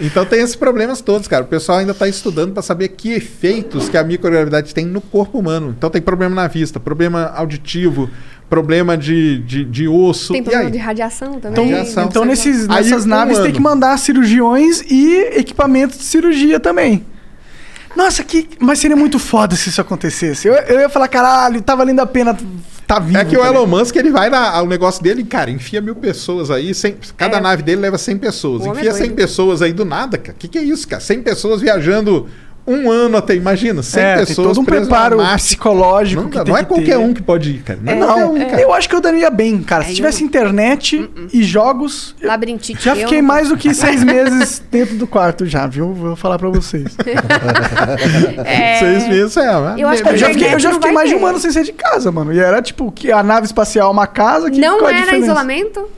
[0.00, 1.44] Então tem esses problemas todos, cara.
[1.44, 5.38] O pessoal ainda está estudando para saber que efeitos que a microgravidade tem no corpo
[5.38, 5.74] humano.
[5.76, 8.08] Então tem problema na vista, problema auditivo,
[8.48, 10.32] problema de, de, de osso.
[10.32, 10.72] Tem e problema aí?
[10.72, 11.50] de radiação também.
[11.52, 12.04] Então, Radiação.
[12.06, 13.54] então nesses, Aí, nessas um naves tem ano.
[13.54, 17.04] que mandar cirurgiões e equipamentos de cirurgia também.
[17.96, 18.48] Nossa, que.
[18.60, 20.46] Mas seria muito foda se isso acontecesse.
[20.46, 22.36] Eu, eu ia falar, caralho, tá valendo a pena
[22.86, 23.18] tá vivo.
[23.18, 23.66] É que o tá Elon?
[23.66, 27.40] Musk, ele vai na, o negócio dele, cara, enfia mil pessoas aí, 100, cada É.
[27.40, 28.62] nave dele leva 100 pessoas.
[28.62, 29.14] Homem Enfia é 100 doido.
[29.16, 30.32] pessoas aí do nada, cara.
[30.32, 31.02] O que, que é isso, cara?
[31.02, 32.26] 100 pessoas viajando
[32.68, 36.56] um ano até, imagina, 100 É, tem pessoas todo um preparo psicológico Não, tem não
[36.56, 36.96] é que qualquer ter.
[36.98, 37.78] um que pode ir, cara.
[37.82, 38.62] Não é, Não, qualquer um, cara.
[38.62, 39.82] eu acho que eu daria bem, cara.
[39.84, 42.14] Se Aí tivesse internet e jogos.
[42.20, 42.82] eu Labirintite.
[42.84, 45.92] Já eu fiquei não- mais do que seis meses dentro do quarto já, viu?
[45.92, 46.96] Vou falar pra vocês.
[48.44, 49.74] É, Seis meses é, né?
[49.78, 51.22] Eu acho que Eu já fiquei, eu já fiquei mais de ter.
[51.22, 52.32] um ano sem sair de casa, mano.
[52.32, 55.88] E era tipo que a nave espacial é uma casa que Não era isolamento?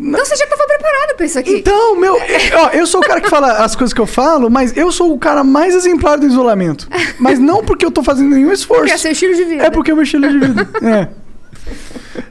[0.00, 1.56] Então você já tava preparado pra isso aqui.
[1.56, 4.76] Então, meu, ó, eu sou o cara que fala as coisas que eu falo, mas
[4.76, 6.88] eu sou o cara mais exemplar do isolamento.
[7.18, 8.82] Mas não porque eu tô fazendo nenhum esforço.
[8.82, 9.64] Porque é seu estilo de vida.
[9.64, 10.68] É porque é o meu estilo de vida.
[10.82, 11.08] É.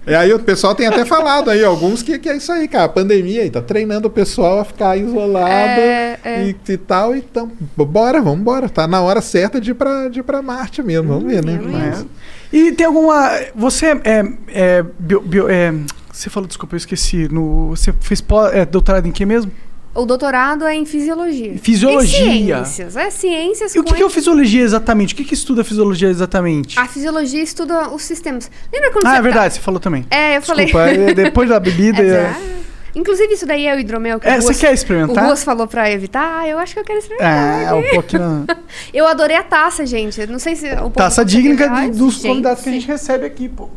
[0.05, 2.85] E aí o pessoal tem até falado aí, alguns que, que é isso aí, cara.
[2.85, 6.43] A pandemia aí tá treinando o pessoal a ficar isolado É, é.
[6.45, 7.15] E, e tal.
[7.15, 8.67] Então, bora, vamos embora.
[8.69, 11.09] Tá na hora certa de ir pra, de ir pra Marte mesmo.
[11.09, 11.59] Vamos ver, né?
[11.61, 12.05] Mas-
[12.51, 13.29] E tem alguma.
[13.55, 14.23] Você é.
[14.49, 15.73] é, bio- bio- é,
[16.17, 17.27] você falou, desculpa, eu esqueci.
[17.31, 18.23] No, você fez
[18.53, 19.51] é, doutorado em que mesmo?
[19.93, 21.57] O doutorado é em fisiologia.
[21.57, 22.19] Fisiologia.
[22.59, 22.95] E ciências.
[22.95, 25.13] É ciências E o que, que é o fisiologia exatamente?
[25.13, 26.79] O que, que estuda a fisiologia exatamente?
[26.79, 28.49] A fisiologia estuda os sistemas.
[28.71, 29.17] Lembra quando Ah, você...
[29.17, 30.05] é verdade, você falou também.
[30.11, 30.65] É, eu falei.
[30.65, 32.01] Desculpa, é, depois da bebida.
[32.07, 32.57] É, é-
[32.95, 35.23] Inclusive, isso daí é o hidromel que É, o você Ruas- quer experimentar?
[35.23, 36.39] O Ruas falou pra evitar.
[36.41, 37.67] Ah, eu acho que eu quero experimentar.
[37.69, 38.45] Ah, um pouquinho.
[38.91, 40.25] Eu adorei a taça, gente.
[40.25, 40.67] Não sei se.
[40.95, 43.69] Taça digna dos convidados que a gente recebe aqui, pô.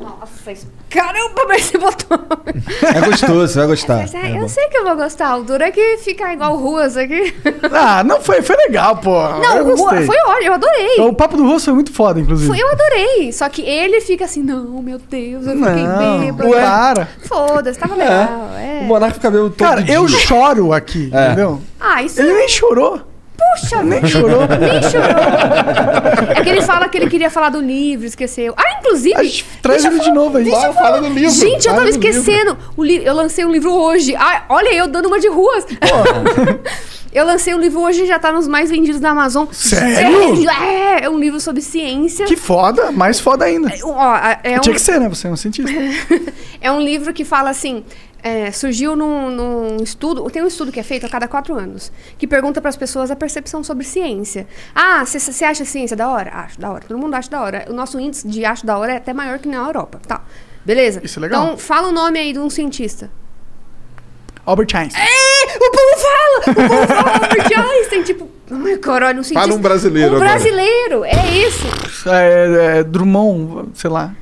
[0.00, 2.18] Nossa, isso- caramba, mas você botou.
[2.82, 3.96] É gostoso, você vai gostar.
[3.98, 4.48] Mas é, É eu bom.
[4.48, 5.36] sei que eu vou gostar.
[5.36, 7.34] O duro é que fica igual ruas aqui.
[7.72, 9.10] Ah, não foi, foi legal, pô.
[9.38, 10.06] Não, eu o Rua- gostei.
[10.06, 11.00] foi ótimo, eu adorei.
[11.00, 12.48] O papo do rosto foi muito foda, inclusive.
[12.48, 13.32] Foi, eu adorei.
[13.32, 16.50] Só que ele fica assim, não, meu Deus, eu fiquei Não, bêbado.
[16.50, 16.60] ué.
[16.60, 17.08] para.
[17.24, 18.50] Foda-se, tava legal.
[18.58, 18.80] É.
[18.82, 20.18] O Monarca fica meio todo Cara, eu dia.
[20.18, 21.26] choro aqui, É.
[21.26, 21.60] entendeu?
[21.80, 23.00] Ah, isso Ele nem chorou.
[23.38, 24.40] Puxa, Nem chorou.
[24.48, 26.34] Nem chorou.
[26.36, 28.52] É que ele fala que ele queria falar do livro, esqueceu.
[28.56, 29.14] Ah, inclusive.
[29.16, 30.44] A gente traz ele de novo aí.
[30.44, 30.88] deixa eu Fala, falar.
[30.96, 32.08] fala do livro, Gente, eu tava do livro.
[32.08, 32.58] esquecendo.
[32.76, 33.04] O li...
[33.04, 34.14] Eu lancei um livro hoje.
[34.16, 35.64] Ah, olha eu dando uma de ruas.
[37.12, 39.46] eu lancei um livro hoje e já tá nos mais vendidos da Amazon.
[39.52, 40.48] Sério?
[40.50, 42.26] É, é um livro sobre ciência.
[42.26, 43.72] Que foda, mais foda ainda.
[43.84, 44.60] Ó, é um...
[44.60, 45.08] Tinha que ser, né?
[45.08, 45.70] Você é um cientista.
[46.60, 47.84] É um livro que fala assim.
[48.22, 51.92] É, surgiu num, num estudo, tem um estudo que é feito a cada quatro anos,
[52.16, 54.46] que pergunta para as pessoas a percepção sobre ciência.
[54.74, 56.30] Ah, você acha ciência da hora?
[56.32, 56.84] Acho da hora.
[56.86, 57.66] Todo mundo acha da hora.
[57.68, 60.00] O nosso índice de acho da hora é até maior que na Europa.
[60.06, 60.22] Tá.
[60.64, 61.00] Beleza.
[61.02, 61.44] Isso é legal.
[61.44, 63.10] Então, fala o nome aí de um cientista.
[64.48, 65.04] Albert Einstein.
[65.04, 66.38] É, o povo fala!
[66.38, 69.40] O povo fala Albert Einstein, tipo, ai, caralho, um cientista.
[69.40, 70.30] Fala um brasileiro Um agora.
[70.30, 71.66] brasileiro, é esse.
[72.08, 74.12] É, é, Drummond, sei lá.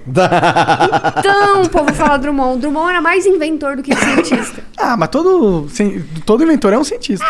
[1.18, 2.60] Então, o povo fala Drummond.
[2.60, 4.64] Drummond era mais inventor do que cientista.
[4.78, 5.66] Ah, mas todo,
[6.26, 7.24] todo inventor é um cientista.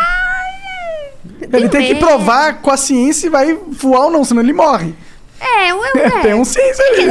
[1.52, 2.00] ele tem que meme.
[2.00, 4.94] provar com a ciência e vai voar ou não, senão ele morre.
[5.40, 6.20] É, o- é.
[6.22, 7.06] tem um ciência ali.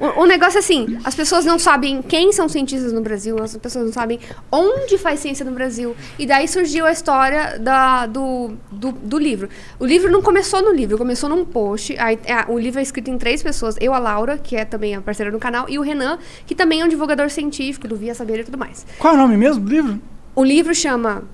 [0.00, 3.56] O, o negócio é assim, as pessoas não sabem quem são cientistas no Brasil, as
[3.56, 4.18] pessoas não sabem
[4.50, 5.94] onde faz ciência no Brasil.
[6.18, 9.48] E daí surgiu a história da, do, do, do livro.
[9.78, 11.96] O livro não começou no livro, começou num post.
[11.98, 13.76] Aí, é, o livro é escrito em três pessoas.
[13.80, 16.80] Eu, a Laura, que é também a parceira do canal, e o Renan, que também
[16.80, 18.86] é um divulgador científico do Via Saber e tudo mais.
[18.98, 20.00] Qual é o nome mesmo do livro?
[20.34, 21.24] O livro chama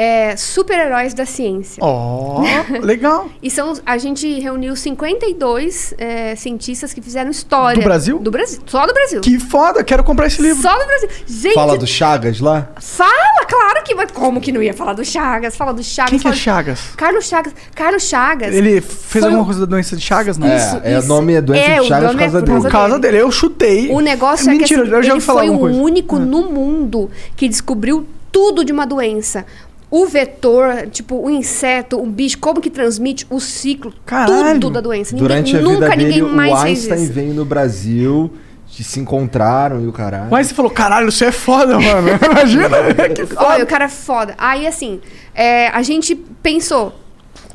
[0.00, 1.80] é, Super-Heróis da Ciência.
[1.82, 2.40] Ó,
[2.80, 3.28] legal.
[3.42, 7.80] E são, a gente reuniu 52 é, cientistas que fizeram história.
[7.80, 8.18] Do Brasil?
[8.20, 8.60] Do Brasil.
[8.66, 9.20] Só do Brasil.
[9.20, 10.62] Que foda, quero comprar esse livro.
[10.62, 11.08] Só do Brasil.
[11.26, 12.68] Gente, Fala do Chagas lá?
[12.80, 14.06] fala, claro que vai.
[14.06, 15.56] Como que não ia falar do Chagas?
[15.56, 16.10] Fala do Chagas.
[16.10, 16.80] Quem que é Chagas?
[16.96, 17.52] Carlos Chagas.
[17.74, 18.54] Carlos Chagas.
[18.54, 20.46] Ele fez foi alguma um- coisa da doença de Chagas, não?
[20.46, 22.60] É, é, o nome é doença É, de Chagas por é causa por dele.
[22.60, 23.90] Por causa dele, eu chutei.
[23.90, 27.48] O negócio é Mentira, que assim, eu já ele foi o único no mundo que
[27.48, 29.44] descobriu tudo de uma doença.
[29.90, 34.60] O vetor, tipo, o inseto, o bicho, como que transmite, o ciclo, Caralho.
[34.60, 35.16] tudo da doença.
[35.16, 37.12] Durante ninguém, a vida nunca dele, ninguém mais o fez Einstein isso.
[37.12, 38.30] veio no Brasil,
[38.68, 40.30] se encontraram e o caralho.
[40.30, 42.08] Mas você falou, caralho, você é foda, mano.
[42.30, 42.68] Imagina,
[43.14, 43.64] que Olha, foda.
[43.64, 44.34] o cara é foda.
[44.36, 45.00] Aí, assim,
[45.34, 46.94] é, a gente pensou,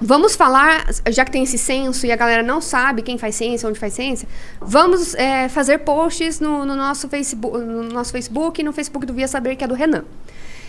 [0.02, 3.70] vamos falar, já que tem esse censo e a galera não sabe quem faz ciência,
[3.70, 4.28] onde faz ciência,
[4.60, 9.14] vamos é, fazer posts no, no nosso Facebook, no nosso Facebook e no Facebook do
[9.14, 10.04] Via Saber, que é do Renan.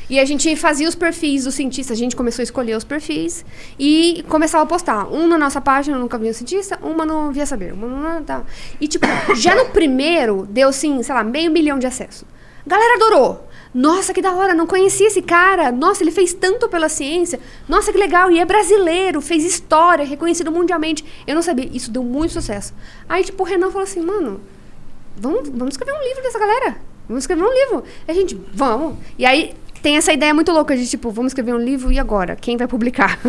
[0.09, 3.45] E a gente fazia os perfis dos cientistas, a gente começou a escolher os perfis
[3.79, 5.07] e começava a postar.
[5.13, 7.73] Um na nossa página, Vi um Cientista, uma no Via Saber.
[7.73, 8.43] Uma no, tá.
[8.81, 12.25] E, tipo, já no primeiro, deu, assim, sei lá, meio milhão de acessos.
[12.67, 13.49] Galera adorou.
[13.75, 15.73] Nossa, que da hora, não conhecia esse cara.
[15.73, 17.41] Nossa, ele fez tanto pela ciência.
[17.69, 18.31] Nossa, que legal.
[18.31, 21.05] E é brasileiro, fez história, reconhecido mundialmente.
[21.27, 21.69] Eu não sabia.
[21.73, 22.73] Isso deu muito sucesso.
[23.09, 24.41] Aí, tipo, o Renan falou assim, mano,
[25.17, 26.77] vamos, vamos escrever um livro dessa galera.
[27.09, 27.85] Vamos escrever um livro.
[28.07, 28.97] A gente, vamos.
[29.19, 29.55] E aí
[29.85, 32.35] tem essa ideia muito louca de, tipo, vamos escrever um livro e agora?
[32.35, 33.21] Quem vai publicar?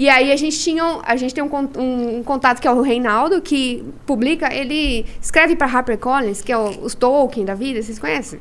[0.00, 2.80] E aí a gente tinha, a gente tem um, um- um contato que é o
[2.82, 7.98] Reinaldo, que publica, ele escreve pra HarperCollins, que é o, os Tolkien da vida, vocês
[7.98, 8.38] conhecem?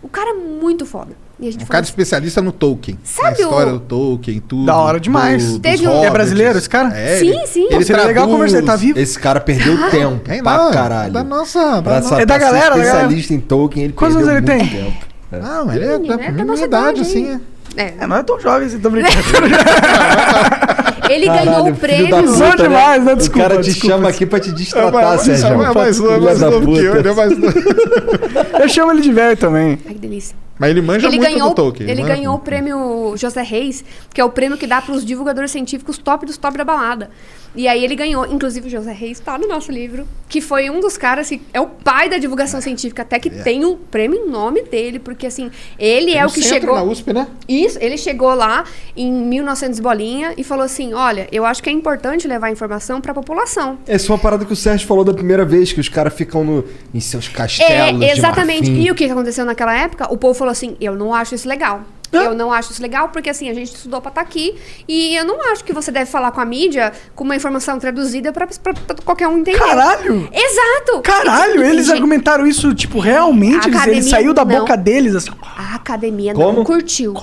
[0.00, 1.16] O cara é muito foda.
[1.40, 2.96] E a gente Um cara especialista no Tolkien.
[3.02, 4.66] Sabe na história o- do Tolkien, tudo.
[4.66, 5.54] Da hora demais.
[5.54, 6.96] do- Teve um- É brasileiro esse cara?
[6.96, 7.66] É, Sim, ele- sim.
[7.72, 8.96] Ele Seria legal conversar, ele tá vivo?
[8.96, 11.12] Esse cara perdeu tempo É, pra não, caralho.
[11.12, 11.82] Da nossa.
[11.82, 12.86] Pra, Da sa- É da galera, da galera.
[12.98, 14.84] especialista em Tolkien, ele Quantos perdeu anos ele muito tem?
[14.84, 15.06] tempo.
[15.36, 15.40] É.
[15.40, 17.40] Não, ele é da é da minha nossa idade, idade, assim.
[17.76, 17.82] é.
[17.82, 17.94] É.
[18.00, 19.14] É, não é tão jovem assim, tô brincando.
[21.10, 22.16] Ele Caralho, ganhou o prêmio.
[22.16, 23.12] puta, Sou demais, né?
[23.12, 23.94] O Desculpa, cara te desculpa.
[23.96, 25.46] chama aqui pra te É destratar, mais- Sérgio.
[25.46, 27.54] é mais novo, Filha mais novo que eu, ele é mais novo.
[28.62, 29.78] Eu chamo ele de velho também.
[29.86, 30.34] Ai, que delícia.
[30.58, 31.90] Mas ele manja ele muito ganhou, do Tolkien.
[31.90, 35.04] Ele manja ganhou o prêmio José Reis, que é o prêmio que dá para os
[35.04, 37.10] divulgadores científicos top dos top da balada.
[37.56, 40.80] E aí ele ganhou, inclusive o José Reis está no nosso livro, que foi um
[40.80, 44.28] dos caras que é o pai da divulgação científica, até que tem um prêmio em
[44.28, 47.28] nome dele, porque assim, ele Tem é um o que chegou na USP, né?
[47.48, 48.64] Isso, ele chegou lá
[48.96, 53.00] em 1900 e bolinha e falou assim: "Olha, eu acho que é importante levar informação
[53.00, 53.78] para a população".
[53.86, 56.42] Essa é uma parada que o Sérgio falou da primeira vez, que os caras ficam
[56.42, 58.02] no, em seus castelos.
[58.02, 58.68] É, exatamente.
[58.68, 60.12] E o que que aconteceu naquela época?
[60.12, 61.82] O povo falou assim: eu não acho isso legal.
[62.12, 64.54] Eu não acho isso legal porque assim, a gente estudou pra estar aqui
[64.86, 68.32] e eu não acho que você deve falar com a mídia com uma informação traduzida
[68.32, 69.58] pra, pra- pra qualquer um entender.
[69.58, 70.28] Caralho!
[70.32, 71.00] Exato!
[71.02, 73.66] Caralho, E, eles gente, argumentaram isso, tipo, realmente?
[73.68, 74.60] Eles, ele saiu da não.
[74.60, 75.30] boca deles, assim.
[75.56, 76.58] A academia Como?
[76.58, 77.14] não curtiu.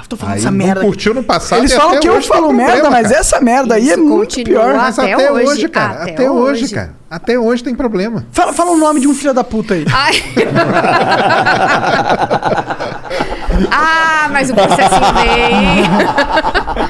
[0.00, 0.80] Ah, tô falando Aí essa não merda.
[0.80, 3.20] curtiu no passado Eles falam até que eu hoje tem falo problema, merda, mas cara.
[3.20, 4.74] essa merda aí é muito pior.
[4.76, 5.92] Mas Até até, hoje, hoje, cara.
[6.02, 6.74] até Até, hoje, hoje.
[6.74, 6.94] cara.
[7.10, 8.24] Até hoje tem problema.
[8.30, 9.84] Fala, fala o nome de um filho da puta aí.
[9.92, 10.22] Ai.
[13.70, 16.88] ah, mas o processinho veio.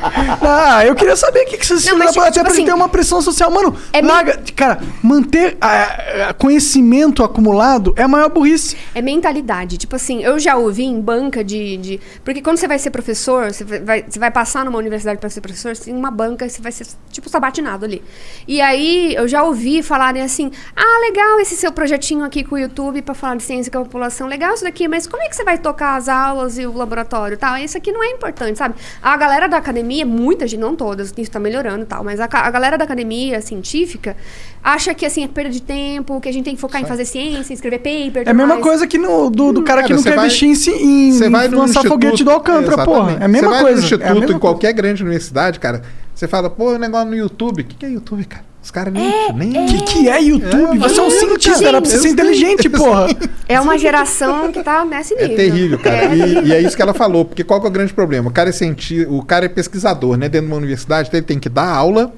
[0.51, 2.65] Ah, eu queria saber o que, que vocês Não, filhos mas, tipo até pra assim,
[2.65, 3.51] ter uma pressão social.
[3.51, 4.41] Mano, é larga.
[4.57, 8.77] Cara, manter ah, ah, conhecimento acumulado é a maior burrice.
[8.95, 9.77] É mentalidade.
[9.79, 11.77] Tipo assim, eu já ouvi em banca de.
[11.77, 15.29] de- porque quando você vai ser professor, você vai, você vai passar numa universidade para
[15.31, 18.03] ser professor, você tem uma banca e você vai ser tipo sabatinado ali.
[18.47, 22.59] E aí eu já ouvi falarem assim: ah, legal esse seu projetinho aqui com o
[22.59, 25.37] YouTube para falar de ciência com a população, legal isso daqui, mas como é que
[25.37, 27.57] você vai tocar as aulas e o laboratório e tal?
[27.57, 28.75] Isso aqui não é importante, sabe?
[29.03, 32.25] A galera da academia, muita gente, não todas, isso tá melhorando e tal, mas a,
[32.25, 34.17] a galera da academia científica
[34.63, 37.05] acha que assim é perda de tempo, que a gente tem que focar em fazer
[37.05, 38.25] ciência, escrever paper.
[38.27, 40.55] É a mesma coisa que no, do, do cara, que não quer vai- investir em,
[40.55, 42.95] si- em Você vai lançar foguete do Alcântara, Exatamente.
[42.99, 43.17] porra.
[43.21, 43.77] É a mesma você vai coisa.
[43.77, 44.39] no é a instituto, mesma em coisa.
[44.41, 45.83] qualquer grande universidade, cara,
[46.15, 47.63] você fala, pô, o negócio no YouTube.
[47.63, 48.45] O que, que é YouTube, cara?
[48.69, 49.33] Os caras nem.
[49.33, 49.65] nem...
[49.65, 50.77] O que, que é YouTube?
[50.77, 53.07] É, Você é um cientista, era pra você ser Gente, inteligente, porra.
[53.49, 55.37] É uma geração que tá nesse É nível.
[55.37, 55.97] terrível, cara.
[55.97, 56.15] É.
[56.15, 58.29] E, e é isso que ela falou, porque qual que é o grande problema?
[58.29, 59.07] O cara é cienti...
[59.09, 60.29] o cara é pesquisador, né?
[60.29, 62.13] Dentro de uma universidade, ele tem que dar aula,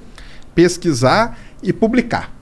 [0.53, 2.33] pesquisar e publicar,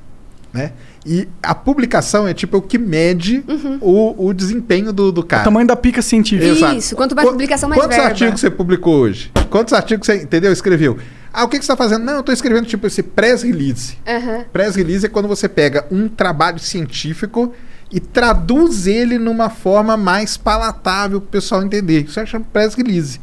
[0.55, 0.73] né?
[1.05, 3.79] E a publicação é tipo o que mede Uhum.
[3.83, 5.45] o, o desempenho do, do O cara.
[5.45, 6.47] tamanho da pica científica.
[6.51, 6.77] Exato.
[6.77, 8.11] Isso, quanto mais Qu- publicação, mais Quantos verba.
[8.11, 9.31] artigos você publicou hoje?
[9.51, 10.51] Quantos artigos você, entendeu?
[10.51, 10.97] Escreveu.
[11.39, 12.05] Ah, o que, que você está fazendo?
[12.05, 13.97] Não, eu estou escrevendo tipo esse press release.
[14.05, 14.45] Aham.
[14.53, 17.55] Press release é quando você pega um trabalho científico
[17.93, 22.07] e traduz ele numa forma mais palatável para o pessoal entender.
[22.07, 23.21] Isso é chama press release.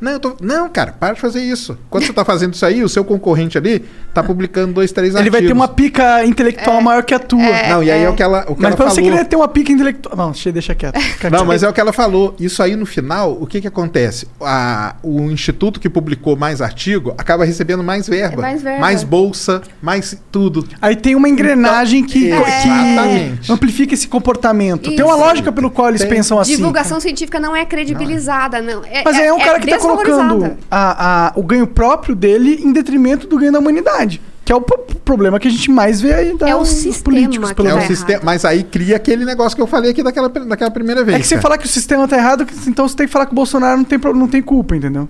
[0.00, 0.36] Não, eu tô...
[0.40, 1.76] não, cara, para de fazer isso.
[1.88, 5.18] Quando você está fazendo isso aí, o seu concorrente ali está publicando dois, três Ele
[5.18, 5.38] artigos.
[5.40, 7.38] vai ter uma pica intelectual maior que a tua.
[7.68, 9.10] Não, e aí é, o que ela, o que Mas ela pra você falou.
[9.10, 10.16] querer ter uma pica intelectual.
[10.16, 10.98] Não, deixa, deixa quieto.
[11.30, 12.34] Não, mas é o que ela falou.
[12.38, 14.26] Isso aí no final, o que que acontece?
[14.40, 18.80] A- o instituto que publicou mais artigo acaba recebendo mais verba, É mais verba.
[18.80, 20.66] mais bolsa, mais tudo.
[20.80, 23.52] Aí tem uma engrenagem que, Então, que Exatamente.
[23.52, 24.90] amplifica esse comportamento.
[24.90, 25.24] Tem uma Isso.
[25.24, 26.10] lógica pelo qual eles Tem.
[26.10, 26.56] pensam assim.
[26.56, 28.82] Divulgação científica não é credibilizada, não.
[28.84, 32.60] É, Mas aí é um cara que tá colocando a, a- o ganho próprio dele
[32.62, 34.20] em detrimento do ganho da humanidade.
[34.44, 36.68] Que é o pro- problema que a gente mais vê aí da, É o dos
[36.68, 39.90] sistema políticos, que pelo É o sistema, mas aí cria aquele negócio que eu falei
[39.92, 41.16] aqui daquela, daquela primeira vez.
[41.16, 43.32] É que você falar que o sistema tá errado, então você tem que falar que
[43.32, 45.08] o Bolsonaro não tem, não tem culpa, entendeu?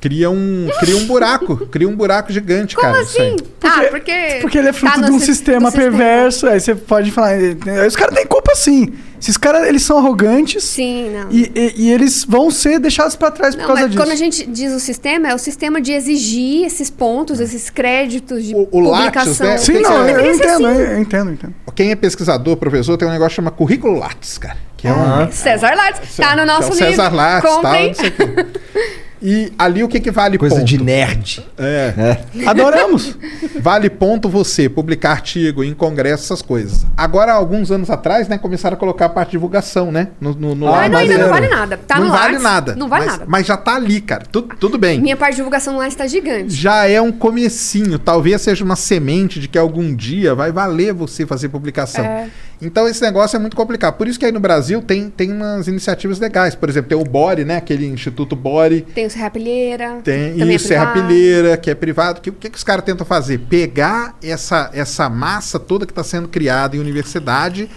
[0.00, 3.02] Cria um, cria um buraco, cria um buraco gigante, Como cara.
[3.02, 3.34] isso aí.
[3.34, 3.36] assim?
[3.64, 4.38] ah, porque.
[4.40, 5.90] Porque ele é fruto tá de um sis- sistema do sistema.
[5.90, 7.34] perverso, aí você pode falar.
[7.38, 8.94] eh, eh, Os caras têm culpa sim.
[9.20, 11.30] Esses caras, eles são arrogantes Sim, não.
[11.30, 14.02] e, e- e eles vão ser deixados pra trás por Não, causa mas disso.
[14.02, 18.42] quando a gente diz o sistema, é o sistema de exigir esses pontos, esses créditos
[18.42, 19.46] de O- o Lattes, publicação.
[19.48, 19.58] né?
[19.58, 20.78] Sim, não, eu, eu ser entendo, assim.
[20.78, 21.54] eu, eu entendo, eu entendo.
[21.74, 24.56] Quem é pesquisador, professor, tem um negócio que chama currículo Lattes, cara.
[24.78, 26.88] Que é um, César Lattes, tá no nosso é o livro.
[26.88, 28.46] César Lattes, tal, não sei o quê.
[29.22, 30.66] E ali o que, que vale Coisa ponto?
[30.66, 31.44] de nerd.
[31.58, 32.18] É.
[32.46, 33.16] Adoramos.
[33.60, 36.86] Vale ponto você publicar artigo em congresso, essas coisas.
[36.96, 40.08] Agora, alguns anos atrás, né, começaram a colocar a parte de divulgação, né?
[40.18, 41.76] No, no, no Ah, não, ainda não vale nada.
[41.76, 42.74] Tá não no vale Lattes, nada.
[42.76, 43.24] não vale mas, nada.
[43.28, 44.24] Mas já tá ali, cara.
[44.30, 45.00] Tu- tudo bem.
[45.00, 46.54] Minha parte de divulgação lá está gigante.
[46.54, 47.98] Já é um comecinho.
[47.98, 52.04] Talvez seja uma semente de que algum dia vai valer você fazer publicação.
[52.04, 52.28] É.
[52.62, 53.94] Então esse negócio é muito complicado.
[53.96, 56.54] Por isso que aí no Brasil tem, tem umas iniciativas legais.
[56.54, 57.56] Por exemplo, tem o Bore, né?
[57.56, 58.82] Aquele Instituto Bore.
[58.82, 60.00] Tem o Serrapilheira.
[60.02, 60.92] Tem também é Serra.
[60.92, 62.20] Pilheira, que é privado.
[62.20, 63.38] Que- O que, que os caras tentam fazer?
[63.38, 67.68] Pegar essa, essa massa toda que está sendo criada em universidade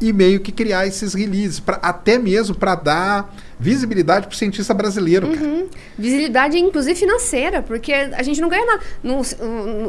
[0.00, 4.74] e meio que criar esses releases, pra, até mesmo para dar visibilidade para o cientista
[4.74, 5.26] brasileiro.
[5.28, 5.40] cara.
[5.40, 5.68] Uhum.
[5.98, 8.80] Visibilidade, inclusive financeira, porque a gente não ganha nada.
[9.02, 9.22] Não-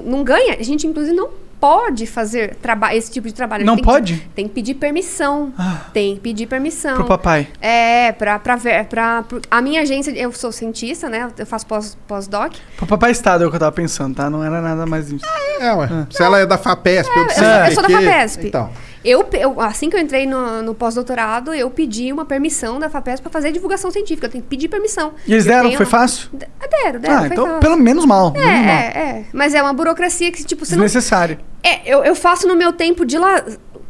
[0.03, 2.57] não ganha, a gente, inclusive, não pode fazer
[2.93, 3.65] esse tipo de trabalho.
[3.65, 4.23] Não Tem que- pode?
[4.25, 4.31] Ah.
[4.35, 5.53] tem que pedir permissão.
[5.93, 6.95] Tem que pedir permissão.
[6.95, 7.47] Pro papai.
[7.61, 8.85] É, pra, pra ver.
[8.85, 11.27] Pra, pro- a minha agência, eu sou cientista, né?
[11.37, 12.53] Eu faço pós- pós-doc.
[12.77, 14.29] Pro papai Estado é o que eu tava pensando, tá?
[14.29, 15.25] Não era nada mais isso.
[15.59, 15.87] É, ué.
[16.11, 18.47] Se ela é da FAPESP, eu, eu, sou- eu sou da FAPESP.
[18.47, 18.69] Então.
[19.03, 23.21] Eu, eu- assim que eu entrei no, no pós-doutorado, eu pedi uma permissão da FAPESP
[23.23, 24.27] pra fazer divulgação científica.
[24.27, 25.13] Eu tenho que pedir permissão.
[25.25, 25.65] E eles Eu deram?
[25.65, 26.29] tenho- Foi fácil?
[26.33, 26.47] D-
[26.83, 27.17] Deram, deram.
[27.23, 27.59] Ah, então fácil.
[27.59, 28.33] pelo menos mal.
[28.35, 28.75] É, menos mal.
[28.75, 29.25] é, é.
[29.33, 30.83] Mas é uma burocracia que, tipo, você não.
[30.83, 31.39] Desnecessário.
[31.63, 33.43] É, eu, eu faço no meu tempo de, la...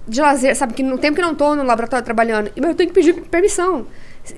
[0.07, 0.73] de lazer, sabe?
[0.73, 3.13] Que no tempo que eu não tô no laboratório trabalhando, mas eu tenho que pedir
[3.13, 3.85] permissão.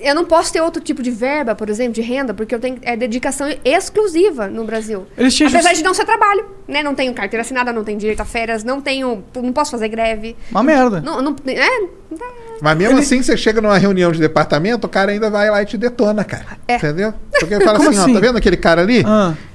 [0.00, 2.78] Eu não posso ter outro tipo de verba, por exemplo, de renda, porque eu tenho
[2.82, 5.06] é dedicação exclusiva no Brasil.
[5.16, 6.82] Apesar just- de não ser trabalho, né?
[6.82, 10.36] Não tenho carteira assinada, não tenho direito a férias, não tenho, não posso fazer greve.
[10.50, 11.00] Uma merda.
[11.00, 11.88] Não, não, é,
[12.62, 15.66] Mas mesmo assim, você chega numa reunião de departamento, o cara ainda vai lá e
[15.66, 16.58] te detona, cara.
[16.68, 16.76] É.
[16.76, 17.14] Entendeu?
[17.40, 18.12] Porque ele fala Como assim, ó, assim?
[18.12, 19.02] tá vendo aquele cara ali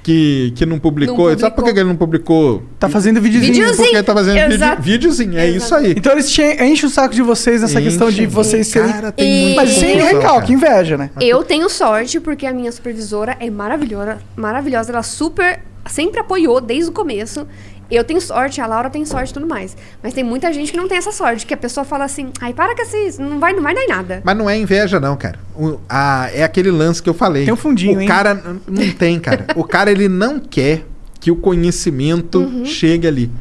[0.01, 1.29] que, que não publicou?
[1.31, 2.63] Não Sabe por que ele não publicou?
[2.79, 3.53] Tá fazendo videozinho.
[3.53, 3.77] Videozinho.
[3.83, 4.81] Porque ele tá fazendo Exato.
[4.81, 5.91] videozinho, é isso aí.
[5.95, 7.89] Então eles che- enchem o saco de vocês nessa Enche.
[7.89, 8.91] questão de vocês serem.
[8.91, 11.11] Cara, tem muita Mas sem recalque, inveja, né?
[11.21, 14.91] Eu tenho sorte porque a minha supervisora é maravilhosa, maravilhosa.
[14.91, 17.45] Ela super sempre apoiou desde o começo.
[17.89, 19.75] Eu tenho sorte, a Laura tem sorte e tudo mais.
[20.01, 22.53] Mas tem muita gente que não tem essa sorte, que a pessoa fala assim: "Ai,
[22.53, 24.21] para que assim, não vai, não vai dar em nada".
[24.23, 25.37] Mas não é inveja, não, cara.
[25.55, 27.45] O- a- é aquele lance que eu falei.
[27.45, 28.07] Tem um fundinho, O hein?
[28.07, 29.45] cara n- não tem, cara.
[29.55, 30.83] o cara, ele não quer
[31.25, 32.65] que o conhecimento Uhum.
[32.65, 33.31] chegue ali.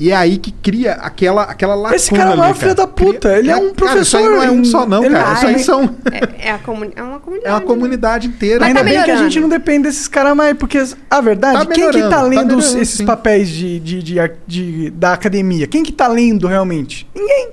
[0.00, 2.88] E é aí que cria aquela, aquela lacuna Esse cara é ali, maior filho da
[2.88, 3.38] puta.
[3.38, 4.30] Ele é um Cara, isso aí professor.
[4.32, 5.34] não é um só não, ele- cara.
[5.34, 5.84] Isso aí são...
[6.10, 7.48] É, é a comuni é uma comunidade.
[7.48, 8.58] É uma comunidade inteira.
[8.58, 11.58] Mas Ainda tá bem que a gente não depende desses caras mais, porque a verdade,
[11.64, 13.06] Tá quem que tá tá lendo melhorando, esses sim.
[13.06, 15.68] papéis de, de, de, de- da academia?
[15.68, 17.06] Quem que tá lendo realmente?
[17.14, 17.50] Ninguém.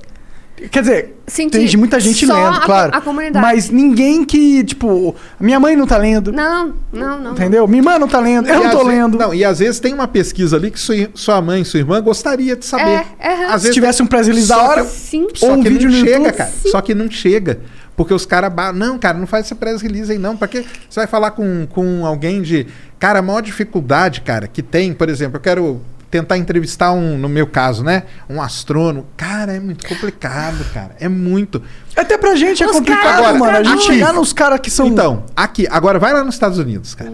[0.71, 2.91] Quer dizer, Sim, tem que muita gente só lendo, a- claro.
[2.95, 3.45] a comunidade.
[3.45, 6.31] Mas ninguém que, tipo, minha mãe não tá lendo.
[6.31, 7.31] Não, não, não.
[7.33, 7.67] Entendeu?
[7.67, 9.17] Minha irmã não tá lendo, eu E não às tô lendo.
[9.19, 12.55] Não, e às vezes tem uma pesquisa ali que sua, sua mãe, sua irmã gostaria
[12.55, 13.05] de saber.
[13.19, 13.45] É, é.
[13.45, 15.27] Às Se tivesse um press release da hora, Sim.
[15.41, 16.51] Ou um vídeo não chega, YouTube, cara.
[16.71, 17.59] Só que não chega.
[17.95, 18.51] Porque os caras.
[18.75, 20.35] Não, cara, não faz essa press release aí, não.
[20.35, 22.65] Pra que você vai falar com, com alguém de.
[22.97, 27.27] Cara, a maior dificuldade, cara, que tem, por exemplo, eu quero tentar entrevistar um, no
[27.29, 28.03] meu caso, né?
[28.29, 29.05] Um astrônomo.
[29.17, 30.95] Cara, é muito complicado, cara.
[30.99, 31.61] É muito.
[31.95, 33.57] Até pra gente é Os complicado, caras- mano.
[33.57, 34.87] A gente aqui- chegar nos caras que são.
[34.87, 37.11] Então, aqui, agora vai lá nos Estados Unidos, cara.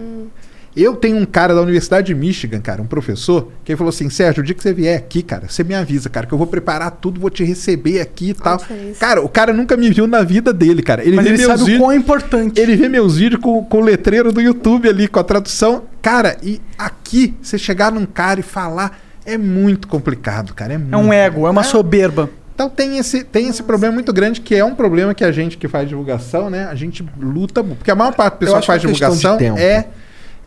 [0.76, 4.10] Eu tenho um cara da Universidade de Michigan, cara, um professor, que ele falou assim:
[4.10, 6.48] Sérgio, o dia que você vier aqui, cara, você me avisa, cara, que eu vou
[6.48, 8.60] preparar tudo, vou te receber aqui e tal.
[8.98, 11.02] Cara, o cara nunca me viu na vida dele, cara.
[11.04, 11.80] Ele mas vê ele meus sabe o vídeos.
[11.80, 12.60] quão é importante.
[12.60, 15.84] Ele vê meus vídeos com, com o letreiro do YouTube ali, com a tradução.
[16.02, 20.74] Cara, e aqui, você chegar num cara e falar, é muito complicado, cara.
[20.74, 22.28] É, É um ego, é uma soberba.
[22.52, 25.56] então tem esse, tem esse problema muito grande, que é um problema que a gente
[25.56, 26.64] que faz divulgação, né?
[26.64, 29.56] A gente luta, porque a maior parte do pessoal que faz é divulgação tempo.
[29.56, 29.86] é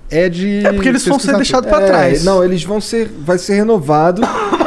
[0.09, 2.23] é de É porque eles vão ser deixados pra É, trás.
[2.23, 3.09] Não, eles vão ser.
[3.19, 4.21] Vai ser renovado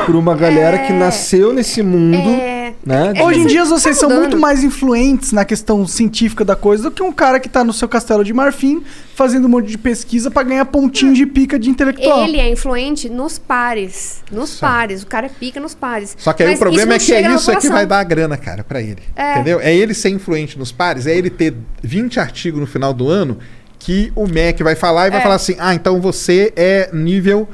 [0.07, 2.29] por uma galera que nasceu nesse mundo.
[2.29, 2.61] É.
[2.85, 3.13] Né?
[3.15, 4.23] É, Hoje em dia tá vocês são mudando.
[4.23, 7.73] muito mais influentes na questão científica da coisa do que um cara que tá no
[7.75, 8.83] seu castelo de marfim
[9.15, 12.25] fazendo um monte de pesquisa pra ganhar pontinho de pica de intelectual.
[12.25, 14.23] Ele é influente nos pares.
[14.33, 15.03] Nos pares.
[15.03, 16.17] O cara é pica nos pares.
[16.19, 17.99] Só que aí Mas o problema é não que é isso é que vai dar
[17.99, 19.03] a grana, cara, pra ele.
[19.15, 19.33] É.
[19.35, 19.61] Entendeu?
[19.61, 23.39] É ele ser influente nos pares, é ele ter 20 artigos no final do ano
[23.81, 25.23] que o MEC vai falar e vai É.
[25.23, 27.49] falar assim: ah, então você é nível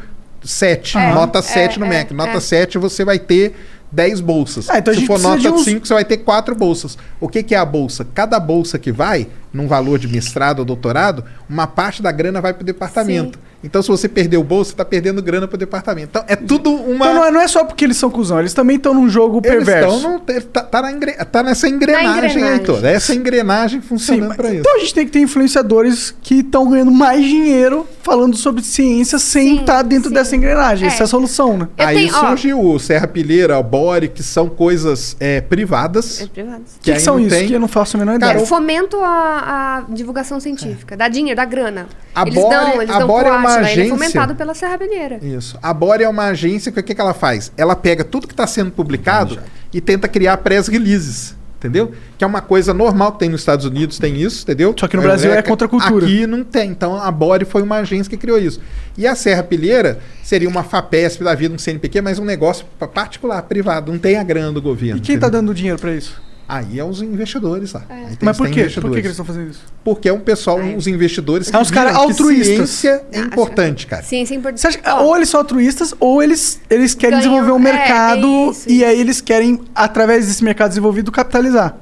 [0.44, 2.12] 7, É, nota é, 7 no é, MEC.
[2.12, 2.40] Nota é.
[2.40, 3.54] 7 você vai ter
[3.90, 4.68] 10 bolsas.
[4.68, 6.98] Ah, então Se for nota de uns- 5, você vai ter 4 bolsas.
[7.20, 8.06] O que, que é a bolsa?
[8.14, 12.52] Cada bolsa que vai, num valor de mestrado ou doutorado, uma parte da grana vai
[12.52, 13.38] pro departamento.
[13.64, 16.08] Então, se você perdeu o bolsa, você tá perdendo grana pro departamento.
[16.10, 17.06] Então, é tudo uma.
[17.06, 19.38] Então não é, não é só porque eles são cuzão, eles também estão num jogo
[19.42, 19.96] Eles perverso.
[19.96, 20.20] estão
[20.52, 22.64] tá, tá na engre- tá nessa engrenagem, aí engrenagem.
[22.64, 22.88] toda.
[22.88, 24.60] Essa engrenagem Sim, funcionando mas- pra isso.
[24.60, 29.18] então a gente tem que ter influenciadores que estão ganhando mais dinheiro falando sobre ciência
[29.18, 30.14] sem Sim, estar dentro sim.
[30.14, 30.84] dessa engrenagem.
[30.86, 30.92] É.
[30.92, 31.68] Essa é a solução, né?
[31.76, 32.28] Eu Aí tenho- ó.
[32.28, 36.20] surgiu o Serra Pilheira, o Bore, que são coisas é, privadas.
[36.20, 36.60] É privado.
[36.60, 37.30] O que, que aí são isso?
[37.30, 38.44] tem- Que eu não faço a menor Cara, ideia.
[38.44, 40.96] É, fomento à, à divulgação científica.
[40.96, 41.86] Dá dinheiro, dá grana.
[42.14, 44.34] A eles Bore- dão, eles a dão Bore é uma Átila, Ele é agência- fomentado
[44.34, 45.18] pela Serra Pilheira.
[45.22, 45.58] Isso.
[45.62, 47.52] A Bore é uma agência que o que, que ela faz?
[47.56, 49.38] Ela pega tudo que está sendo publicado
[49.72, 51.36] e tenta criar press releases.
[51.58, 51.90] Entendeu?
[52.18, 54.74] Que é uma coisa normal que tem nos Estados Unidos, tem isso, entendeu?
[54.78, 56.04] Só que no Brasil é contra a cultura.
[56.04, 56.70] Aqui não tem.
[56.70, 58.60] Então a Bore foi uma agência que criou isso.
[58.96, 62.86] E a Serra Pilheira seria uma FAPESP da vida, um CNPq, mas um negócio pa-
[62.86, 63.90] particular, privado.
[63.90, 64.98] Não tem a grana do governo.
[64.98, 65.40] E quem tá entendeu?
[65.42, 66.20] dando dinheiro pra isso?
[66.48, 67.82] Aí é os investidores lá.
[67.88, 68.52] Aí tem- Mas por quê?
[68.52, 68.94] Por investidores.
[68.94, 69.64] que, que eles estão fazendo isso?
[69.82, 72.70] Porque é um pessoal, uns investidores É uns caras viram que altruístas.
[72.70, 74.02] ciência é importante, cara.
[74.04, 74.60] Ciência é importante.
[74.60, 78.26] Você acha, ou eles são altruístas, ou eles, eles querem Ganham- desenvolver um é, mercado
[78.26, 81.76] é isso, e aí eles querem, através desse mercado desenvolvido, capitalizar.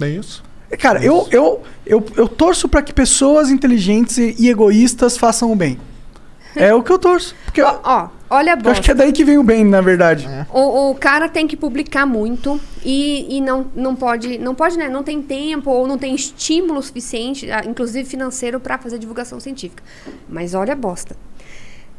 [0.00, 0.42] É isso.
[0.78, 5.56] Cara, eu, eu, eu, eu torço pra que pessoas inteligentes e, e egoístas façam o
[5.56, 5.78] bem.
[6.54, 7.34] É o que eu torço.
[7.46, 8.94] Porque Ó, ó, olha a eu acho que é bosta.
[8.94, 10.28] daí que vem o bem, na verdade.
[10.52, 14.88] O, o cara tem que publicar muito e, e não, não pode, não pode, né?
[14.88, 19.82] Não tem tempo ou não tem estímulo suficiente, ah, inclusive financeiro, pra fazer divulgação científica.
[20.28, 21.16] Mas olha a bosta.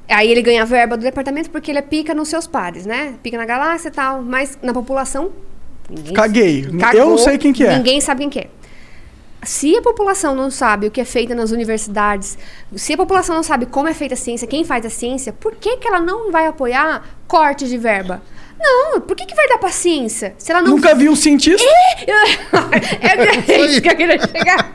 [0.09, 3.15] Aí ele ganha verba do departamento porque ele é pica nos seus pares, né?
[3.23, 5.31] Pica na galáxia e tal, mas na população.
[5.89, 6.61] Ninguém Caguei.
[6.79, 7.77] Cagou, Eu não sei quem que é.
[7.77, 8.47] Ninguém sabe quem que é.
[9.45, 12.37] Se a população não sabe o que é feito nas universidades,
[12.75, 15.55] se a população não sabe como é feita a ciência, quem faz a ciência, por
[15.55, 18.21] que, que ela não vai apoiar corte de verba?
[18.59, 20.33] Não, por que, que vai dar pra ciência?
[20.37, 21.67] Se ela não Nunca vi um cientista.
[22.07, 24.71] é isso que eu queria chegar.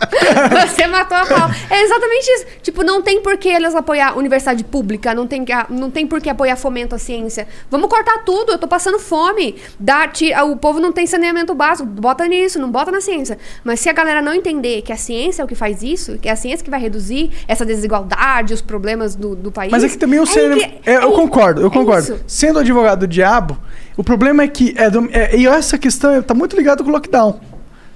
[0.66, 1.50] Você matou a pau.
[1.70, 2.46] É exatamente isso.
[2.62, 6.28] Tipo, não tem por que eles apoiar universidade pública, não tem, não tem por que
[6.28, 7.46] apoiar fomento à ciência.
[7.70, 9.56] Vamos cortar tudo, eu tô passando fome.
[9.78, 13.38] Dá, tira, o povo não tem saneamento básico, bota nisso, não bota na ciência.
[13.64, 16.28] Mas se a galera não entender que a ciência é o que faz isso, que
[16.28, 19.70] é a ciência que vai reduzir essa desigualdade, os problemas do, do país.
[19.70, 20.54] Mas é que também o aí ser.
[20.56, 22.02] que- é, eu aí- concordo, eu é concordo.
[22.14, 22.20] isso.
[22.26, 23.56] Sendo advogado do diabo,
[23.98, 24.72] o problema é que.
[24.78, 27.38] É, do- é- e essa questão tá muito ligada com o lockdown.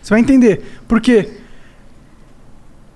[0.03, 0.62] Você vai entender.
[0.87, 1.31] Porque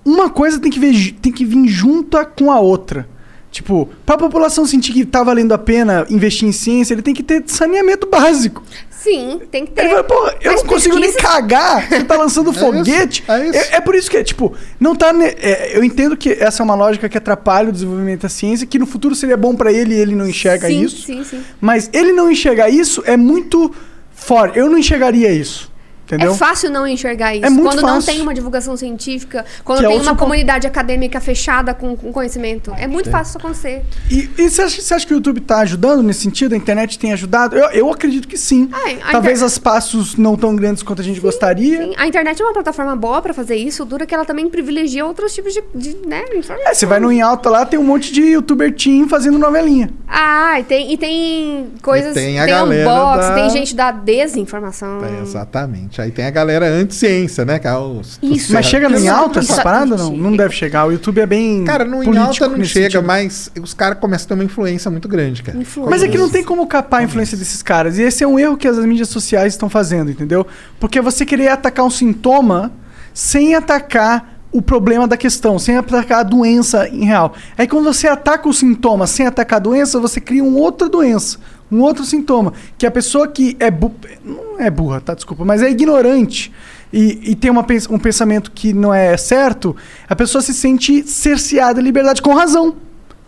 [0.05, 3.09] uma coisa tem que, ver, tem que vir junta com a outra.
[3.51, 7.23] Tipo, pra população sentir que tá valendo a pena investir em ciência, ele tem que
[7.23, 8.63] ter saneamento básico.
[8.91, 9.83] Sim, tem que ter.
[9.83, 13.23] Ele fala, pô, eu Mas não consigo nem cagar, você tá lançando foguete.
[13.29, 15.13] É, é por isso que, tipo, não tá.
[15.13, 18.67] ne- é, eu entendo que essa é uma lógica que atrapalha o desenvolvimento da ciência,
[18.67, 21.07] que no futuro seria bom pra ele e ele não enxerga sim, isso.
[21.07, 21.41] Sim, sim.
[21.61, 23.73] Mas ele não enxergar isso é muito
[24.13, 24.59] forte.
[24.59, 25.71] Eu não enxergaria isso.
[26.07, 26.33] Entendeu?
[26.33, 27.45] É fácil não enxergar isso.
[27.45, 28.13] É muito quando não fácil.
[28.13, 30.25] tem uma divulgação científica, quando Que é tem outro uma ponto.
[30.27, 32.73] comunidade acadêmica fechada com, com conhecimento.
[32.79, 33.13] É muito É.
[33.13, 33.83] fácil isso acontecer.
[34.11, 36.55] E, e você, acha, você acha que o YouTube tá ajudando nesse sentido?
[36.55, 37.57] A internet tem ajudado?
[37.57, 38.71] Eu, eu acredito que sim.
[39.11, 41.83] Talvez inter- as passos não tão grandes quanto a gente gostaria.
[41.83, 45.05] Sim, a internet é uma plataforma boa pra fazer isso, dura que ela também privilegia
[45.05, 46.71] outros tipos de, de né, informação.
[46.71, 49.91] É, você vai no Em Alta lá, tem um monte de youtuber teen fazendo novelinha.
[50.07, 52.13] Ah, e tem, e tem coisas.
[52.13, 55.05] E tem a tem galera unbox, da- tem gente da desinformação.
[55.05, 55.96] É, exatamente.
[56.03, 57.59] Aí tem a galera anti-ciência, né?
[57.59, 58.53] Que é os, Isso.
[58.53, 59.97] Mas chega no Em Alta essa parada?
[59.97, 60.87] Não, não deve chegar.
[60.87, 61.65] O YouTube é bem.
[61.65, 63.03] Cara, no Em Alta não chega, sentido.
[63.03, 65.59] mas os caras começam a ter uma influência muito grande, cara.
[65.89, 67.99] Mas é que não tem como capar a influência desses caras.
[67.99, 70.47] E esse é um erro que as mídias sociais estão fazendo, entendeu?
[70.79, 72.73] Porque você querer atacar um sintoma
[73.13, 77.35] sem atacar o problema da questão, sem atacar a doença em real.
[77.59, 81.39] Aí quando você ataca o sintoma sem atacar a doença, você cria uma outra doença,
[81.71, 82.53] um outro sintoma.
[82.79, 83.93] Que a pessoa que é bu
[84.25, 85.15] não é burra, tá?
[85.15, 86.53] Desculpa, mas é ignorante
[86.93, 89.77] e, e tem uma, um pensamento que não é certo,
[90.09, 92.77] a pessoa se sente cerceada de liberdade com razão.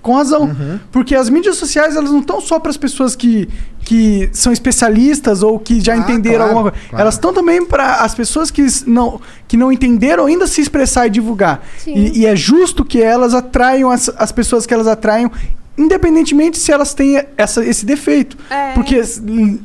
[0.01, 0.57] Com razão.
[0.93, 3.49] Porque as mídias sociais, elas não estão só para as pessoas que,
[3.81, 6.87] que são especialistas ou que já entenderam claro, alguma coisa.
[6.89, 7.03] claro.
[7.03, 11.11] Elas estão também para as pessoas que não, que não entenderam ainda se expressar e
[11.11, 11.63] divulgar.
[11.87, 15.31] E, e é justo que elas atraiam as, as pessoas que elas atraiam,
[15.79, 18.37] independentemente se elas têm essa, esse defeito.
[18.51, 18.73] É.
[18.73, 19.01] Porque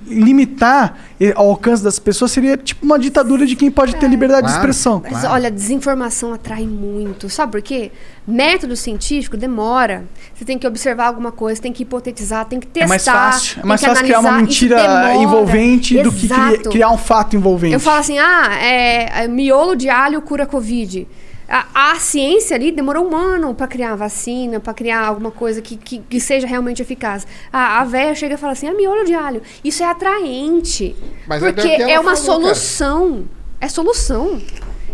[0.07, 4.48] limitar eh, ao alcance das pessoas seria tipo uma ditadura de quem pode ter liberdade
[4.48, 4.69] de Claro.
[4.69, 5.03] expressão.
[5.10, 7.30] Mas olha, desinformação atrai muito.
[7.30, 7.91] Sabe por quê?
[8.27, 10.06] Método científico demora.
[10.34, 12.85] Você tem que observar alguma coisa, tem que hipotetizar, tem que testar.
[12.85, 13.61] É mais fácil.
[13.61, 16.69] É mais que fácil criar uma mentira envolvente do que cri- Exato.
[16.69, 17.73] criar um fato envolvente.
[17.73, 21.07] Eu falo assim, ah, é, é, miolo de alho cura Covid.
[21.55, 25.61] A, a ciência ali demorou um ano para criar a vacina, para criar alguma coisa
[25.61, 27.27] que, que, que seja realmente eficaz.
[27.51, 29.39] A, a véia chega e fala assim, ah, miolo de alho.
[29.63, 30.95] Isso é atraente.
[31.27, 32.55] Mas é porque é uma falou, cara.
[32.55, 33.25] solução.
[33.61, 34.41] É solução.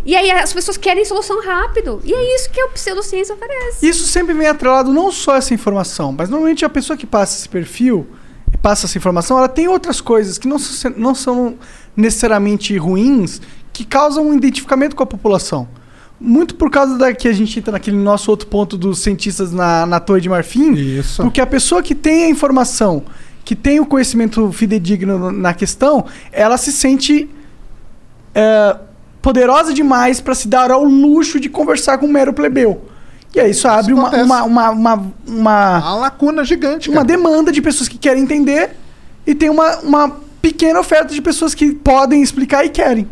[0.05, 2.01] E aí as pessoas querem solução rápido.
[2.03, 3.87] E é isso que a pseudociência oferece.
[3.87, 7.47] Isso sempre vem atrelado não só essa informação, mas normalmente a pessoa que passa esse
[7.47, 8.05] perfil
[8.53, 11.57] e passa essa informação, ela tem outras coisas que não, são- não são
[11.95, 13.41] necessariamente ruins,
[13.71, 15.67] que causam um identificamento com a população.
[16.21, 19.85] Muito por causa da que a gente entra naquele nosso outro ponto dos cientistas na,
[19.85, 20.73] na Torre de Marfim.
[20.73, 21.21] Isso.
[21.23, 23.03] Porque a pessoa que tem a informação,
[23.45, 27.29] que tem o conhecimento fidedigno no- na questão, ela se sente
[28.35, 28.77] é,
[29.21, 32.85] poderosa demais para se dar ao luxo de conversar com um mero plebeu.
[33.33, 34.93] E aí isso abre uma, uma, uma, uma,
[35.27, 37.07] uma, Uma lacuna gigante, uma cara.
[37.07, 38.71] demanda de pessoas que querem entender
[39.25, 40.09] e tem uma, uma
[40.41, 43.07] pequena oferta de pessoas que podem explicar e querem.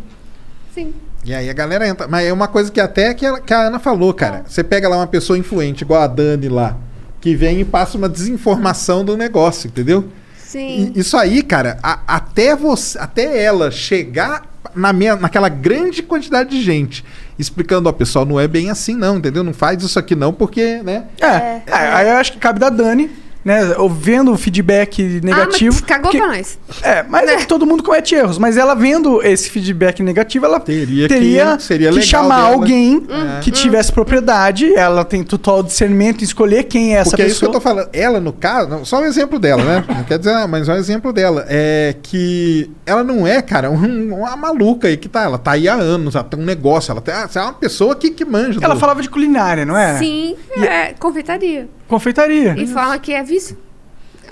[0.74, 0.92] Sim.
[1.24, 2.06] E aí a galera entra.
[2.08, 4.42] Mas é uma coisa que até que, ela- que a Ana falou, cara.
[4.46, 6.76] Você pega lá uma pessoa influente, igual a Dani lá,
[7.20, 10.04] que vem e passa uma desinformação do negócio, entendeu?
[10.36, 10.92] Sim.
[10.94, 16.50] E- isso aí, cara, a- até você, até ela chegar na minha, naquela grande quantidade
[16.50, 17.04] de gente
[17.38, 19.44] explicando, ó, pessoal, não é bem assim não, entendeu?
[19.44, 21.04] Não faz isso aqui não, porque, né?
[21.20, 23.10] É, é, aí eu acho que cabe da Dani,
[23.48, 23.60] né?
[23.98, 25.76] Vendo o feedback negativo.
[25.76, 26.58] Ah, mas cagou que- pra nós.
[26.82, 28.38] É, mas é que todo mundo comete erros.
[28.38, 31.14] Mas ela vendo esse feedback negativo, ela teria, que-
[31.62, 32.48] seria que legal chamar dela.
[32.54, 33.02] alguém
[33.36, 33.40] É.
[33.40, 34.72] que tivesse propriedade.
[34.74, 37.62] Ela tem total discernimento em escolher quem é essa Porque é isso que eu pessoa.
[37.62, 37.88] tô falando.
[37.92, 39.84] Ela, no caso, não, só um exemplo dela, né?
[39.88, 41.44] Não quer dizer, mas é um exemplo dela.
[41.48, 45.22] É que ela não é, cara, um- uma maluca aí que tá.
[45.24, 47.94] Ela tá aí há anos, ela tem um negócio, ela, tem, ela é uma pessoa
[47.96, 48.60] que, que manja.
[48.62, 49.98] Ela do- falava de culinária, não é?
[49.98, 51.68] Sim, é confeitaria.
[51.88, 52.54] Confeitaria.
[52.58, 53.58] E fala que é vício.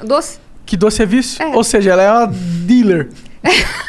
[0.05, 0.39] Doce.
[0.65, 1.45] Que doce é vício?
[1.55, 3.09] Ou seja, ela é uma dealer.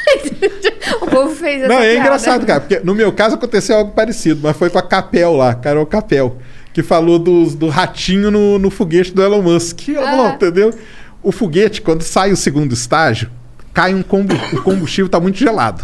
[1.02, 1.99] O povo fez essa Não, é piada.
[1.99, 5.53] engraçado, cara, porque no meu caso aconteceu algo parecido, mas foi com a Capel lá,
[5.53, 6.38] Carol Capel,
[6.73, 9.89] que falou dos, do ratinho no, no foguete do Elon Musk.
[9.89, 10.30] Ela falou, Ah.
[10.35, 10.73] entendeu?
[11.22, 13.30] O foguete, quando sai o segundo estágio,
[13.73, 15.84] cai um combu o combustível tá muito gelado.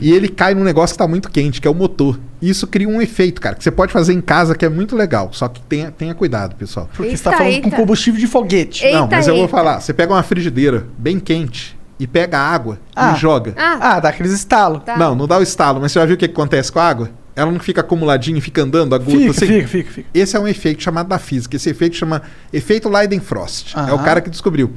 [0.00, 2.18] E ele cai num negócio que tá muito quente, que é o motor.
[2.42, 4.94] E isso cria um efeito, cara, que você pode fazer em casa, que é muito
[4.94, 5.30] legal.
[5.32, 6.88] Só que tenha, tenha cuidado, pessoal.
[6.94, 8.90] Porque você tá falando com combustível de foguete.
[8.90, 9.80] Não, mas eu vou falar.
[9.80, 13.14] Você pega uma frigideira bem quente e pega água Ah.
[13.16, 13.54] e joga.
[13.56, 14.82] Ah, dá aqueles estalos.
[14.98, 17.10] Não, não dá o estalo, mas você já viu o que acontece com a água?
[17.36, 19.46] Ela não fica acumuladinha e fica andando a gota Fica, assim?
[19.46, 20.08] fica, fica, fica.
[20.14, 21.56] Esse é um efeito chamado da física.
[21.56, 22.22] Esse efeito chama
[22.52, 23.74] efeito Leidenfrost.
[23.76, 24.72] É o cara que descobriu.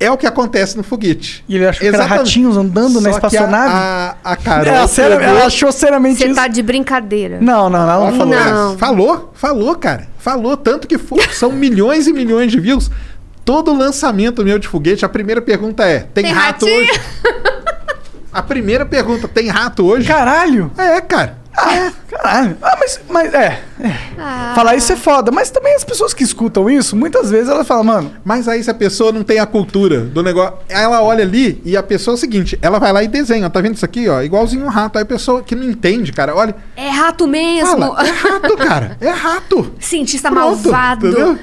[0.00, 1.44] É o que acontece no foguete.
[1.48, 2.18] E ele achou que era Exatamente.
[2.26, 3.72] ratinhos andando na Só que espaçonave?
[3.72, 4.88] A, a, a Carol.
[4.88, 6.34] Pegou- ela achou seriamente Você isso.
[6.36, 7.38] tá de brincadeira.
[7.40, 8.78] Não, não, ela não falou Não.
[8.78, 10.06] Falou, falou, cara.
[10.18, 10.56] Falou.
[10.56, 12.90] Tanto que fo- são milhões e milhões de views.
[13.44, 16.80] Todo lançamento meu de foguete, a primeira pergunta é: tem, Tem rato ratinho?
[16.80, 17.00] hoje?
[18.30, 20.06] A primeira pergunta, tem rato hoje?
[20.06, 20.70] Caralho!
[20.76, 21.38] É, cara.
[21.60, 22.56] Ah, caralho.
[22.62, 23.60] Ah, mas, mas é.
[23.80, 23.92] é.
[24.18, 24.52] Ah.
[24.54, 25.32] Falar isso é foda.
[25.32, 28.12] Mas também as pessoas que escutam isso, muitas vezes elas falam, mano.
[28.24, 31.76] Mas aí se a pessoa não tem a cultura do negócio, ela olha ali e
[31.76, 34.22] a pessoa é o seguinte, ela vai lá e desenha, tá vendo isso aqui, ó,
[34.22, 34.98] igualzinho um rato.
[34.98, 37.66] Aí a pessoa que não entende, cara, olha, É rato mesmo.
[37.78, 39.72] fala, é rato, cara, é rato.
[39.80, 41.08] Cientista Pronto, malvado.
[41.08, 41.38] Entendeu?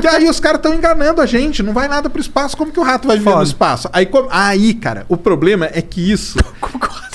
[0.00, 2.80] que aí os caras estão enganando a gente, não vai nada pro espaço, como que
[2.80, 3.88] o rato vai viver no espaço?
[3.92, 6.38] Aí, como- aí, cara, o problema é que isso...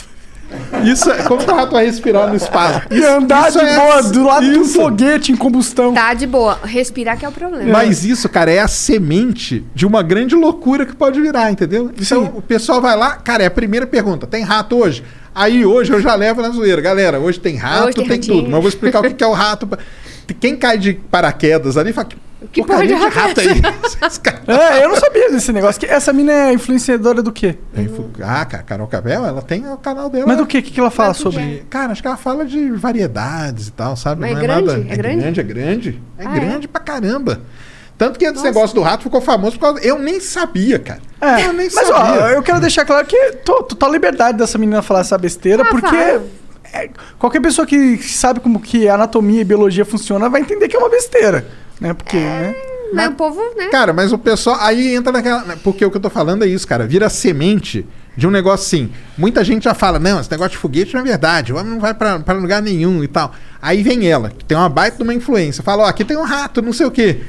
[0.83, 2.81] Isso é, como que o rato vai respirar no espaço?
[2.91, 4.73] E andar isso de é- boa do lado de um isso.
[4.75, 5.93] foguete em combustão.
[5.93, 6.59] Tá de boa.
[6.63, 7.71] Respirar que é o problema.
[7.71, 11.91] Mas isso, cara, é a semente de uma grande loucura que pode virar, entendeu?
[11.99, 15.03] Então o pessoal vai lá, cara, é a primeira pergunta: tem rato hoje?
[15.33, 16.81] Aí hoje eu já levo na zoeira.
[16.81, 18.43] Galera, hoje tem rato, Hoje tem tem, tudo.
[18.43, 19.67] Mas eu vou explicar o que é o rato.
[20.39, 22.07] Quem cai de paraquedas ali fala.
[22.51, 23.61] Que porcaria porra de rato é aí?
[24.79, 25.79] É, eu não sabia desse negócio.
[25.79, 27.57] Que essa mina é influenciadora do quê?
[27.73, 30.25] Tem fu- Ah, cara, Carol Cabel, ela tem o canal dela.
[30.27, 30.59] Mas do quê?
[30.59, 31.65] O que, que ela fala Mas sobre.
[31.69, 34.21] Cara, acho que ela fala de variedades e tal, sabe?
[34.21, 34.65] Mas Não é é, grande?
[34.67, 34.79] nada.
[34.89, 35.19] É grande?
[35.21, 36.01] grande, é grande.
[36.17, 36.39] É Ah, é?
[36.39, 37.41] grande pra caramba.
[37.97, 38.45] Tanto que esse Nossa.
[38.47, 39.79] negócio do rato ficou famoso por causa.
[39.81, 40.99] Eu nem sabia, cara.
[41.21, 42.23] É, eu nem mas sabia.
[42.23, 45.69] ó, eu quero deixar claro que to- total liberdade dessa menina falar essa besteira, Ah,
[45.69, 50.75] porque é, qualquer pessoa que sabe como que anatomia e biologia funciona vai entender que
[50.75, 51.47] é uma besteira,
[51.79, 51.93] né?
[51.93, 52.55] Porque, né?
[52.93, 53.67] Mas o povo, né?
[53.67, 54.57] Cara, mas o pessoal.
[54.59, 55.57] Aí entra naquela.
[55.63, 56.85] Porque o que eu tô falando é isso, cara.
[56.87, 57.85] Vira semente
[58.15, 58.91] de um negócio assim.
[59.17, 61.51] Muita gente já fala: não, esse negócio de foguete não é verdade.
[61.51, 63.33] O homem não vai pra, pra lugar nenhum e tal.
[63.61, 65.63] Aí vem ela, que tem uma baita de uma influência.
[65.63, 67.21] Fala: ó, aqui tem um rato, não sei o quê.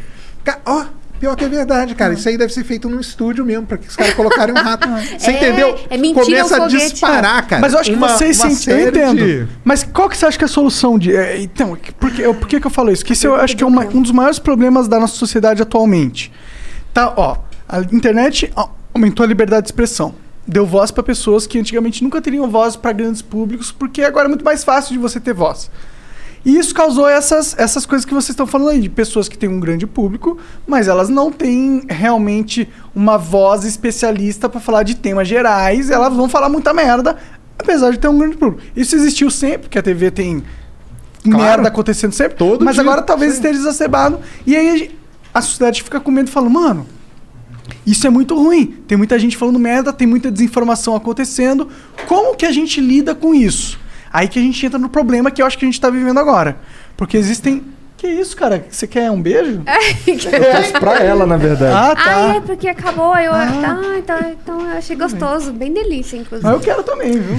[0.64, 0.85] Ó.
[1.18, 2.12] Pior que é verdade, cara.
[2.14, 4.86] Isso aí deve ser feito num estúdio mesmo, pra que os caras colocarem um rato.
[5.18, 5.78] Você É, entendeu?
[5.88, 7.60] é mentira Começa o a disparar, cara.
[7.62, 8.74] Mas eu acho que uma- vocês uma sentem.
[8.74, 9.24] Eu série entendo.
[9.24, 11.14] de- Mas qual que você acha que é a solução de.
[11.16, 13.05] é, então, por que, eu- por que, que eu falo isso?
[13.05, 16.30] Que isso eu acho que é uma- um dos maiores problemas da nossa sociedade atualmente.
[16.93, 17.36] Tá, ó.
[17.68, 18.52] A internet
[18.94, 20.14] aumentou a liberdade de expressão.
[20.47, 24.28] Deu voz pra pessoas que antigamente nunca teriam voz pra grandes públicos, porque agora é
[24.28, 25.68] muito mais fácil de você ter voz.
[26.47, 29.48] E isso causou essas, essas coisas que vocês estão falando aí, de pessoas que têm
[29.48, 35.27] um grande público, mas elas não têm realmente uma voz especialista pra falar de temas
[35.27, 37.16] gerais, elas vão falar muita merda,
[37.59, 38.62] apesar de ter um grande público.
[38.77, 40.44] Isso existiu sempre, porque a TV tem
[41.24, 41.39] Claro.
[41.43, 43.39] merda acontecendo sempre, Todo mas dia, agora talvez sim.
[43.39, 44.20] esteja exacerbado.
[44.47, 44.97] E aí
[45.35, 46.86] a sociedade fica com medo e fala, mano,
[47.85, 48.66] isso é muito ruim.
[48.86, 51.68] Tem muita gente falando merda, tem muita desinformação acontecendo.
[52.06, 53.85] Como que a gente lida com isso?
[54.12, 56.18] Aí que a gente entra no problema que eu acho que a gente tá vivendo
[56.18, 56.56] agora.
[56.96, 57.62] Porque existem.
[57.96, 58.66] Que isso, cara?
[58.70, 59.62] Você quer um beijo?
[60.06, 61.72] Eu pra ela, na verdade.
[61.74, 62.32] Ah, tá.
[62.32, 63.16] Ah, é porque acabou.
[63.16, 65.51] Eu, ah, então, então eu achei gostoso.
[65.51, 66.46] Bem delícia, inclusive.
[66.46, 67.36] Mas eu quero também, viu?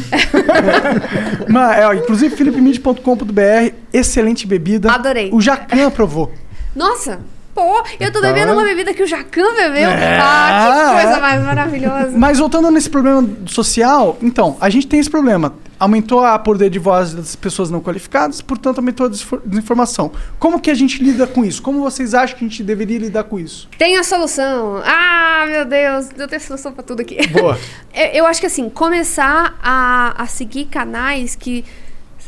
[1.48, 4.92] Mas, é, ó, inclusive, philipmid.com.br, excelente bebida.
[4.92, 5.30] Adorei.
[5.32, 6.34] O Jacan aprovou.
[6.76, 7.20] Nossa,
[7.58, 9.90] Pô, eu tô Então bebendo é- uma bebida que o Jacan bebeu.
[9.90, 10.20] É.
[10.22, 12.12] Ah, que coisa mais maravilhosa.
[12.16, 15.56] Mas voltando nesse problema social, então, a gente tem esse problema.
[15.80, 19.10] Aumentou a poder de voz das pessoas não qualificadas, portanto, aumentou a
[19.44, 20.12] desinformação.
[20.38, 21.60] Como que a gente lida com isso?
[21.64, 23.68] Como vocês acham que a gente deveria lidar com isso?
[23.78, 24.82] Tem a solução.
[24.86, 27.26] Ah, meu Deus, eu tenho solução pra tudo aqui.
[27.28, 27.58] Boa.
[27.94, 31.66] Eu, eu acho que assim, começar a, a seguir canais que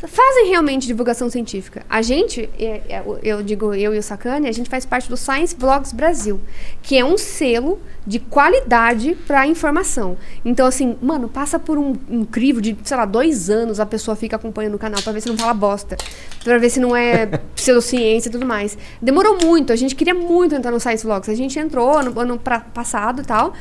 [0.08, 1.84] fazem realmente divulgação científica.
[1.88, 5.16] A gente, é- é, eu- digo eu e o Sacane, a gente faz parte do
[5.16, 6.40] Science Vlogs Brasil,
[6.82, 10.16] que é um selo de qualidade para informação.
[10.44, 14.16] Então, assim, mano, passa por um, um crivo de, sei lá, dois anos a pessoa
[14.16, 15.96] fica acompanhando o canal para ver se não fala bosta,
[16.42, 18.76] para ver se não é pseudociência e tudo mais.
[19.02, 21.28] Demorou muito, a gente queria muito entrar no Science Vlogs.
[21.28, 23.52] A gente entrou no ano pra- passado e tal.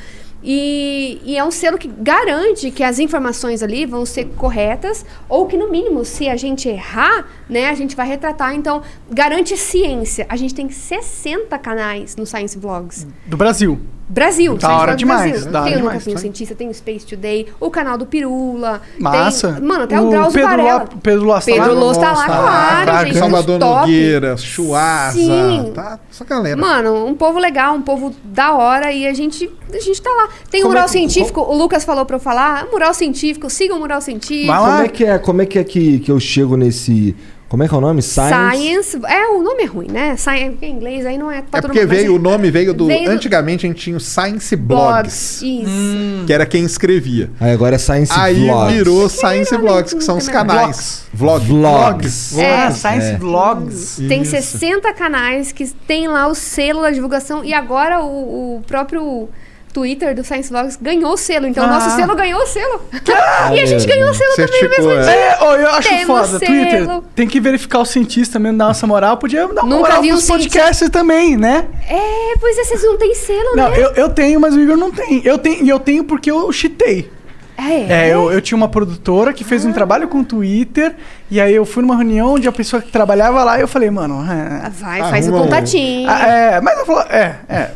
[0.44, 5.46] E, e é um selo que garante que as informações ali vão ser corretas, ou
[5.48, 8.56] que, no mínimo, se a gente errar, né, a gente vai retratar.
[8.56, 10.26] Então, garante ciência.
[10.30, 13.06] A gente tem 60 canais no Science Vlogs.
[13.26, 13.80] Do Brasil.
[14.10, 15.52] Brasil, Da hora demais, Brasil.
[15.52, 16.20] da hora tem o demais, Nunca um tá?
[16.20, 18.82] Cientista, tem o Space Today, o canal do Pirula.
[19.00, 19.54] Massa.
[19.54, 20.80] Tem, mano, até o, O Drauzio Pedro Varela.
[20.80, 21.80] Lo- Pedro Loss tá Pedro lá?
[21.80, 23.06] Loss tá lá, claro, caraca.
[23.06, 23.18] gente.
[23.20, 23.80] Salvador top.
[23.82, 25.72] Nogueira, Chuasa, Sim.
[25.76, 26.00] tá?
[26.12, 26.58] Essa galera.
[26.60, 30.30] Mano, um povo legal, um povo da hora e a gente, a gente tá lá.
[30.50, 33.48] Tem o Como mural é que- científico, o Lucas falou pra eu falar, mural científico,
[33.50, 34.52] siga o mural científico.
[34.58, 37.16] Como é que é, como é, que, é que, que eu chego nesse.
[37.50, 38.00] Como é que é o nome?
[38.04, 38.30] Science.
[38.58, 39.00] Science.
[39.08, 40.16] É, o nome é ruim, né?
[40.16, 42.52] Science, porque em inglês aí não é pra É porque mundo, mas veio, o nome
[42.52, 42.86] veio do.
[42.86, 45.40] Veio do- Antigamente a gente tinha o Science Blogs.
[45.42, 45.42] Blogs.
[45.42, 46.26] Isso.
[46.28, 47.32] Que era quem escrevia.
[47.40, 48.74] Aí agora é Science Aí Vlogs.
[48.76, 51.04] virou Science Vlogs, que são os canais.
[51.12, 51.44] Vlog.
[51.46, 52.38] Vlogs.
[52.38, 52.70] É.
[52.70, 54.00] Science Vlogs.
[54.08, 54.32] Tem Isso.
[54.32, 59.28] 60 canais que tem lá o selo da divulgação e agora o, o próprio
[59.74, 61.48] Twitter do Science Vlogs ganhou o selo.
[61.48, 61.74] Então o Ah.
[61.74, 62.82] nosso selo ganhou o selo.
[63.56, 65.02] e a gente ganhou o selo também no mesmo é.
[65.02, 65.12] dia.
[65.12, 66.40] É, eu acho Temos foda.
[66.40, 66.40] selo.
[66.40, 69.18] Twitter tem que verificar o cientista mesmo, dar essa moral.
[69.18, 71.66] Podia dar uma Nunca moral vi um pros podcasts também, né?
[71.88, 73.78] É, pois é, vocês não têm selo, Não, né?
[73.78, 75.22] eu, eu tenho, mas o Igor não tem.
[75.24, 77.12] Eu tenho, e eu tenho porque eu chitei.
[77.58, 80.96] É, É, eu, eu tinha uma produtora que fez um trabalho com o Twitter,
[81.30, 83.90] e aí eu fui numa reunião onde a pessoa que trabalhava lá, e eu falei,
[83.90, 84.26] mano.
[84.32, 86.10] É, Vai, faz o um- contatinho.
[86.10, 87.72] Ah, é, mas ela falou, é, é, é,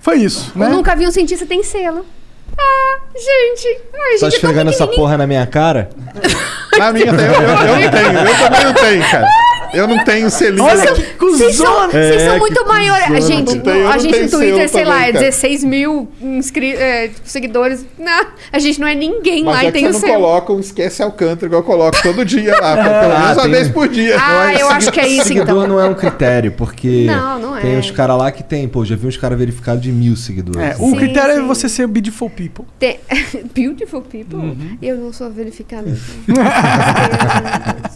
[0.00, 0.66] foi isso, né?
[0.66, 2.04] Eu nunca vi um cientista tem selo.
[2.58, 3.68] Ah, gente.
[3.68, 5.90] Ai, Tá gente, é tão esfregando essa porra na minha cara?
[6.78, 9.26] Na minha, eu, eu, eu não tenho, eu também não tenho, cara.
[9.72, 10.64] Eu não tenho selinho.
[10.64, 11.88] Olha que Vocês são, cuzona!
[11.92, 13.24] vocês são É, muito maiores.
[13.24, 15.24] Gente, Não a não gente no Twitter, sei lá, também, é cara.
[15.26, 17.84] 16 mil inscri é, seguidores.
[17.98, 20.12] Não, a gente não é ninguém Mas lá é e tem você o não selo.
[20.14, 22.76] coloca um esquece Alcântara, igual eu coloco todo dia lá.
[23.00, 24.16] pelo menos uma tem- vez por dia.
[24.18, 25.68] Ah, eu acho que é isso Seguidor então.
[25.68, 27.60] não é um critério, porque Não, não é.
[27.60, 30.60] tem os caras lá que tem, pô, já vi uns caras verificados de mil seguidores.
[30.60, 32.64] É, o Sim, critério é você ser beautiful people.
[32.78, 32.98] Tem-
[33.54, 34.36] Beautiful people?
[34.38, 34.78] Uhum.
[34.82, 35.90] Eu não sou verificada.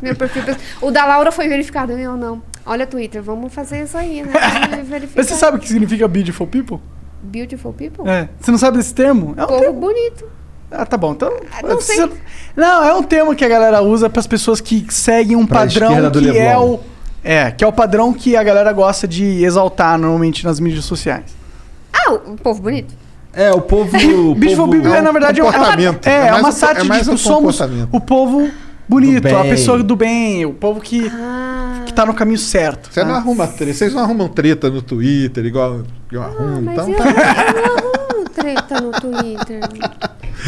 [0.02, 0.42] Meu perfil,
[0.82, 1.63] o da Laura foi verificado,
[1.98, 2.42] eu não.
[2.66, 4.32] Olha, Twitter, vamos fazer isso aí, né?
[5.14, 6.78] Mas você sabe o que significa beautiful people?
[7.22, 8.08] Beautiful people?
[8.08, 8.28] É.
[8.40, 9.34] Você não sabe desse termo?
[9.36, 9.80] É um Povo termo.
[9.80, 10.24] bonito.
[10.70, 11.12] Ah, tá bom.
[11.12, 11.32] Então.
[11.62, 11.96] não sei.
[12.00, 12.10] você-
[12.56, 15.60] Não, é um termo que a galera usa para as pessoas que seguem um Pra
[15.60, 16.74] padrão que é Leblon.
[16.74, 16.80] o.
[17.22, 21.24] É, que é o padrão que a galera gosta de exaltar normalmente nas mídias sociais.
[21.92, 22.94] Ah, o povo bonito.
[23.32, 23.96] É, o povo.
[23.96, 26.06] o Beautiful povo- people, é, na verdade, é, uma- comportamento.
[26.06, 27.58] é, É é mais uma um- é sátira mais de um que somos
[27.92, 28.50] o povo
[28.88, 32.88] bonito, a pessoa do bem, o povo que, Ah, que tá no caminho certo.
[32.92, 33.06] Você tá?
[33.06, 35.82] não arruma treta, vocês não arrumam treta no Twitter, igual
[36.12, 36.62] eu arrumo.
[36.62, 39.60] mas então, eu, tá- eu não arrumo treta no Twitter.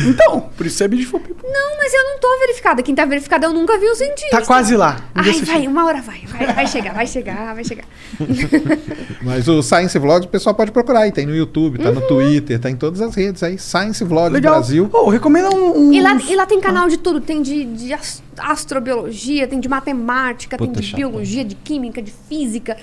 [0.04, 1.48] Então, por isso é beautiful people.
[1.50, 2.82] Não, mas eu não tô verificada.
[2.82, 4.30] Quem tá verificada eu nunca vi o cientista.
[4.40, 5.00] Tá quase lá.
[5.14, 5.68] Ai, vai, chega.
[5.70, 7.84] uma hora vai, vai, vai chegar, vai chegar, vai chegar.
[9.22, 11.12] Mas o Science Vlogs o pessoal pode procurar aí.
[11.12, 12.06] Tem no YouTube, tá no Uhum.
[12.06, 13.58] Twitter, tá em todas as redes aí.
[13.58, 14.54] Science Vlogs Legal.
[14.54, 14.88] Brasil.
[14.92, 15.88] Oh, recomenda um.
[15.88, 17.20] um- E lá, e lá tem canal de tudo.
[17.20, 20.96] Tem de, de as- astrobiologia, tem de matemática, Puta, tem de chato.
[20.96, 22.76] biologia, de química, de física.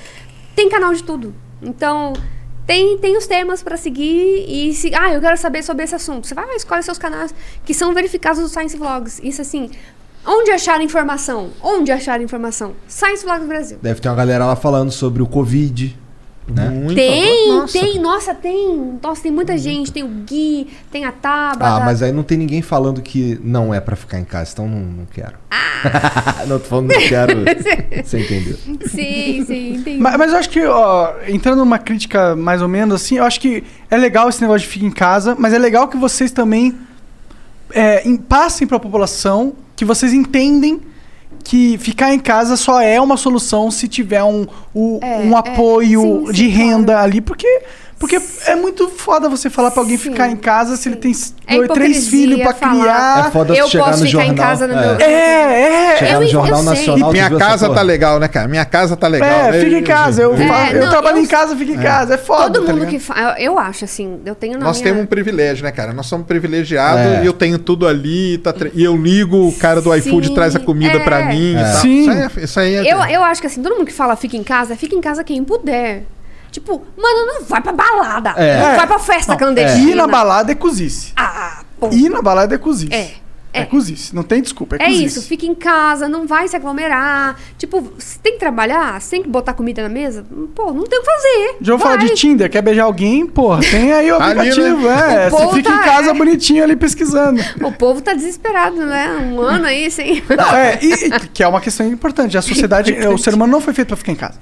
[0.55, 1.33] Tem canal de tudo.
[1.61, 2.13] Então,
[2.65, 4.93] tem, tem os temas pra seguir e se...
[4.95, 6.27] Ah, eu quero saber sobre esse assunto.
[6.27, 7.33] Você vai escolhe seus canais
[7.65, 9.19] que são verificados do Science Vlogs.
[9.23, 9.69] Isso assim...
[10.25, 11.49] Onde achar informação?
[11.61, 12.73] Onde achar informação?
[12.87, 13.77] Science Vlogs Brasil.
[13.81, 15.97] Deve ter uma galera lá falando sobre o Covid.
[16.45, 16.69] Né?
[16.69, 17.79] Muito Tem, Nossa.
[17.79, 18.99] tem, nossa, tem.
[19.01, 19.93] Nossa, tem muita gente.
[19.93, 21.65] Tem o Gui, tem a Tabata.
[21.65, 24.67] Ah, mas aí não tem ninguém falando que não é pra ficar em casa, então
[24.67, 25.35] não, não quero.
[26.47, 27.45] não tô falando que não quero.
[28.03, 28.57] Você entendeu?
[28.87, 29.99] Sim, sim, entendi.
[30.01, 33.39] Mas, mas eu acho que, ó, entrando numa crítica mais ou menos assim, eu acho
[33.39, 36.75] que é legal esse negócio de ficar em casa, mas é legal que vocês também
[37.71, 40.81] é, em- passem para a população que vocês entendem
[41.43, 45.37] que ficar em casa só é uma solução se tiver um, o- É, um é,
[45.37, 47.47] apoio sim, de sim, renda ali, porque
[48.03, 51.13] Porque é muito foda você falar pra alguém ficar em casa se ele tem
[51.47, 53.27] É dois, três filhos pra falar, criar.
[53.27, 54.45] É foda Eu chegar posso no ficar em jornal.
[54.45, 54.81] casa no é.
[54.81, 55.97] meu- É, é.
[55.99, 56.65] Chegar Eu- no eu Jornal sei.
[56.69, 57.09] Nacional.
[57.09, 58.47] tu Minha casa tá legal, né, cara?
[58.49, 59.29] Minha casa tá legal.
[59.29, 59.59] É, né?
[59.61, 60.21] fica em casa.
[60.21, 62.15] Eu, É, falo- eu não, trabalho eu- em casa, fica em casa.
[62.15, 62.51] É foda.
[62.59, 63.01] Todo tá mundo ligado?
[63.37, 63.41] que.
[63.41, 64.89] Eu acho, assim, eu tenho na Nós minha...
[64.91, 65.93] temos um privilégio, né, cara?
[65.93, 67.23] Nós somos privilegiados É.
[67.23, 68.37] e eu tenho tudo ali.
[68.39, 70.99] Tá tre- E eu ligo, o cara do iFood Sim, traz a comida é.
[70.99, 71.63] pra mim e É.
[71.63, 71.73] tal.
[71.79, 72.01] Sim.
[72.01, 72.43] Isso aí é.
[72.43, 74.75] Isso aí é Eu, eu acho que assim, todo mundo que fala fica em casa,
[74.75, 76.03] fica em casa quem puder.
[76.53, 78.29] Tipo, mano, não vai pra balada.
[78.37, 78.59] É.
[78.69, 79.91] Não vai pra festa Não, clandestina.
[79.91, 81.11] Ir na balada é cozice.
[81.17, 81.89] Ah, pô.
[81.91, 82.93] Ir na balada é cozice.
[82.93, 83.09] É,
[83.51, 83.65] É, é.
[83.65, 84.15] cozice.
[84.15, 84.75] Não tem desculpa.
[84.75, 85.05] É, É cozice.
[85.05, 87.35] isso, fica em casa, não vai se aglomerar.
[87.57, 90.23] Tipo, você tem que trabalhar, você tem que botar comida na mesa.
[90.53, 91.55] Pô, não tem o que fazer.
[91.59, 92.13] Já vou falar de.
[92.13, 93.25] Tinder, quer beijar alguém?
[93.25, 94.39] Porra, tem aí o Ali, né?
[94.51, 94.87] aplicativo.
[94.89, 97.41] É, O você fica em tá- casa bonitinho ali pesquisando.
[97.63, 99.09] O povo tá desesperado, né?
[99.33, 100.21] Um ano aí sem.
[100.29, 102.37] Não, é, e, e- que é uma questão importante.
[102.37, 104.39] A sociedade, o ser humano não foi feito pra ficar em casa.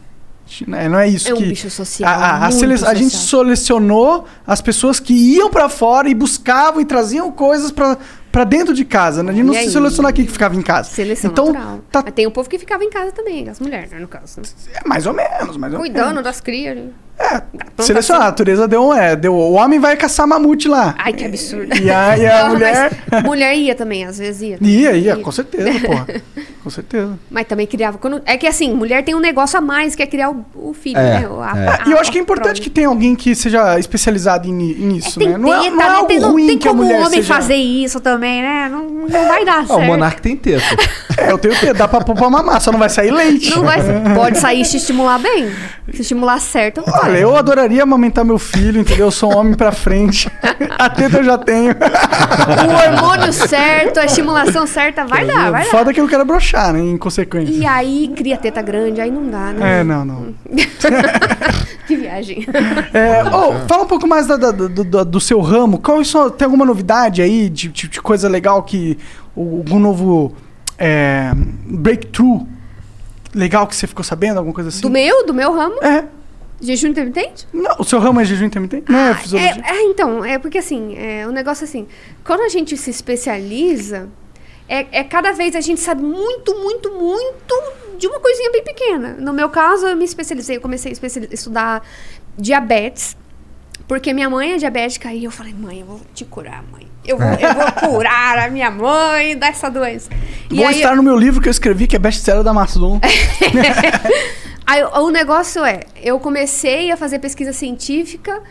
[0.68, 1.46] Né, Não é isso É um que.
[1.48, 3.44] bicho social, A, a- a sele- a gente social.
[3.44, 7.98] selecionou as pessoas que iam pra fora e buscavam e traziam coisas pra
[8.32, 9.22] pra dentro de casa.
[9.22, 9.32] Né?
[9.32, 10.90] A gente não se selecionou aqui que ficava em casa.
[10.90, 11.80] Seleção então, natural.
[12.06, 14.40] Mas tem o povo que ficava em casa também, as mulheres, né, no caso.
[14.40, 14.48] né?
[14.74, 16.24] é mais ou menos, mais ou Cuidando menos.
[16.24, 16.78] das crias.
[17.22, 17.41] Né?
[17.80, 18.24] Selecionar.
[18.24, 18.93] A natureza deu um.
[18.93, 20.93] É, deu, o homem vai caçar mamute lá.
[20.98, 21.75] Ai, que absurdo.
[21.82, 22.91] E a, e a Não, mulher.
[23.24, 24.58] mulher ia também, às vezes ia.
[24.61, 26.08] Ia, ia, com certeza, porra.
[26.61, 27.17] Com certeza.
[27.32, 27.98] Mas também criava.
[27.98, 28.22] Quando...
[28.24, 30.95] É que assim, mulher tem um negócio a mais que é criar o, o filho,
[31.00, 31.27] É, né?
[31.41, 31.67] A- é.
[31.67, 34.51] a- E eu acho que é a importante que tenha alguém que seja especializado em,
[34.53, 35.38] nisso, Tem né?
[35.40, 35.95] Não é, não é né?
[35.95, 37.33] algo Tem- não ruim tem que a como mulher o homem seja...
[37.33, 38.69] fazer isso também, né?
[38.72, 39.74] Não, não vai dar certo.
[39.80, 40.64] o Monark tem teta.
[41.17, 43.50] É, eu tenho que dá pra pôr pra mamar, só não vai sair leite.
[43.56, 43.80] Não vai,
[44.14, 45.50] pode sair e te estimular bem.
[45.95, 47.11] Se estimular certo, vai.
[47.12, 49.08] Olha, eu adoraria amamentar meu filho, entendeu?
[49.08, 50.30] Eu sou um homem pra frente.
[50.78, 51.72] A teta eu já tenho.
[51.72, 55.70] O hormônio certo, a estimulação certa, vai dar, vai dar.
[55.70, 56.80] Foda que eu quero broxar, né?
[56.80, 57.52] Em consequência.
[57.54, 59.80] E aí cria teta grande, aí não dá, né?
[59.80, 60.34] É, não, não.
[61.88, 62.46] que viagem.
[62.94, 65.78] É, ô, fala um pouco mais da- da- do, do- seu ramo.
[65.80, 68.98] Qual tem alguma novidade aí de, de- de coisa legal que.
[69.36, 70.36] Algum novo
[70.78, 71.32] é,
[71.66, 72.46] breakthrough
[73.34, 74.38] legal que você ficou sabendo?
[74.38, 74.82] Alguma coisa assim?
[74.82, 75.76] Do meu, do meu ramo?
[75.84, 76.04] É.
[76.62, 77.48] Jejum intermitente?
[77.52, 78.92] Não, o seu ramo é jejum intermitente?
[78.92, 79.64] Não é fisiologia?
[79.66, 81.88] É, é, então, é porque assim, é um negócio assim,
[82.24, 84.08] quando a gente se especializa,
[84.70, 87.64] é, é cada vez a gente sabe muito, muito, muito
[87.98, 89.16] de uma coisinha bem pequena.
[89.20, 91.82] No meu caso, eu me especializei, eu comecei a estudar
[92.38, 93.18] diabetes,
[93.88, 96.88] porque minha mãe é diabética, e eu falei, mãe, eu vou te curar, mãe.
[97.04, 100.12] Eu vou, eu vou curar a minha mãe dessa doença.
[100.50, 103.00] Vou estar no meu livro que eu escrevi, que é best-seller da Amazon.
[104.66, 108.42] Aí, o negócio é, eu comecei a fazer pesquisa científica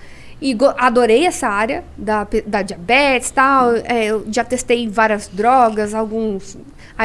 [0.40, 3.74] e adorei essa área da, da diabetes e tal.
[3.76, 6.56] É, eu já testei várias drogas, alguns.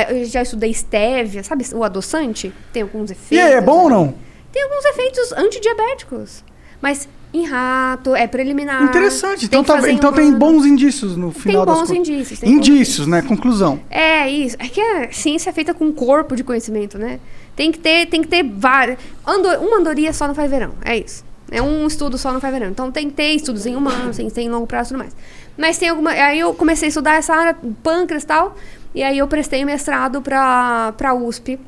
[0.10, 2.54] Eu já estudei stevia, sabe o adoçante?
[2.74, 3.32] Tem alguns efeitos.
[3.32, 4.16] E aí, é bom ou não?
[4.52, 6.44] Tem alguns efeitos antidiabéticos.
[6.82, 8.82] Mas em rato, é preliminar.
[8.84, 9.46] Interessante.
[9.46, 11.98] Então, tá- então tem bons indícios no final das bons contas.
[12.10, 13.22] indícios, tem bons Indícios, né?
[13.22, 13.82] Conclusão.
[13.90, 14.56] É isso.
[14.60, 17.20] É que a ciência é feita com um corpo de conhecimento, né?
[17.56, 18.98] Tem que ter, tem que ter várias.
[19.26, 20.74] Ando, uma andorinha só não faz verão.
[20.84, 21.24] É isso.
[21.52, 22.70] É um estudo só não faz verão.
[22.70, 24.98] Então tem que ter estudos em humanos, tem que ter em longo prazo e tudo
[25.00, 25.16] mais.
[25.58, 26.12] Mas tem alguma.
[26.12, 28.56] Aí eu comecei a estudar essa área, pâncreas e tal.
[28.94, 31.60] E aí eu prestei mestrado pra, pra USP.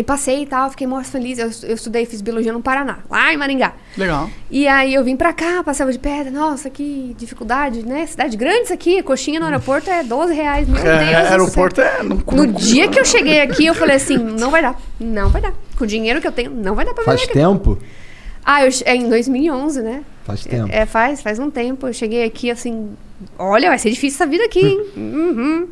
[0.00, 1.38] E passei e tal, fiquei muito feliz.
[1.38, 3.74] Eu, eu estudei, fiz biologia no Paraná, lá em Maringá.
[3.98, 4.30] Legal.
[4.50, 6.30] E aí eu vim pra cá, passava de pedra.
[6.30, 8.06] Nossa, que dificuldade, né?
[8.06, 9.02] Cidade grande isso aqui.
[9.02, 10.66] Coxinha no aeroporto é 12 reais.
[10.66, 12.02] Meu É, Deus aeroporto é.
[12.02, 14.80] Não, No dia que eu cheguei aqui, eu falei assim, não vai dar.
[14.98, 15.52] Não vai dar.
[15.76, 17.38] Com o dinheiro que eu tenho, não vai dar pra Faz viver aqui.
[17.40, 17.78] tempo?
[18.42, 20.02] Ah, eu, é em 2011, né?
[20.24, 20.68] Faz tempo.
[20.72, 21.86] É, faz, faz um tempo.
[21.86, 22.90] Eu cheguei aqui assim,
[23.38, 24.80] olha, vai ser difícil essa vida aqui, hein?
[24.96, 25.68] Uhum.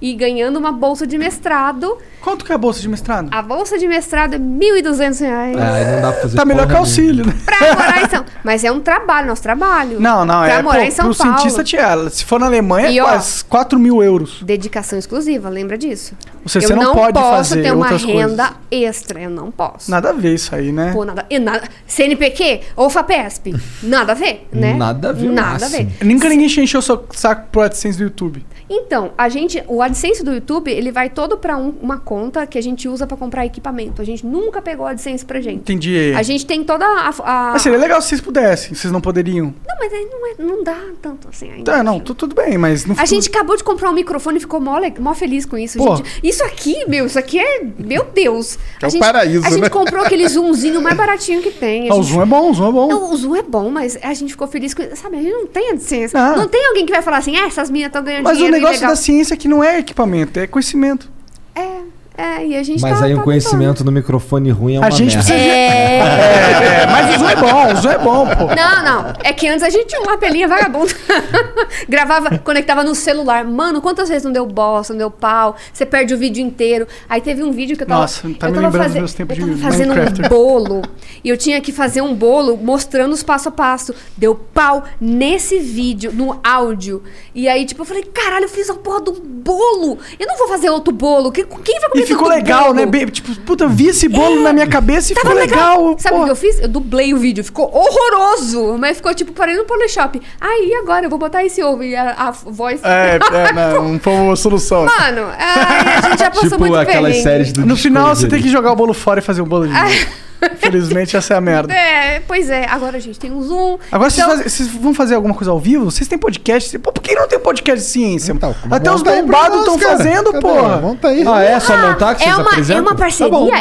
[0.00, 1.96] E ganhando uma bolsa de mestrado.
[2.20, 3.28] Quanto que é a bolsa de mestrado?
[3.30, 5.56] A bolsa de mestrado é 1.200 reais.
[5.56, 7.34] Ah, aí não dá pra fazer Tá melhor que auxílio, né?
[7.44, 10.00] Pra morar em São Mas é um trabalho, nosso trabalho.
[10.00, 10.62] Não, não, pra é.
[10.62, 11.38] morar pô, em São pro Paulo.
[11.38, 14.42] cientista, tinha, se for na Alemanha, E, é ó, quase 4 mil euros.
[14.42, 16.14] Dedicação exclusiva, lembra disso?
[16.42, 19.90] Ou seja, eu você não pode posso fazer ter uma renda extra, eu não posso.
[19.90, 20.92] Nada a ver isso aí, né?
[20.92, 21.62] Pô, nada, e nada.
[21.86, 23.54] CNPq ou FAPESP?
[23.82, 24.74] Nada a ver, né?
[24.74, 25.88] Nada a ver, Nada a ver.
[26.02, 28.44] Nunca ninguém encheu o seu saco pro AdSense do YouTube.
[28.68, 32.58] Então, a gente, o AdSense do YouTube, ele vai todo pra um- uma conta que
[32.58, 34.00] a gente usa pra comprar equipamento.
[34.02, 35.56] A gente nunca pegou AdSense pra gente.
[35.60, 36.12] Entendi.
[36.16, 37.08] A gente tem toda a...
[37.24, 39.46] a- Mas seria legal se vocês pudessem, vocês não poderiam.
[39.66, 41.72] Não, mas aí não, é- não dá tanto assim ainda.
[41.72, 44.36] Tá, não, tu- tudo bem, mas no A futuro- gente acabou de comprar um microfone
[44.38, 45.78] e ficou mó, mó feliz com isso.
[45.78, 45.96] Pô.
[45.96, 46.20] gente.
[46.22, 47.62] Isso aqui, meu, isso aqui é.
[47.78, 48.58] Meu Deus.
[48.82, 49.68] É o gente, paraíso, A gente né?
[49.68, 51.88] comprou aquele zoomzinho mais baratinho que tem.
[51.90, 52.88] Ah, o gente- Zoom é bom, o Zoom é bom.
[52.88, 54.96] Não, o Zoom é bom, mas a gente ficou feliz com isso.
[54.96, 56.16] Sabe, a gente não tem AdSense.
[56.16, 56.34] Ah.
[56.36, 58.56] Não tem alguém que vai falar assim, ah, essas minas estão ganhando Mas o dinheiro
[58.56, 58.90] negócio ilegal.
[58.90, 61.10] da ciência é que não é equipamento, é conhecimento.
[61.54, 61.82] É,
[62.18, 64.86] É, e a gente Mas tá, aí um tá conhecimento no microfone ruim é uma
[64.86, 65.32] A gente merda.
[65.32, 65.38] precisa.
[65.38, 65.98] É.
[65.98, 68.44] É, mas o Zoom é bom, o Zoom é bom, pô.
[68.54, 69.12] Não, não.
[69.22, 70.92] É que antes a gente tinha uma lapelinha vagabunda.
[71.88, 73.44] Gravava, conectava no celular.
[73.44, 75.56] Mano, quantas vezes não deu bosta, não deu pau?
[75.72, 76.86] Você perde o vídeo inteiro.
[77.08, 78.00] Aí teve um vídeo que eu tava.
[78.02, 80.22] Nossa, tá eu me lembrando faze- dos meus tempos eu de tava fazendo Minecraft.
[80.22, 80.82] um bolo.
[81.22, 83.94] E eu tinha que fazer um bolo mostrando os passo a passo.
[84.16, 87.02] Deu pau nesse vídeo, no áudio.
[87.34, 89.98] E aí, tipo, eu falei, caralho, eu fiz a porra do bolo.
[90.18, 91.30] Eu não vou fazer outro bolo.
[91.30, 92.74] Quem, quem vai comer E ficou legal, bolo?
[92.74, 92.86] né?
[92.86, 95.96] Bem, Tipo, puta, eu vi esse bolo na minha cabeça e Tava ficou legal.
[95.98, 96.60] Sabe o que eu fiz?
[96.60, 97.42] Eu dublei o vídeo.
[97.44, 98.76] Ficou horroroso.
[98.78, 100.20] Mas ficou tipo parecendo no Polishop.
[100.40, 102.80] Aí agora eu vou botar esse ovo e a, a voz.
[102.82, 104.84] É, é, não, não foi uma solução.
[104.84, 107.22] Mano, ai, a gente já passou Tipo muito aquelas perrengue.
[107.22, 109.66] séries do No final, você tem que jogar o bolo fora e fazer o bolo
[109.66, 110.25] de novo.
[110.58, 111.72] Felizmente, essa é a merda.
[112.06, 112.66] É, pois é.
[112.66, 113.78] Agora a gente tem um Zoom.
[113.90, 115.84] Agora vocês, Então- fazem- vocês vão fazer alguma coisa ao vivo?
[115.86, 116.78] Vocês têm podcast?
[116.78, 118.34] Pô, por que não tem podcast de ciência?
[118.70, 120.40] Até os bombados estão fazendo, Cadê?
[120.40, 120.76] porra.
[120.78, 121.24] Monta aí.
[121.26, 121.58] Ah, é?
[121.60, 122.82] Só montar que É vocês uma, é apresentam?
[122.82, 123.30] uma parceria?
[123.32, 123.60] Tá bom, monta é.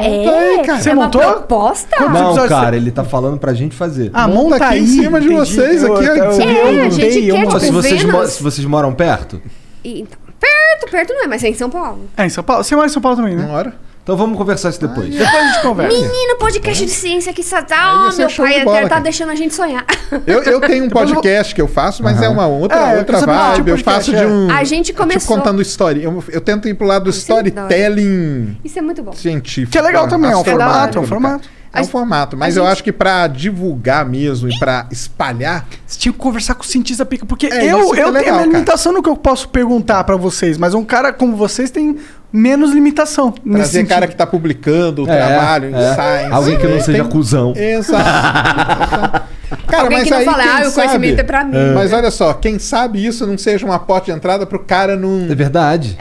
[0.59, 0.79] aí, cara.
[0.81, 1.21] Você é uma montou?
[1.21, 1.95] proposta?
[1.97, 4.11] Quantos Não, cara, você- ele tá falando pra gente fazer.
[4.13, 4.81] Ah, Monta monta aqui aí.
[4.83, 5.39] em cima de entendi.
[5.39, 7.59] vocês Eu- aqui, eu- É, a gente quer, Pô, montei.
[7.67, 9.41] se, vocês se vocês moram perto,
[9.83, 12.01] então, perto, perto não é, mas é em São Paulo.
[12.17, 12.63] É, em São Paulo.
[12.63, 13.45] Você mora em São Paulo também, né?
[13.45, 13.73] Uma hora.
[14.05, 15.09] Então vamos conversar isso depois.
[15.09, 15.97] Depois a gente conversa.
[15.97, 18.07] Menino, podcast de ciência que só tá.
[18.13, 19.01] Oh, meu é pai bola, tá cara.
[19.01, 19.83] deixando a gente sonhar.
[20.27, 22.93] Eu, eu tenho um eu vou- podcast que eu faço, mas é uma outra, É,
[22.93, 23.55] eu outra vibe.
[23.55, 24.51] tipo eu de faço podcast de um.
[24.55, 25.99] A gente Tipo, começou- contando história.
[26.01, 29.13] Eu, eu tento ir pro lado do é storytelling Isso é muito bom.
[29.13, 29.71] científico.
[29.71, 31.49] Que é legal também, é um formato, é um formato.
[31.73, 35.65] É um formato, mas a eu gente- acho que pra divulgar mesmo e pra espalhar,
[35.85, 38.23] Você tinha que conversar com o cientista pica, porque É, eu, que é eu tenho
[38.23, 41.69] legal, a limitação no que eu posso perguntar pra vocês, mas um cara como vocês
[41.69, 41.97] tem
[42.31, 43.33] menos limitação.
[43.43, 43.89] nesse trazer sentido.
[43.89, 45.93] cara que tá publicando o É, trabalho, é.
[45.95, 46.33] science.
[46.33, 47.53] Alguém que não É, seja tem- cuzão.
[47.55, 48.03] Exato.
[49.67, 51.57] Cara, Alguém mas que não aí, fala, quem ah, o conhecimento é pra mim.
[51.75, 55.27] Mas olha só, quem sabe isso não seja uma porta de entrada pro cara não.
[55.29, 55.95] É verdade.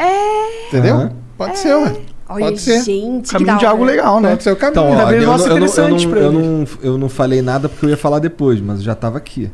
[0.68, 0.94] Entendeu?
[0.96, 1.12] Aham.
[1.36, 1.92] Pode ser, ué.
[2.26, 2.82] Olha, Pode ser.
[2.82, 4.30] gente, Caminho de algo legal, né?
[4.30, 4.72] Pode ser o caminho.
[4.72, 6.38] Então, ó, eu, eu, não, eu, não, eu, ele.
[6.38, 9.50] não, eu não falei nada porque eu ia falar depois, mas eu já tava aqui.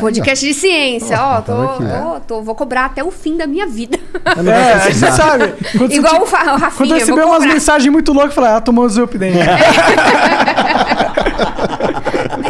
[0.00, 1.84] Podcast de ciência, ó, tô, tava aqui.
[1.84, 3.98] tô, tô- vou cobrar até o fim da minha vida.
[4.24, 5.54] É, aí você sabe.
[5.76, 8.60] Quando Igual o o Quando Rafinha, eu recebi umas mensagens muito loucas, eu falei, ah,
[8.60, 9.40] tomou o Zup dentro.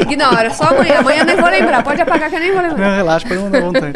[0.00, 0.98] Ignora, só amanhã.
[0.98, 1.82] Amanhã eu nem vou lembrar.
[1.82, 2.89] Pode apagar que eu nem vou lembrar.
[2.90, 3.92] Não, relaxa, pode mandar vontade.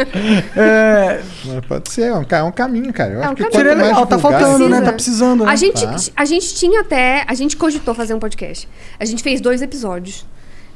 [0.56, 1.20] É,
[1.66, 3.12] Pode ser, é um, é um caminho, cara.
[3.12, 3.58] Eu É acho um que caminho.
[3.60, 4.76] seria mais legal, tá faltando, né?
[4.76, 4.82] Precisa.
[4.84, 5.44] Tá precisando.
[5.44, 5.50] né?
[5.52, 5.96] A gente, Tá.
[6.16, 7.24] a gente tinha até.
[7.26, 8.68] A gente cogitou fazer um podcast.
[8.98, 10.24] A gente fez dois episódios.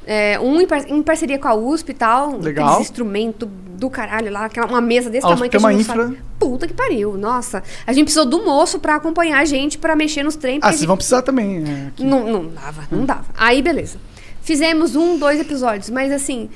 [0.07, 2.39] É, um em, par- em parceria com a USP e tal.
[2.39, 2.69] Legal.
[2.69, 3.49] Aqueles instrumentos
[3.79, 4.47] do caralho lá.
[4.47, 6.03] Aquela, uma mesa desse A USP tamanho que a gente infra.
[6.05, 6.19] sabe.
[6.39, 7.17] Puta que pariu.
[7.17, 7.63] Nossa.
[7.87, 10.59] A gente precisou do moço pra acompanhar a gente, pra mexer nos trem.
[10.61, 11.63] Ah, vocês gente- vão precisar também.
[11.65, 12.03] é.
[12.03, 13.27] Não, não dava, não dava.
[13.37, 13.99] Aí, beleza.
[14.43, 16.51] Fizemos um, dois episódios, mas assim,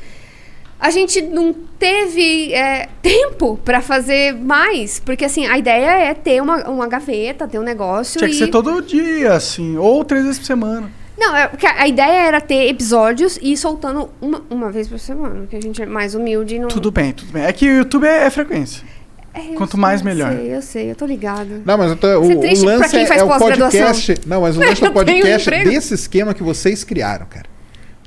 [0.81, 6.42] a gente não teve é, tempo pra fazer mais, porque assim, a ideia é ter
[6.42, 8.33] uma, uma gaveta, ter um negócio Tinha e...
[8.33, 10.91] que ser todo dia, assim, ou três vezes por semana.
[11.18, 14.98] Não, é, porque a ideia era ter episódios e ir soltando uma, uma vez por
[14.98, 16.68] semana, que a gente é mais humilde e não...
[16.68, 17.42] Tudo bem, tudo bem.
[17.44, 18.84] É que o YouTube é, é frequência.
[19.32, 20.32] É, eu quanto sei, mais, eu melhor.
[20.32, 21.60] sei, eu sei, eu tô ligada.
[21.64, 24.14] Não, mas eu tô, o, Isso é o lance é, é o podcast.
[24.26, 27.46] Não, mas o lance do Eu tenho podcast é desse esquema que vocês criaram, cara.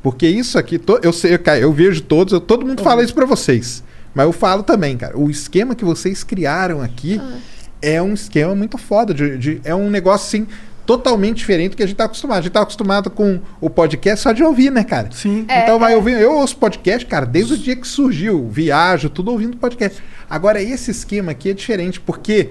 [0.02, 3.14] Porque isso aqui, to- eu sei, cara, eu vejo todos, eu- todo mundo fala isso
[3.14, 3.84] pra vocês.
[4.14, 5.18] Mas eu falo também, cara.
[5.20, 7.38] O esquema que vocês criaram aqui Ah.
[7.82, 9.14] é um esquema muito foda.
[9.14, 10.48] de- de- é um negócio assim.
[10.90, 12.40] Totalmente diferente do que a gente tá acostumado.
[12.40, 15.10] A gente tá acostumado com o podcast só de ouvir, né, cara?
[15.12, 15.46] Sim.
[15.48, 16.20] É, então vai ouvir.
[16.20, 18.50] Eu ouço podcast, cara, desde o dia que surgiu.
[18.50, 20.02] Viajo, tudo ouvindo podcast.
[20.28, 22.50] Agora, esse esquema aqui é diferente, porque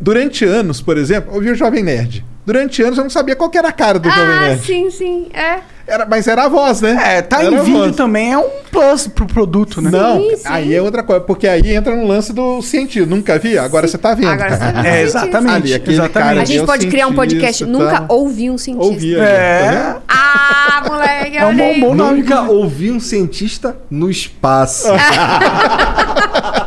[0.00, 2.24] durante anos, por exemplo, eu ouvi o Jovem Nerd.
[2.48, 4.64] Durante anos eu não sabia qual que era a cara do Jovem Ah, Nerd.
[4.64, 5.58] sim, sim, é.
[5.86, 6.98] Era, mas era a voz, né?
[7.16, 9.90] É, tá Era em vídeo também, é um plus pro produto, né?
[9.90, 10.42] Não, Sim, sim.
[10.46, 13.06] aí é outra coisa, porque aí entra no lance do cientista.
[13.06, 13.58] Nunca vi?
[13.58, 14.30] Agora você tá vendo.
[14.30, 14.86] Agora você tá vendo.
[14.86, 15.54] É, exatamente.
[15.54, 16.28] Ali, aquele exatamente.
[16.30, 18.06] cara A gente pode criar um podcast, cientista, nunca tá?
[18.14, 18.92] ouvi um cientista.
[18.94, 19.70] Ouvi É.
[19.70, 20.02] tá?
[20.08, 22.20] Ah, moleque, É um bom nome.
[22.22, 24.88] Nunca ouvi um cientista no espaço.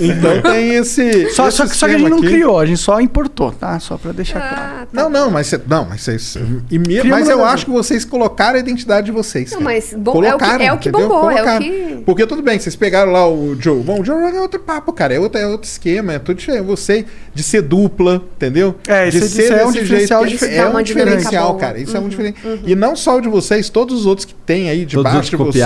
[0.00, 1.30] Então tem esse.
[1.30, 2.28] Só, esse só, que- só que a gente não aqui.
[2.28, 3.78] criou, a gente só importou, tá?
[3.80, 4.54] Só pra deixar claro.
[4.82, 5.02] Ah, tá.
[5.02, 6.36] Não, não, mas cê- não, mas vocês,
[6.70, 9.50] e me- mas eu acho que vocês colocaram a identidade de vocês.
[9.52, 9.70] Não, cara.
[9.74, 11.08] mas bom- é o que- é o que entendeu?
[11.08, 11.60] bombou, é o Colocaram.
[11.62, 13.82] que- Porque tudo bem, vocês pegaram lá o Joe.
[13.82, 15.14] Bom, o Joe Rogan é outro papo, cara.
[15.14, 16.64] É outro, é outro esquema, é tudo diferente.
[16.64, 17.04] Você
[17.34, 18.74] de ser dupla, entendeu?
[18.86, 21.78] É, de isso- isso é um diferencial dif- é um diferencial, cara.
[21.78, 22.38] Isso é Uhum, muito diferente.
[22.66, 25.64] E não só o de vocês, todos os outros que tem aí debaixo de vocês.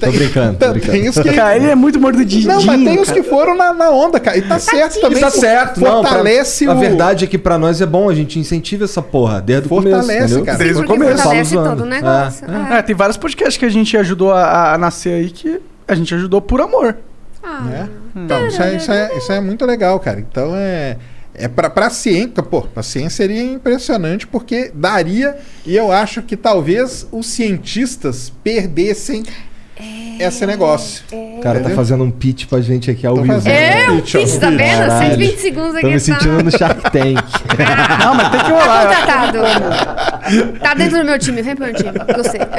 [0.00, 1.34] Tô brincando, tô brincando.
[1.34, 2.46] Cara, ele é muito mordidinho.
[2.48, 4.36] não, mas tem os que foram na, na onda, cara.
[4.36, 5.20] E tá certo também.
[5.20, 6.00] Tá certo, não.
[6.02, 6.78] pra- Fortalece A o.
[6.78, 9.96] verdade é que pra nós é bom, a gente incentiva essa porra desde o começo.
[9.96, 10.58] Fortalece, cara.
[10.58, 11.16] Desde o começo.
[11.22, 12.46] fortalece todo o negócio.
[12.50, 12.78] É, É.
[12.78, 16.14] É, tem vários podcasts que a gente ajudou a, a nascer aí que a gente
[16.14, 16.96] ajudou por amor.
[17.42, 17.88] Ah, né?
[18.16, 20.18] Então, isso é, isso, é, isso é muito legal, cara.
[20.20, 20.96] Então é.
[21.38, 25.36] É pra, pra ciência, pô, pra ciência seria impressionante porque daria,
[25.66, 29.22] e eu acho que talvez os cientistas perdessem
[30.18, 31.04] esse negócio.
[31.12, 33.48] O cara tá fazendo um pitch pra gente aqui ao Tô vivo.
[33.48, 34.58] É, um o pitch, tá vendo?
[34.58, 35.10] Caralho.
[35.10, 35.80] 120 segundos aqui.
[35.82, 37.24] Tô me tá- sentindo no Shark Tank.
[38.00, 38.96] Não, mas tem que Tá rolar.
[38.96, 40.58] contratado.
[40.60, 41.92] Tá dentro do meu time, vem pro meu time.
[42.14, 42.40] Gostei.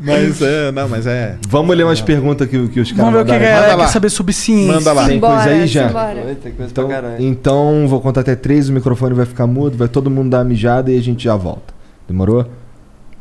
[0.00, 1.34] Mas é, não, mas é.
[1.48, 3.76] Vamos ler umas perguntas que, que os caras Vamos ver o que lá.
[3.76, 4.72] quer saber sobre ciência.
[4.72, 5.06] Manda lá.
[5.06, 5.88] Tem coisa aí já?
[5.88, 6.36] simbora.
[6.40, 7.16] Tem coisa Então, pra caralho.
[7.26, 10.44] então vou contar até três, o microfone vai ficar mudo, vai todo mundo dar uma
[10.44, 11.74] mijada e a gente já volta.
[12.08, 12.46] Demorou?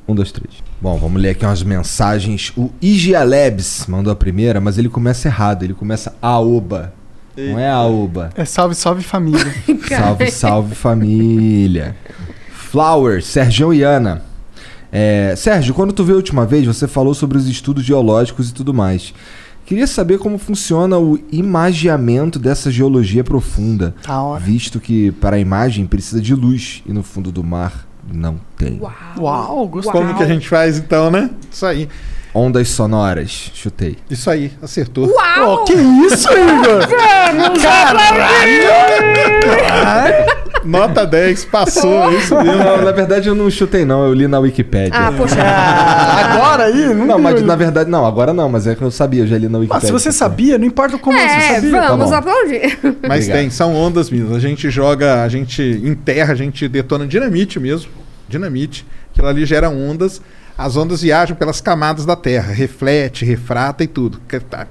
[0.08, 0.54] Um, dois, três.
[0.82, 2.52] Bom, vamos ler aqui umas mensagens.
[2.56, 5.64] O Igia Labs mandou a primeira, mas ele começa errado.
[5.64, 6.94] Ele começa Aoba.
[7.38, 8.30] Não é Aoba.
[8.36, 9.54] É salve, salve família.
[9.88, 11.96] Salve, salve família.
[12.52, 14.24] Flowers, Sérgio e Ana.
[14.92, 18.54] É, Sérgio, quando tu veio a última vez, você falou sobre os estudos geológicos e
[18.54, 19.14] tudo mais.
[19.66, 23.96] Queria saber como funciona o imagiamento dessa geologia profunda,
[24.40, 28.80] visto que para a imagem precisa de luz e no fundo do mar não tem.
[29.18, 29.92] Uau, gostei.
[29.92, 31.30] Como que a gente faz então, né?
[31.52, 31.90] Isso aí.
[32.34, 33.98] Ondas sonoras, chutei.
[34.10, 35.08] Isso aí, acertou.
[35.08, 35.60] Uau!
[35.60, 36.82] Pô, que isso, Igor?
[40.66, 42.64] Nota 10, passou, é isso mesmo.
[42.64, 44.98] Não, na verdade eu não chutei não, eu li na Wikipédia.
[45.00, 45.36] Ah, poxa.
[45.40, 46.94] Ah, agora aí?
[46.94, 49.38] Não, não, mas na verdade não, agora não, mas é que eu sabia, eu já
[49.38, 49.88] li na Mas Wikipédia.
[49.88, 51.88] se você sabia, não importa como você É, sabia.
[51.90, 52.78] vamos Tá aplaudir.
[53.08, 53.38] Mas Obrigado.
[53.38, 54.36] tem, são ondas mesmo.
[54.36, 57.92] A gente joga, a gente enterra, a gente detona dinamite mesmo.
[58.28, 58.86] Dinamite.
[59.12, 60.22] Aquilo ali gera ondas.
[60.58, 64.20] As ondas viajam pelas camadas da Terra, reflete, refrata e tudo.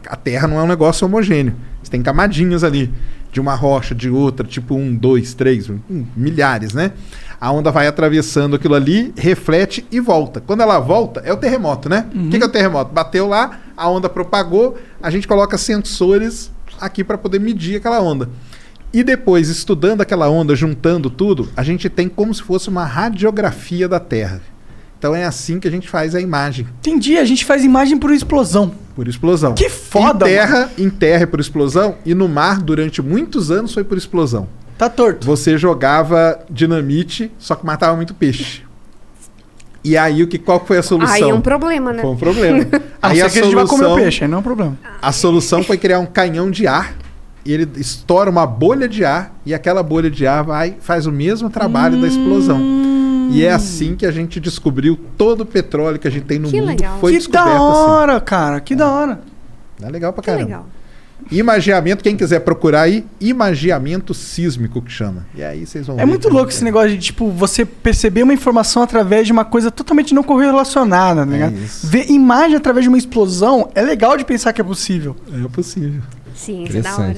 [0.09, 1.55] A Terra não é um negócio homogêneo.
[1.83, 2.91] Você tem camadinhas ali,
[3.35, 6.93] de uma rocha, de outra, tipo um, dois, três, hum, milhares, né?
[7.41, 10.41] A onda vai atravessando aquilo ali, reflete e volta.
[10.41, 12.07] Quando ela volta, é o terremoto, né?
[12.15, 12.95] O que, que é o terremoto?
[12.95, 18.31] Bateu lá, a onda propagou, a gente coloca sensores aqui para poder medir aquela onda.
[18.93, 23.89] E depois, estudando aquela onda, juntando tudo, a gente tem como se fosse uma radiografia
[23.89, 24.41] da Terra.
[25.05, 28.11] Então é assim que a gente faz a imagem, Entendi, a gente faz imagem por
[28.11, 28.73] explosão.
[28.97, 29.53] por explosão.
[29.53, 33.75] Que foda, Em terra, em terra é por explosão, e no mar, durante muitos anos,
[33.75, 34.49] foi por explosão.
[34.79, 35.27] Tá torto.
[35.27, 38.63] Você jogava dinamite, só que matava muito peixe.
[39.85, 41.15] E aí, o que, qual que foi a solução?
[41.15, 42.01] Aí é um problema, né?
[42.01, 42.65] Foi um problema.
[43.03, 44.79] A aí a a gente vai comer o solução, peixe, aí não é um problema.
[45.03, 46.95] a solução foi criar um canhão de ar
[47.45, 51.13] e ele estoura uma bolha de ar e aquela bolha de ar vai faz o
[51.13, 52.94] mesmo trabalho da explosão.
[53.31, 56.49] E é assim que a gente descobriu todo o petróleo que a gente tem no
[56.51, 56.99] Que mundo legal.
[57.01, 57.61] foi que descoberto da assim.
[57.91, 59.21] hora, cara, que da hora.
[59.83, 60.45] É legal pra Que caramba.
[60.45, 60.67] legal.
[61.31, 65.25] Imagiamento, quem quiser procurar aí, imagiamento sísmico que chama.
[65.35, 68.35] E aí vocês vão É ver muito louco esse negócio de, tipo, você perceber uma
[68.35, 71.55] informação através de uma coisa totalmente não correlacionada, ligado?
[71.57, 71.87] isso.
[71.87, 75.17] Ver imagem através de uma explosão é legal de pensar que é possível.
[75.33, 76.03] É possível.
[76.35, 77.15] Sim, isso é da hora.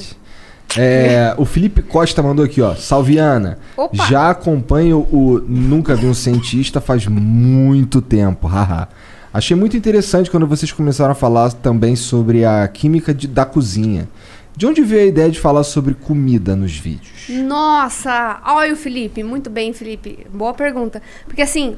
[0.78, 2.74] É, o Felipe Costa mandou aqui, ó.
[2.74, 3.58] Salviana.
[3.76, 4.05] Opa!
[4.06, 8.46] Já acompanho o Nunca Vi um Cientista faz muito tempo.
[8.46, 8.88] haha.
[9.32, 14.08] Achei muito interessante quando vocês começaram a falar também sobre a química de- da cozinha.
[14.56, 17.28] De onde veio a ideia de falar sobre comida nos vídeos?
[17.28, 18.40] Nossa!
[18.46, 19.22] Olha o Felipe.
[19.22, 20.26] Muito bem, Felipe.
[20.32, 21.02] Boa pergunta.
[21.26, 21.76] Porque assim,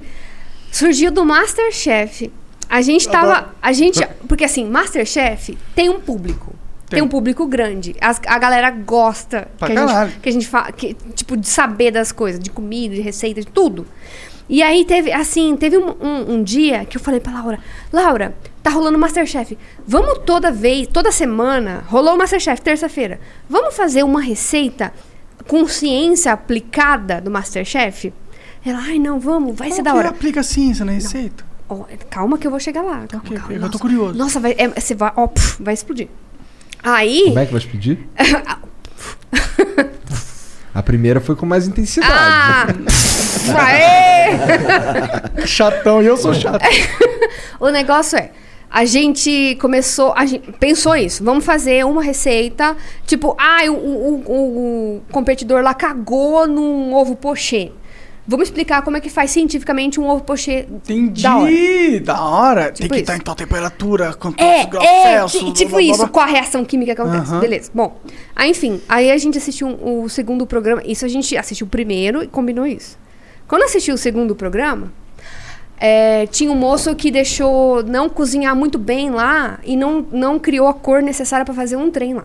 [0.70, 2.30] surgiu do Masterchef.
[2.70, 3.48] A gente tava.
[3.60, 4.06] A gente.
[4.28, 6.54] Porque assim, Masterchef tem um público.
[6.88, 7.02] Tem, Tem.
[7.02, 7.94] um público grande.
[8.00, 10.72] As- a galera gosta Pra que a, gente, que a gente fala.
[10.72, 13.86] Que, tipo, de saber das coisas, de comida, de receita, de tudo.
[14.48, 17.58] E aí teve, assim, teve um, um- um dia que eu falei pra Laura,
[17.92, 19.58] Laura, tá rolando Masterchef.
[19.86, 23.20] Vamos toda vez, toda semana, rolou o Masterchef, terça-feira.
[23.50, 24.90] Vamos fazer uma receita
[25.46, 28.10] com ciência aplicada do Masterchef?
[28.64, 30.08] Ela, ai não, vamos, vai ser Como da que hora.
[30.08, 31.44] aplica ciência na receita?
[31.68, 33.04] Ó, calma que eu vou chegar lá.
[33.06, 33.52] Calma, Ok, calma.
[33.66, 34.16] eu tô curioso.
[34.16, 35.28] Nossa, vai, é, você vai, ó,
[35.60, 36.08] vai explodir.
[36.94, 37.98] Aí, Como é que vai explodir?
[40.74, 42.12] A primeira foi com mais intensidade.
[42.14, 42.66] ah,
[43.66, 45.46] aê!
[45.46, 46.62] Chatão, e eu sou chato.
[47.60, 48.30] O negócio é,
[48.70, 54.14] a gente começou, a gente pensou isso, vamos fazer uma receita, tipo, ah, o, o,
[54.26, 57.72] o- o competidor lá cagou num ovo pochê.
[58.30, 61.50] Vamos explicar como é que faz cientificamente um ovo pochê Entendi, da hora.
[62.04, 62.62] da hora.
[62.64, 63.00] Tem Tipo que isso.
[63.04, 66.08] estar em tal temperatura, quantos É, graus é, Celsius, ti- tipo blá, blá, isso, blá.
[66.10, 67.30] qual a reação química que acontece.
[67.32, 67.40] Aham.
[67.40, 67.70] Beleza.
[67.72, 67.98] Bom,
[68.36, 70.82] aí, enfim, aí a gente assistiu um- o segundo programa.
[70.84, 72.98] Isso a gente assistiu o primeiro e combinou isso.
[73.48, 74.92] Quando assistiu o segundo programa,
[75.80, 80.68] é, tinha um moço que deixou não cozinhar muito bem lá e não, não criou
[80.68, 82.24] a cor necessária para fazer um trem lá.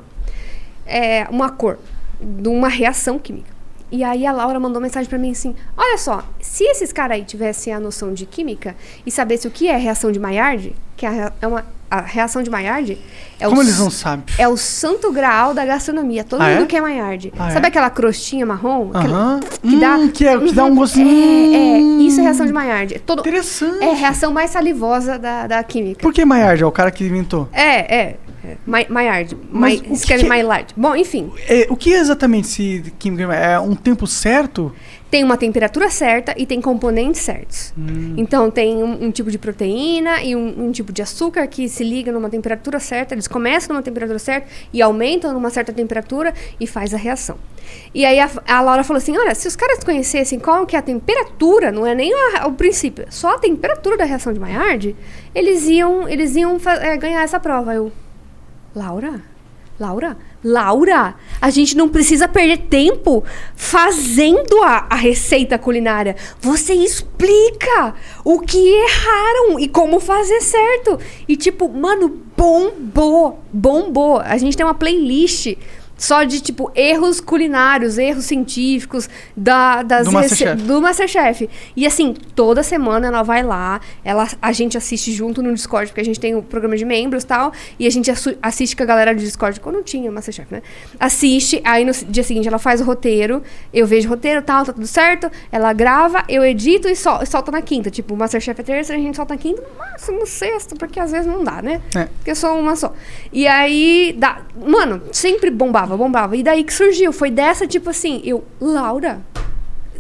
[0.86, 1.80] É, uma cor
[2.20, 3.53] de uma reação química.
[3.94, 7.24] E aí a Laura mandou mensagem para mim assim: Olha só, se esses caras aí
[7.24, 11.32] tivessem a noção de química e sabessem o que é reação de Maillard, que é
[11.40, 12.98] é uma a reação de Maillard
[13.40, 14.26] é Como o, eles não sabem?
[14.40, 16.24] É o santo graal da gastronomia.
[16.24, 16.66] Todo Ah, mundo é?
[16.66, 17.32] quer Maillard.
[17.38, 17.70] Ah, Sabe é?
[17.70, 18.90] aquela crostinha marrom?
[18.92, 19.40] Aquela- Aham.
[19.62, 20.98] Que dá, Hum, que, é, que dá um gosto.
[20.98, 22.96] É, é, isso é reação de Maillard.
[22.96, 23.84] É Todo, Interessante.
[23.84, 26.02] É a reação mais salivosa da, da química.
[26.02, 26.64] Por que Maillard?
[26.64, 27.48] É o cara que inventou.
[27.54, 28.18] É, é.
[28.44, 28.58] É.
[28.66, 28.88] Mas
[29.50, 30.74] Ma- o que escreve que é- Maillard.
[30.76, 31.32] Bom, enfim.
[31.48, 33.34] É, o que é exatamente esse química?
[33.34, 34.74] É um tempo certo?
[35.10, 37.72] Tem uma temperatura certa e tem componentes certos.
[37.78, 38.16] Hum.
[38.18, 41.84] Então, tem um, um tipo de proteína e um, um tipo de açúcar que se
[41.84, 43.14] liga numa temperatura certa.
[43.14, 47.38] Eles começam numa temperatura certa e aumentam numa certa temperatura e faz a reação.
[47.94, 50.80] E aí a, a Laura falou assim, olha, se os caras conhecessem qual que é
[50.80, 54.96] a temperatura, não é nem a- o princípio, só a temperatura da reação de Maillard,
[55.36, 57.74] eles iam, eles iam é, ganhar essa prova.
[57.76, 57.92] Eu,
[58.76, 59.22] Laura?
[59.80, 60.18] Laura?
[60.44, 63.24] Laura, a gente não precisa perder tempo
[63.56, 66.16] fazendo a, a receita culinária.
[66.40, 71.00] Você explica o que erraram e como fazer certo.
[71.28, 74.20] E tipo, mano, bombou, bombou.
[74.20, 75.56] A gente tem uma playlist
[76.04, 80.62] só de tipo erros culinários, erros científicos da, das Do Masterchef.
[80.62, 81.50] do Masterchef.
[81.78, 86.02] E assim, toda semana ela vai lá, ela, a gente assiste junto no Discord, porque
[86.02, 88.86] a gente tem o programa de membros e tal, e a gente assiste com a
[88.86, 90.62] galera do Discord, quando não tinha Masterchef, né?
[91.00, 93.42] Assiste, aí no dia seguinte ela faz o roteiro,
[93.74, 97.26] eu vejo o roteiro tal, tá tudo certo, ela grava, eu edito e, sol, e
[97.26, 97.90] solta na quinta.
[97.90, 101.12] Tipo, o Masterchef é terça, a gente solta na quinta, no máximo sexta, porque às
[101.12, 101.82] vezes não dá, né?
[101.96, 102.10] É.
[102.18, 102.94] Porque eu sou uma só.
[103.32, 106.36] E aí, dá, mano, sempre bombava, bombava.
[106.36, 109.22] E daí que surgiu, foi dessa, tipo assim, eu, Laura,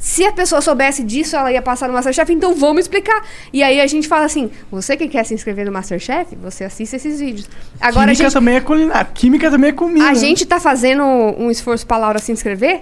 [0.03, 3.25] se a pessoa soubesse disso, ela ia passar no Masterchef, então vamos explicar.
[3.53, 6.97] E aí a gente fala assim: você que quer se inscrever no Masterchef, você assiste
[6.97, 7.49] esses vídeos.
[7.79, 9.11] Agora Química a gente, também é culinária.
[9.13, 10.05] Química também é comida.
[10.05, 12.81] a gente tá fazendo um esforço pra Laura se inscrever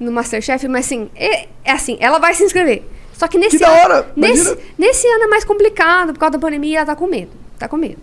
[0.00, 2.82] no Masterchef, mas assim, é, é assim, ela vai se inscrever.
[3.12, 4.06] Só que nesse Que ano!
[4.16, 7.32] Nesse, nesse ano é mais complicado, por causa da pandemia, ela tá com medo.
[7.58, 7.98] Tá com medo.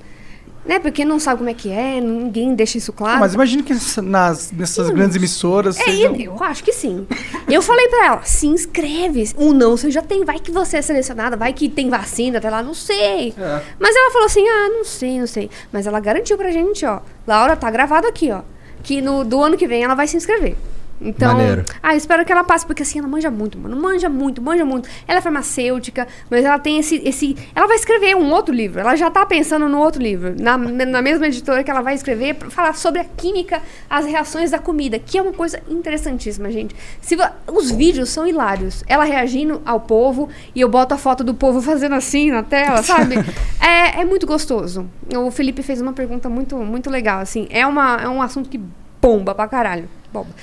[0.70, 0.78] Né?
[0.78, 3.20] Porque não sabe como é que é, ninguém deixa isso claro.
[3.20, 3.74] Mas imagina que
[4.04, 5.80] nas, nessas grandes emissoras.
[5.80, 7.08] É, sejam- eu acho que sim.
[7.50, 9.32] Eu falei pra ela, se inscreve.
[9.36, 12.52] O não você já tem, vai que você é selecionada, vai que tem vacina até
[12.52, 13.34] lá, não sei.
[13.36, 13.62] É.
[13.80, 15.50] Mas ela falou assim, ah, não sei, não sei.
[15.74, 17.00] Mas ela garantiu pra gente, ó.
[17.26, 18.42] Laura, tá gravado aqui, ó.
[18.84, 20.56] Que no, do ano que vem ela vai se inscrever.
[21.02, 21.66] Então, Maneiro.
[21.82, 23.76] ah, eu espero que ela passe, porque assim, ela manja muito, mano.
[23.76, 24.90] Manja muito, manja muito.
[25.08, 27.38] Ela é farmacêutica, mas ela tem esse, esse.
[27.56, 28.80] Ela vai escrever um outro livro.
[28.80, 30.36] Ela já tá pensando no outro livro.
[30.38, 34.52] Na, na mesma editora que ela vai escrever, pra falar sobre a química, as reações
[34.52, 36.76] da comida, que é uma coisa interessantíssima, gente.
[37.02, 38.84] Se Os vídeos são hilários.
[38.88, 42.84] Ela reagindo ao povo e eu boto a foto do povo fazendo assim na tela,
[42.84, 43.16] sabe?
[43.62, 44.90] é, é muito gostoso.
[45.16, 47.48] O Felipe fez uma pergunta muito, muito legal, assim.
[47.50, 48.60] É, uma, é um assunto que
[49.02, 49.88] bomba pra caralho.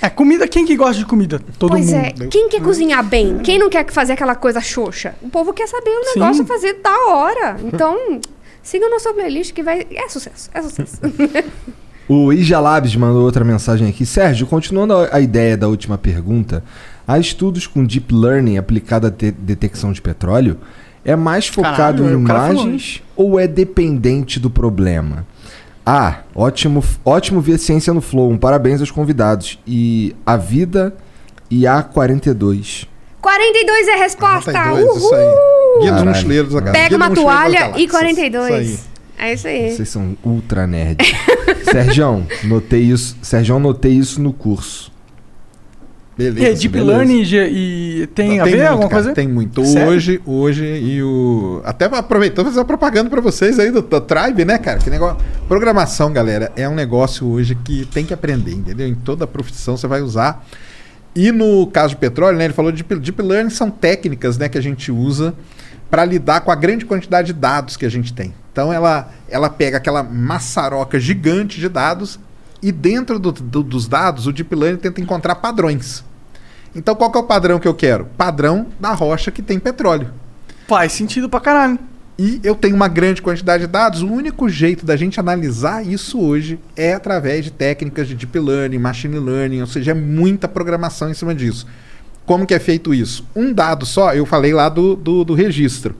[0.00, 1.40] É, comida, quem que gosta de comida?
[1.58, 1.96] Todo pois mundo.
[2.22, 3.38] é, quem quer cozinhar bem?
[3.38, 5.14] Quem não quer fazer aquela coisa xoxa?
[5.22, 6.20] O povo quer saber o Sim.
[6.20, 7.56] negócio fazer da hora.
[7.64, 8.20] Então,
[8.62, 9.86] siga o nosso playlist que vai.
[9.90, 10.96] É sucesso, é sucesso.
[12.08, 14.06] O Ija Labs mandou outra mensagem aqui.
[14.06, 16.62] Sérgio, continuando a ideia da última pergunta,
[17.04, 20.56] há estudos com Deep Learning aplicado à te- detecção de petróleo?
[21.04, 25.26] É mais focado Caralho, em imagens ou é dependente do problema?
[25.88, 28.28] Ah, ótimo, ótimo ver ciência no Flow.
[28.28, 29.56] Um parabéns aos convidados.
[29.64, 30.92] E a vida
[31.48, 32.88] e A42.
[33.20, 34.52] 42 é a resposta!
[34.52, 35.24] 42, isso aí.
[35.24, 35.80] Uhul!
[35.80, 36.06] Guia dos Caralho.
[36.06, 37.90] mochileiros da Pega Guia uma dos Mochileiros das toalha e Galáxias.
[37.90, 38.68] 42.
[38.68, 39.70] Isso É isso aí.
[39.76, 40.98] Vocês são ultra nerd.
[41.70, 43.16] Sergião, notei isso.
[43.22, 44.92] Sergião, notei isso no curso.
[46.16, 46.40] Beleza.
[46.40, 46.96] E é Deep beleza.
[46.96, 49.14] Learning e, tem, a ver muito, alguma cara, coisa?
[49.14, 49.64] Tem muito.
[49.66, 49.88] Sério?
[49.92, 51.60] Hoje, hoje e o.
[51.64, 54.78] Até aproveitando fazer uma propaganda pra vocês aí do, do Tribe, né, cara?
[54.78, 55.18] Que negócio.
[55.46, 58.88] Programação, galera, é um negócio hoje que tem que aprender, entendeu?
[58.88, 60.46] Em toda profissão você vai usar.
[61.14, 64.48] E no caso de petróleo, né, ele falou de deep, deep learning são técnicas, né,
[64.48, 65.34] que a gente usa
[65.90, 68.34] para lidar com a grande quantidade de dados que a gente tem.
[68.52, 72.18] Então ela, ela pega aquela maçaroca gigante de dados
[72.62, 76.04] e dentro do- do- dos dados o deep learning tenta encontrar padrões.
[76.76, 78.04] Então qual que é o padrão que eu quero?
[78.16, 80.10] Padrão da rocha que tem petróleo.
[80.68, 81.78] Faz sentido pra caralho.
[82.18, 84.02] E eu tenho uma grande quantidade de dados.
[84.02, 88.78] O único jeito da gente analisar isso hoje é através de técnicas de deep learning,
[88.78, 91.66] machine learning, ou seja, é muita programação em cima disso.
[92.24, 93.26] Como que é feito isso?
[93.34, 95.94] Um dado só, eu falei lá do, do, do registro.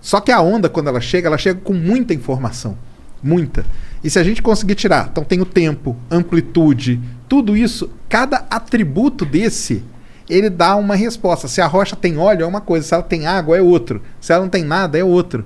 [0.00, 2.76] Só que a onda, quando ela chega, ela chega com muita informação.
[3.22, 3.64] Muita.
[4.02, 9.24] E se a gente conseguir tirar, então tem o tempo, amplitude, tudo isso, cada atributo
[9.24, 9.82] desse,
[10.28, 11.48] ele dá uma resposta.
[11.48, 12.86] Se a rocha tem óleo, é uma coisa.
[12.86, 14.02] Se ela tem água, é outro.
[14.20, 15.44] Se ela não tem nada, é outro.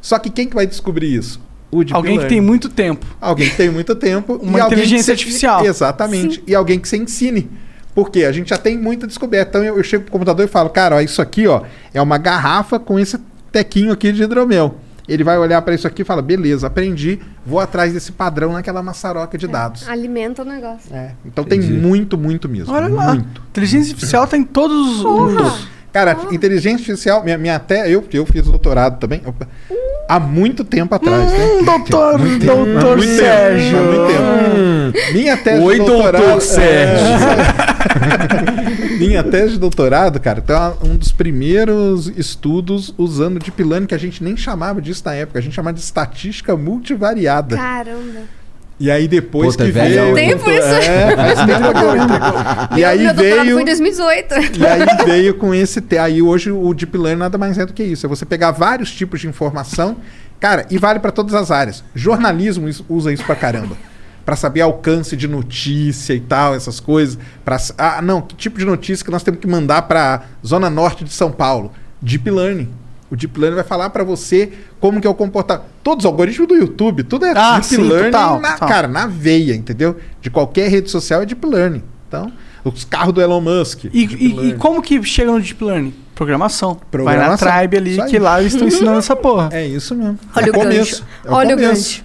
[0.00, 1.40] Só que quem que vai descobrir isso?
[1.70, 2.34] O deep Alguém que learning.
[2.36, 3.06] tem muito tempo.
[3.20, 4.34] Alguém que tem muito tempo.
[4.42, 5.64] Uma e que inteligência você- artificial.
[5.64, 6.36] Exatamente.
[6.36, 6.42] Sim.
[6.46, 7.50] E alguém que você ensine.
[7.94, 9.50] Porque a gente já tem muita descoberta.
[9.58, 12.18] Então eu, eu chego pro computador e falo, cara, ó, isso aqui ó, é uma
[12.18, 13.18] garrafa com esse
[13.52, 14.76] tequinho aqui de hidromel.
[15.12, 18.82] Ele vai olhar para isso aqui e fala: beleza, aprendi, vou atrás desse padrão naquela
[18.82, 19.88] maçaroca de dados.
[19.88, 20.94] Alimenta o negócio.
[20.94, 21.12] É.
[21.24, 22.72] Então tem muito, muito mesmo.
[22.72, 23.14] Olha lá.
[23.14, 23.42] muito.
[23.50, 25.68] Inteligência artificial tá em todos os.
[25.92, 29.20] Cara, inteligência artificial, minha, minha até eu, eu fiz doutorado também.
[29.24, 29.34] eu-
[30.08, 31.38] há muito tempo atrás, né?
[31.60, 33.78] Hum, doutor, Muito tempo, doutor muito tempo, Sérgio.
[33.78, 35.12] há muito tempo.
[35.12, 36.40] Minha tese Oi, de doutor doutorado.
[36.40, 37.06] Sérgio.
[37.06, 38.96] É.
[38.98, 43.98] Minha tese de doutorado, cara, uma- um dos primeiros estudos usando Deep Learning que a
[43.98, 47.56] gente nem chamava disso na época, a gente chamava de estatística multivariada.
[47.56, 48.39] Caramba.
[48.80, 50.18] E aí depois Puta, que é velho, veio.
[50.18, 50.30] hein?
[50.38, 50.66] Tempo isso?
[50.66, 52.68] É, faz tempo agora.
[52.78, 53.52] E aí meu veio.
[53.52, 54.34] foi em 2018.
[54.58, 55.82] E aí veio com esse.
[56.00, 58.06] Aí hoje o Deep Learning nada mais é do que isso.
[58.06, 59.98] É você pegar vários tipos de informação.
[60.40, 61.84] Cara, e vale para todas as áreas.
[61.94, 63.76] Jornalismo is- usa isso pra caramba.
[64.24, 67.18] Pra saber alcance de notícia e tal, essas coisas.
[67.44, 71.04] Pra, ah, não, que tipo de notícia que nós temos que mandar pra Zona Norte
[71.04, 71.70] de São Paulo?
[72.00, 72.70] Deep Learning.
[73.10, 75.64] O Deep Learning vai falar pra você como que é o comportamento.
[75.82, 78.68] Todos os algoritmos do YouTube, tudo é Ah, Deep sim, Learning, total, na, total.
[78.68, 79.96] cara, na veia, entendeu?
[80.20, 81.82] De qualquer rede social é Deep Learning.
[82.06, 82.32] Então,
[82.64, 83.84] os carros do Elon Musk.
[83.86, 85.94] E, e- e como que chega no Deep Learning?
[86.14, 86.74] Programação.
[86.74, 86.88] Vai na
[87.36, 87.48] Programação.
[87.52, 89.48] Tribe ali, que lá eles estão ensinando essa porra.
[89.52, 90.18] É isso mesmo.
[90.36, 90.64] Olha é o gancho.
[90.68, 91.04] começo.
[91.24, 91.74] É Olha o começo.
[91.74, 92.04] gancho.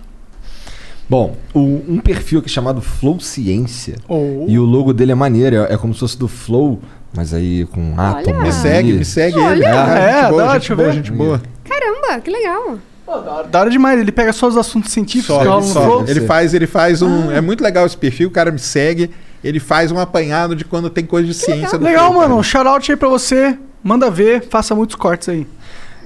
[1.07, 3.95] Bom, o- um perfil aqui chamado Flow Ciência.
[4.07, 4.45] Oh.
[4.47, 6.79] E o logo dele é maneiro, é, é como se fosse do Flow,
[7.15, 8.43] mas aí com átomos.
[8.43, 9.53] Me segue, me segue Olha.
[9.55, 9.65] ele.
[9.65, 10.93] Ah, É, gente boa, dá, gente deixa eu boa, ver.
[10.95, 11.41] gente boa.
[11.63, 12.77] Caramba, que legal.
[13.51, 16.21] Da hora demais, ele pega só os assuntos científicos Só, que ele, rolam no ele
[16.21, 17.31] faz, ele faz um.
[17.31, 19.11] É muito legal esse perfil, o cara me segue.
[19.43, 22.29] Ele faz um apanhado de quando tem coisa de ciência do Legal, mano.
[22.31, 22.43] cara.
[22.43, 23.55] Shout out aí pra você.
[23.83, 25.45] Manda ver, faça muitos cortes aí.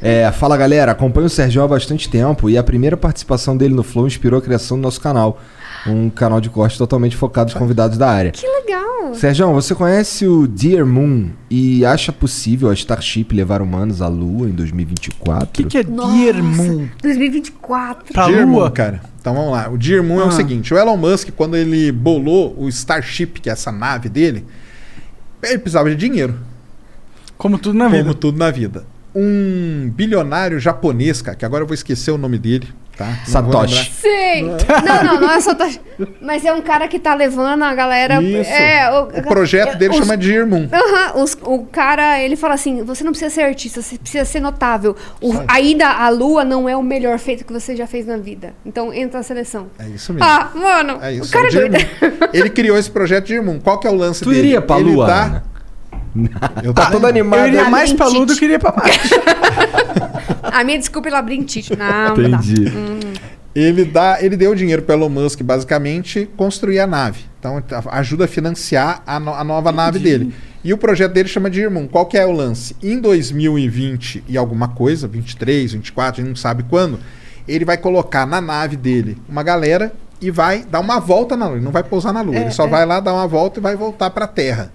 [0.02, 3.84] É, fala galera, acompanho o Sérgio há bastante tempo e a primeira participação dele no
[3.84, 5.40] Flow inspirou a criação do nosso canal.
[5.88, 8.32] Um canal de corte totalmente focado nos convidados da área.
[8.32, 8.89] Que legal.
[9.16, 14.48] Sérgio, você conhece o Dear Moon e acha possível a Starship levar humanos à Lua
[14.48, 15.46] em 2024?
[15.46, 16.12] O que, que é Nossa.
[16.18, 16.88] Dear Moon?
[17.02, 18.14] 2024.
[18.14, 18.66] Pra Dear Lua?
[18.66, 19.02] Moon, cara.
[19.20, 19.70] Então vamos lá.
[19.70, 20.28] O Dear Moon é Ah.
[20.28, 24.46] o seguinte: o Elon Musk, quando ele bolou o Starship, que é essa nave dele,
[25.44, 26.36] ele precisava de dinheiro.
[27.38, 28.14] Como tudo na Como vida.
[28.14, 28.86] tudo na vida.
[29.16, 32.68] Um bilionário japonês, cara, que agora eu vou esquecer o nome dele,
[33.00, 33.18] tá?
[33.26, 33.74] Satoshi.
[33.76, 33.92] lembrar.
[34.02, 34.42] Sei.
[34.86, 35.70] Não, não, não é tá-
[36.22, 38.22] Mas é um cara que tá levando a galera.
[38.22, 38.50] Isso.
[38.52, 40.68] É, O projeto dele os- chama Moon.
[40.72, 44.40] Aham, os- o cara, ele fala assim: você não precisa ser artista, você precisa ser
[44.42, 44.96] notável.
[45.22, 48.18] O, a ida à lua não é o melhor feito que você já fez na
[48.18, 48.54] vida.
[48.66, 49.68] Então entra na seleção.
[49.80, 50.28] É isso mesmo.
[50.30, 51.30] Ah, mano, É isso.
[51.30, 51.86] o cara é o Dear doido.
[52.02, 52.30] Moon.
[52.34, 53.60] Ele criou esse projeto Dear Moon.
[53.60, 54.40] Qual que é o lance Tu dele?
[54.48, 55.44] iria pra Ele Lua, Ana?
[56.64, 57.42] Eu Tá tô- todo animado.
[57.42, 59.10] Eu iria mais pra Lua do que iria pra Marte.
[60.52, 61.76] A minha desculpa é labirintite.
[61.76, 62.38] Não, não dá.
[62.38, 62.70] Entendi.
[62.70, 63.00] Hum.
[63.56, 67.22] Ele dá, ele deu dinheiro para Elon Musk basicamente construir a nave.
[67.40, 67.62] Então
[67.92, 70.34] ajuda a financiar a, no- a nova nave dele.
[70.64, 71.88] E o projeto dele chama de Irmão.
[71.88, 72.76] Qual que é o lance?
[72.84, 77.00] Em 2020 e alguma coisa, 23, 24, a gente não sabe quando,
[77.48, 81.56] ele vai colocar na nave dele uma galera e vai dar uma volta na Lua.
[81.58, 82.36] Ele não vai pousar na Lua.
[82.36, 82.70] É, ele só é.
[82.70, 84.72] vai lá dar uma volta e vai voltar para a Terra.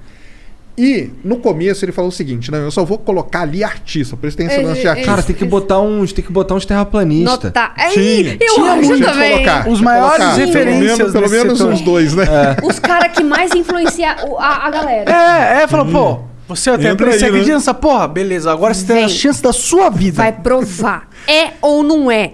[0.77, 4.17] E no começo ele falou o seguinte: não, eu só vou colocar ali artista.
[4.17, 5.11] Por isso tem esse lance de artista.
[5.11, 7.45] Cara, tem que botar uns, tem que botar uns terraplanistas.
[7.45, 7.73] Nota.
[7.93, 9.33] Tinha, eu tinha acho muito também.
[9.33, 10.35] colocar, Os maiores colocar.
[10.37, 11.73] referências Pelo menos, pelo menos setor.
[11.73, 12.27] uns dois, né?
[12.65, 15.11] Os caras que mais influenciam o- a, a galera.
[15.13, 17.73] É, é, falou, pô, você tem Entra aí, você né?
[17.81, 18.09] porra?
[18.09, 19.09] Beleza, agora você tem a Vem.
[19.17, 20.17] chance da sua vida.
[20.17, 21.09] Vai provar.
[21.29, 22.33] É ou não é?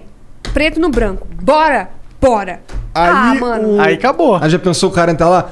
[0.51, 1.27] Preto no branco.
[1.41, 1.89] Bora?
[2.19, 2.61] Bora.
[2.93, 3.79] ah, Aí mano.
[3.79, 4.35] Aí acabou.
[4.35, 5.49] Aí já pensou o cara entrar lá?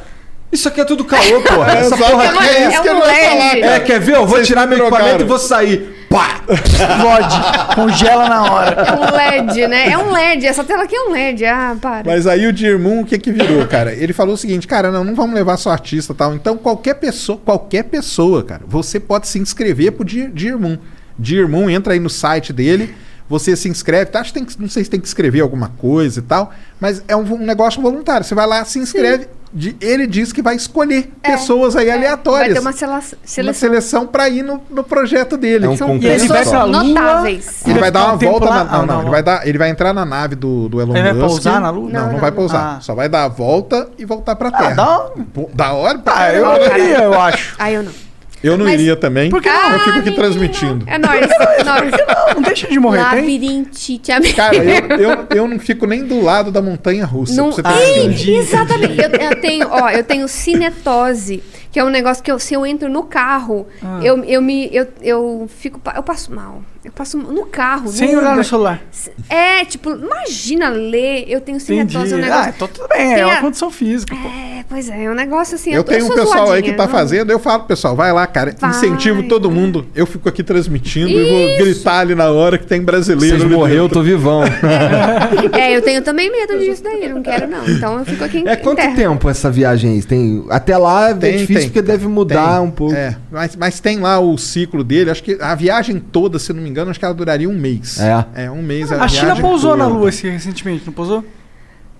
[0.52, 1.72] Isso aqui é tudo caô, porra.
[1.74, 2.12] Essa exato.
[2.12, 3.62] porra É, aqui uma- é é isso que eu um não ia falar, LED.
[3.62, 3.74] cara.
[3.76, 4.16] É, quer ver?
[4.16, 5.26] Eu vou Vocês tirar me meu equipamento trocaram.
[5.26, 5.96] e vou sair.
[6.10, 6.42] Pá!
[6.50, 8.78] Explode, congela na hora.
[8.90, 9.90] É um LED, né?
[9.92, 10.48] É um LED.
[10.48, 11.46] Essa tela aqui é um LED.
[11.46, 12.04] Ah, para.
[12.04, 13.94] Mas aí o Dear Moon, o que que virou, cara?
[13.94, 16.34] Ele falou o seguinte, cara, não, não vamos levar só artista e tal.
[16.34, 20.78] Então qualquer pessoa, qualquer pessoa, cara, você pode se inscrever pro Dear, Dear Moon.
[21.18, 22.96] Dear Moon, entra aí no site dele,
[23.30, 24.20] você se inscreve, tá?
[24.22, 27.04] Acho que tem que, não sei se tem que escrever alguma coisa e tal, mas
[27.08, 28.26] é um, um negócio voluntário.
[28.26, 31.94] Você vai lá, se inscreve, de- ele diz que vai escolher É, pessoas aí é.
[31.94, 32.48] aleatórias.
[32.48, 33.54] Vai ter uma sela- uma seleção.
[33.70, 35.66] seleção pra ir no, no projeto dele.
[35.66, 37.62] É um São ele vai pessoas notáveis.
[37.68, 38.64] Ele vai dar uma um volta na.
[38.64, 39.48] Não, Ah, não, não, ele vai dar.
[39.48, 41.28] Ele vai entrar na nave do, do Elon Ele vai Musk.
[41.28, 41.90] pousar na Lua?
[41.90, 42.78] Não, Não, não, vai pousar.
[42.78, 42.82] Ah.
[42.82, 44.74] Só vai dar a volta e voltar pra Ah, Terra.
[44.76, 45.24] dá um...
[45.24, 47.56] Pô, da hora pra Ah, eu iria, eu acho.
[47.60, 48.09] Ah, eu não.
[48.44, 49.30] Eu não Mas- iria também.
[49.30, 49.72] Por que não?
[49.74, 50.86] Eu fico aqui Ah, transmitindo.
[50.88, 51.28] É nóis.
[51.30, 51.92] É nóis.
[51.92, 53.20] Não, não deixa de morrer, tem?
[53.22, 54.36] Labirintite, amigo.
[54.36, 57.36] Cara, eu, eu, eu não fico nem do lado da montanha russa.
[57.36, 58.38] Não, pra você ter Ei, uma ideia.
[58.40, 59.02] exatamente.
[59.02, 62.66] Eu, eu tenho, ó, eu tenho cinetose, que é um negócio que eu, se eu
[62.66, 64.00] entro no carro, Ah.
[64.04, 66.62] eu, eu me eu, eu fico eu passo mal.
[66.84, 68.82] Eu passo no carro, Sem olhar no celular.
[69.30, 72.22] É, tipo, imagina ler, eu tenho cinetose, é um Entendi.
[72.22, 72.46] negócio.
[72.46, 74.28] Ah, então tudo bem, é Tem uma condição física, pô.
[74.30, 75.74] É, pois é, é um negócio assim.
[75.74, 78.26] Eu, tenho um sou pessoal aí que tá não- fazendo, eu falo, pessoal, vai lá,
[78.26, 78.70] cara, Vai.
[78.70, 79.86] incentivo todo mundo.
[79.94, 81.58] Eu fico aqui transmitindo e vou Isso.
[81.66, 83.38] gritar ali na hora que tem brasileiro.
[83.40, 84.44] Vocês morreu, eu tô vivão.
[85.54, 87.68] É, eu tenho também medo disso daí, não quero não.
[87.68, 88.96] Então eu fico aqui em É quanto em terra.
[88.96, 90.04] tempo essa viagem aí?
[90.04, 92.68] Tem, até lá é Tem, difícil tem, porque deve mudar tem.
[92.68, 92.96] um pouco.
[92.96, 95.10] É, mas, mas tem lá o ciclo dele.
[95.12, 98.00] Acho que a viagem toda, se não me engano, acho que ela duraria um mês.
[98.00, 98.46] É.
[98.46, 98.92] É, um mês.
[98.92, 99.98] A China viagem pousou na toda.
[99.98, 101.24] Lua esse- recentemente, não pousou?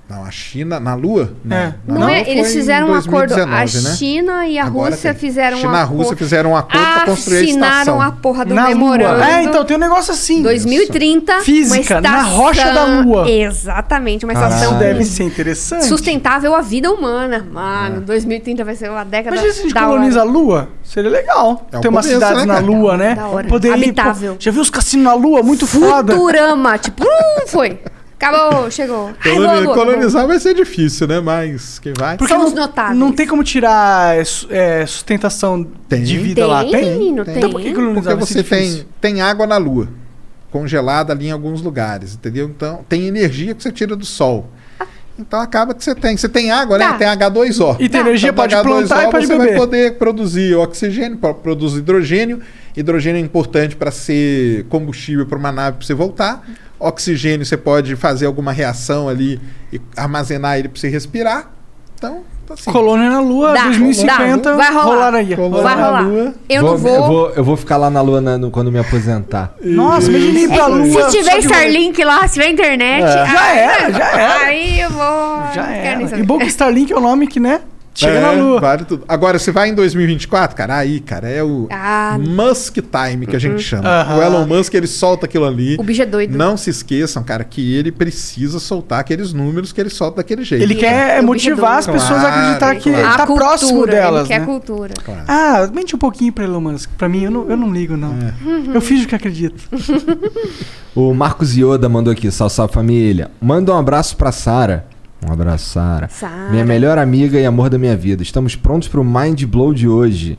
[0.10, 1.34] Não, a China na Lua?
[1.46, 1.56] Não.
[1.56, 1.76] É.
[1.88, 3.34] Não, é, eles foi em fizeram um acordo.
[3.36, 3.96] A 2019, né?
[3.96, 5.20] China e a Agora Rússia tem.
[5.20, 5.98] fizeram um China e a acordo.
[6.02, 8.02] Rússia fizeram um acordo pra construir a Assinaram estação.
[8.02, 9.14] a porra do Na memorando.
[9.18, 9.30] Lua.
[9.30, 10.42] É, então tem um negócio assim.
[10.42, 11.42] 2030.
[11.42, 13.30] Física, uma na estação- rocha da Lua.
[13.30, 15.86] Exatamente, uma Isso estação deve ser interessante.
[15.86, 17.36] sustentável à vida humana.
[17.48, 17.54] É.
[17.54, 20.30] Mano, 2030 vai ser uma década Imagina se a gente da coloniza hora.
[20.30, 20.70] a Lua.
[20.84, 21.68] Seria legal.
[21.72, 22.60] É o Ter umas começo, cidades né, na?
[22.60, 23.14] Lua, né?
[23.14, 23.48] Da hora.
[23.48, 24.36] Poder ir, pô, Habitável.
[24.40, 25.44] já viu os cassinos na Lua?
[25.44, 26.14] Muito foda.
[26.14, 26.80] Futurama.
[26.80, 27.78] Tipo, hum, foi.
[28.22, 29.08] Acabou, chegou.
[29.24, 31.22] Ai, Coloni- boa, boa, colonizar vai ser difícil, né?
[31.22, 32.18] Mas quem vai?
[32.18, 32.98] Porque São os não, notáveis.
[33.00, 36.04] não tem como tirar é, é, sustentação Tem.
[36.04, 36.64] de vida Tem, lá.
[36.66, 36.98] Tem?
[36.98, 37.38] menino, tem.
[37.38, 39.88] Então por que Porque colonizar ser você tem, tem água na Lua,
[40.52, 42.48] congelada ali em alguns lugares, entendeu?
[42.48, 44.50] Então tem energia que você tira do Sol.
[45.18, 46.16] Então acaba que você tem.
[46.16, 46.88] Você tem água, né?
[46.90, 46.94] Tá.
[46.94, 47.76] Tem H2O.
[47.80, 49.48] E tem energia, Então, pode H2O, plantar e pode você beber.
[49.50, 52.40] vai poder produzir oxigênio, pro- produz hidrogênio.
[52.76, 56.48] Hidrogênio é importante para ser combustível para uma nave para você voltar.
[56.80, 59.40] Oxigênio você pode fazer alguma reação ali
[59.72, 61.52] e armazenar ele para você respirar.
[61.96, 64.56] Então, assim, Colônia na Lua, Dá, 2050, dá.
[64.56, 64.86] Vai rolar.
[65.06, 65.36] rolaria.
[65.36, 66.02] Colônia Vai na rolar.
[66.08, 66.34] Lua.
[66.48, 67.08] Eu não Eu vou.
[67.08, 69.54] vou, eu vou ficar lá na lua na- no- quando me aposentar.
[69.62, 71.12] Nossa, imagina ir pra Lua.
[71.12, 73.04] Se tiver Starlink lá, se tiver internet.
[73.04, 73.08] É.
[73.26, 74.40] Já aí- era, já era.
[74.46, 75.54] Aí eu vou.
[75.54, 76.18] Já era.
[76.20, 77.60] E bom que Starlink é o nome que, né?
[78.00, 78.62] Chega É, na Lua.
[78.62, 79.04] Vale tudo.
[79.10, 82.18] Agora, você vai em 2024, cara, aí, cara, é o Ah.
[82.18, 83.90] Musk Time que a gente chama.
[83.90, 84.18] Aham.
[84.18, 85.76] O Elon Musk, ele solta aquilo ali.
[85.78, 86.38] O bicho é doido.
[86.38, 90.64] Não se esqueçam, cara, que ele precisa soltar aqueles números que ele solta daquele jeito.
[90.64, 93.08] Ele quer O motivar as é pessoas a Claro, acreditar que claro.
[93.08, 94.46] A tá cultura, próximo delas, ele quer né?
[94.46, 94.94] cultura.
[95.28, 96.90] Ah, mente um pouquinho pra Elon Musk.
[96.98, 98.14] Pra mim, eu não, eu não ligo, não.
[98.14, 98.34] É.
[98.74, 99.62] Eu fiz o que acredito.
[100.96, 103.30] O Marcos Ioda mandou aqui, salve, salve família.
[103.42, 104.86] Manda um abraço pra Sara.
[105.28, 106.10] Um abraço, Sara.
[106.50, 108.24] Minha melhor amiga e amor da minha vida.
[108.24, 110.38] Estamos prontos pro Mind Blow de hoje.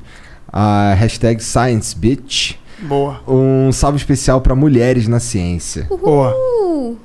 [0.52, 2.54] A hashtag Science Bitch.
[2.82, 3.20] Boa.
[3.28, 5.86] Um salve especial pra mulheres na ciência.
[5.88, 6.34] Boa.
[6.34, 6.96] Uh,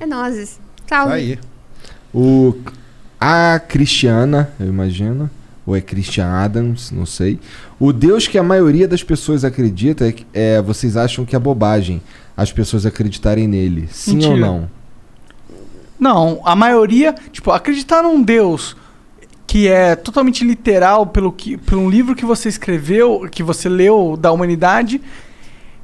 [0.00, 0.58] é nozes.
[0.86, 1.12] Salve.
[1.12, 1.38] aí.
[2.12, 2.54] O
[3.20, 5.28] a Cristiana, eu imagino,
[5.66, 7.38] ou é Christian Adams, não sei.
[7.78, 12.00] O Deus que a maioria das pessoas acredita é, é vocês acham que é bobagem
[12.36, 13.88] as pessoas acreditarem nele.
[13.90, 14.46] Sim ou Mentira.
[14.46, 14.70] não?
[15.98, 18.76] Não, a maioria, tipo, acreditar num Deus
[19.46, 24.14] que é totalmente literal pelo que, por um livro que você escreveu, que você leu
[24.14, 25.00] da humanidade,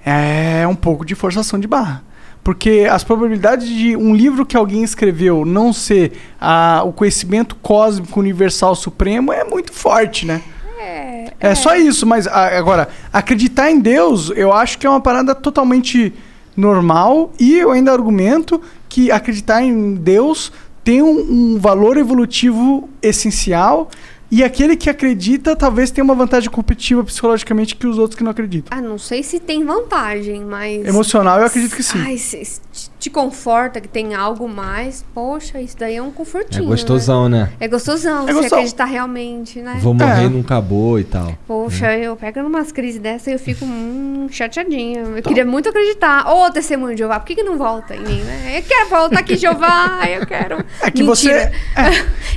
[0.04, 2.02] é um pouco de forçação de barra.
[2.42, 8.20] Porque as probabilidades de um livro que alguém escreveu não ser ah, o conhecimento cósmico
[8.20, 10.42] universal supremo é muito forte, né?
[10.78, 15.00] É, É só isso, mas a- agora, acreditar em Deus, eu acho que é uma
[15.00, 16.12] parada totalmente
[16.54, 18.60] normal e eu ainda argumento
[18.94, 20.52] que acreditar em Deus
[20.84, 23.90] tem um, um valor evolutivo essencial
[24.30, 28.30] e aquele que acredita talvez tenha uma vantagem competitiva psicologicamente que os outros que não
[28.30, 28.78] acreditam.
[28.78, 30.86] Ah, não sei se tem vantagem, mas.
[30.86, 31.98] Emocional, eu acredito que sim.
[31.98, 32.60] Ai, se,
[32.98, 35.04] te conforta que tem algo mais.
[35.14, 36.66] Poxa, isso daí é um É confortinho.
[36.66, 37.34] gostosão, né?
[37.44, 37.50] Né?
[37.60, 38.58] É gostosão, É você gostosão.
[38.58, 39.78] acreditar realmente, né?
[39.80, 40.26] Vou morrer É.
[40.26, 41.36] e não acabou e tal.
[41.46, 45.00] Poxa, eu pego numas crises dessa e eu fico hum, chateadinha.
[45.00, 46.28] Eu queria muito acreditar.
[46.30, 48.58] Ô, testemunho de Jeová, por que, que não volta em mim, né?
[48.58, 50.64] Eu quero voltar aqui, Jeová, eu quero.
[50.82, 51.30] É que você.
[51.30, 51.52] É,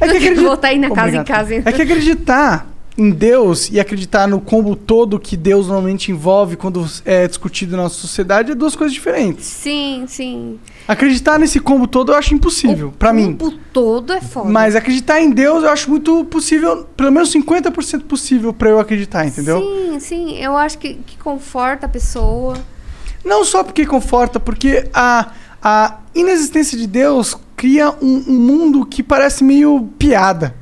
[0.02, 1.28] é eu que voltar aí na casa em Obrigado.
[1.28, 1.56] casa.
[1.56, 2.68] É que acreditar
[2.98, 7.84] em Deus e acreditar no combo todo que Deus normalmente envolve quando é discutido na
[7.84, 9.46] nossa sociedade é duas coisas diferentes.
[9.46, 10.60] Sim, sim.
[10.88, 13.38] Acreditar nesse combo todo eu acho impossível, pra mim.
[13.40, 14.50] O todo é foda.
[14.50, 19.26] Mas acreditar em Deus eu acho muito possível, pelo menos 50% possível pra eu acreditar,
[19.26, 19.60] entendeu?
[19.60, 20.38] Sim, sim.
[20.38, 22.58] Eu acho que, que conforta a pessoa.
[23.24, 29.04] Não só porque conforta, porque a, a inexistência de Deus cria um, um mundo que
[29.04, 30.56] parece meio piada.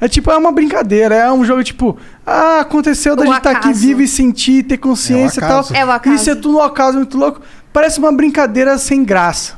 [0.00, 3.50] É tipo, é uma brincadeira, é um jogo tipo, ah, aconteceu da O gente estar
[3.50, 3.80] aqui acaso.
[3.80, 5.64] vivo e sentir, ter consciência e tal.
[5.72, 6.16] É o acaso.
[6.16, 7.40] Isso é tudo um acaso muito louco.
[7.72, 9.54] Parece uma brincadeira sem graça,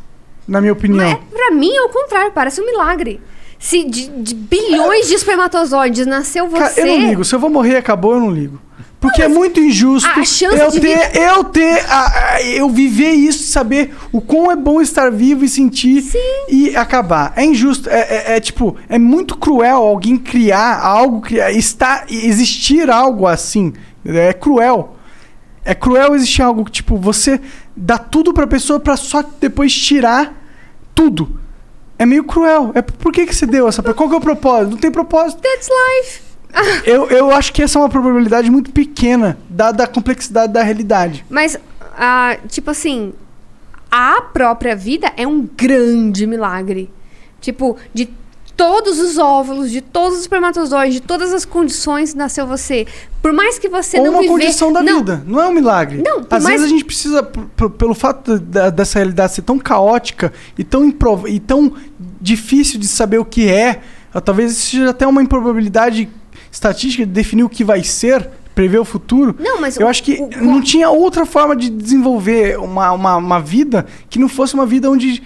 [0.46, 0.98] na minha opinião.
[1.10, 3.20] Mas, pra mim, é o contrário, parece um milagre.
[3.58, 6.58] Se de, de bilhões de espermatozoides nasceu você.
[6.58, 7.24] Cara, eu não ligo.
[7.24, 8.60] Se eu vou morrer, acabou, eu não ligo.
[9.06, 10.08] Porque é muito injusto
[10.58, 15.10] eu ter, eu ter, a- a- eu viver isso saber o quão é bom estar
[15.10, 16.02] vivo e sentir
[16.48, 17.32] e acabar.
[17.36, 22.90] É injusto, é, é- é tipo, é muito cruel alguém criar algo, criar, estar, existir
[22.90, 23.72] algo assim.
[24.04, 24.96] É cruel.
[25.64, 27.40] É cruel existir algo que, tipo, você
[27.76, 30.32] dá tudo pra pessoa pra só depois tirar
[30.94, 31.40] tudo.
[31.98, 32.72] é meio cruel.
[32.74, 33.82] É, por que, que você deu essa.
[33.82, 34.70] Qual que é o propósito?
[34.72, 35.40] Não tem propósito.
[35.40, 36.20] That's life.
[36.84, 41.24] Eu, eu acho que essa é uma probabilidade muito pequena, dada a complexidade da realidade.
[41.28, 41.58] Mas,
[41.98, 43.12] ah, tipo assim,
[43.90, 46.90] a própria vida é um grande milagre.
[47.40, 48.08] Tipo, de
[48.56, 52.86] todos os óvulos, de todos os espermatozoides, de todas as condições nasceu você.
[53.20, 54.32] Por mais que você Ou não uma viver...
[54.32, 55.22] condição da não, vida.
[55.26, 56.02] Não é um milagre.
[56.02, 60.32] Não, Às mais- vezes a gente precisa, pelo fato da- dessa realidade ser tão caótica
[60.56, 61.70] e tão, improv- e tão
[62.20, 63.80] difícil de saber o que é,
[64.14, 66.08] ah, talvez isso seja até uma improbabilidade
[66.56, 69.36] estatística de definir o que vai ser, prever o futuro.
[69.38, 73.16] Não, mas Eu o- acho que o- não tinha outra forma de desenvolver uma, uma,
[73.16, 75.22] uma vida que não fosse uma vida onde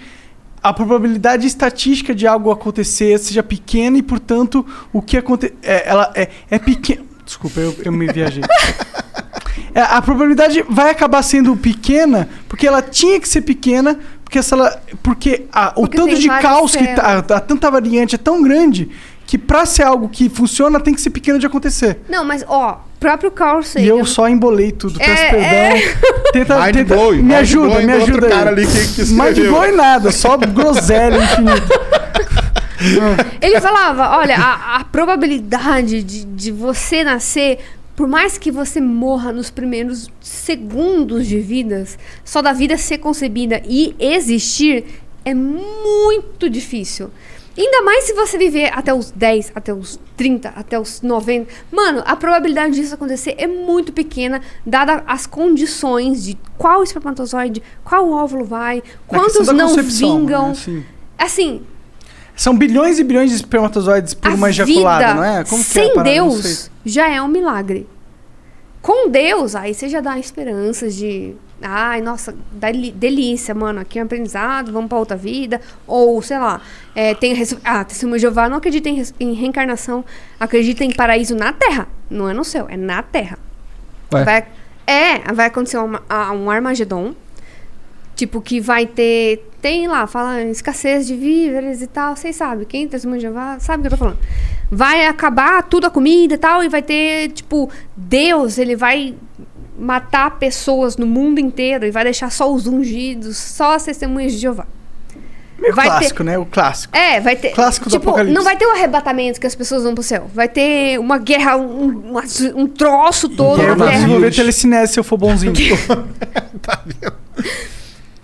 [0.61, 5.53] a probabilidade estatística de algo acontecer seja pequena e, portanto, o que acontece.
[5.63, 7.03] É, ela é, é pequena.
[7.25, 8.43] Desculpa, eu, eu me viajei.
[9.73, 14.53] É, a probabilidade vai acabar sendo pequena porque ela tinha que ser pequena porque se
[14.53, 17.31] ela porque a- o Porque tanto de caos que tá, células.
[17.31, 18.89] a, tanta variante é tão grande
[19.31, 22.01] que pra ser algo que funciona tem que ser pequeno de acontecer.
[22.09, 23.85] Não, mas, ó, próprio Carl Sagan...
[23.85, 25.47] E eu só embolei tudo, peço É, perdão.
[25.47, 25.81] é.
[26.33, 28.31] Tenta, Mind tenta- blowing, me mind ajuda, me outro ajuda aí.
[28.33, 29.37] cara ali que- que Mind
[29.77, 31.63] nada, só groselha infinita.
[33.41, 37.59] Ele falava, olha, a, a probabilidade de, de você nascer,
[37.95, 43.61] por mais que você morra nos primeiros segundos de vidas, só da vida ser concebida
[43.65, 44.83] e existir,
[45.23, 47.09] é muito difícil.
[47.61, 51.47] Ainda mais se você viver até os 10, até os 30, até os 90.
[51.71, 58.09] Mano, a probabilidade disso acontecer é muito pequena, dada as condições de qual espermatozoide, qual
[58.09, 60.47] óvulo vai, quantos não concepção, vingam.
[60.47, 60.85] né, assim.
[61.19, 61.61] Assim,
[62.35, 65.43] São bilhões e bilhões de espermatozoides por uma ejaculada, não é?
[65.43, 66.03] Como é sem sei.
[66.03, 67.87] Deus já é um milagre.
[68.81, 71.35] Com Deus, aí você já dá esperanças de.
[71.61, 72.35] Ai, nossa,
[72.95, 73.79] delícia, mano.
[73.79, 75.61] Aqui é um aprendizado, vamos pra outra vida.
[75.87, 76.61] Ou, sei lá,
[76.95, 77.33] é, tem.
[77.33, 80.03] res- Ah, testemunho de Jeová não acredita em, res- em reencarnação,
[80.39, 81.87] acredita em paraíso na terra.
[82.09, 83.37] Não é no céu, é na terra.
[84.13, 84.23] Ué.
[84.23, 84.45] Vai,
[84.87, 86.01] é, vai acontecer uma-
[86.33, 87.13] um Armagedon.
[88.15, 89.47] Tipo, que vai ter.
[89.61, 92.15] Tem lá, fala escassez de víveres e tal.
[92.15, 94.19] Vocês sabem, quem testemunho de Jeová sabe o que eu tô falando.
[94.69, 99.15] Vai acabar tudo a comida e tal, e vai ter, tipo, Deus, ele vai
[99.77, 104.39] matar pessoas no mundo inteiro e vai deixar só os ungidos, só as testemunhas de
[104.39, 104.65] Jeová.
[105.59, 106.37] Meio vai ter- clássico, né?
[106.39, 106.97] O clássico.
[106.97, 107.51] É, vai ter.
[107.51, 108.33] Clássico do tipo, Apocalipse.
[108.35, 110.27] não vai ter o arrebatamento que as pessoas vão pro céu.
[110.33, 112.19] Vai ter uma guerra, um, um,
[112.55, 113.99] um troço todo eu na vou terra.
[113.99, 115.53] desenvolver telecinese se eu for bonzinho.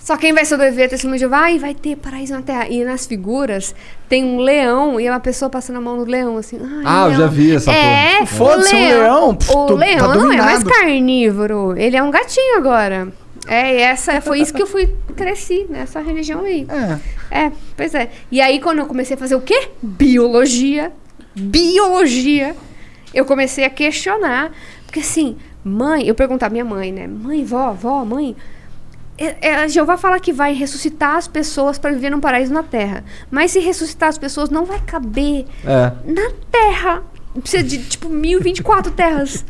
[0.07, 2.65] Só quem vai sobreviver a testemunho de Jeová e vai ter paraíso na terra.
[2.69, 3.75] E nas figuras
[4.07, 6.57] tem um leão e é uma pessoa passando a mão no leão, assim.
[6.85, 7.19] Ah, eu leão.
[7.19, 8.25] já vi essa É, porra.
[8.25, 11.75] Foda-se, um leão, pff, O tô- leão tá não é mais carnívoro.
[11.77, 13.09] Ele é um gatinho agora.
[13.49, 16.65] É, e essa foi isso que eu fui cresci nessa religião aí.
[17.29, 17.51] É.
[17.75, 18.09] pois é.
[18.31, 19.71] E aí quando eu comecei a fazer o quê?
[19.81, 20.89] Biologia.
[21.35, 22.55] Biologia.
[23.13, 24.51] Eu comecei a questionar,
[24.85, 27.07] porque assim, mãe, eu perguntava à minha mãe, né?
[27.07, 28.33] Mãe, vó, vó, mãe,
[29.17, 33.03] é, é, Jeová fala que vai ressuscitar as pessoas para viver num paraíso na terra.
[33.31, 35.91] Mas se ressuscitar as pessoas, não vai caber É.
[36.05, 37.01] na terra.
[37.39, 39.45] Precisa de, tipo, 1024 terras.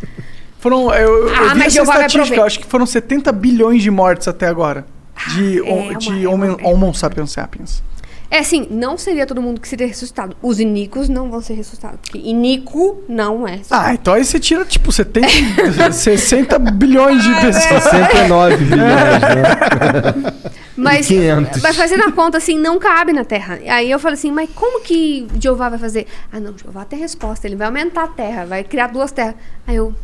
[0.59, 3.31] Foram, eu, eu Ah, vi mas essa Jeová vai estatística, eu acho que foram 70
[3.31, 4.85] bilhões de mortes até agora.
[5.33, 7.83] De, é uma- de é homo, homo sapiens sapiens.
[8.29, 10.35] É assim, não seria todo mundo que seria ressuscitado.
[10.41, 11.99] Os inicos não vão ser ressuscitados.
[12.01, 13.61] Porque inico não é.
[13.71, 17.83] Ah, então aí você tira, tipo, 70, 60 bilhões de pessoas.
[17.83, 18.79] 69 bilhões,
[19.21, 20.33] né?
[20.77, 21.59] Mas, 500.
[21.63, 23.57] mas fazendo a conta assim, não cabe na Terra.
[23.67, 26.05] Aí eu falei assim, mas como que Jeová vai fazer?
[26.31, 27.47] Ah, não, Jeová tem resposta.
[27.47, 29.33] Ele vai aumentar a Terra, vai criar duas terras.
[29.65, 29.95] Aí eu,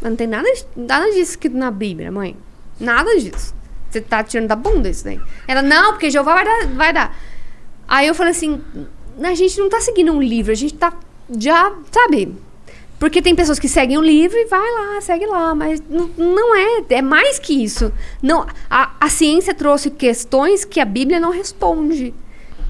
[0.00, 2.34] mas não tem nada, nada disso escrito na Bíblia, mãe.
[2.80, 3.54] Nada disso.
[3.90, 5.20] Você tá tirando da bunda isso daí.
[5.46, 6.66] Ela, não, porque Jeová vai dar.
[6.74, 7.16] Vai dar.
[7.86, 8.60] Aí eu falei assim,
[9.22, 10.92] a gente não tá seguindo um livro, a gente tá
[11.38, 12.34] já, sabe?
[12.98, 16.56] Porque tem pessoas que seguem o livro e vai lá, segue lá, mas não, não
[16.56, 17.92] é, é mais que isso.
[18.22, 22.14] Não, a, a ciência trouxe questões que a Bíblia não responde.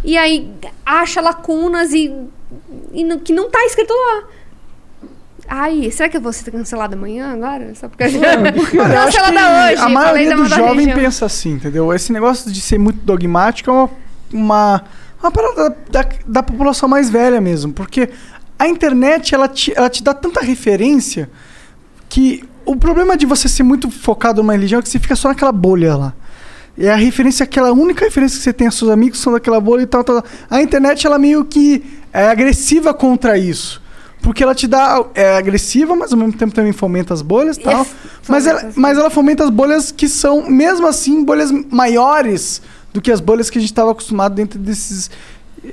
[0.02, 0.51] E aí
[0.84, 2.12] acha lacunas e,
[2.93, 4.25] e não- que não tá escrito lá.
[5.47, 7.75] Ai, será que eu vou ser cancelada amanhã agora?
[7.75, 8.60] Só porque acho cancelada que
[9.75, 9.83] hoje.
[9.83, 11.93] a maioria do jovem pensa assim, entendeu?
[11.93, 13.91] Esse negócio de ser muito dogmático é uma,
[14.33, 14.84] uma,
[15.24, 17.72] uma parada da, da população mais velha mesmo.
[17.72, 18.10] Porque
[18.58, 21.30] a internet, ela te, ela te dá tanta referência
[22.08, 25.28] que o problema de você ser muito focado numa religião é que você fica só
[25.28, 26.14] naquela bolha lá.
[26.76, 29.86] E a referência, aquela única referência que você tem, seus amigos são daquela bolha e
[29.86, 30.30] tal, tal, tal.
[30.50, 33.82] A internet, ela meio que é agressiva contra isso.
[34.20, 35.04] Porque ela te dá.
[35.14, 37.80] É agressiva, mas ao mesmo tempo também fomenta as bolhas e tal.
[37.80, 37.94] Yes,
[38.26, 42.62] Mas ela, mas ela fomenta as bolhas que são, mesmo assim, bolhas maiores
[42.94, 45.10] do que as bolhas que a gente estava acostumado dentro desses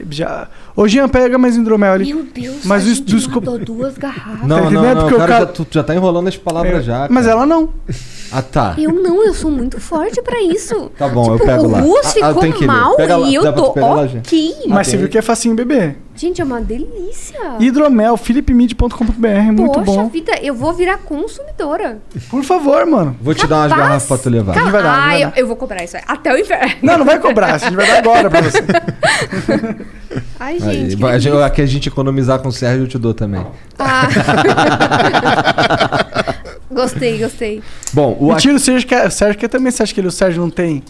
[0.09, 0.49] Já...
[0.75, 2.13] Ô, Jean, pega mais hidromel ali.
[2.13, 4.47] Meu Deus, Mas a o gente esco- duas garrafas.
[4.47, 4.95] Não, Tá não, não.
[5.01, 7.07] Porque o o cara cara- já, tu já tá enrolando as palavras É, já.
[7.09, 7.37] Mas cara.
[7.37, 7.69] ela não.
[8.31, 8.75] Ah, tá.
[8.77, 10.89] Eu não, eu sou muito forte pra isso.
[10.97, 11.79] Tá bom, tipo, eu pego o lá.
[11.81, 12.65] Ruas Ah, ah, ficou ler.
[12.67, 14.55] mal lá, e eu tô pegar lá, ok.
[14.67, 15.97] Mas você viu que é facinho beber.
[16.15, 17.39] Gente, é uma delícia.
[17.59, 20.09] Hidromel, philipmid.com.br, é muito Poxa bom.
[20.09, 21.99] vida, eu vou virar consumidora.
[22.29, 23.15] Por favor, mano.
[23.21, 23.87] Vou te dar umas Capaz.
[23.87, 24.55] garrafas pra tu levar.
[24.55, 25.37] Não vai dar, não ah, vai eu, dar.
[25.37, 26.03] eu vou cobrar isso aí.
[26.07, 26.73] Até o inferno.
[26.83, 28.59] Não, não vai cobrar, a gente vai dar agora pra você.
[30.43, 30.95] Ai, Aí, gente.
[30.95, 31.45] que vai- delícia.
[31.45, 33.45] aqui a gente economizar com o Sérgio, eu te dou também.
[33.77, 34.07] Ah.
[36.71, 37.61] gostei, gostei.
[37.93, 39.71] Bom, o Mentira, o Sérgio quer, o Sérgio quer também.
[39.71, 40.81] Você acha que ele, o Sérgio não tem.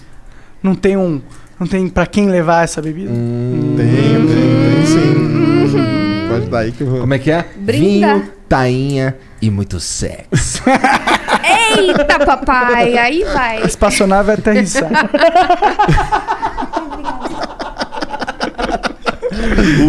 [0.63, 1.21] Não tem um.
[1.59, 3.11] Não tem pra quem levar essa bebida?
[3.11, 3.73] Hum.
[3.75, 6.29] Tem, tem, tem sim.
[6.29, 7.01] Pode dar aí que eu vou.
[7.01, 7.45] Como é que é?
[7.57, 8.13] Brinda.
[8.13, 10.63] Vinho, tainha e muito sexo.
[11.77, 12.97] Eita, papai.
[12.97, 13.63] Aí vai.
[13.63, 14.89] A espaçonave é aterrissar.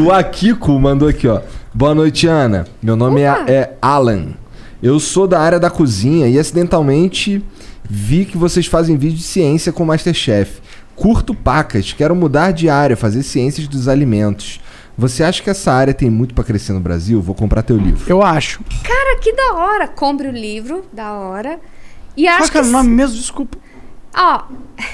[0.05, 1.41] o Akiko mandou aqui, ó.
[1.75, 2.67] Boa noite, Ana.
[2.83, 4.29] Meu nome é, é Alan.
[4.83, 7.43] Eu sou da área da cozinha e acidentalmente
[7.89, 10.61] vi que vocês fazem vídeo de ciência com o Masterchef.
[10.97, 14.61] Curto pacas, quero mudar de área, fazer ciências dos alimentos.
[14.97, 17.21] Você acha que essa área tem muito pra crescer no Brasil?
[17.21, 18.05] Vou comprar teu livro.
[18.07, 18.61] Eu acho.
[18.85, 19.89] Cara, que da hora.
[19.89, 21.59] Compre o livro, da hora.
[22.17, 22.69] E Qual acho que é que.
[22.69, 23.17] o nome mesmo?
[23.17, 23.57] Desculpa.
[24.15, 24.43] Ó,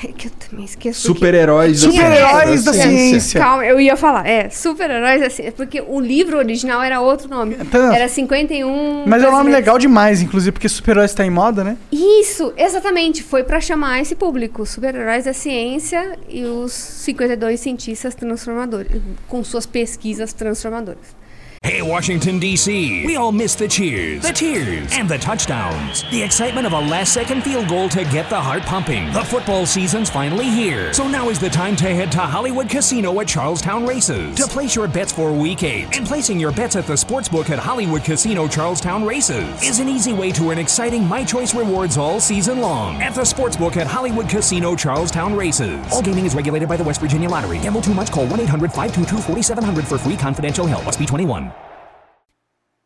[0.05, 1.01] é que eu também esqueço.
[1.01, 3.41] que- Super-heróis da Super-heróis da ciência.
[3.41, 4.27] Calma, eu ia falar.
[4.27, 5.53] É, super-heróis da ciência.
[5.53, 7.57] Porque o livro original era outro nome.
[7.57, 7.95] Tá.
[7.95, 9.05] Era 51.
[9.07, 11.77] Mas é um nome legal demais, inclusive, porque super-heróis tá em moda, né?
[11.91, 13.23] Isso, exatamente.
[13.23, 14.65] Foi pra chamar esse público.
[14.65, 19.01] Super-heróis da ciência e os 52 cientistas transformadores.
[19.27, 21.18] Com suas pesquisas transformadoras.
[21.63, 23.05] Hey, Washington, D.C.
[23.05, 26.03] We all miss the cheers, the tears, and the touchdowns.
[26.11, 29.13] The excitement of a last second field goal to get the heart pumping.
[29.13, 30.95] The football season's finally here.
[30.95, 34.75] So now is the time to head to Hollywood Casino at Charlestown Races to place
[34.75, 35.95] your bets for week eight.
[35.97, 40.15] And placing your bets at the sportsbook at Hollywood Casino Charlestown Races is an easy
[40.15, 44.29] way to earn exciting My Choice rewards all season long at the sportsbook at Hollywood
[44.29, 45.85] Casino Charlestown Races.
[45.93, 47.59] All gaming is regulated by the West Virginia Lottery.
[47.59, 48.11] Gamble too much?
[48.11, 50.85] Call 1 800 522 4700 for free confidential help.
[50.87, 51.48] Must be 21.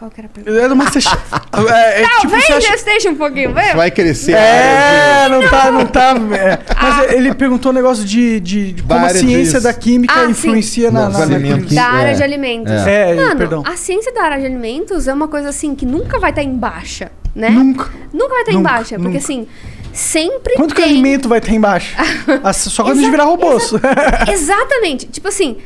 [0.00, 0.68] Qual que era a pergunta?
[0.70, 1.14] Do Masterchef.
[1.70, 3.76] é, é, tipo, Talvez você acha- esteja um pouquinho, viu?
[3.76, 4.32] Vai crescer.
[4.32, 6.14] É, não tá, não tá.
[6.34, 6.58] é.
[6.80, 10.24] Mas ele perguntou um negócio de, de, de como a ciência de- da química Ah,
[10.24, 10.30] sim.
[10.30, 11.74] influencia na, Nos na, alimentos.
[11.74, 12.72] Da área É, de alimentos.
[12.72, 13.10] é.
[13.10, 13.62] É, Mano, perdão.
[13.66, 16.56] a ciência da área de alimentos é uma coisa assim que nunca vai estar em
[16.56, 17.50] baixa, né?
[17.50, 17.90] Nunca.
[18.10, 19.18] Nunca vai estar em Nunca, baixa, porque nunca.
[19.18, 19.46] assim,
[19.92, 20.92] sempre Quanto que tem...
[20.92, 21.94] alimento vai ter embaixo?
[22.42, 23.72] Ah, Só quando a gente Exa- virar robôs.
[24.32, 25.06] Exatamente.
[25.08, 25.58] Tipo assim,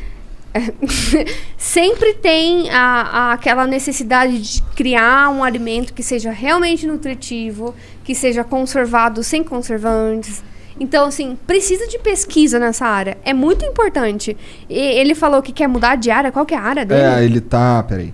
[1.58, 7.74] sempre tem a, a- aquela necessidade de criar um alimento que seja realmente nutritivo,
[8.05, 10.42] que seja conservado sem conservantes.
[10.78, 13.16] Então, assim, precisa de pesquisa nessa área.
[13.24, 14.36] É muito importante.
[14.68, 16.33] E ele falou que quer mudar de área.
[16.33, 17.00] Qual que é a área dele?
[17.02, 17.83] É, ele tá.
[17.84, 18.12] Peraí.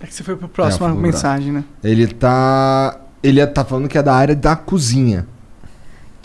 [0.00, 1.64] É que você foi pra próxima É, mensagem, né?
[1.84, 2.98] Ele tá.
[3.22, 5.26] Ele tá falando que é da área da cozinha.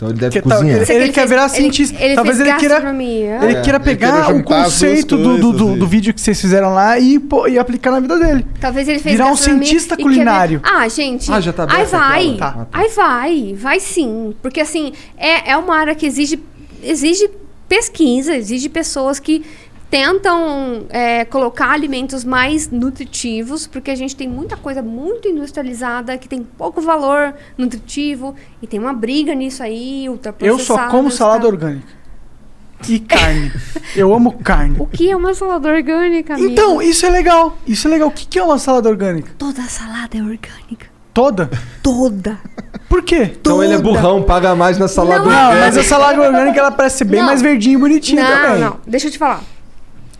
[0.04, 0.76] Então ele deve Que tá- cozinhar.
[0.82, 2.02] ele, ele quer fez- virar ele- cientista.
[2.02, 5.76] ele Talvez fez ele queira, ele É, queira ele pegar o conceito do, do, do,
[5.76, 8.44] do vídeo que vocês fizeram lá e, pô, e aplicar na vida dele.
[8.60, 10.60] Talvez ele fez Virar um cientista culinário.
[10.62, 11.30] Ah, gente.
[11.32, 12.30] Ah, já tá Aí vai.
[12.34, 12.36] aquela?
[12.52, 12.66] Tá.
[12.72, 13.54] Aí vai.
[13.58, 14.34] Vai sim.
[14.42, 16.38] Porque assim, é, é uma área que exige,
[16.82, 17.30] exige
[17.68, 19.42] pesquisa, exige pessoas que
[19.94, 26.28] tentam é, colocar alimentos mais nutritivos, porque a gente tem muita coisa muito industrializada que
[26.28, 30.06] tem pouco valor nutritivo e tem uma briga nisso aí,
[30.40, 31.86] Eu só como salada orgânica.
[32.88, 33.52] E carne.
[33.94, 34.74] Eu amo carne.
[34.80, 36.50] O que é uma salada orgânica, amigo?
[36.50, 37.56] Então, isso é legal.
[37.64, 38.08] Isso é legal.
[38.08, 39.30] O que que é uma salada orgânica?
[39.38, 40.88] Toda salada é orgânica.
[41.14, 41.48] Toda?
[41.84, 42.36] Toda.
[42.88, 43.30] Por quê?
[43.40, 45.66] Então ele é burrão, paga mais na salada Não, Não, orgânica.
[45.66, 47.26] mas a salada orgânica ela parece ser bem Não.
[47.26, 48.60] mais verdinha e bonitinha não, também.
[48.60, 49.53] Não, deixa eu te falar.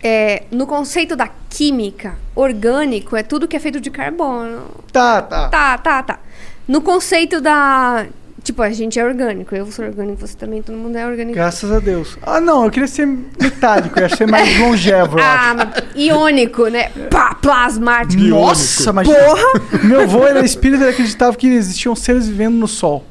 [0.07, 4.61] É, no conceito da química, orgânico é tudo que é feito de carbono.
[4.93, 5.49] Tá, tá.
[5.49, 6.19] Tá, tá, tá.
[6.67, 8.05] No conceito da.
[8.43, 9.55] Tipo, a gente é orgânico.
[9.55, 11.33] Eu sou orgânico, você também, todo mundo é orgânico.
[11.33, 12.19] Graças a Deus.
[12.21, 15.17] Ah, não, eu queria ser metálico, eu ia ser mais longevo.
[15.19, 16.89] Ah, iônico, né?
[17.09, 18.21] Pá, plasmático.
[18.21, 19.07] Nossa, mas.
[19.07, 19.59] Porra!
[19.83, 23.03] Meu avô era espírita e acreditava que existiam seres vivendo no sol.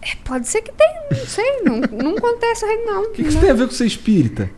[0.00, 1.62] É, pode ser que tenha, não sei.
[1.64, 3.02] Não, não acontece aí, não.
[3.02, 4.48] O que, que isso tem a ver com ser espírita?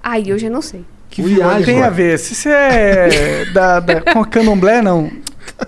[0.00, 0.84] Aí eu já não sei.
[1.10, 1.64] Que viagem.
[1.64, 2.18] Tem a ver.
[2.18, 5.10] Se você é da, da, com a candomblé, não.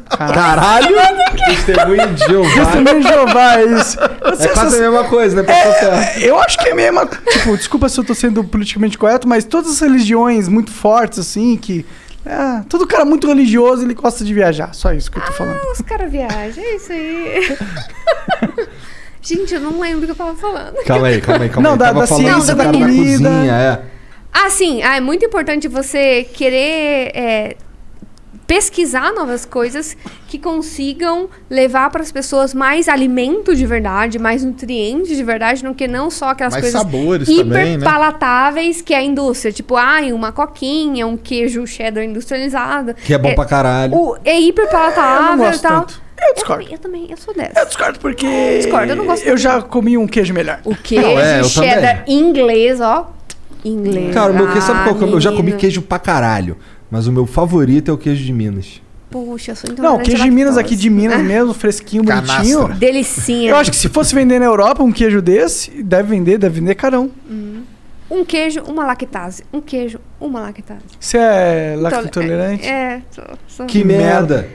[0.09, 0.95] Caralho!
[1.47, 2.55] Testemunho de Jeová.
[2.65, 3.99] Testemunho de Jeová, é isso.
[4.01, 5.53] É quase a mesma coisa, né?
[5.53, 7.05] É, eu acho que é mesmo.
[7.07, 11.57] Tipo, desculpa se eu tô sendo politicamente correto, mas todas as religiões muito fortes, assim,
[11.57, 11.85] que.
[12.25, 14.73] É, todo cara muito religioso, ele gosta de viajar.
[14.75, 15.57] Só isso que eu tô falando.
[15.61, 17.59] Ah, os caras viajam, é isso aí.
[19.21, 20.75] Gente, eu não lembro o que eu tava falando.
[20.85, 21.79] Calma aí, calma aí, calma Não, aí.
[21.79, 23.29] da- da ciência da comida.
[23.29, 23.81] cozinha, é.
[24.33, 24.83] Ah, sim.
[24.83, 27.57] Ah, é muito importante você querer é,
[28.47, 29.97] pesquisar novas coisas
[30.29, 35.75] que consigam levar para as pessoas mais alimento de verdade, mais nutrientes de verdade, do
[35.75, 37.85] que não só aquelas Mais coisas sabores hiper também, né?
[37.85, 39.53] palatáveis que é a indústria.
[39.53, 42.95] Tipo, ai, uma coquinha, um queijo cheddar industrializado.
[42.95, 43.95] Que é bom pra caralho.
[43.95, 45.81] O, é hiper Eu palatável não e tal.
[45.81, 46.03] tanto.
[46.29, 46.69] Eu discordo.
[46.71, 47.59] Eu, também, eu sou dessa.
[47.59, 48.27] Eu discordo porque.
[48.27, 50.61] Eu discordo, eu não gosto Eu já comi um queijo melhor.
[50.65, 53.11] O queijo Não, é, eu cheddar inglês, ó.
[53.65, 54.13] Inglês.
[54.15, 55.09] Cara, o meu queijo, sabe qual que é?
[55.09, 56.57] Eu já comi queijo pra caralho.
[56.91, 58.83] Mas o meu favorito é o queijo de Minas.
[59.11, 62.37] Puxa, eu sou Não, queijo de Minas aqui de Minas mesmo, fresquinho, Canastra.
[62.39, 62.69] bonitinho.
[62.79, 63.51] Delicinha.
[63.51, 66.75] Eu acho que se fosse vender na Europa um queijo desse, deve vender, deve vender
[66.75, 67.11] carão.
[68.11, 69.43] Um queijo, uma lactase.
[69.53, 70.81] Um queijo, uma lactase.
[71.01, 72.67] Você é lactointolerante?
[72.67, 73.67] É, sou, sou.
[73.67, 74.49] Que merda.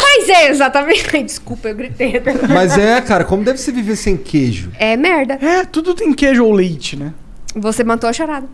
[0.00, 1.22] Mas é, exatamente.
[1.24, 2.22] Desculpa, eu gritei.
[2.48, 4.70] Mas é, cara, como deve se viver sem queijo?
[4.78, 5.34] É merda.
[5.34, 7.12] É, tudo tem queijo ou leite, né?
[7.54, 8.46] Você matou a charada.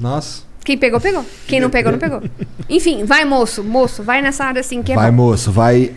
[0.00, 0.42] Nossa.
[0.64, 1.24] Quem pegou, pegou.
[1.46, 2.22] Quem não pegou, não pegou.
[2.68, 3.62] Enfim, vai, moço.
[3.62, 5.16] Moço, vai nessa área assim que é vai, bom.
[5.28, 5.92] moço, vai.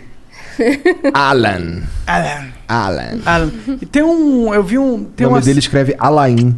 [1.14, 1.82] Alan.
[2.06, 2.46] Alan.
[2.68, 3.18] Alan.
[3.24, 3.50] Alan.
[3.80, 4.52] E tem um.
[4.54, 4.94] Eu vi um.
[4.96, 6.54] O Tem nome uma, dele escreve Alain.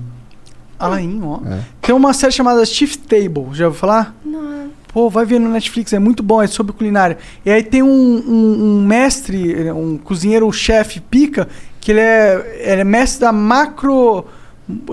[0.78, 1.40] Alain, ó.
[1.46, 1.60] É.
[1.80, 3.46] Tem uma série chamada Chief Table.
[3.52, 4.14] Já ouviu falar?
[4.24, 4.52] Não.
[4.92, 7.16] Pô, vai ver no Netflix, é muito bom, é sobre culinária.
[7.46, 11.48] E aí tem um, um- um mestre, um cozinheiro-chefe pica,
[11.80, 14.26] que ele é, ele é mestre da macro.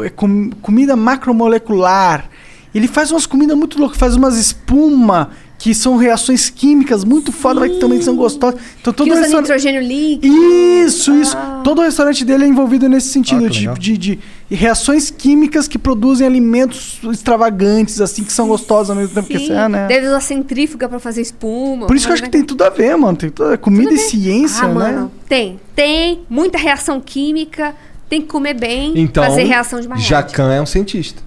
[0.03, 2.29] É com- comida macromolecular.
[2.73, 7.59] Ele faz umas comidas muito loucas, faz umas espuma que são reações químicas muito foda,
[7.59, 8.57] mas que também são gostosas.
[8.79, 10.33] Então todo Que usa restaurante- nitrogênio líquido.
[10.33, 11.35] Isso, isso.
[11.65, 15.77] Todo restaurante dele é envolvido nesse sentido, Ah, que tipo, de, de reações químicas que
[15.77, 19.87] produzem alimentos extravagantes, assim, que são gostosos ao mesmo tempo que Sim, você é, né?
[19.87, 21.87] Deve usar centrífuga pra fazer espuma.
[21.87, 23.17] Por isso que eu acho que tem tudo a ver, mano.
[23.17, 24.73] Tem toda, comida e ciência, Ah, né?
[24.73, 25.59] mano, tem.
[25.75, 27.75] Tem muita reação química.
[28.09, 28.93] Tem que comer bem.
[28.95, 30.09] Então, fazer reação de Maillard.
[30.09, 31.21] Jacan é um cientista.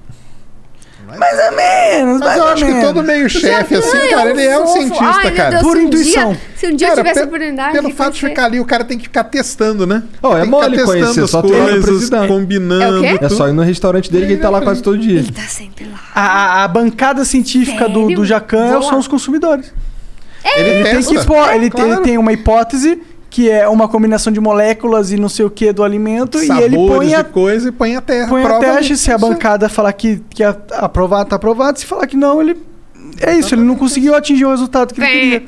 [1.19, 4.09] Mais ou menos, Mas mais eu ou acho que todo meio chefe, assim, Jacan é
[4.11, 5.51] cara, um ele é um cientista, Ai, cara.
[5.51, 6.31] Deus, Por se um intuição.
[6.33, 8.65] dia- se um dia eu Cara, tivesse a oportunidade Pelo fato de ficar ali, o
[8.65, 10.03] cara tem que ficar testando, né?
[10.23, 13.05] Oh, é tem mole conhecer, só pra coisas, combinando.
[13.05, 13.25] É o quê?
[13.27, 15.19] É só ir no restaurante dele que ele tá lá quase todo dia.
[15.19, 16.01] Ele tá sempre lá.
[16.15, 18.17] A, a- bancada científica do, Sério?
[18.17, 19.71] do Jacan Vou são os consumidores.
[20.43, 23.01] Ele, Ele tem, que pôr- ele, tem- ele tem uma hipótese
[23.33, 26.67] que é uma combinação de moléculas e não sei o que do alimento e Sabores
[26.67, 28.29] ele põe a, de coisa e põe a terra.
[28.29, 28.95] põe a teste.
[28.95, 31.79] Se a bancada falar que, que é aprovado, tá aprovado.
[31.79, 32.63] Se falar que não, ele.
[33.23, 35.43] É isso, ele não conseguiu atingir o resultado que ele queria.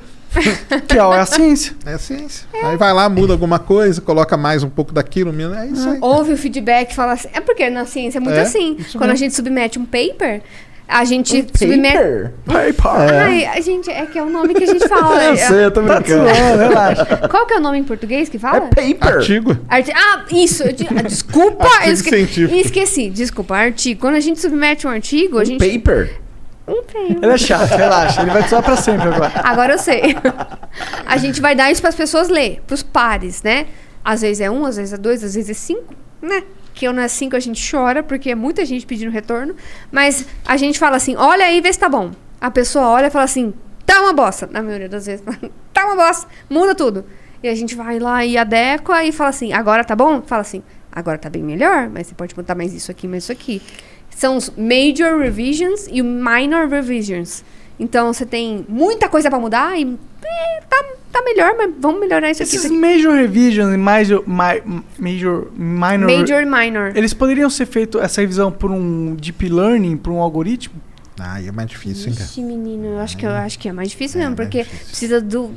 [0.88, 1.76] Que é a ciência.
[1.84, 2.48] É ciência.
[2.62, 5.98] Aí vai lá, muda alguma coisa, coloca mais um pouco daquilo, é isso aí.
[6.00, 7.28] Ouve o feedback e fala assim.
[7.34, 8.78] É porque na ciência é muito É, assim.
[8.92, 9.18] Quando a mesmo.
[9.18, 10.40] gente submete um paper,
[10.86, 12.30] a gente Um submete.
[12.46, 12.90] Paper.
[13.24, 15.22] Ai, a gente, é que é o nome que a gente fala.
[15.24, 16.26] Eu sei, eu tô Tá brincando.
[16.26, 17.04] relaxa.
[17.28, 18.62] Qual que é o nome em português que fala?
[18.62, 19.14] Paper.
[19.16, 19.56] Artigo.
[19.68, 20.62] Arti- Ah, isso.
[20.62, 21.64] eu ah, Desculpa.
[21.64, 22.54] Artigo eu esque- científico.
[22.54, 23.10] Esqueci.
[23.10, 23.56] Desculpa.
[23.56, 24.00] Artigo.
[24.00, 25.58] Quando a gente submete um artigo, a gente.
[25.58, 26.20] Paper.
[26.68, 27.18] Um paper.
[27.22, 28.22] Ele é chato, relaxa.
[28.22, 29.32] Ele vai te usar pra sempre agora.
[29.42, 30.16] Agora eu sei.
[31.06, 33.66] a gente vai dar isso para as pessoas ler, para os pares, né?
[34.04, 36.42] Às vezes é um, às vezes é dois, às vezes é cinco, né?
[36.74, 39.54] Que eu não é cinco a gente chora, porque é muita gente pedindo retorno.
[39.90, 42.10] Mas a gente fala assim: olha aí, vê se tá bom.
[42.40, 43.54] A pessoa olha e fala assim:
[43.86, 44.46] tá uma bosta.
[44.50, 45.24] Na maioria das vezes,
[45.72, 47.04] tá uma bosta, muda tudo.
[47.42, 50.20] E a gente vai lá e adequa e fala assim: agora tá bom?
[50.22, 53.32] Fala assim: agora tá bem melhor, mas você pode botar mais isso aqui, mais isso
[53.32, 53.62] aqui.
[54.10, 57.44] São os major revisions e minor revisions.
[57.78, 62.30] Então você tem muita coisa pra mudar e eh, tá, tá melhor, mas vamos melhorar
[62.30, 62.50] isso aqui.
[62.56, 62.80] Esses isso aqui.
[62.80, 66.92] major revisions e major, mi- major, minor, Major e minor.
[66.96, 70.74] eles poderiam ser feito essa revisão por um deep learning, por um algoritmo?
[71.20, 72.28] Ah, é mais difícil, hein, cara.
[72.28, 74.62] Ixi, menino, eu acho que, eu acho que é mais difícil É, mesmo, mais porque
[74.64, 74.86] difícil.
[74.86, 75.50] precisa do.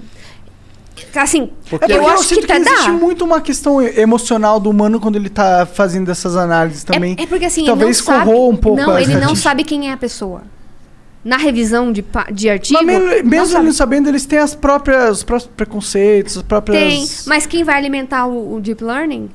[1.15, 1.51] Assim,
[1.87, 2.91] É eu acho sinto que até existe dá.
[2.91, 7.15] muito uma questão emocional do humano quando ele tá fazendo essas análises também.
[7.19, 9.63] É, é porque assim, que talvez ele não sabe, um pouco Não, ele não sabe
[9.63, 10.41] quem é a pessoa.
[11.27, 12.79] Na revisão de, de artigo.
[12.79, 13.65] Mas mesmo, não mesmo sabe.
[13.65, 16.77] ele sabendo, eles têm as próprias, os próprios preconceitos, as próprias.
[16.77, 19.29] Tem, mas quem vai alimentar o, o deep learning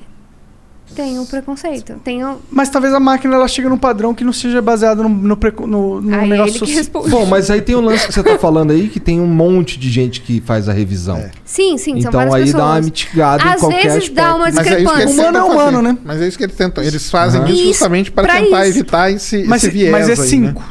[0.95, 1.95] Tenho preconceito.
[2.05, 2.39] Tenho.
[2.51, 6.01] Mas talvez a máquina ela chegue num padrão que não seja baseado no, no, no,
[6.03, 7.11] no Aí negócio ele responde.
[7.11, 9.79] Bom, mas aí tem o lance que você tá falando aí, que tem um monte
[9.79, 11.25] de gente que faz a revisão.
[11.45, 12.63] Sim, sim, são Então várias aí pessoas.
[12.63, 14.15] dá uma mitigada em Às qualquer vezes aspecto.
[14.15, 15.07] dá uma Mas é isso que eles discrepância.
[15.17, 15.93] tentam Humano é humano, fazer.
[15.93, 15.99] né?
[16.05, 16.85] Mas é isso que eles tentam.
[16.85, 17.51] Eles fazem Aham.
[17.51, 18.79] isso justamente para tentar isso.
[18.79, 20.25] evitar esse, Mas, esse viés mas é aí, né?
[20.27, 20.63] 5.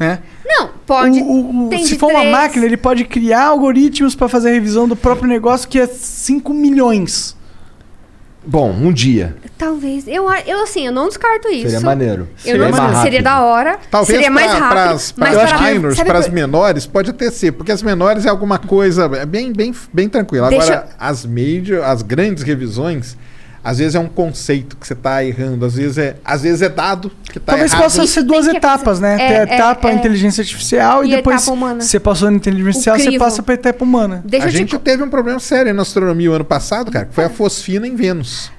[0.00, 0.18] Né?
[0.48, 1.20] Não, pode.
[1.20, 2.32] O- o- tem se for uma três.
[2.32, 6.54] máquina, ele pode criar algoritmos para fazer a revisão do próprio negócio, que é 5
[6.54, 7.36] milhões.
[8.46, 9.36] Bom, um dia.
[9.58, 10.08] Talvez.
[10.08, 11.64] Eu, eu assim, eu não descarto isso.
[11.68, 12.22] Seria maneiro.
[12.22, 13.02] Eu Seria não, mais rápido.
[13.02, 13.78] seria da hora.
[13.90, 14.68] Talvez seria mais rápido.
[14.68, 17.82] para mas as para- minors, sabe para as por- menores, pode até ser, porque as
[17.82, 20.48] menores é alguma coisa é bem, bem, bem tranquila.
[20.48, 23.18] Deixa Agora, as major, as grandes revisões,
[23.68, 26.70] às vezes é um conceito que você está errando, às vezes é, às vezes é
[26.70, 27.82] dado que está Talvez errado.
[27.84, 29.14] possa ser duas etapas, né?
[29.14, 29.92] É, Tem a é, etapa é.
[29.92, 31.44] inteligência artificial e, E a depois
[31.78, 34.22] você passou na inteligência artificial, você passa pra etapa humana.
[34.24, 37.04] Deixa a eu te gente teve um problema sério na astronomia o ano passado, cara,
[37.04, 38.50] que foi a fosfina em Vênus.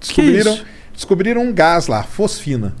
[0.00, 0.58] Descobriram,
[0.94, 2.74] descobriram um gás lá, fosfina,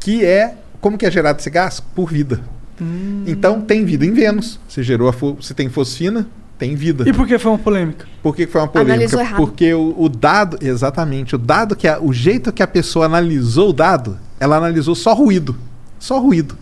[0.00, 1.78] que é como que é gerado esse gás?
[1.78, 2.40] Por vida.
[2.80, 3.24] Hum.
[3.26, 4.58] Então tem vida em Vênus.
[4.66, 6.26] Você gerou a fo- você tem fosfina,
[6.58, 7.08] tem vida.
[7.08, 8.06] E por que foi uma polêmica?
[8.22, 8.94] Por que foi uma polêmica?
[8.94, 9.36] Analisou errado.
[9.36, 13.70] Porque o, o dado, exatamente, o dado que a- o jeito que a pessoa analisou
[13.70, 15.56] o dado, ela analisou só ruído,
[15.98, 16.56] só ruído.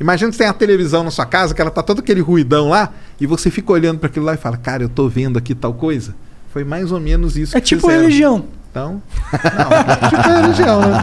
[0.00, 2.68] Imagina que você tem a televisão na sua casa, que ela tá todo aquele ruidão
[2.70, 5.54] lá, e você fica olhando para aquilo lá e fala: "Cara, eu tô vendo aqui
[5.54, 6.14] tal coisa".
[6.52, 8.02] Foi mais ou menos isso É que tipo fizeram.
[8.02, 8.44] religião.
[8.70, 10.98] Então, não, é tipo religião, né?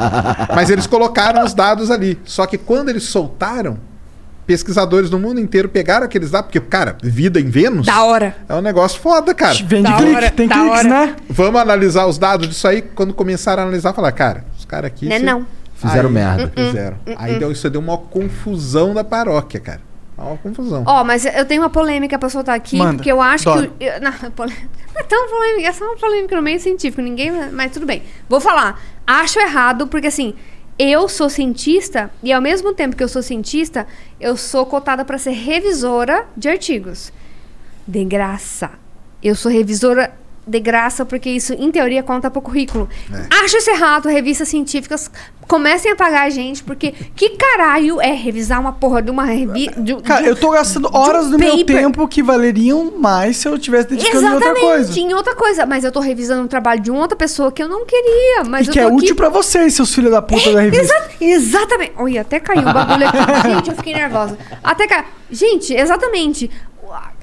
[0.55, 2.17] Mas eles colocaram os dados ali.
[2.25, 3.77] Só que quando eles soltaram,
[4.53, 8.35] pesquisadores do mundo inteiro pegaram aqueles dados, porque, cara, vida em Vênus Da hora.
[8.49, 9.53] é um negócio foda, cara.
[9.53, 10.89] Vende Da clique, hora, tem da cliques, hora.
[10.89, 11.15] né?
[11.29, 12.81] Vamos analisar os dados disso aí.
[12.81, 15.05] Quando começaram a analisar, falar, cara, os caras aqui.
[15.05, 15.45] Né, cê- não.
[15.75, 16.51] Fizeram Aí, merda.
[16.55, 16.97] Fizeram.
[17.07, 19.81] Hum, Aí deu, isso deu uma confusão da paróquia, cara.
[20.17, 20.83] Uma confusão.
[20.87, 22.95] Ó, mas eu tenho uma polêmica pra soltar aqui, Manda.
[22.95, 23.71] porque eu acho Adoro.
[23.77, 23.85] que.
[23.85, 24.11] eu- não,
[24.41, 27.31] não é tão polêmica, é só uma polêmica no meio científico, ninguém.
[27.53, 28.01] Mas tudo bem.
[28.27, 28.81] Vou falar.
[29.05, 30.33] Acho errado, porque assim,
[30.79, 33.85] eu sou cientista, e ao mesmo tempo que eu sou cientista,
[34.17, 37.11] eu sou cotada pra ser revisora de artigos.
[37.85, 38.71] De graça.
[39.21, 40.17] Eu sou revisora
[40.49, 42.89] de graça, porque isso, em teoria, conta pro currículo.
[43.43, 45.09] Acho isso errado, revistas científicas
[45.47, 49.75] comecem a pagar a gente, porque que caralho é revisar uma porra de uma revista.
[50.03, 51.75] Cara, eu tô gastando horas do meu paper.
[51.77, 54.75] tempo que valeriam mais se eu tivesse dedicando em outra coisa.
[54.77, 55.65] Exatamente, em outra coisa.
[55.65, 58.43] Mas eu tô revisando o trabalho de uma outra pessoa que eu não queria.
[58.47, 60.85] Mas e que é aqui- útil pra vocês, seus filhos da puta da revista.
[60.85, 61.93] Exa- exatamente.
[61.97, 63.17] Olha, até caiu o bagulho aqui.
[63.49, 64.37] Gente, eu fiquei nervosa.
[64.63, 65.05] Até caiu.
[65.31, 66.49] Gente, exatamente.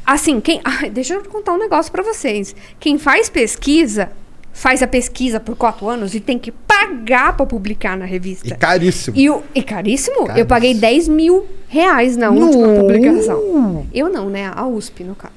[0.06, 0.60] Assim, quem.
[0.64, 2.54] Ai, deixa eu contar um negócio pra vocês.
[2.78, 4.10] Quem faz pesquisa,
[4.52, 8.46] faz a pesquisa por quatro anos e tem que pagar pra publicar na revista.
[8.48, 9.16] E caríssimo.
[9.16, 10.18] E, o, e caríssimo?
[10.18, 10.38] Caríssimo.
[10.38, 13.86] Eu paguei 10 mil reais na última publicação.
[13.92, 14.50] Eu não, né?
[14.54, 15.32] A USP, no caso.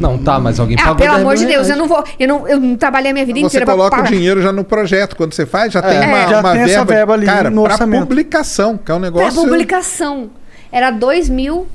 [0.00, 1.68] Não, tá, mas alguém Ah, pagou pelo 10 amor de Deus, reais.
[1.70, 2.02] eu não vou.
[2.18, 4.10] Eu não, eu não trabalhei a minha vida Você inteira pra coloca o pagar.
[4.10, 5.14] dinheiro já no projeto.
[5.16, 6.06] Quando você faz, já tem É.
[6.06, 8.98] uma, Já uma tem essa verba, verba ali cara, no pra publicação, que é um
[9.00, 9.42] Pra negócio...
[9.42, 10.30] publicação.
[10.72, 11.66] Era 2 mil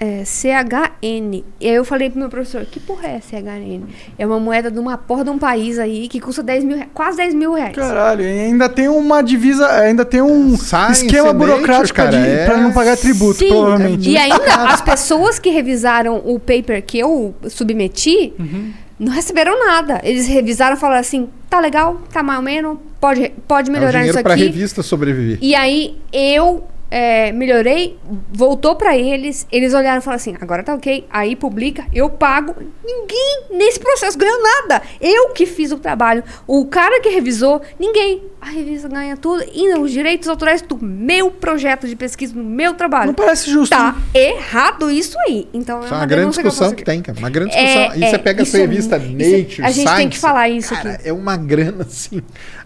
[0.00, 1.44] é, CHN.
[1.60, 3.82] E aí eu falei pro meu professor, que porra é CHN?
[4.18, 7.18] É uma moeda de uma porra de um país aí que custa 10 mil, quase
[7.18, 7.74] 10 mil reais.
[7.76, 12.40] Caralho, e ainda tem uma divisa, ainda tem um Science esquema burocrático Nature, de, cara,
[12.42, 14.08] é- pra não pagar tributo, Sim, provavelmente.
[14.08, 18.72] e ainda as pessoas que revisaram o paper que eu submeti Uhum.
[18.98, 20.00] não receberam nada.
[20.02, 23.72] Eles revisaram e falaram assim: tá legal, tá mais ou menos, pode, pode É o
[23.74, 24.44] melhorar dinheiro isso pra aqui.
[24.44, 25.38] revista sobreviver.
[25.42, 27.96] E aí eu é, melhorei,
[28.32, 32.54] voltou pra eles, eles olharam e falaram assim: agora tá ok, aí publica, eu pago.
[32.84, 34.82] Ninguém nesse processo ganhou nada.
[35.00, 36.24] Eu que fiz o trabalho.
[36.46, 38.22] O cara que revisou, ninguém.
[38.40, 42.72] A revista ganha tudo e os direitos autorais do meu projeto de pesquisa, do meu
[42.72, 43.08] trabalho.
[43.08, 43.70] Não parece justo.
[43.76, 45.46] Tá errado isso aí.
[45.52, 46.84] Então é é uma grande que eu discussão que aqui.
[46.84, 47.18] tem, cara.
[47.18, 47.82] Uma grande discussão.
[47.82, 50.08] É, e você é, pega a isso sua é- revista isso- Nature, a gente tem
[50.08, 51.08] que Science, falar isso cara, aqui.
[51.08, 52.22] É uma grana, assim,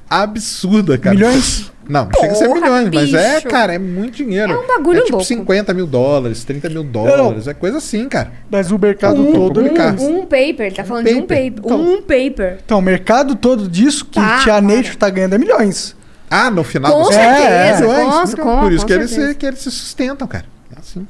[0.09, 1.15] absurda, cara.
[1.17, 1.73] Milhões?
[1.89, 3.49] Não, não chega a ser Porra, milhões, mas é, bicho.
[3.49, 4.53] cara, é muito dinheiro.
[4.53, 5.27] É um bagulho É tipo louco.
[5.27, 8.33] 50 mil dólares, 30 mil dólares, é coisa assim, cara.
[8.51, 9.55] Mas o mercado Um- todo.
[9.63, 9.95] publicar.
[10.01, 11.53] Um paper, ele tá falando de um paper.
[11.53, 11.63] paper.
[11.65, 12.59] Então- um paper.
[12.65, 15.95] Então, o mercado todo disso que Tá, a Nature tá ganhando é milhões.
[16.31, 18.35] Ah, no final Com você- certeza, É, com- milhões.
[18.35, 19.35] com- Por isso com que eles, se, certeza.
[19.35, 20.45] que eles se sustentam, cara.
[20.75, 21.07] É assim.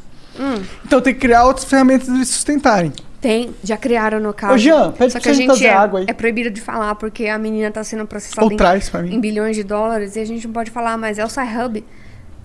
[0.85, 2.93] Então tem que criar outras ferramentas de eles sustentarem.
[3.25, 4.53] Tem, já criaram no caso.
[4.53, 6.05] Ô, Jean, pede Só pra que a gente é, água aí.
[6.07, 9.15] é proibido de falar porque a menina tá sendo processada Ou em, traz pra mim.
[9.15, 11.83] em bilhões de dólares e a gente não pode falar, mas é o Sci-Hub.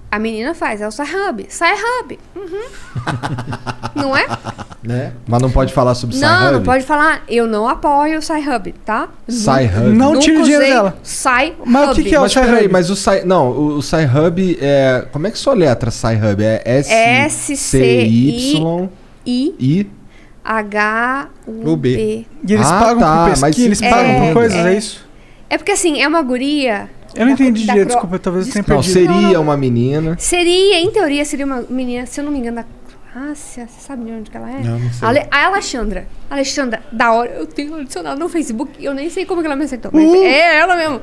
[0.09, 1.45] A menina faz, é o Sci-Hub.
[1.49, 2.17] Sci-Hub.
[2.33, 2.61] Uhum.
[3.93, 4.25] não é?
[4.81, 5.11] Né?
[5.27, 6.53] Mas não pode falar sobre Não, Sci-Hub?
[6.53, 7.23] não pode falar.
[7.27, 9.09] Eu não apoio o Sci-Hub, tá?
[9.27, 9.89] Sci-Hub.
[9.89, 10.97] Não Nunca tire o dinheiro dela.
[11.03, 11.55] Sci-Hub.
[11.65, 12.69] Mas o que que é o Sci-Hub?
[12.69, 13.25] mas o Sci...
[13.25, 15.05] Não, o, o Sci-Hub é...
[15.11, 16.41] Como é que soletra Sci-Hub?
[16.41, 18.89] É S-C-Y...
[19.25, 19.98] I I...
[20.51, 21.95] H U O B.
[21.95, 22.25] B.
[22.47, 23.89] E eles Ah, pagam tá, por pesquisa, mas eles sim.
[23.89, 24.77] pagam É, por coisas, é, é.
[24.77, 25.07] isso?
[25.49, 28.65] É porque assim, é uma guria Eu não entendi direito, Cro- desculpa, talvez eu tenha
[28.67, 28.93] Não, perdido.
[28.93, 30.15] seria uma menina.
[30.19, 32.65] Seria, em teoria, seria uma menina, se eu não me engano, da
[33.11, 33.67] Croácia.
[33.67, 34.59] Você sabe de onde que ela é?
[34.63, 35.07] Não, não sei.
[35.07, 36.07] Ale- a Alexandra.
[36.29, 37.31] Alexandra, da hora.
[37.31, 38.71] Eu tenho adicionado no Facebook.
[38.83, 39.89] Eu nem sei como que ela me aceitou.
[39.93, 40.15] Mas Uh!
[40.23, 41.01] é ela mesmo.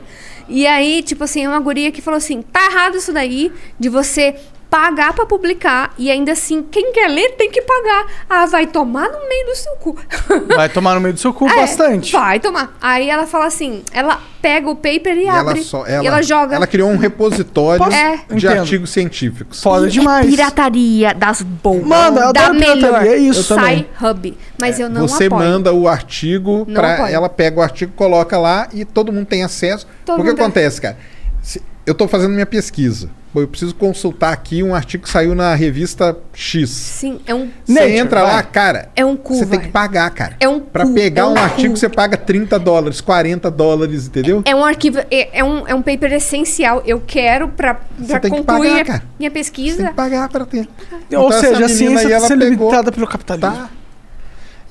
[0.48, 4.36] E aí, tipo assim, uma guria que falou assim: tá errado isso daí de você
[4.68, 8.06] pagar pra publicar e ainda assim, quem quer ler tem que pagar.
[8.28, 9.96] Ah, vai tomar no meio do seu cu.
[10.56, 12.12] Vai tomar no meio do seu cu É, bastante.
[12.12, 12.76] Vai tomar.
[12.80, 15.52] Aí ela fala assim: ela pega o paper e, E abre.
[15.58, 16.56] ela, só, e ela joga.
[16.56, 18.16] Ela criou um repositório Posso- É.
[18.28, 18.60] de Entendo.
[18.60, 19.62] artigos científicos.
[19.62, 20.26] Foda demais.
[20.26, 21.82] Pirataria das boas.
[21.84, 22.76] Mano, eu da adoro melhor.
[22.76, 23.42] pirataria, é isso.
[23.42, 24.10] Sai também.
[24.10, 24.38] hub.
[24.60, 25.42] Mas eu não Você apoio.
[25.42, 29.86] manda o artigo para ela pega o artigo, coloca lá e todo mundo tem acesso.
[30.04, 30.96] Todo o que acontece, cara?
[31.42, 33.08] Se- eu estou fazendo minha pesquisa.
[33.36, 36.70] Pô, eu preciso consultar aqui um artigo que saiu na revista X.
[36.70, 37.50] Sim, é um.
[37.66, 38.88] Você entra lá, cara.
[38.96, 39.66] É um cu, Você tem vai.
[39.66, 40.36] que pagar, cara.
[40.40, 41.40] É um Pra cu, pegar é um um, cu.
[41.40, 44.40] artigo, você paga 30 dólares, 40 dólares, entendeu?
[44.46, 46.82] É um arquivo, é, é um, é um paper essencial.
[46.86, 49.02] Eu quero pra, pra tem que concluir pagar, minha, cara.
[49.18, 49.76] minha pesquisa.
[49.76, 50.60] Tem que pagar pra ter.
[50.90, 53.50] Ou Então, essa seja, a ciência aí, tá ela sendo pegou- limitada pelo capitalismo.
[53.54, 53.68] Tá.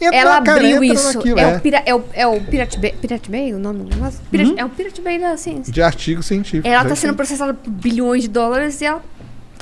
[0.02, 1.14] Entra Ela cara, abriu isso.
[1.18, 1.56] naquilo, é, é.
[1.56, 4.20] O pira, é, o, é o Pirate Bay, Pirate Bay o nome do negócio?
[4.30, 4.56] Pirate- Uhum.
[4.60, 5.72] É o Pirate Bay da ciência.
[5.72, 6.68] De artigo científico.
[6.68, 9.02] Ela tá já sendo processada por bilhões de dólares e ela.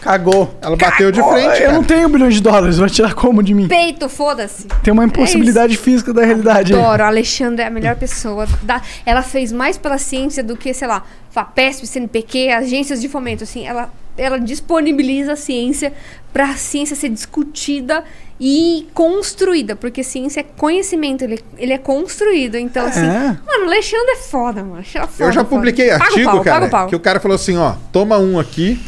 [0.02, 0.53] Cagou.
[0.62, 1.72] Ela bateu de frente, Eu cara.
[1.72, 3.70] não tenho bilhões de dólares, vai tirar como de mim?
[3.70, 4.68] Peito, foda-se.
[4.84, 6.74] Tem uma impossibilidade física da realidade.
[6.74, 8.45] Adoro, a Alexandra é a melhor pessoa.
[8.64, 13.44] Da- ela fez mais pela ciência do que, sei lá, FAPESP, CNPq, agências de fomento.
[13.45, 15.93] Assim, ela, ela disponibiliza a ciência
[16.32, 18.03] para a ciência ser discutida
[18.40, 19.75] e construída.
[19.75, 22.56] Porque ciência é conhecimento, ele, ele é construído.
[22.58, 23.38] Então, assim, É.
[23.45, 24.82] mano, Alexandra é foda, mano.
[24.82, 25.56] É foda, Eu já foda.
[25.56, 28.80] publiquei o artigo, pau, cara, o que o cara falou assim, ó, toma um aqui.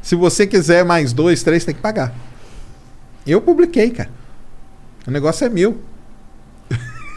[0.00, 2.14] Se você quiser mais dois, três, tem que pagar.
[3.26, 4.08] Eu publiquei, cara.
[5.06, 5.78] O negócio é meu.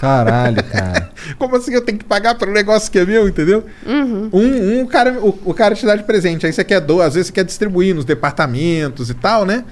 [0.01, 1.11] Caralho, cara.
[1.38, 3.63] Como assim eu tenho que pagar pelo negócio que é meu, entendeu?
[3.85, 4.30] Uhum.
[4.33, 6.43] Um, um cara, o, o cara te dá de presente.
[6.43, 9.63] Aí você quer doar, às vezes você quer distribuir nos departamentos e tal, né?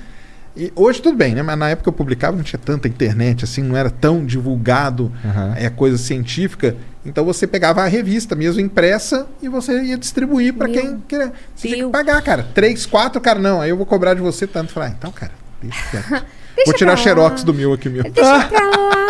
[0.56, 1.42] E hoje tudo bem, né?
[1.42, 5.12] Mas na época que eu publicava não tinha tanta internet, assim, não era tão divulgado
[5.56, 6.76] é, coisa científica.
[7.04, 11.34] Então você pegava a revista mesmo impressa e você ia distribuir para quem queria.
[11.56, 12.46] Você tinha que pagar, cara.
[12.54, 13.62] Três, quatro, cara, não.
[13.62, 14.72] Aí eu vou cobrar de você tanto.
[14.72, 16.26] Falar, ah, então, cara, deixa quieto.
[16.66, 18.10] vou tirar xerox do meu aqui mesmo.
[18.12, 19.06] Deixa pra lá.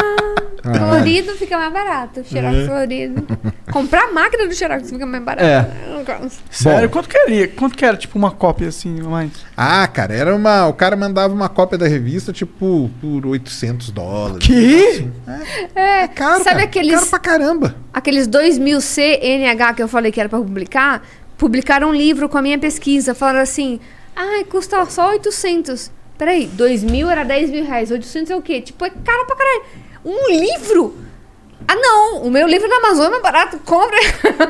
[0.61, 0.74] Ah.
[0.90, 2.22] Florido fica mais barato.
[2.24, 2.66] Xerox É.
[2.68, 3.26] florido.
[3.72, 5.45] Comprar a máquina do Xerox fica mais barato.
[5.45, 5.69] É.
[6.03, 6.42] Gosto.
[6.52, 7.48] Sério, quanto que era?
[7.50, 9.32] Quanto que era, tipo, uma cópia assim, mais?
[9.56, 10.68] Ah, cara, era uma.
[10.68, 14.45] O cara mandava uma cópia da revista, tipo, por 800 dólares.
[14.45, 15.08] Que?
[15.74, 16.64] É, caro, sabe cara.
[16.64, 16.95] aqueles.
[16.95, 17.76] Caro pra caramba.
[17.94, 21.03] Aqueles 2000 CNH que eu falei que era pra publicar?
[21.38, 23.16] Publicaram um livro com a minha pesquisa.
[23.16, 23.80] Falaram assim:
[24.16, 25.90] ai, custa só 800.
[26.19, 27.89] Peraí, 2 mil era 10 mil reais.
[27.89, 28.61] 800 é o quê?
[28.61, 29.61] Tipo, é caro pra caralho.
[30.06, 30.95] Um livro?
[31.67, 32.23] Ah, não.
[32.23, 33.57] O meu livro na Amazon é mais barato.
[33.65, 33.98] Compra.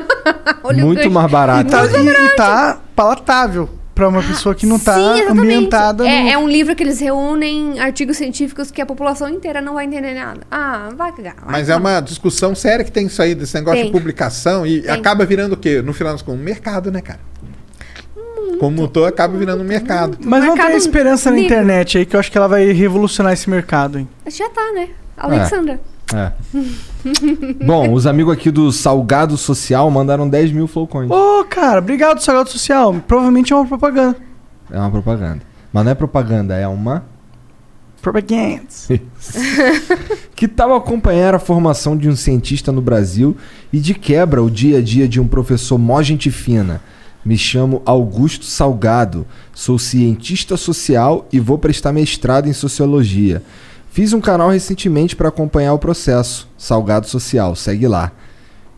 [0.64, 1.68] Olha o Muito mais barato.
[1.68, 5.30] E tá, e- e tá palatável pra uma pessoa que não tá exatamente.
[5.38, 6.08] ambientada.
[6.08, 9.74] É, no- é um livro que eles reúnem artigos científicos que a população inteira não
[9.74, 10.40] vai entender nada.
[10.50, 11.34] Ah, vai cagar.
[11.36, 13.86] vai Mas é uma discussão séria que tem isso aí, desse negócio Tem.
[13.86, 14.66] de publicação.
[14.66, 14.90] E Tem.
[14.90, 15.82] acaba virando o quê?
[15.82, 17.20] No final das contas, um mercado, né, cara?
[18.60, 20.18] Como todo, acaba virando um mercado.
[20.22, 23.32] Mas não tem Mercado esperança na internet aí que eu acho que ela vai revolucionar
[23.32, 24.06] esse mercado, hein?
[24.26, 24.90] Já tá, né?
[25.16, 25.80] Alexandra.
[26.14, 26.32] É.
[27.64, 31.10] Bom, os amigos aqui do Salgado Social mandaram 10 mil flowcoins.
[31.10, 32.94] Ô, cara, obrigado, Salgado Social.
[33.08, 34.18] Provavelmente é uma propaganda.
[34.70, 35.40] É uma propaganda.
[35.72, 37.04] Mas não é propaganda, é uma.
[38.02, 38.60] Propaganda.
[40.36, 43.34] que tal acompanhar a formação de um cientista no Brasil
[43.72, 46.82] e de quebra o dia a dia de um professor mó gente fina?
[47.24, 53.42] Me chamo Augusto Salgado, sou cientista social e vou prestar mestrado em sociologia.
[53.90, 58.12] Fiz um canal recentemente para acompanhar o processo, Salgado Social, segue lá.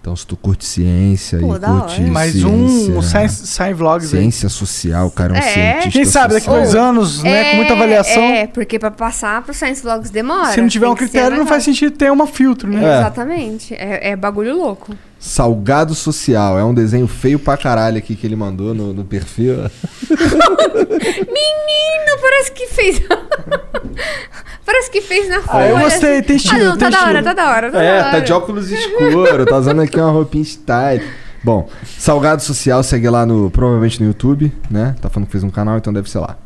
[0.01, 2.11] Então, se tu curte ciência Pô, e curte hora.
[2.11, 4.21] Mais ciência, um, um Science, Science Vlogs aí.
[4.21, 5.53] ciência social, o cara é um É.
[5.53, 6.61] cientista Quem sabe daqui social.
[6.63, 8.21] dois anos, né, com muita avaliação.
[8.21, 10.51] É, porque pra passar pro Science Vlogs demora.
[10.53, 12.83] Se não tiver um critério, não faz sentido ter uma filtro, né?
[12.85, 12.99] É.
[12.99, 13.75] Exatamente.
[13.75, 14.93] É, é bagulho louco.
[15.23, 16.59] Salgado Social.
[16.59, 19.55] É um desenho feio pra caralho aqui que ele mandou no, no perfil.
[20.11, 23.01] Menino, parece que fez.
[24.67, 25.65] parece que fez na folha.
[25.65, 27.71] Ah, eu gostei, tem estilo, Ah, não, tá da hora, tá da hora.
[27.71, 28.11] Tá da É, hora.
[28.11, 31.05] tá de óculos escuro, tá usando aqui uma roupinha style.
[31.45, 31.69] Bom,
[31.99, 33.49] Salgado Social segue lá no.
[33.49, 34.97] Provavelmente no YouTube, né?
[35.01, 36.37] Tá falando que fez um canal, então deve ser lá.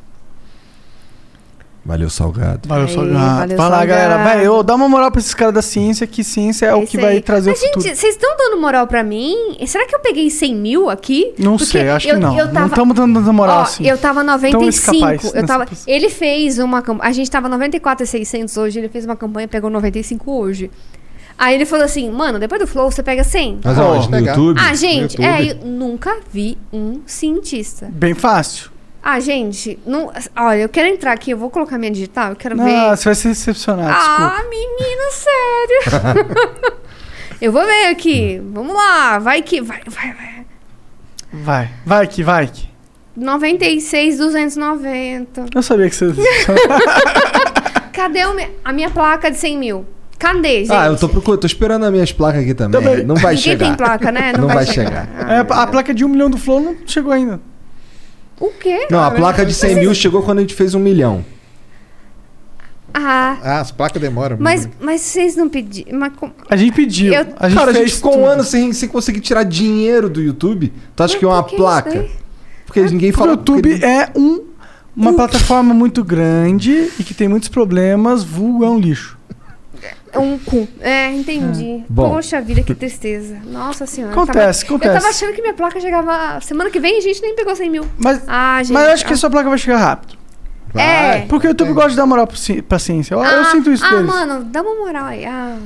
[1.86, 2.68] Valeu, Salgado.
[2.68, 3.16] Valeu, Salgado.
[3.38, 3.86] valeu, Salgado.
[3.86, 4.24] galera.
[4.24, 6.98] Vai, ô, dá uma moral pra esses caras da ciência, que ciência é, o que
[6.98, 7.20] vai aí.
[7.20, 7.82] trazer Mas, o futuro.
[7.86, 9.56] gente, vocês estão dando moral pra mim?
[9.66, 11.32] Será que eu peguei 100 mil aqui?
[11.38, 12.36] Não Porque sei, acho eu- que não.
[12.36, 13.86] eu Não tava- estamos dando tanta moral Ó, assim.
[13.86, 14.98] Eu tava 95.
[15.00, 17.08] capaz eu tava, ele fez uma campanha.
[17.08, 20.70] A gente tava 94,600 hoje, ele fez uma campanha, pegou 95 hoje.
[21.38, 23.60] Aí ele falou assim, mano, depois do Flow você pega 100.
[23.62, 24.10] Mas aonde?
[24.10, 24.58] No YouTube?
[24.60, 25.60] Ah, gente, No é, YouTube?
[25.66, 27.88] eu nunca vi um cientista.
[27.92, 28.70] Bem fácil.
[29.08, 32.56] Ah, gente, não, olha, eu quero entrar aqui, eu vou colocar minha digital, eu quero
[32.56, 32.96] Não, ver.
[32.96, 33.98] você vai ser decepcionado, Ah,
[34.32, 34.50] desculpa.
[34.50, 36.76] menino, sério.
[37.40, 38.42] eu vou ver aqui.
[38.52, 40.46] Vamos lá, vai que vai, vai, vai.
[41.32, 42.68] Vai, vai que vai que.
[43.16, 45.46] 96, 290.
[45.54, 46.06] Eu sabia que você.
[47.92, 49.86] Cadê o me- a minha placa de 100 mil?
[50.18, 50.72] Cadê, gente?
[50.72, 52.80] Ah, eu tô procurando, tô esperando as minhas placas aqui também.
[52.82, 53.04] Também.
[53.04, 53.66] Não vai Ninguém chegar.
[53.66, 54.32] tem placa, né?
[54.32, 55.06] Não Não, vai vai chegar.
[55.06, 55.30] chegar.
[55.30, 57.40] É, a placa de um milhão do Flow não chegou ainda.
[58.40, 58.86] O quê?
[58.90, 61.24] Não, a placa de 100 mil chegou quando a gente fez um milhão.
[62.92, 64.36] Ah, Ah, as placas demoram.
[64.40, 65.98] mas, mas vocês não pediram.
[65.98, 67.12] Mas com- A gente pediu.
[67.12, 68.26] Eu- A gente Cara, a gente ficou um tudo.
[68.26, 70.72] ano sem, sem conseguir tirar dinheiro do YouTube.
[70.94, 72.06] Tu acha que é uma que placa?
[72.64, 73.30] Porque ninguém Porque o fala.
[73.32, 74.44] YouTube é um,
[74.96, 79.15] uma plataforma muito grande e que tem muitos problemas, vulgo é um lixo.
[80.12, 80.66] É um cu.
[80.80, 81.84] É, entendi.
[81.88, 82.10] Bom.
[82.10, 83.36] Poxa vida, que tristeza.
[83.44, 84.12] Nossa senhora.
[84.12, 84.88] Acontece, eu tava, acontece.
[84.96, 86.40] Eu tava achando que minha placa chegava.
[86.40, 87.86] Semana que vem a gente nem pegou 100 mil.
[87.98, 88.72] Mas, Ah, gente.
[88.72, 89.14] mas eu acho que ah.
[89.14, 90.16] a sua placa vai chegar rápido.
[90.74, 91.20] É.
[91.22, 92.26] Porque o YouTube gosta de dar moral
[92.68, 93.14] pra ciência.
[93.14, 94.06] Eu, eu Ah, sinto isso Ah, deles.
[94.06, 95.24] mano, dá uma moral aí.
[95.24, 95.56] Ah,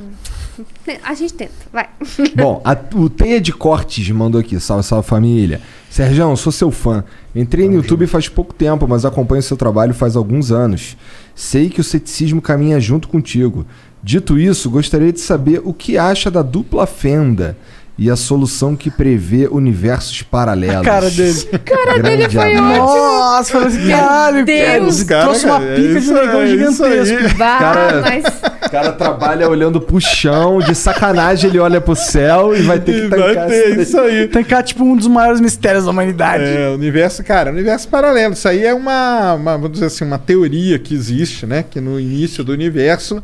[1.03, 1.89] a gente tenta, vai.
[2.35, 4.59] Bom, a- o Teia de Cortes mandou aqui.
[4.59, 5.59] Salve, salve família.
[5.89, 7.03] Serjão, sou seu fã.
[7.35, 10.95] Entrei no YouTube faz pouco tempo, mas acompanho seu trabalho faz alguns anos.
[11.35, 13.65] Sei que o ceticismo caminha junto contigo.
[14.03, 17.55] Dito isso, gostaria de saber o que acha da dupla fenda
[18.01, 20.77] e a solução que prevê universos paralelos.
[20.77, 21.49] A cara dele.
[21.53, 22.77] A cara Grande dele foi ótimo.
[22.77, 25.03] Nossa, falei assim, caralho, Deus.
[25.03, 27.37] cara, trouxe uma cara, pica é de um negão é gigantesco.
[27.37, 28.25] Bah, Cara, mas.
[28.65, 33.03] O cara trabalha olhando pro chão, de sacanagem ele olha pro céu e vai ter
[33.03, 34.27] que Vai tancar ter esse isso aí.
[34.29, 36.43] Tancar, tipo, um dos maiores mistérios da humanidade.
[36.43, 38.33] É, universo, cara, universo paralelo.
[38.33, 41.63] Isso aí é uma, uma, vamos dizer assim, uma teoria que existe, né?
[41.69, 43.21] Que no início do universo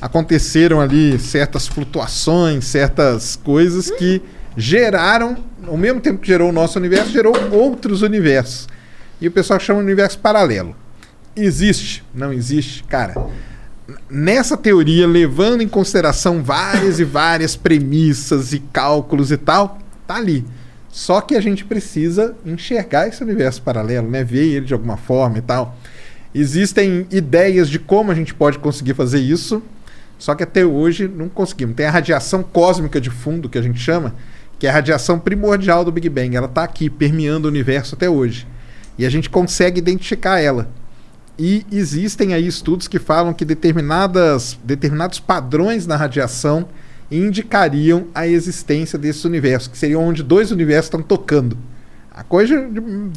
[0.00, 4.19] aconteceram ali certas flutuações, certas coisas que
[4.56, 8.68] geraram, ao mesmo tempo que gerou o nosso universo, gerou outros universos.
[9.20, 10.74] E o pessoal chama de universo paralelo.
[11.36, 12.02] Existe?
[12.14, 12.82] Não existe?
[12.84, 13.14] Cara,
[14.08, 20.44] nessa teoria, levando em consideração várias e várias premissas e cálculos e tal, tá ali.
[20.88, 24.24] Só que a gente precisa enxergar esse universo paralelo, né?
[24.24, 25.76] Ver ele de alguma forma e tal.
[26.34, 29.62] Existem ideias de como a gente pode conseguir fazer isso,
[30.18, 31.76] só que até hoje não conseguimos.
[31.76, 34.14] Tem a radiação cósmica de fundo, que a gente chama,
[34.60, 36.36] que é a radiação primordial do Big Bang.
[36.36, 38.46] Ela está aqui, permeando o universo até hoje.
[38.98, 40.68] E a gente consegue identificar ela.
[41.38, 46.68] E existem aí estudos que falam que determinadas, determinados padrões na radiação
[47.10, 51.56] indicariam a existência desse universo, que seriam onde dois universos estão tocando.
[52.12, 52.68] A coisa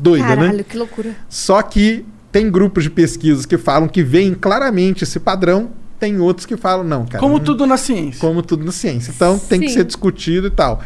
[0.01, 0.63] doida, Caralho, né?
[0.63, 1.15] que loucura.
[1.29, 6.45] Só que tem grupos de pesquisas que falam que veem claramente esse padrão, tem outros
[6.45, 7.19] que falam não, cara.
[7.19, 8.19] Como não- tudo na ciência.
[8.19, 9.11] como tudo na ciência.
[9.15, 9.73] Então tem que Sim.
[9.75, 10.81] ser discutido e tal.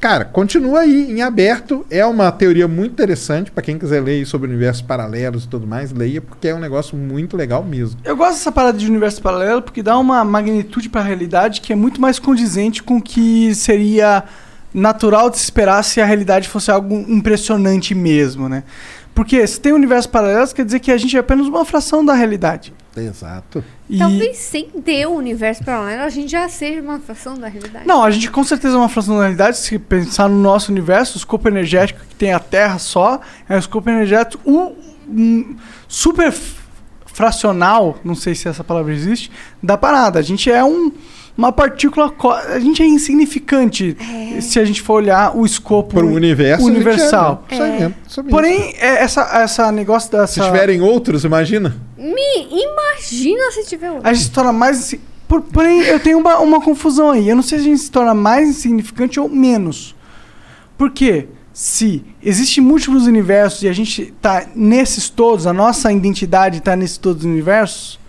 [0.00, 1.86] Cara, continua aí em aberto.
[1.90, 5.92] É uma teoria muito interessante para quem quiser ler sobre universos paralelos e tudo mais,
[5.92, 7.98] leia porque é um negócio muito legal mesmo.
[8.04, 11.76] Eu gosto dessa parada de universo paralelo porque dá uma magnitude pra realidade que é
[11.76, 14.24] muito mais condizente com o que seria
[14.74, 18.64] natural de se esperar se a realidade fosse algo impressionante mesmo, né?
[19.14, 22.12] Porque se tem universos paralelos, quer dizer que a gente é apenas uma fração da
[22.12, 22.74] realidade.
[22.96, 23.64] Exato.
[23.88, 23.98] E...
[23.98, 27.86] Talvez sem ter o universo paralelo, a gente já seja uma fração da realidade.
[27.86, 29.56] Não, a gente com certeza é uma fração da realidade.
[29.58, 33.58] Se pensar no nosso universo, o escopo energético que tem a Terra só é um
[33.58, 34.74] escopo energético um,
[35.08, 35.56] um
[35.88, 36.32] super
[37.06, 39.30] fracional, não sei se essa palavra existe,
[39.62, 40.18] da parada.
[40.18, 40.92] A gente é um,
[41.36, 42.12] uma partícula.
[42.48, 43.96] A gente é insignificante
[44.40, 47.44] se a gente for olhar o escopo Pro universo, a gente universal.
[47.50, 47.94] é, né?
[48.16, 48.30] Mesmo.
[48.30, 50.34] Porém, é essa, essa negócio dessa.
[50.34, 51.76] Se tiverem outros, imagina.
[51.96, 54.08] Me imagina se tiver outro.
[54.08, 54.94] A gente se torna mais.
[55.52, 57.28] porém, eu tenho uma, uma confusão aí.
[57.28, 59.94] Eu não sei se a gente se torna mais insignificante ou menos.
[60.78, 61.28] Por quê?
[61.52, 66.98] Se existem múltiplos universos e a gente tá nesses todos, a nossa identidade tá nesses
[66.98, 68.00] todos os universos,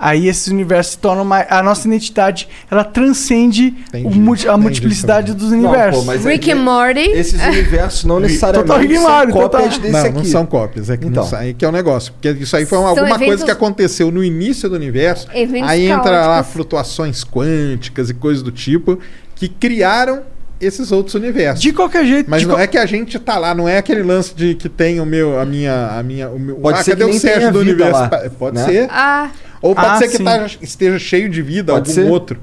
[0.00, 1.46] aí esses universos se tornam mais.
[1.50, 6.00] A nossa identidade ela transcende Entendi, multi- a entendi multiplicidade dos Não, universos.
[6.00, 7.00] pô, mas Rick é- and Morty.
[7.10, 9.80] Esses universos não Total necessariamente Rick são Morty, cópias total.
[9.80, 10.12] desse não, aqui.
[10.12, 10.90] não são cópias.
[10.90, 11.28] É que, Então.
[11.30, 12.12] não, aí que é o negócio.
[12.12, 15.28] Porque isso aí foi São alguma coisa eventos- que aconteceu no início do universo.
[15.66, 16.52] Aí entra lá caóticos.
[16.54, 18.98] flutuações quânticas e coisas do tipo
[19.36, 20.22] que criaram
[20.60, 21.62] esses outros universos.
[21.62, 22.30] De qualquer jeito.
[22.30, 24.68] Mas não qual- é que a gente tá lá, não é aquele lance de que
[24.68, 26.56] tem o meu, a minha, a minha, o meu.
[26.56, 28.00] Pode ah, ser cadê que o nem Sérgio tenha do universo?
[28.00, 28.64] lá, Pode né?
[28.66, 28.88] ser.
[28.90, 29.30] Ah,
[29.62, 30.24] Ou pode Ah, ser que sim.
[30.24, 32.10] tá- esteja cheio de vida, Pode algum ser.
[32.10, 32.38] outro.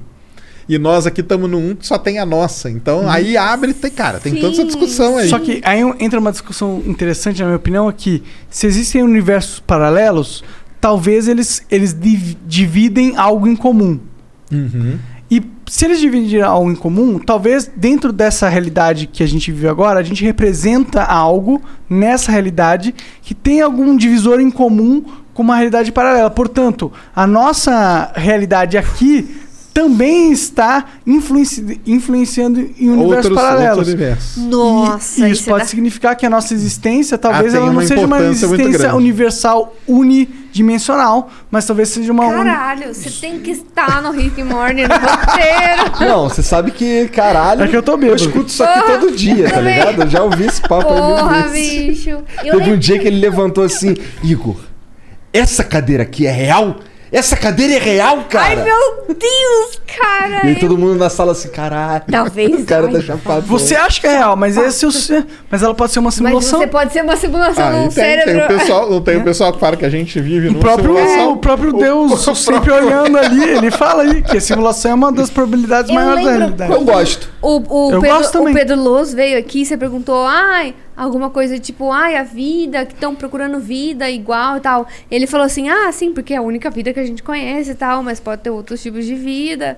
[0.70, 2.70] E nós aqui estamos no um que só tem a nossa.
[2.70, 4.68] Então aí abre, tem, cara, tem toda essa Sim.
[4.68, 5.30] discussão aí.
[5.30, 9.60] Só que aí entra uma discussão interessante, na minha opinião, é que se existem universos
[9.62, 10.44] paralelos,
[10.82, 13.98] talvez eles, eles div- dividem algo em comum.
[14.52, 15.00] Uhum.
[15.70, 20.00] Se eles dividirem algo em comum, talvez dentro dessa realidade que a gente vive agora,
[20.00, 25.92] a gente representa algo nessa realidade que tem algum divisor em comum com uma realidade
[25.92, 26.32] paralela.
[26.32, 29.47] Portanto, a nossa realidade aqui
[29.81, 33.77] também está influenci- influenciando em universos Outros- paralelos.
[33.77, 34.39] outro universo.
[34.39, 37.65] Nossa, e, e isso isso pode dá- significar que a nossa existência talvez Ah, ela
[37.67, 43.39] não uma seja uma existência universal unidimensional, mas talvez seja uma uni- Caralho, você tem
[43.39, 45.99] que estar no Rick and Morty no roteiro.
[46.09, 47.64] Não, você sabe que, caralho.
[47.64, 48.22] É que eu tô bêbado.
[48.22, 50.01] Eu escuto isso aqui Porra, todo dia, tá ligado?
[50.01, 51.88] Eu já ouvi esse papo aí Porra, vezes.
[51.88, 52.17] bicho.
[52.43, 54.56] Eu Teve um dia que ele levantou assim, Igor,
[55.31, 56.77] essa cadeira aqui é real?
[57.11, 58.45] Essa cadeira é real, cara?
[58.48, 60.45] Ai, meu Deus, cara.
[60.45, 62.03] E aí todo mundo na sala assim, caralho.
[62.11, 63.45] Talvez, O cara ai, tá chapado.
[63.48, 64.92] Você acha que é real, mas esse é o
[65.50, 66.60] mas ela pode ser uma Mas simulação.
[66.60, 68.34] você pode ser uma simulação Ah, num e tem, cérebro.
[68.48, 70.60] tem o pessoal, não tem o pessoal que fala que a gente vive O numa
[70.61, 71.32] próprio, simulação.
[71.32, 75.11] o próprio Deus o sempre olhando ali, ele fala aí que a simulação é uma
[75.11, 76.72] das probabilidades Eu maiores da realidade.
[76.74, 77.30] Eu gosto.
[77.42, 78.53] O, o, Eu Pedro, gosto também.
[78.53, 82.93] o Pedro Loz veio aqui, você perguntou, ai, alguma coisa tipo, ai, a vida, que
[82.93, 84.88] estão procurando vida igual e tal.
[85.11, 87.76] Ele falou assim, ah, sim, porque é a única vida que a gente conhece e
[87.76, 89.77] tal, mas pode ter outros tipos de vida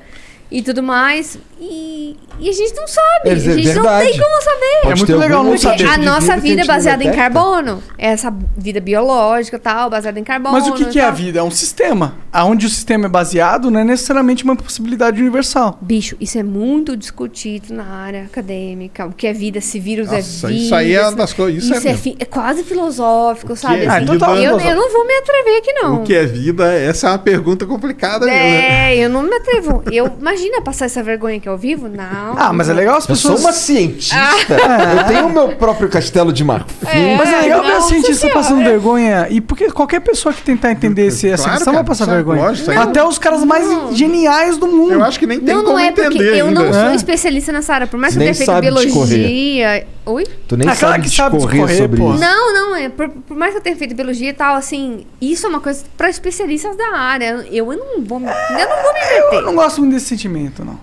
[0.52, 1.38] e tudo mais.
[1.62, 4.12] E, e a gente não sabe, dizer, a gente não verdade.
[4.12, 4.80] tem como saber.
[4.82, 5.86] Pode É muito legal não Porque saber.
[5.86, 7.84] a nossa vida é não baseada em carbono.
[7.98, 10.54] Essa vida biológica e tal, baseada em carbono.
[10.54, 11.40] Mas o que, que é a vida?
[11.40, 12.16] É um sistema.
[12.32, 15.78] Aonde o sistema é baseado não é necessariamente uma possibilidade universal.
[15.82, 19.06] Bicho, isso é muito discutido na área acadêmica.
[19.06, 20.64] O que é vida, se vírus Nossa, é vida.
[20.64, 22.04] isso aí é uma das coisas- isso é Isso é, mesmo.
[22.04, 23.84] fi- é quase filosófico, sabe?
[23.84, 24.26] é Assim, vida?
[24.28, 25.96] eu, eu não vou me atrever aqui, não.
[25.96, 26.72] O que é vida?
[26.74, 28.40] Essa é uma pergunta complicada mesmo.
[28.40, 28.96] né?
[28.96, 29.84] É, eu não me atrevo.
[29.92, 30.10] Eu,
[30.40, 31.88] imagina passar essa vergonha aqui ao vivo?
[31.88, 32.34] Não.
[32.38, 33.42] Ah, mas é legal as Eu sou pessoas.
[33.46, 34.16] uma cientista.
[34.16, 35.02] Ah.
[35.02, 36.76] Eu tenho o meu próprio castelo de marfim.
[37.18, 38.40] Mas é legal ver a cientista senhora.
[38.40, 39.28] passando vergonha.
[39.30, 42.16] E porque qualquer pessoa que tentar entender esse, essa Claro, questão vai cara, passar é
[42.16, 42.42] vergonha.
[42.42, 44.94] lógico, Até os caras mais geniais do mundo.
[44.94, 46.64] Eu acho que nem tem Não, como não é porque entender eu ainda.
[46.64, 46.96] não sou É.
[46.96, 47.88] especialista nessa área.
[47.88, 49.86] Por mais que eu tenha feito biologia.
[50.12, 50.26] Oi?
[50.48, 52.12] Tu nem Ah, claro sabe que sabe discorrer sobre pô.
[52.14, 52.20] isso.
[52.22, 52.90] Não, não, é.
[52.90, 55.84] Por, por mais que eu tenha feito biologia e tal, assim, isso é uma coisa
[55.98, 57.46] pra especialistas da área.
[57.52, 58.28] Eu, eu não vou me.
[58.28, 59.42] Eu não vou me Eu meter.
[59.44, 60.80] não gosto muito desse sentimento, não.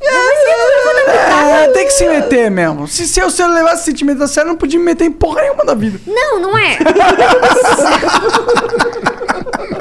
[0.00, 2.86] É, É, tem que se meter mesmo.
[2.86, 5.04] Se, se eu, se eu levasse esse sentimento a sério, eu não podia me meter
[5.04, 5.98] em porra nenhuma da vida.
[6.06, 6.76] Não, não é.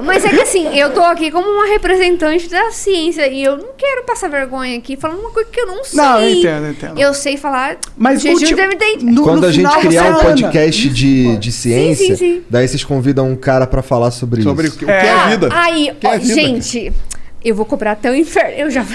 [0.04, 3.70] Mas é que assim, eu tô aqui como uma representante da ciência e eu não
[3.78, 5.98] quero passar vergonha aqui falando uma coisa que eu não sei.
[5.98, 7.00] Não, eu entendo, eu entendo.
[7.00, 8.40] Eu sei falar Mas jejum
[9.02, 12.44] no- Quando no a gente criar um podcast de, de ciência, sim, sim.
[12.50, 14.78] daí vocês convidam um cara pra falar sobre, Sobre isso.
[14.78, 15.50] que, o que é a vida.
[15.52, 16.94] Aí, é a vida, gente,
[17.44, 18.52] eu vou cobrar até o inferno.
[18.58, 18.84] Eu já.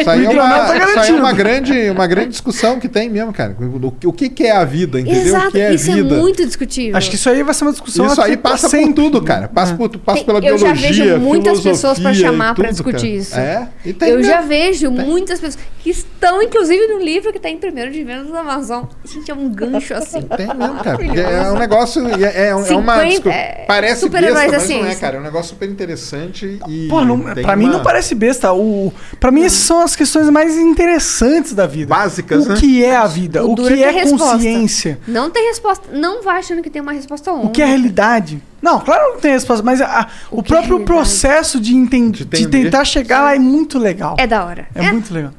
[0.00, 3.08] Isso aí, é uma, tá isso aí é uma grande, uma grande discussão que tem
[3.10, 3.56] mesmo, cara.
[3.60, 5.22] O, o que, que é a vida, entendeu?
[5.22, 6.14] o Exato, que é isso vida?
[6.14, 6.96] é muito discutível.
[6.96, 9.48] Acho que isso aí vai ser uma discussão Isso aí passa por tudo, cara.
[9.48, 12.64] Passa, por, passa Tem- pela eu já biologia, vejo muitas pessoas pra filosofia chamar pra
[12.68, 13.08] tudo, discutir cara.
[13.20, 13.38] isso.
[13.38, 14.30] É, e tem eu mesmo.
[14.32, 18.28] já vejo muitas pessoas que estão, inclusive, no livro que tá em primeiro de vendas
[18.30, 18.84] da Amazon.
[19.04, 20.22] Gente, é um gancho assim.
[20.22, 20.96] Tem mesmo, cara.
[20.98, 22.06] porque É um negócio.
[22.08, 22.94] É, é, um- é uma.
[22.94, 25.00] 50 desculpa, é, parece super-heróis besta, da mas não é, ciência.
[25.00, 25.16] cara.
[25.16, 26.88] É um negócio super interessante e.
[26.88, 28.52] Pô, não, tem pra mim uma- não parece besta.
[28.52, 31.94] O, pra mim, essas são as questões mais interessantes da vida.
[31.94, 32.56] Básicas, o né?
[32.58, 33.44] que é a vida?
[33.44, 34.32] O, duro que ter é resposta.
[34.36, 34.98] consciência?
[35.06, 35.84] Não tem resposta.
[35.92, 37.48] Não vai achando que tem uma resposta única.
[37.48, 38.42] O que é realidade?
[38.60, 40.84] Não, claro que não tem resposta, mas a- o, que é próprio realidade?
[40.84, 42.64] processo de, enten- de entender.
[42.64, 44.16] tentar chegar lá é muito legal.
[44.18, 44.66] É da hora.
[44.74, 45.32] É, muito legal.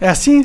[0.00, 0.42] É assim?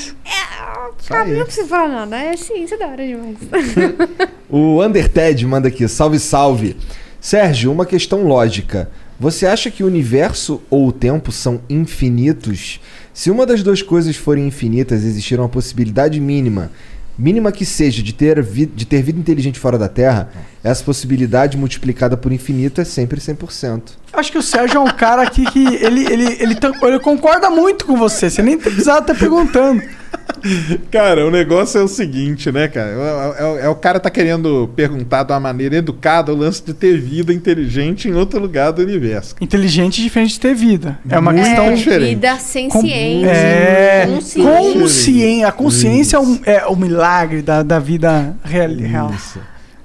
[1.08, 2.18] Cara, não precisa falar nada.
[2.18, 3.38] É ciência da hora demais.
[4.50, 6.78] O Underted manda aqui, salve, salve.
[7.20, 8.90] Sérgio, uma questão lógica.
[9.20, 12.80] Você acha que o universo ou o tempo são infinitos?
[13.14, 16.70] Se uma das duas coisas forem infinitas, existir uma possibilidade mínima,
[17.18, 20.30] mínima que seja, de ter, vi- de ter vida inteligente fora da Terra,
[20.66, 23.82] essa possibilidade multiplicada por infinito é sempre 100%.
[24.12, 27.86] Acho que o Sérgio é um cara aqui que ele, ele, ele, ele concorda muito
[27.86, 28.30] com você.
[28.30, 29.82] Você nem precisava estar perguntando.
[30.92, 32.90] Cara, o negócio é o seguinte, né, cara?
[32.90, 36.74] É, é- é o cara tá querendo perguntar de uma maneira educada o lance de
[36.74, 39.36] ter vida inteligente em outro lugar do universo.
[39.42, 40.98] Inteligente diferente de ter vida.
[41.10, 41.74] É uma Muito questão.
[41.74, 42.16] diferente.
[42.16, 43.30] Vida sem Com- ciência.
[43.30, 44.80] É, consciente.
[44.80, 45.48] consciência.
[45.48, 48.70] A consciência é o, é o milagre da, da vida real.
[48.74, 49.14] real.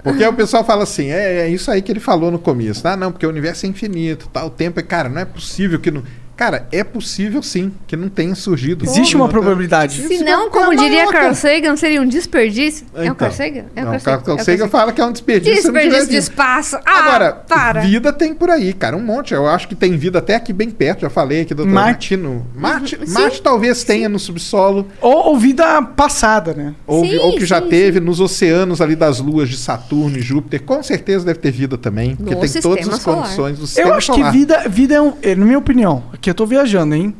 [0.02, 2.86] Porque o pessoal fala assim, é, é isso aí que ele falou no começo.
[2.86, 4.44] Ah, não, porque o universo é infinito, tá?
[4.44, 6.02] O tempo é, cara, não é possível que não.
[6.40, 8.86] Cara, é possível sim que não tenha surgido.
[8.86, 10.00] Existe uma probabilidade.
[10.08, 12.86] Se não, como diria Carl Sagan, seria um desperdício.
[12.94, 13.14] é o Então.
[13.16, 13.64] Carl Sagan?
[13.76, 14.22] É o Carl Sagan.
[14.22, 15.62] Carl É o Sagan fala que é um desperdício.
[15.70, 16.78] Desperdício de espaço.
[16.86, 17.80] Ah, Agora, para.
[17.82, 19.34] vida tem por aí, cara, um monte.
[19.34, 21.70] Eu acho que tem vida até aqui bem perto, já falei aqui, doutor.
[21.70, 22.16] Marte.
[22.16, 22.46] No...
[22.56, 23.12] Marte, Uhum, sim.
[23.12, 26.74] Marte talvez tenha no subsolo, Ou, ou vida passada, né?
[26.86, 30.22] ou, Sim, ou que já sim, teve nos oceanos ali das luas de Saturno e
[30.22, 30.62] Júpiter.
[30.62, 33.24] Com certeza deve ter vida também, porque No tem todas as solar.
[33.24, 34.32] condições do Eu sistema acho solar.
[34.32, 37.14] que vida, vida é, um, é, na minha opinião, aqui eu tô viajando, hein?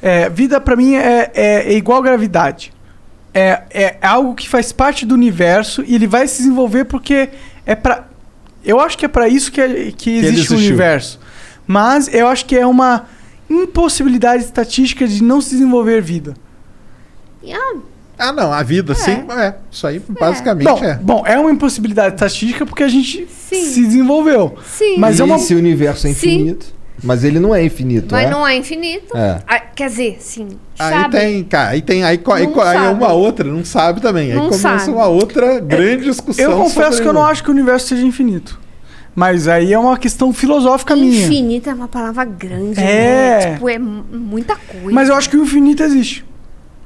[0.00, 2.72] É, vida pra mim é, é, é igual gravidade.
[3.34, 7.28] É, é algo que faz parte do universo e ele vai se desenvolver porque
[7.66, 8.06] é pra.
[8.64, 11.20] Eu acho que é pra isso que, é- que existe o universo.
[11.66, 13.06] Mas eu acho que é uma
[13.48, 16.34] impossibilidade estatística de não se desenvolver vida.
[17.42, 17.52] E,
[18.18, 19.54] ah, não, a vida, sim, é.
[19.70, 20.94] Isso aí basicamente Bom, é.
[20.96, 24.58] bom, é uma impossibilidade estatística porque a gente se desenvolveu.
[24.66, 24.96] Sim.
[24.98, 25.36] Mas é uma.
[25.36, 26.56] Esse universo é Sim.
[26.98, 27.06] Infinito.
[27.06, 28.30] Mas ele não é infinito, mas é?
[28.30, 29.16] não é infinito.
[29.16, 29.38] É.
[29.46, 30.48] Ah, quer dizer, sim.
[30.78, 31.16] Aí sabe?
[31.16, 34.30] tem, cara, aí tem, aí, aí, aí é uma outra, não sabe também.
[34.30, 34.90] Aí Não começa sabe.
[34.90, 36.44] uma outra grande discussão.
[36.44, 38.58] Eu confesso sobre que eu não acho que o universo seja infinito.
[39.14, 41.24] Mas aí é uma questão filosófica minha.
[41.24, 42.78] Infinito é uma palavra grande.
[42.78, 42.82] É.
[43.40, 43.52] né?
[43.54, 44.92] Tipo, é mu- muita coisa.
[44.92, 46.24] Mas eu acho que o infinito existe.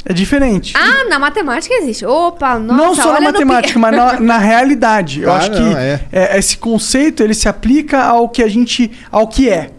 [0.04, 0.72] É diferente.
[0.76, 2.04] Ah, na matemática existe.
[2.06, 5.20] Opa, nossa, não só na olha no matemática, pi- mas na, na realidade.
[5.22, 6.00] Eu Ah, acho não, que é.
[6.10, 8.90] é, esse conceito ele se aplica ao que a gente.
[9.12, 9.70] ao que é.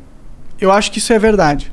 [0.63, 1.69] Eu acho que isso é verdade.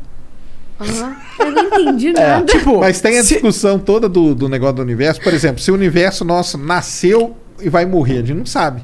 [0.80, 2.44] Ah, eu não entendi É, nada.
[2.46, 5.20] tipo, Mas tem a discussão toda do, do negócio do universo.
[5.20, 8.82] Por exemplo, se o universo nosso nasceu e vai morrer, a gente não sabe.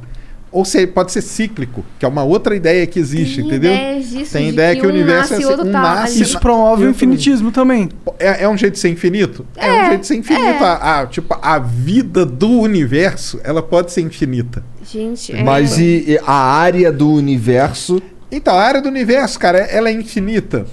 [0.52, 3.72] Ou se pode ser cíclico, que é uma outra ideia que existe, Tem entendeu?
[4.00, 5.82] disso, tem de ideia que que, o um universo nasce é assim, outro um tá
[5.82, 6.22] nasce.
[6.22, 7.88] Isso promove o infinitismo também.
[8.18, 9.44] É, é um jeito de ser infinito?
[9.56, 10.62] É, um jeito de ser infinito.
[10.64, 14.62] A, a- tipo, a vida do universo, ela pode ser infinita.
[14.84, 15.42] Gente, é...
[15.42, 18.00] Mas e, e a área do universo.
[18.30, 20.66] Então, a área do universo, cara, ela é infinita.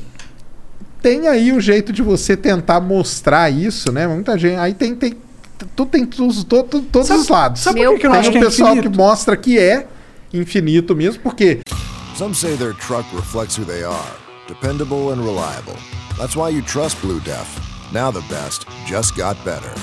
[1.01, 4.07] Tem aí o jeito de você tentar mostrar isso, né?
[4.07, 4.57] Muita gente.
[4.57, 4.95] Aí tem.
[4.95, 5.15] tem
[5.75, 7.61] tu tem todos, todos, todos os lados.
[7.61, 8.91] sabe por que que eu acho o que é pessoal infinito?
[8.91, 9.88] que mostra que é
[10.33, 11.61] infinito mesmo, porque
[12.15, 14.15] Some say their truck reflects who they are
[14.48, 15.75] dependable and reliable.
[16.17, 17.48] That's why you trust Blue Def.
[17.93, 19.73] Now the best just got better.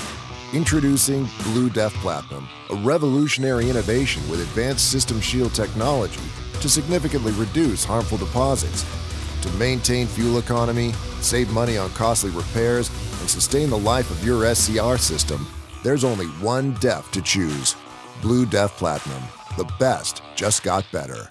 [0.53, 6.21] Introducing Blue Def Platinum, a revolutionary innovation with advanced system shield technology
[6.61, 8.85] to significantly reduce harmful deposits.
[9.43, 12.91] To maintain fuel economy, save money on costly repairs,
[13.21, 15.47] and sustain the life of your SCR system,
[15.83, 17.77] there's only one DEF to choose
[18.21, 19.23] Blue Def Platinum.
[19.57, 21.31] The best just got better.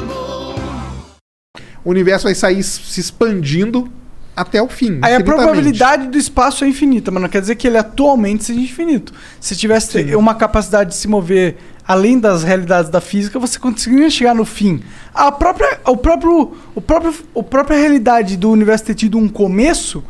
[1.83, 3.91] O universo vai sair se expandindo
[4.35, 4.99] até o fim.
[5.01, 8.59] Aí a probabilidade do espaço é infinita, mas não quer dizer que ele atualmente seja
[8.59, 9.13] infinito.
[9.39, 14.33] Se tivesse uma capacidade de se mover além das realidades da física, você conseguiria chegar
[14.33, 14.81] no fim.
[15.13, 20.03] A própria, o próprio, o próprio, a própria realidade do universo ter tido um começo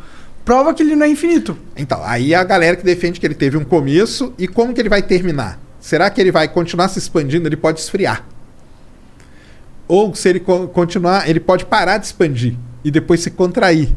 [0.44, 1.56] prova que ele não é infinito.
[1.76, 4.88] Então, aí a galera que defende que ele teve um começo e como que ele
[4.88, 5.58] vai terminar?
[5.80, 7.48] Será que ele vai continuar se expandindo?
[7.48, 8.24] Ele pode esfriar.
[9.88, 12.54] Ou se ele co- continuar, ele pode parar de expandir
[12.84, 13.90] e depois se contrair.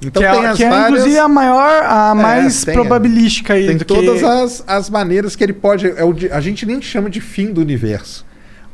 [0.00, 0.90] Então que tem é, as que é, várias...
[0.90, 4.24] inclusive a maior, a É, mais tem, probabilística aí Tem todas que...
[4.24, 5.86] as, as maneiras que ele pode.
[5.86, 8.26] É o a gente nem chama de fim do universo.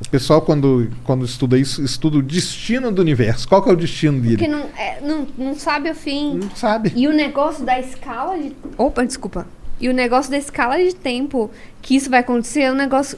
[0.05, 3.47] O pessoal, quando, quando estuda isso, estuda o destino do universo.
[3.49, 4.37] Qual que é o destino dele?
[4.37, 6.41] Porque não, é, não, não sabe o fim.
[6.43, 6.93] Não sabe.
[6.97, 8.53] E o negócio da escala de.
[8.77, 9.47] Opa, desculpa.
[9.81, 13.17] E o negócio da escala de tempo que isso vai acontecer é um negócio.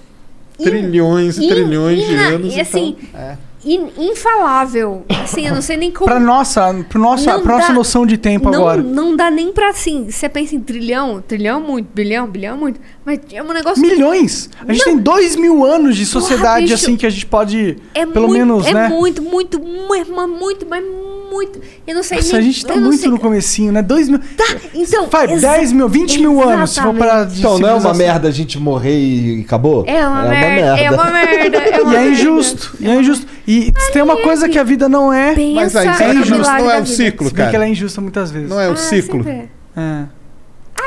[0.58, 2.54] In- Trilhões e in- trilhões de ina- anos.
[2.56, 3.36] E assim, então, é.
[3.64, 5.04] in- infalável.
[5.22, 6.06] Assim, eu não sei nem como.
[6.10, 8.82] Pra nossa, pra nossa, Não pra nossa dá- noção de tempo não, agora.
[8.82, 10.10] Não dá nem pra assim.
[10.10, 12.78] Você pensa em trilhão, trilhão muito, bilhão, bilhão muito.
[13.04, 13.80] Mas é um negócio.
[13.82, 14.50] Milhões!
[14.66, 16.74] A gente tem dois mil anos de sociedade bicho.
[16.74, 18.88] assim que a gente pode, É pelo muito, menos, é né?
[18.88, 21.13] muito, muito, muito, mas muito, mas muito.
[21.86, 22.38] Eu não sei Nossa, nem.
[22.38, 23.82] a gente tá muito sei- no comecinho, né?
[23.82, 24.20] Dois mil.
[24.74, 25.06] então.
[25.08, 26.94] Vai, exa- 10 mil, 20 mil anos, se for
[27.26, 29.84] de Então não é uma merda a gente morrer e acabou?
[29.86, 32.06] É uma merda, é uma merda, é uma E é merda.
[32.12, 33.26] injusto, e é injusto.
[33.46, 36.20] E se tem uma coisa que a vida não é, Mas aí, Pensa no que
[36.28, 37.56] isso milagre não é o ciclo, se bem que cara?
[37.56, 38.48] ela é injusta muitas vezes.
[38.48, 39.22] Não é o Ah, ciclo.
[39.24, 39.50] sempre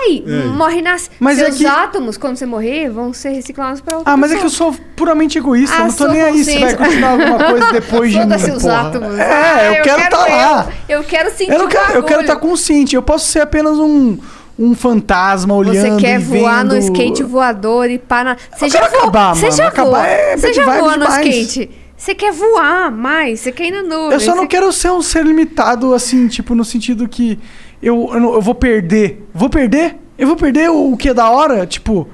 [0.06, 0.16] é.
[0.18, 0.46] É.
[0.46, 1.10] Morre nasce.
[1.20, 4.32] Mas é Seus que- átomos, quando você morrer, vão ser reciclados pra outra Ah, mas
[4.32, 4.74] é que eu pessoa.
[4.74, 8.12] sou puramente egoísta, Ah, eu não tô nem aí se vai continuar alguma coisa depois
[8.12, 8.36] de mim.
[8.36, 8.82] Os porra.
[8.88, 9.18] átomos.
[9.18, 10.68] É, Ah, eu, quero estar lá.
[10.90, 12.96] Eu, eu quero sentir Eu, não quero, eu quero estar consciente.
[12.96, 14.18] Eu posso ser apenas um,
[14.58, 18.38] um fantasma olhando Você quer voar no vendo- skate voador e pá na...
[18.56, 21.28] Você já voa, acabar, você já Acabar é você bad já voa no demais.
[21.28, 21.70] skate.
[21.98, 24.14] Você quer voar mais, você quer ir na nuvem.
[24.14, 27.40] Eu só não quero ser um ser limitado, assim, tipo, no sentido que
[27.82, 29.28] eu, eu, não- eu vou perder.
[29.34, 29.98] Vou perder?
[30.18, 31.66] Eu vou perder o, o que é da hora?
[31.66, 32.08] Tipo,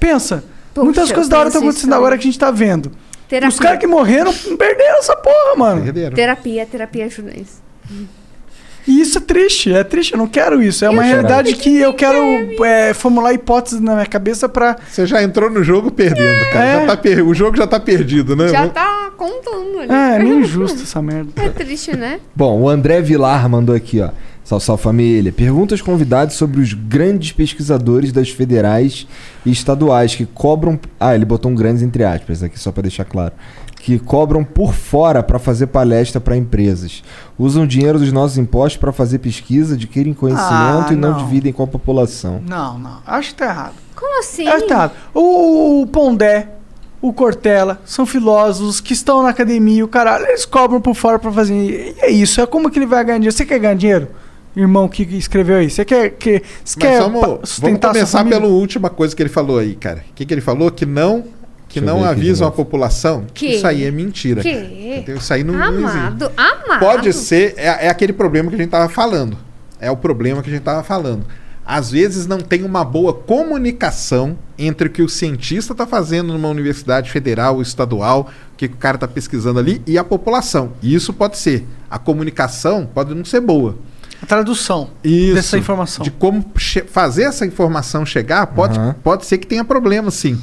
[0.00, 0.44] pensa.
[0.74, 2.90] Poxa, muitas coisas da hora estão acontecendo agora que a gente tá vendo.
[3.28, 3.48] Terapia.
[3.48, 5.80] Os caras que morreram perderam essa porra, mano.
[6.14, 7.62] Terapia, terapia ajuda isso.
[8.86, 10.84] E isso é triste, é triste, eu não quero isso.
[10.84, 11.62] É uma Eu realidade juro.
[11.62, 12.18] que eu quero
[12.64, 14.76] é, formular hipóteses na minha cabeça pra.
[14.90, 16.64] Você já entrou no jogo perdendo, cara.
[16.64, 16.80] É.
[16.80, 18.48] Já tá per- O jogo já tá perdido, né?
[18.48, 19.92] Já tá contando ali.
[19.92, 21.30] É, é meio injusto essa merda.
[21.36, 22.20] É triste, né?
[22.34, 24.10] Bom, o André Vilar mandou aqui, ó.
[24.42, 25.30] Salve, salve família.
[25.30, 29.06] Pergunta aos convidados sobre os grandes pesquisadores das federais
[29.46, 30.80] e estaduais que cobram.
[30.98, 33.32] Ah, ele botou um grandes entre aspas aqui, só pra deixar claro.
[33.82, 37.02] Que cobram por fora pra fazer palestra pra empresas.
[37.38, 41.18] Usam dinheiro dos nossos impostos pra fazer pesquisa, adquirem conhecimento Ah, e não, não.
[41.18, 42.42] dividem com a população.
[42.46, 42.98] Não, não.
[43.06, 43.74] Acho que tá errado.
[43.96, 44.46] Como assim?
[44.46, 44.92] Acho que tá errado.
[45.14, 46.48] O, o Pondé,
[47.00, 51.32] o Cortella, são filósofos que estão na academia, o caralho, eles cobram por fora pra
[51.32, 51.54] fazer.
[51.54, 53.34] E é isso, é como que ele vai ganhar dinheiro?
[53.34, 54.08] Você quer ganhar dinheiro?
[54.54, 58.24] Irmão que escreveu aí, você quer que você Mas quer vamos, vamos sustentar sua começar
[58.26, 60.04] pela última coisa que ele falou aí, cara.
[60.10, 60.70] O que, que ele falou?
[60.70, 61.24] Que não,
[61.70, 63.24] que não avisam a população.
[63.32, 63.54] Que?
[63.54, 64.42] Isso aí é mentira.
[64.42, 64.50] Que?
[64.50, 65.16] Entendeu?
[65.16, 65.96] Isso aí não, não existe.
[65.96, 66.80] Amado, amado.
[66.80, 69.38] Pode ser, é, é aquele problema que a gente tava falando.
[69.80, 71.24] É o problema que a gente tava falando.
[71.64, 76.48] Às vezes não tem uma boa comunicação entre o que o cientista está fazendo numa
[76.48, 80.72] universidade federal ou estadual, o que, o cara está pesquisando ali, e a população.
[80.82, 81.64] E isso pode ser.
[81.88, 83.76] A comunicação pode não ser boa.
[84.20, 86.02] A tradução Isso, dessa informação.
[86.02, 86.44] De como
[86.88, 88.96] fazer essa informação chegar, pode, Aham.
[89.02, 90.38] pode ser que tenha problema, sim.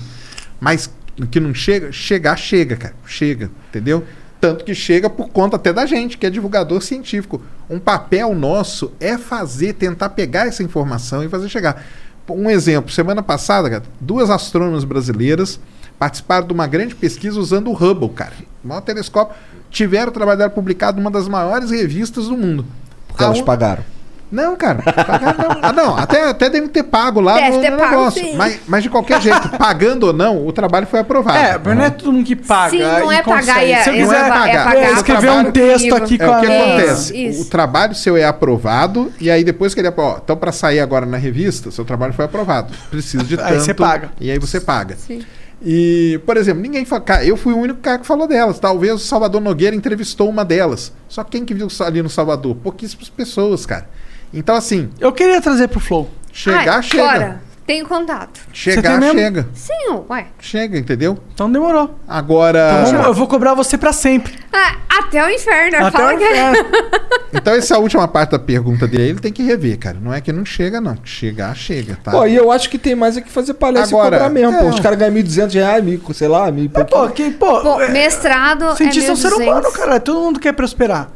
[0.59, 0.89] Mas
[1.25, 2.93] que não chega, chegar, chega, cara.
[3.05, 4.03] Chega, entendeu?
[4.39, 7.41] Tanto que chega por conta até da gente, que é divulgador científico.
[7.67, 11.83] Um papel nosso é fazer, tentar pegar essa informação e fazer chegar.
[12.29, 15.59] Um exemplo, semana passada, cara, duas astrônomas brasileiras
[15.97, 18.33] participaram de uma grande pesquisa usando o Hubble, cara.
[18.63, 19.35] O maior telescópio.
[19.71, 22.63] Tiveram o trabalho dela publicado numa das maiores revistas do mundo.
[23.07, 23.83] Porque elas un- pagaram.
[24.31, 24.81] Não, cara.
[24.81, 25.59] Pagar não.
[25.61, 28.21] Ah, não, até, até devem ter pago lá Deve no, ter no pago, negócio.
[28.23, 28.35] sim.
[28.35, 31.37] Mas, mas de qualquer jeito, pagando ou não, o trabalho foi aprovado.
[31.37, 32.71] É, mas não é todo mundo que paga.
[32.71, 33.65] Sim, não e é pagar consegue.
[33.67, 34.75] e é- Se eu é quiser pagar- é pagar.
[34.77, 36.63] é, escrever um trabalho- texto aqui É com o que a.
[36.63, 37.17] acontece.
[37.27, 37.41] Isso.
[37.41, 40.79] O trabalho seu é aprovado e aí depois que ele é ó, então para sair
[40.79, 42.73] agora na revista, seu trabalho foi aprovado.
[42.89, 43.47] Precisa de tanto.
[43.53, 44.09] Aí você paga.
[44.19, 44.95] E aí você paga.
[44.97, 45.21] Sim.
[45.65, 47.01] E, por exemplo, ninguém fala.
[47.01, 48.59] Cara, eu fui o único cara que falou delas.
[48.59, 50.93] Talvez o Salvador Nogueira entrevistou uma delas.
[51.09, 52.55] Só quem que viu ali no Salvador?
[52.55, 53.89] Pouquíssimas pessoas, cara.
[54.33, 56.09] Então, assim, Eu queria trazer pro Flow.
[56.31, 57.03] chegar, Ai, chega.
[57.03, 58.39] Bora, tenho contato.
[58.53, 59.19] Chegar, tem mesmo?
[59.19, 59.47] chega.
[59.53, 60.27] Sim, ué.
[60.39, 61.17] Chega, entendeu?
[61.33, 61.97] Então demorou.
[62.07, 62.79] Agora.
[62.81, 64.33] Então vamos- eu vou cobrar você pra sempre.
[64.53, 65.77] Ah, até o inferno.
[65.77, 66.65] Até fala o que- inferno.
[67.33, 69.97] Então, essa é a última parte da pergunta dele, ele tem que rever, cara.
[70.01, 70.97] Não é que não chega, não.
[71.03, 72.09] Chegar, chega, tá?
[72.11, 74.55] Pô, e eu acho que tem mais é que fazer palestra Agora, e cobrar mesmo,
[74.57, 74.61] é.
[74.61, 74.69] pô.
[74.69, 77.01] Os caras ganham 1.200 reais, mil, sei lá, mil e pouquinho.
[77.01, 79.41] Pô, que, pô, Pô, é, mestrado cientista é é um ser 1.200.
[79.43, 79.99] humano, cara.
[79.99, 81.09] Todo mundo quer prosperar.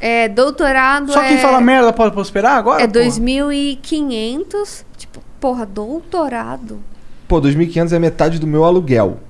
[0.00, 1.38] É, doutorado Só quem é...
[1.38, 2.82] fala merda pode prosperar agora?
[2.82, 2.98] É pô?
[2.98, 4.84] 2.500.
[4.96, 6.80] Tipo, porra, doutorado.
[7.26, 9.20] Pô, 2.500 é metade do meu aluguel.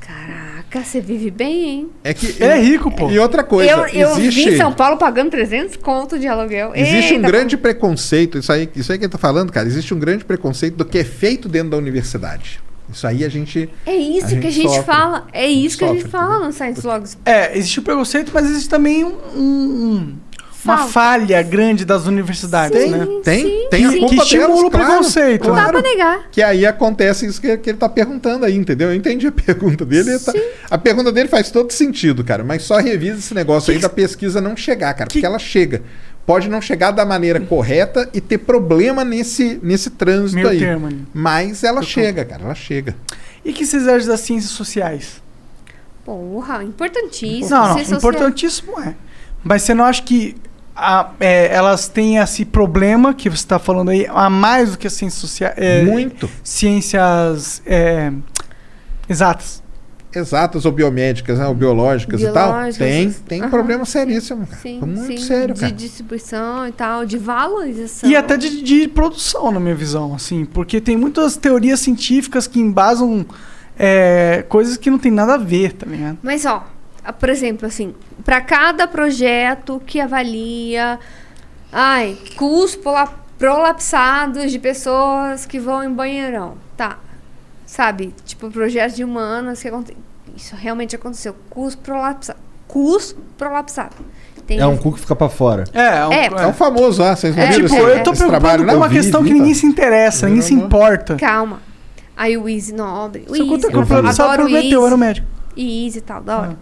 [0.00, 1.90] Caraca, você vive bem, hein?
[2.04, 2.26] É que.
[2.26, 3.10] Ele é rico, pô.
[3.10, 4.44] E outra coisa, eu eu existe.
[4.44, 6.72] vim em São Paulo pagando 300 conto de aluguel.
[6.74, 9.94] Existe um Eita, grande preconceito, isso aí, isso aí que ele tá falando, cara, existe
[9.94, 12.60] um grande preconceito do que é feito dentro da universidade.
[12.92, 13.68] Isso aí a gente.
[13.86, 14.82] É isso a que a gente sofre.
[14.84, 15.26] fala.
[15.32, 17.18] É isso que a gente sofre, fala no Science Logs.
[17.24, 20.16] É, existe o preconceito, mas existe também um, um-
[20.62, 23.06] uma falha grande das universidades, Sim, né?
[23.24, 23.98] Tem, sim, tem a sim.
[24.00, 25.48] culpa Que estimula delas, o preconceito.
[25.48, 25.80] Não dá claro.
[25.80, 26.28] pra negar.
[26.30, 28.90] Que aí acontece isso que, que ele tá perguntando aí, entendeu?
[28.90, 30.10] Eu entendi a pergunta dele.
[30.10, 30.34] ele tá-
[30.70, 32.44] a pergunta dele faz todo sentido, cara.
[32.44, 35.08] Mas só revisa esse negócio aí da pesquisa não chegar, cara.
[35.10, 35.82] Porque ela chega.
[36.26, 40.58] Pode não chegar da maneira correta e ter problema nesse, nesse trânsito Meio aí.
[40.58, 41.04] termo ali.
[41.12, 42.44] Mas ela chega, cara.
[42.44, 42.94] Ela chega.
[43.44, 45.20] E que vocês acham das ciências sociais?
[46.04, 47.50] Porra, importantíssimo.
[47.50, 47.98] não, não, social.
[47.98, 48.94] importantíssimo é.
[49.42, 50.36] Mas você não acha que
[50.76, 54.86] a- é, elas têm esse problema que você está falando aí, a mais do que
[54.86, 55.56] as ciências sociais?
[55.86, 56.28] Muito.
[56.44, 58.12] Ciências é,
[59.08, 59.62] exatas.
[60.12, 61.46] Exatas ou biomédicas, né?
[61.46, 62.52] ou biológicas, e tal.
[62.52, 63.50] Biológicas, Tem, tem aham.
[63.50, 64.60] problema seríssimo, cara.
[64.60, 65.18] Sim, Muito sim.
[65.18, 65.72] sério, de cara.
[65.72, 68.10] distribuição e tal, de valorização.
[68.10, 72.58] E até de, de produção, na minha visão, assim, porque tem muitas teorias científicas que
[72.58, 73.24] embasam
[73.78, 76.18] é, coisas que não tem nada a ver, tá ligado?
[76.22, 76.66] Mas, ó,
[77.18, 80.98] por exemplo, assim, para cada projeto que avalia,
[81.72, 86.98] ai, cus prola- prolapsados de pessoas que vão em banheirão, tá?
[87.70, 88.12] Sabe?
[88.24, 89.96] Tipo, projetos de humanas que acontecem.
[90.36, 91.36] Isso realmente aconteceu.
[91.48, 92.36] Cus prolapsado.
[92.66, 93.94] Cus prolapsado.
[94.44, 95.62] Tem É um cu que fica pra fora.
[95.72, 98.02] É, é um, É, É o famoso lá, vocês não É, viram tipo, esse, eu
[98.02, 99.38] tô esse preocupado com uma vi, questão vi, que tá.
[99.38, 101.14] ninguém se interessa, ninguém se importa.
[101.14, 101.62] Calma.
[102.16, 103.24] Aí o Easy Nobre.
[103.28, 104.86] O Easy, que eu adoro o prometeu, Easy.
[104.86, 105.26] era o médico.
[105.56, 106.58] E Easy e tal, da hora.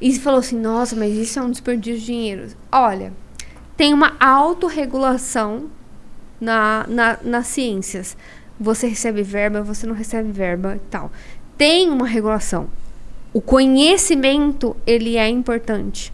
[0.00, 2.46] Easy falou assim, nossa, mas isso é um desperdício de dinheiro.
[2.72, 3.12] Olha,
[3.76, 5.64] tem uma autorregulação
[6.40, 8.16] na, na, nas ciências.
[8.58, 11.10] Você recebe verba, você não recebe verba e tal.
[11.56, 12.68] Tem uma regulação.
[13.32, 16.12] O conhecimento, ele é importante.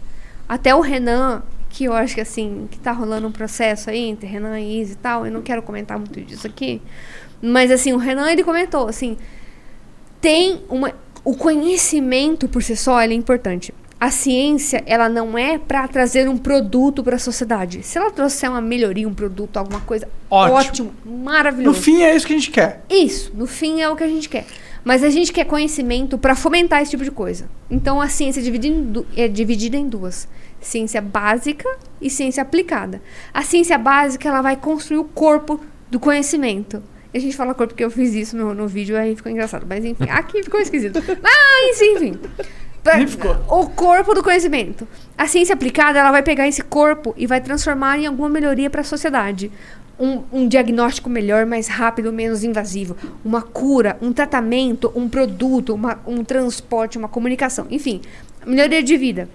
[0.49, 4.27] Até o Renan, que eu acho que assim, que tá rolando um processo aí entre
[4.27, 6.81] Renan e Isa e tal, eu não quero comentar muito disso aqui,
[7.41, 9.17] mas assim, o Renan ele comentou assim,
[10.19, 13.73] tem uma o conhecimento por si só é importante.
[14.01, 17.83] A ciência, ela não é para trazer um produto para a sociedade.
[17.83, 20.57] Se ela trouxer uma melhoria, um produto, alguma coisa, Ótimo.
[20.57, 21.77] ótimo, maravilhoso.
[21.77, 22.83] No fim é isso que a gente quer.
[22.89, 24.47] Isso, no fim é o que a gente quer.
[24.83, 27.47] Mas a gente quer conhecimento para fomentar esse tipo de coisa.
[27.69, 30.27] Então a ciência é dividida, em é dividida em duas:
[30.59, 31.69] ciência básica
[32.01, 33.03] e ciência aplicada.
[33.31, 36.81] A ciência básica ela vai construir o corpo do conhecimento.
[37.13, 39.63] E a gente fala corpo porque eu fiz isso no, no vídeo, aí ficou engraçado.
[39.69, 41.03] Mas enfim, aqui ficou esquisito.
[41.21, 42.17] Mas enfim.
[42.83, 42.97] Pra-
[43.49, 44.87] O corpo do conhecimento.
[45.17, 48.81] A ciência aplicada ela vai pegar esse corpo e vai transformar em alguma melhoria para
[48.81, 49.51] a sociedade.
[49.99, 52.97] Um, um diagnóstico melhor, mais rápido, menos invasivo.
[53.23, 57.67] Uma cura, um tratamento, um produto, uma- um transporte, uma comunicação.
[57.69, 58.01] Enfim,
[58.45, 59.29] melhoria de vida.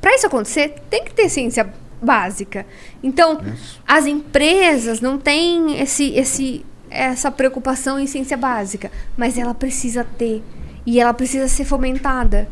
[0.00, 1.66] Para isso acontecer, tem que ter ciência
[2.02, 2.66] básica.
[3.02, 3.40] Então,
[3.86, 10.42] as empresas não têm esse, esse, essa preocupação em ciência básica, mas ela precisa ter.
[10.86, 12.48] E ela precisa ser fomentada.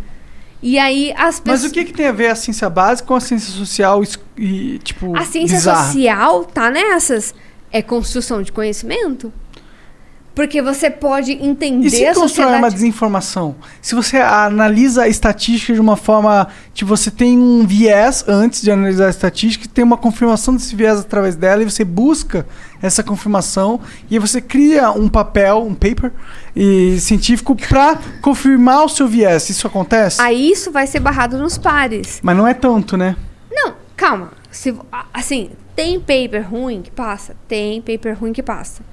[0.62, 1.70] E aí as Mas pessoas.
[1.70, 4.02] o que, que tem a ver a ciência básica com a ciência social
[4.36, 5.84] e, tipo, A ciência bizarra?
[5.86, 7.34] social tá nessas.
[7.70, 9.32] É construção de conhecimento.
[10.38, 12.58] Porque você pode entender E se a constrói sociedade.
[12.58, 13.56] uma desinformação?
[13.82, 16.46] Se você analisa a estatística de uma forma.
[16.72, 21.00] Tipo, você tem um viés antes de analisar a estatística, tem uma confirmação desse viés
[21.00, 22.46] através dela, e você busca
[22.80, 26.12] essa confirmação, e aí você cria um papel, um paper
[26.54, 29.50] e, científico para confirmar o seu viés.
[29.50, 30.22] Isso acontece?
[30.22, 32.20] Aí isso vai ser barrado nos pares.
[32.22, 33.16] Mas não é tanto, né?
[33.50, 34.30] Não, calma.
[34.52, 34.72] Se,
[35.12, 37.34] assim, tem paper ruim que passa?
[37.48, 38.84] Tem paper ruim que passa.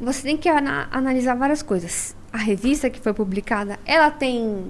[0.00, 2.14] Você tem que ana- analisar várias coisas.
[2.32, 4.66] A revista que foi publicada, ela tem.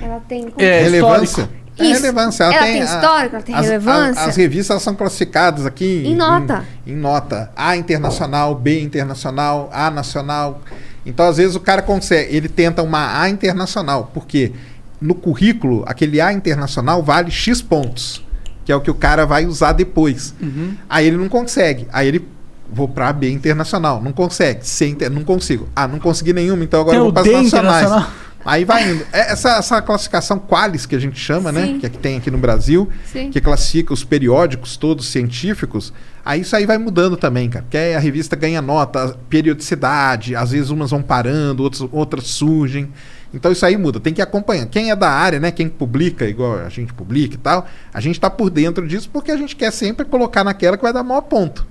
[0.00, 0.50] Ela tem.
[0.50, 1.48] como É, relevância.
[1.78, 2.44] É relevância.
[2.44, 4.22] Ela, tem, a- histórico, ela tem as, relevância.
[4.22, 6.64] a- As, revistas são classificadas aqui Em nota.
[6.86, 7.50] Em, nota.
[7.56, 10.60] A internacional, B internacional, A nacional.
[11.06, 14.10] Então, às vezes, o cara consegue, ele tenta uma A internacional.
[14.12, 14.52] porque
[15.00, 18.24] No currículo, aquele A internacional vale X pontos.
[18.64, 20.34] Que é o que o cara vai usar depois.
[20.42, 20.74] Uhum.
[20.90, 21.86] Aí ele não consegue.
[21.92, 22.28] Aí ele.
[22.70, 24.02] Vou pra B internacional.
[24.02, 24.66] Não consegue.
[24.66, 25.68] C inter- não consigo.
[25.74, 27.82] Ah, não consegui nenhuma, então agora Tem eu vou para as nacionais.
[27.86, 28.10] internacional.
[28.44, 29.04] Aí vai indo.
[29.12, 31.66] É, Essa, essa classificação Qualis que a gente chama, né?
[31.66, 31.78] Sim.
[31.80, 33.30] Que é que tem aqui no Brasil, Sim.
[33.30, 35.92] que classifica os periódicos todos científicos.
[36.24, 37.64] Aí isso aí vai mudando também, cara.
[37.64, 42.88] Porque aí a revista ganha nota, periodicidade, às vezes umas vão parando, outras, outras surgem.
[43.34, 44.66] Então isso aí muda, tem que acompanhar.
[44.66, 45.50] Quem é da área, né?
[45.50, 49.30] Quem publica, igual a gente publica e tal, a gente tá por dentro disso porque
[49.30, 51.66] a gente quer sempre colocar naquela que vai dar maior ponto.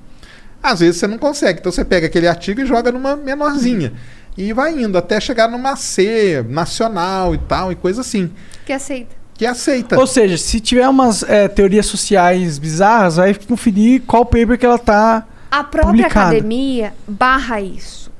[0.61, 3.93] Às vezes você não consegue, então você pega aquele artigo e joga numa menorzinha.
[4.37, 8.31] E vai indo até chegar numa C nacional e tal, e coisa assim.
[8.65, 9.15] Que aceita.
[9.33, 9.99] Que aceita.
[9.99, 14.79] Ou seja, se tiver umas é, teorias sociais bizarras, vai conferir qual paper que ela
[14.79, 15.27] tá.
[15.49, 16.27] A própria publicada.
[16.27, 18.11] academia barra isso.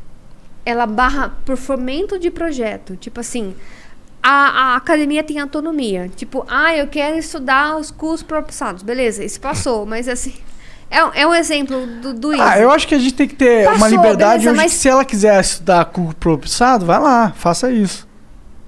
[0.66, 2.96] Ela barra por fomento de projeto.
[2.96, 3.56] Tipo assim,
[4.22, 6.10] a, a academia tem autonomia.
[6.16, 8.84] Tipo, ah, eu quero estudar os cursos propulsados.
[8.84, 10.34] Beleza, isso passou, mas assim.
[10.90, 12.60] É, um- é um exemplo do, do Ah, isso.
[12.64, 14.88] eu acho que a gente tem que ter uma Passou, liberdade beleza, hoje mas- se
[14.88, 18.08] ela quiser estudar com propulsado, vai lá, faça isso.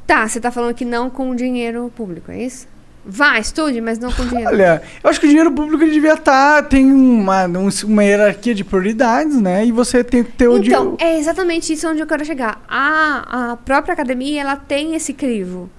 [0.05, 2.67] Tá, você tá falando que não com dinheiro público, é isso?
[3.05, 4.49] Vá, estude, mas não com dinheiro.
[4.51, 6.63] Olha, eu acho que o dinheiro público devia estar.
[6.63, 9.65] tem uma, um- uma hierarquia de prioridades, né?
[9.65, 10.97] E você tem que ter o Então, dinheiro.
[10.99, 12.61] é exatamente isso onde eu quero chegar.
[12.67, 15.69] A, a própria academia, ela tem esse crivo.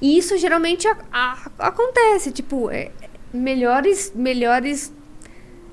[0.00, 2.30] E isso geralmente a- a- acontece.
[2.30, 2.90] Tipo, é,
[3.32, 4.92] melhores, melhores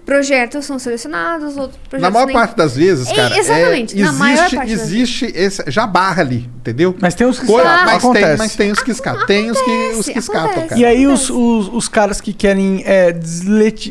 [0.06, 4.04] projetos são selecionados, outros projetos Na maior nem- parte das vezes, É, cara, exatamente, é,
[4.04, 6.96] na maior existe, parte das existe esse, já barra ali, entendeu?
[7.00, 8.38] Mas tem os que Coisa- escapam, mas, tem, acontece.
[8.38, 9.26] mas tem os que escapam.
[9.26, 10.80] Tem os que, os que escapam, cara.
[10.80, 13.12] E aí os, os, os caras que querem é,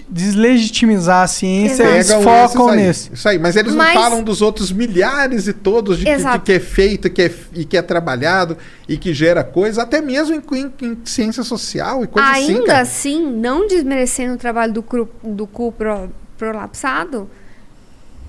[0.09, 2.77] deslegitimizar a ciência, eles Pegam focam aí.
[2.77, 3.13] nesse.
[3.13, 6.53] Isso aí, mas eles Mas- não falam dos outros milhares e todos de que, que
[6.53, 8.57] é feito que é, e que é trabalhado
[8.89, 12.67] e que gera coisa, até mesmo em, em- em ciência social e coisa assim, Ainda
[12.67, 12.81] cara.
[12.81, 16.02] assim, não desmerecendo o trabalho do, cru, do cu pro,
[16.43, 17.31] prolapsado,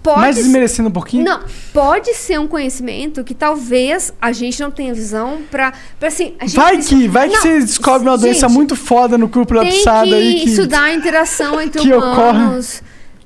[0.03, 1.23] pode Mas desmerecendo um pouquinho?
[1.25, 1.39] Não,
[1.73, 6.35] pode ser um conhecimento que talvez a gente não tenha visão pra, pra assim.
[6.53, 9.55] Vai precisa- que, vai que Não, você descobre uma doença gente, muito foda no corpo
[9.55, 10.49] lapsado que aí que.
[10.49, 12.83] estudar a interação entre que humanos.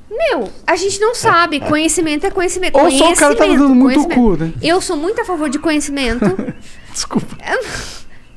[0.09, 1.59] Meu, a gente não sabe.
[1.59, 2.77] Conhecimento é conhecimento.
[2.79, 4.37] Ou só o cara tá Conhecimento, dando muito conhecimento.
[4.37, 4.53] cu, né?
[4.63, 6.25] Eu sou muito a favor de conhecimento.
[6.93, 7.35] Desculpa.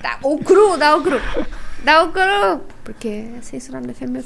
[0.03, 1.21] Tá, o cru, dá o cru.
[1.85, 2.61] Dá o cru.
[2.85, 4.23] Porque é censurado da Family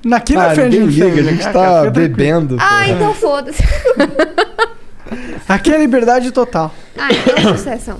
[0.00, 0.08] Friend.
[0.08, 2.56] Naquele Ah, ninguém liga, a gente tá bebendo.
[2.60, 2.92] Ah, pô.
[2.92, 3.62] então foda-se.
[5.48, 6.72] Aqui é liberdade total.
[6.96, 7.94] Ah, então sucesso.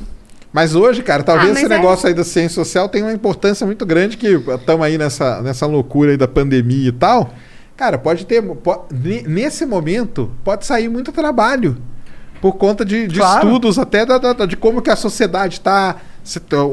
[0.52, 3.66] Mas hoje, cara, talvez Ah, esse é- negócio aí da ciência social tenha uma importância
[3.66, 7.32] muito grande que estamos aí nessa, nessa loucura aí da pandemia e tal.
[7.76, 8.42] Cara, pode ter.
[8.42, 11.76] po- ne- nesse momento, pode sair muito trabalho.
[12.40, 13.46] Por conta de, de Claro.
[13.46, 15.96] estudos até da- da- da- de como que a sociedade está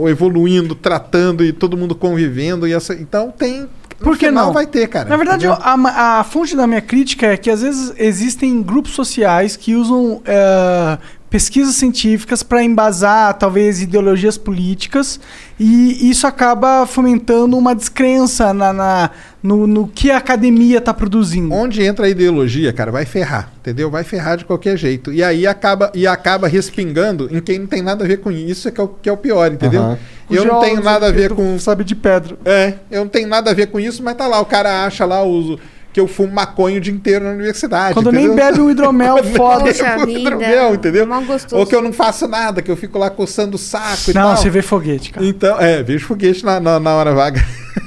[0.10, 2.68] evoluindo, tratando e todo mundo convivendo.
[2.68, 3.68] E essa, então tem.
[4.00, 4.52] No Por que não?
[4.52, 5.08] vai ter, cara.
[5.08, 9.56] Na verdade, a, a fonte da minha crítica é que às vezes existem grupos sociais
[9.56, 10.98] que usam eh,
[11.36, 15.20] pesquisas científicas para embasar talvez ideologias políticas
[15.60, 19.10] e isso acaba fomentando uma descrença na, na-
[19.44, 21.54] no, no que a academia está produzindo.
[21.54, 23.92] Onde entra a ideologia, cara, vai ferrar, entendeu?
[23.92, 25.12] Vai ferrar de qualquer jeito.
[25.12, 28.72] E aí acaba, e acaba respingando em quem não tem nada a ver com isso,
[28.72, 29.82] que é o, que é o pior, entendeu?
[29.82, 30.00] Aham.
[30.32, 31.60] Eu Os não tenho nada a ver com.
[31.60, 32.38] Sabe de pedra.
[32.46, 35.06] É, eu não tenho nada a ver com isso, mas tá lá, o cara acha
[35.06, 35.60] lá o,
[35.96, 37.94] que eu fumo maconha o dia inteiro na universidade.
[37.94, 38.28] Quando entendeu?
[38.28, 39.64] nem bebe um hidromel foda.
[39.64, 41.08] Poxa vida, hidromel, entendeu?
[41.54, 44.24] Ou que eu não faço nada, que eu fico lá coçando o saco e Não,
[44.24, 44.36] tal.
[44.36, 45.26] você vê foguete, cara.
[45.26, 47.42] Então, é, vejo foguete na, na, na hora vaga.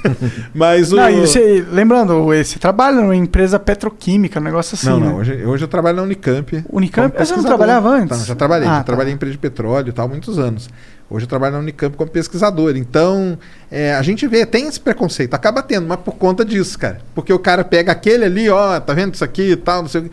[0.54, 0.96] mas o.
[0.96, 4.88] Não, e você, lembrando, você trabalha numa empresa petroquímica, um negócio assim.
[4.88, 5.06] Não, né?
[5.08, 5.16] não.
[5.16, 6.64] Hoje, hoje eu trabalho na Unicamp.
[6.72, 7.14] Unicamp?
[7.14, 8.20] como Você não trabalhava antes?
[8.20, 8.68] Não, já trabalhei.
[8.68, 8.84] Ah, já tá.
[8.84, 10.70] trabalhei em empresa de petróleo e tal, há muitos anos.
[11.10, 12.76] Hoje eu trabalho na Unicamp como pesquisador.
[12.76, 13.38] Então,
[13.70, 15.32] é, a gente vê, tem esse preconceito.
[15.32, 17.00] Acaba tendo, mas por conta disso, cara.
[17.14, 20.02] Porque o cara pega aquele ali, ó, tá vendo isso aqui e tal, não sei
[20.02, 20.10] o quê.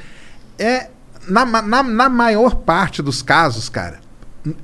[0.57, 0.87] É,
[1.27, 3.99] na, na, na maior parte dos casos, cara,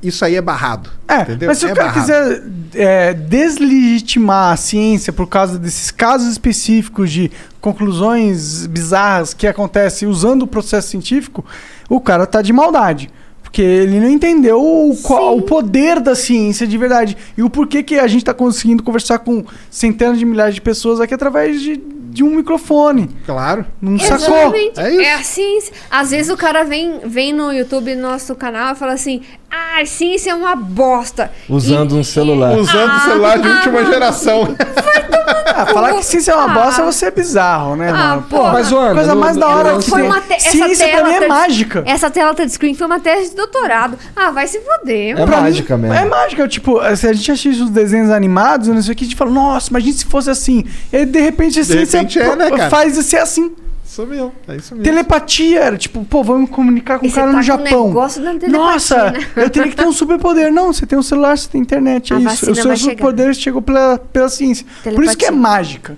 [0.01, 0.90] isso aí é barrado.
[1.08, 1.50] É, entendeu?
[1.50, 2.01] mas se é o cara barrado.
[2.01, 2.43] quiser
[2.76, 10.43] é, deslegitimar a ciência por causa desses casos específicos de conclusões bizarras que acontecem usando
[10.43, 11.43] o processo científico,
[11.90, 13.11] o cara tá de maldade.
[13.52, 17.18] Porque ele não entendeu o, qual- o poder da ciência de verdade.
[17.38, 21.02] E o porquê que a gente tá conseguindo conversar com centenas de milhares de pessoas
[21.02, 23.10] aqui através de, de um microfone.
[23.26, 23.66] Claro.
[23.82, 24.38] Não sacou?
[24.38, 24.80] Exatamente.
[24.80, 25.02] É isso.
[25.02, 25.74] É a ciência.
[25.92, 29.20] Às vezes o cara vem, vem no YouTube, no nosso canal, e fala assim:
[29.52, 31.30] ah, a ciência é uma bosta.
[31.50, 32.58] Usando um celular.
[32.58, 34.56] Usando o celular de última geração.
[35.61, 38.25] Ah, falar que ciência é uma bosta, você é bizarro, né, mano?
[38.30, 38.43] pô.
[38.51, 41.27] Mas, ô, Ana, coisa mais da hora que Foi uma te- Ciência tela também é
[41.27, 41.83] mágica.
[41.85, 43.98] Essa tela touchscreen foi uma tese de doutorado.
[44.15, 45.11] Ah, vai se foder.
[45.11, 45.27] É mano.
[45.27, 45.95] Pra mágica mim, mesmo.
[45.98, 49.07] É mágica, tipo, se a gente assiste os desenhos animados, não sei o que, a
[49.07, 50.64] gente fala, nossa, imagina se fosse assim.
[50.91, 52.69] E aí, de repente, a De ciência é, né, cara?
[52.69, 53.51] faz ser assim.
[53.92, 54.86] Isso mesmo, é isso mesmo.
[54.86, 57.84] Telepatia era tipo, pô, vamos comunicar com E um cara tá no com Japão.
[57.84, 59.28] o negócio da telepatia, Nossa, né?
[59.36, 60.50] eu teria que ter um superpoder.
[60.50, 62.45] Não, você tem um celular, você tem internet, é A isso.
[62.45, 62.78] seus chegar.
[62.78, 64.66] superpoderes chegam pela, pela ciência.
[64.82, 65.32] Por isso que é Telepatia.
[65.32, 65.98] mágica.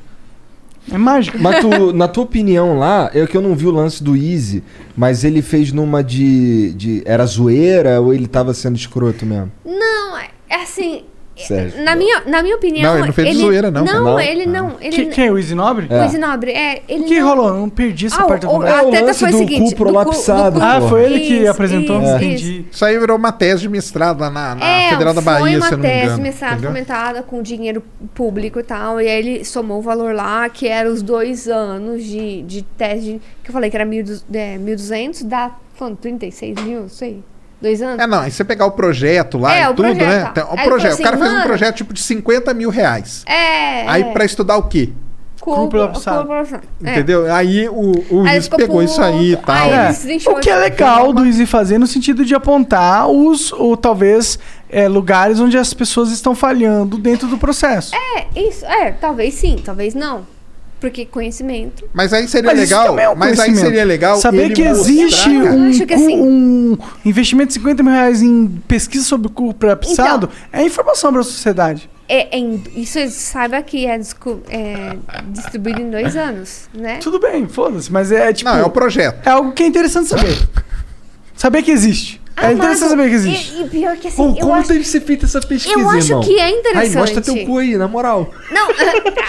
[0.92, 1.38] É mágica.
[1.40, 4.64] Mas tu, na tua opinião lá, é que eu não vi o lance do Easy,
[4.98, 6.74] mas ele fez numa de.
[6.74, 9.52] de era zoeira ou ele tava sendo escroto mesmo?
[9.64, 11.04] Não, é é assim.
[11.36, 11.84] Sério.
[11.84, 12.92] Na minha, na minha opinião.
[12.92, 14.20] Não, ele não fez de zoeira, não, Não, Não?
[14.20, 14.76] ele não.
[14.80, 15.88] Ele Que- Quem é o Easy Nobre?
[15.90, 16.84] O Easy Nobre, é.
[16.88, 17.48] Ele O que não- rolou?
[17.48, 18.76] Eu não perdi essa Ah, parte da o- conversa.
[18.78, 20.90] a É o treta foi do o seguinte, cu prolapsado, cu- Ah, pô.
[20.90, 22.02] foi ele que Isso, apresentou?
[22.04, 22.66] isso, Entendi.
[22.72, 22.86] isso.
[22.86, 25.66] Aí virou uma tese de mestrado lá na, na É, Federal da foi Bahia, uma
[25.68, 26.22] se eu não me tese engano.
[26.22, 26.70] mestrado entendeu?
[26.70, 29.02] comentada com dinheiro público e tal.
[29.02, 33.14] E aí ele somou o valor lá, que era os dois anos de, de tese,
[33.14, 35.98] de- que eu falei que era 1.200, é, 1.200, dá quanto?
[35.98, 37.24] 36 mil, não sei.
[37.64, 37.98] Dois anos?
[38.04, 40.32] É, não, aí você pegar o projeto lá É, e o tudo, projeto, né?
[40.36, 40.46] tá.
[40.46, 42.54] O, Aí ele projeto, falou o cara assim, fez um mano- projeto tipo de 50
[42.54, 43.24] mil reais.
[43.26, 43.88] É.
[43.88, 44.12] Aí é.
[44.12, 44.90] pra estudar o quê?
[45.40, 45.92] Cúpula-.
[46.84, 46.92] É.
[46.92, 47.34] Entendeu?
[47.34, 49.56] Aí o, o Aí pegou puto, isso aí e tal.
[49.56, 53.52] aí É, o que é de- legal do Easy fazer no sentido de apontar os,
[53.52, 54.38] ou talvez,
[54.70, 57.94] é, lugares onde as pessoas estão falhando dentro do processo.
[57.96, 60.26] É, isso, é, talvez sim, talvez não.
[60.84, 61.86] Porque conhecimento.
[61.94, 63.00] Mas aí seria Mas legal.
[63.00, 64.18] é um mas aí seria legal.
[64.18, 68.22] Saber ele que mostrar, existe um, acho que assim- um investimento de 50 mil reais
[68.22, 70.60] em pesquisa sobre o prolapsado Então.
[70.62, 71.90] é informação para a sociedade.
[72.10, 74.98] É, é em- isso saiba que é, é
[75.30, 76.98] distribuído em dois anos, né?
[76.98, 78.50] Tudo bem, foda-se, mas é tipo.
[78.52, 79.26] Não, é o projeto.
[79.26, 80.38] É algo que é interessante saber.
[81.34, 82.22] saber que existe.
[82.36, 83.54] É Amado, interessante saber que existe.
[83.56, 86.08] E, e pior que assim, Pô, como acho, deve ser feita essa pesquisa, eu acho
[86.08, 86.22] irmão?
[86.24, 86.98] que é interessante.
[86.98, 88.34] mostra teu cu aí, na moral.
[88.52, 88.68] Não,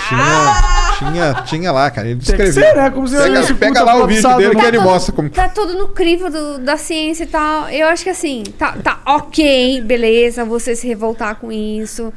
[0.08, 2.08] Tinha, tinha, tinha lá, cara.
[2.08, 2.52] Ele descreveu.
[2.52, 2.90] ser, né?
[2.90, 4.60] Como se Pega, fosse pega puta lá o vídeo dele né?
[4.60, 5.30] que ele todo- mostra como.
[5.30, 7.68] Tá todo no crivo do- da ciência e tal.
[7.68, 12.12] Eu acho que assim, tá, tá ok, beleza, você se revoltar com isso.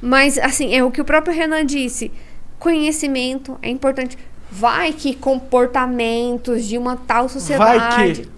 [0.00, 2.10] Mas, assim, é o que o próprio Renan disse.
[2.58, 4.16] Conhecimento é importante.
[4.50, 7.78] Vai que comportamentos de uma tal sociedade.
[7.78, 8.28] Vai que.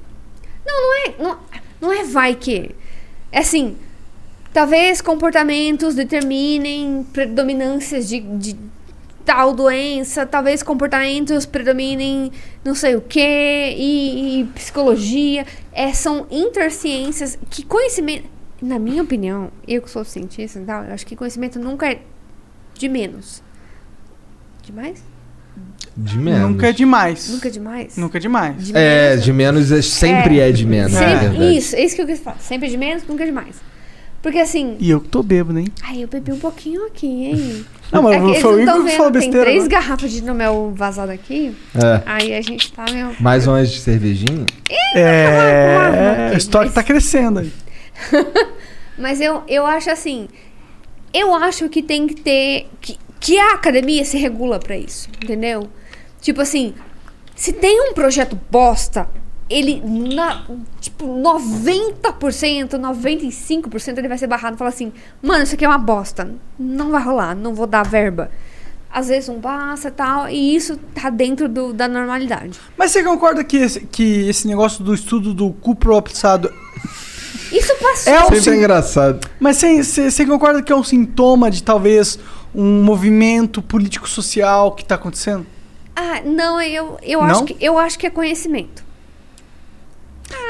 [0.67, 1.15] Não, não é.
[1.19, 1.39] Não,
[1.85, 2.75] não é vai que.
[3.31, 3.77] É assim.
[4.53, 8.57] Talvez comportamentos determinem predominâncias de, de
[9.25, 10.25] tal doença.
[10.25, 12.33] Talvez comportamentos predominem
[12.65, 13.21] não sei o que.
[13.21, 15.45] E, psicologia.
[15.73, 18.33] É, são interciências que conhecimento.
[18.63, 22.01] Na minha opinião, eu que sou cientista e tal, eu acho que conhecimento nunca é
[22.75, 23.43] de menos.
[24.63, 25.05] Demais?
[25.97, 26.51] De menos.
[26.51, 27.29] Nunca é demais.
[27.31, 27.97] Nunca é demais?
[27.97, 28.67] Nunca é demais.
[28.67, 30.93] De É, de menos é, sempre é, de menos.
[30.93, 31.57] Sempre- verdade.
[31.57, 32.39] Isso, é isso que eu quis falar.
[32.41, 33.57] Sempre de menos, nunca de mais.
[34.21, 34.77] Porque assim.
[34.81, 35.69] E eu que tô bêbado, hein?
[35.83, 37.65] Ai, eu bebi um pouquinho aqui, hein?
[37.93, 39.47] Não, mas É que eles foi o não Igor tão que falou vendo, Tem besteira,
[39.51, 39.69] três né?
[39.69, 41.55] garrafas de hidromel vazado aqui.
[41.75, 42.03] É.
[42.07, 43.11] Aí a gente tá meio.
[43.21, 44.47] Mais umas de cervejinha?
[44.97, 46.31] É.
[46.33, 47.53] O estoque tá crescendo aí.
[48.99, 50.27] Mas eu, eu acho assim.
[51.13, 52.67] Eu acho que tem que ter.
[52.81, 55.69] Que, que a academia se regula pra isso, entendeu?
[56.25, 56.73] Tipo assim,
[57.37, 59.07] se tem um projeto bosta,
[59.51, 59.83] ele.
[59.85, 60.43] Na,
[60.81, 64.91] tipo, 90%, 95% ele vai ser barrado e falar assim:
[65.23, 66.31] mano, isso aqui é uma bosta.
[66.59, 68.31] Não vai rolar, não vou dar verba.
[68.91, 72.59] Às vezes não passa e tal, e isso tá dentro do, da normalidade.
[72.75, 76.51] Mas você concorda que esse, que esse negócio do estudo do cu propulsado
[77.53, 78.13] Isso passou.
[78.13, 79.29] é um Sempre sim- é engraçado.
[79.39, 82.19] Mas você- você você concorda que é um sintoma de talvez
[82.55, 85.45] um movimento político-social que tá acontecendo?
[85.97, 87.31] Ah, não, eu, eu, Não?
[87.31, 88.83] Acho que, eu acho que é conhecimento.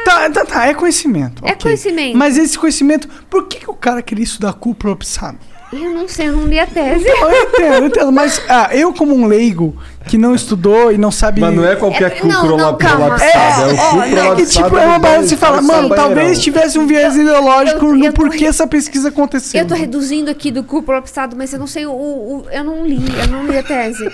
[0.05, 1.43] Tá, tá, tá, é conhecimento.
[1.45, 1.57] É ok.
[1.63, 2.17] conhecimento.
[2.17, 5.39] Mas esse conhecimento, por que, que o cara queria estudar cu propulsado?
[5.73, 7.05] Eu não sei, eu não li a tese.
[7.09, 10.99] Então, eu entendo, eu entendo, mas ah, eu como um leigo que não estudou e
[10.99, 11.41] não sabe...
[11.41, 12.97] Mas não é qualquer cu não, prola- não, calma.
[13.17, 13.63] prolapsado.
[13.63, 15.37] É, o É, cu ó, não, É que tipo, é uma do base banho- você
[15.37, 19.61] fala, mano, talvez tivesse um viés ideológico eu- no eu tô porquê essa pesquisa aconteceu.
[19.61, 22.87] Eu tô reduzindo aqui do cu prolapsado, mas eu não sei o, o- Eu não
[22.87, 24.09] li, eu não li a tese.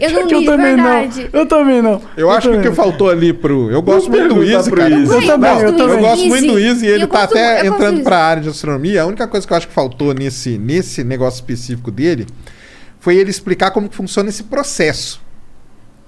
[0.00, 1.30] Eu não li, eu também verdade.
[1.32, 1.40] não.
[1.40, 2.02] Eu também não.
[2.16, 2.74] Eu acho que o que não.
[2.74, 3.70] faltou ali pro.
[3.70, 4.94] Eu gosto muito do Easy, pro cara.
[4.94, 5.12] Easy.
[5.12, 5.96] Eu também, gosto eu também.
[5.96, 8.42] Eu gosto muito do Easy e ele Eu tá gosto até eu entrando pra área
[8.42, 9.02] de astronomia.
[9.02, 12.26] A única coisa que eu acho que faltou nesse, nesse negócio específico dele
[13.00, 15.20] foi ele explicar como que funciona esse processo.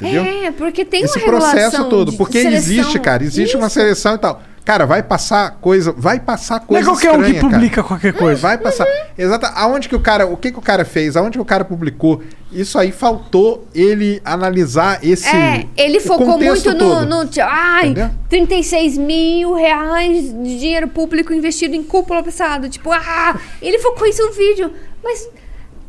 [0.01, 0.25] Entendeu?
[0.25, 2.11] É, porque tem esse uma processo todo.
[2.11, 2.59] de Porque seleção.
[2.59, 3.23] existe, cara.
[3.23, 3.75] Existe uma Isso.
[3.75, 4.43] seleção e tal.
[4.65, 5.93] Cara, vai passar coisa.
[5.97, 6.91] Vai passar Não é coisa.
[6.91, 7.53] qualquer um que estranha, cara.
[7.53, 8.41] publica qualquer coisa.
[8.41, 8.87] Vai passar.
[9.17, 9.47] Exato.
[9.55, 10.27] Aonde que o cara.
[10.27, 11.17] O que que o cara fez?
[11.17, 12.23] Aonde que o cara publicou?
[12.53, 15.29] Isso aí faltou ele analisar esse.
[15.29, 17.29] É, ele focou muito no, no.
[17.43, 18.11] Ai, Entendeu?
[18.29, 22.69] 36 mil reais de dinheiro público investido em cúpula passado.
[22.69, 24.73] Tipo, ah, ele focou isso no vídeo.
[25.03, 25.29] Mas,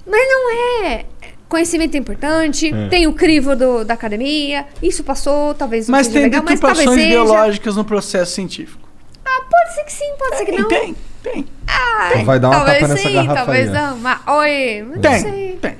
[0.05, 1.05] mas não é.
[1.51, 2.87] Conhecimento é importante, É.
[2.87, 6.53] tem o crivo do- da academia, isso passou, talvez não Mas seja tem legal, mas
[6.57, 7.09] deturpações seja.
[7.09, 8.87] biológicas no processo científico.
[9.25, 10.67] Ah, pode ser que sim, pode ser que não.
[10.69, 11.45] Tem, tem.
[11.67, 13.97] Ah, Então vai dar uma talvez tapa nessa sim, garrafa talvez aí, não.
[13.97, 15.57] Mas, oi, não Tem, sei.
[15.61, 15.75] tem.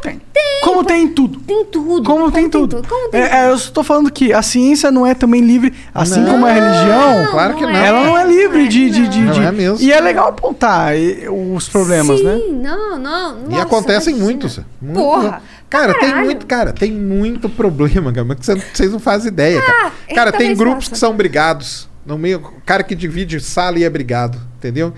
[0.00, 0.20] Tem.
[0.62, 1.40] Como tem em tudo.
[1.40, 2.02] Tem tudo.
[2.04, 2.82] Como tem tudo.
[2.88, 5.72] Como tem É, é, eu só tô falando que a ciência não é também livre,
[5.94, 7.26] assim Não, como a religião.
[7.30, 7.70] claro que não.
[7.76, 8.90] Ela não é livre de.
[8.90, 9.78] de, de, Não de- é mesmo.
[9.86, 12.38] E é legal apontar e- os problemas, sim, né?
[12.62, 13.38] não, não.
[13.46, 14.24] E nossa, acontecem imagina.
[14.24, 14.60] muitos.
[14.80, 16.24] Muito, Porra, Cara, tem caralho.
[16.26, 19.92] muito, cara, tem muito problema, cara, que cê- vocês não fazem ideia, cara.
[20.08, 20.90] é, cara, tem talvez grupos faça.
[20.92, 21.88] que são brigados.
[22.04, 24.92] No meio, o cara que divide sala e é brigado, entendeu?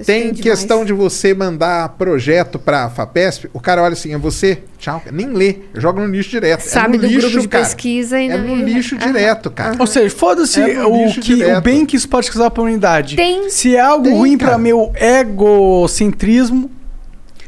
[0.00, 0.40] Isso tem demais.
[0.40, 5.28] questão de você mandar projeto pra FAPESP, o cara olha assim, é você, tchau, nem
[5.32, 6.62] lê, joga no lixo direto.
[6.62, 7.64] Sabe é no do lixo, grupo de cara.
[7.64, 9.06] pesquisa e É no lixo Aham.
[9.06, 9.76] direto, cara.
[9.78, 13.16] Ou seja, foda-se É o, lixo que, o bem que isso pode causar pra humanidade.
[13.16, 14.52] Tem- Se é algo tem, ruim cara.
[14.52, 16.70] pra meu egocentrismo,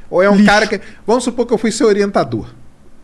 [0.08, 0.46] Ou é um Lixo.
[0.46, 0.80] cara que.
[1.06, 2.46] Vamos supor que eu fui seu orientador,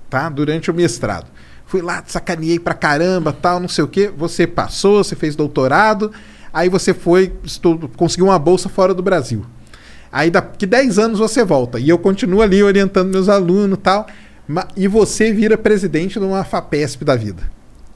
[0.08, 0.28] tá?
[0.28, 1.26] Durante o mestrado.
[1.66, 4.10] Fui lá, te sacaneei pra caramba, tal, não sei o quê.
[4.16, 6.12] Você passou, você fez doutorado,
[6.52, 9.44] aí você foi, estu- conseguiu uma bolsa fora do Brasil.
[10.10, 11.78] Aí daqui 10 anos você volta.
[11.78, 14.06] E eu continuo ali orientando meus alunos e tal.
[14.76, 17.42] E você vira presidente de uma FAPESP da vida.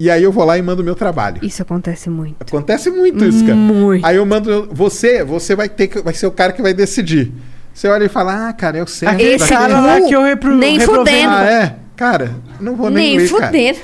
[0.01, 1.39] E aí eu vou lá e mando o meu trabalho.
[1.43, 2.37] Isso acontece muito.
[2.41, 3.57] Acontece muito isso, cara.
[3.57, 4.05] Muito.
[4.05, 4.69] Aí eu mando.
[4.73, 6.01] Você, você vai ter que.
[6.03, 7.33] Vai ser o cara que vai decidir.
[7.75, 9.09] Você olha e fala, ah, cara, eu sei.
[9.09, 11.15] aquele Esse cara cu, lá que eu repro nem reprovei.
[11.15, 11.35] fudendo.
[11.35, 11.77] Ah, é?
[11.95, 13.77] Cara, não vou nem, Nem ler, cara.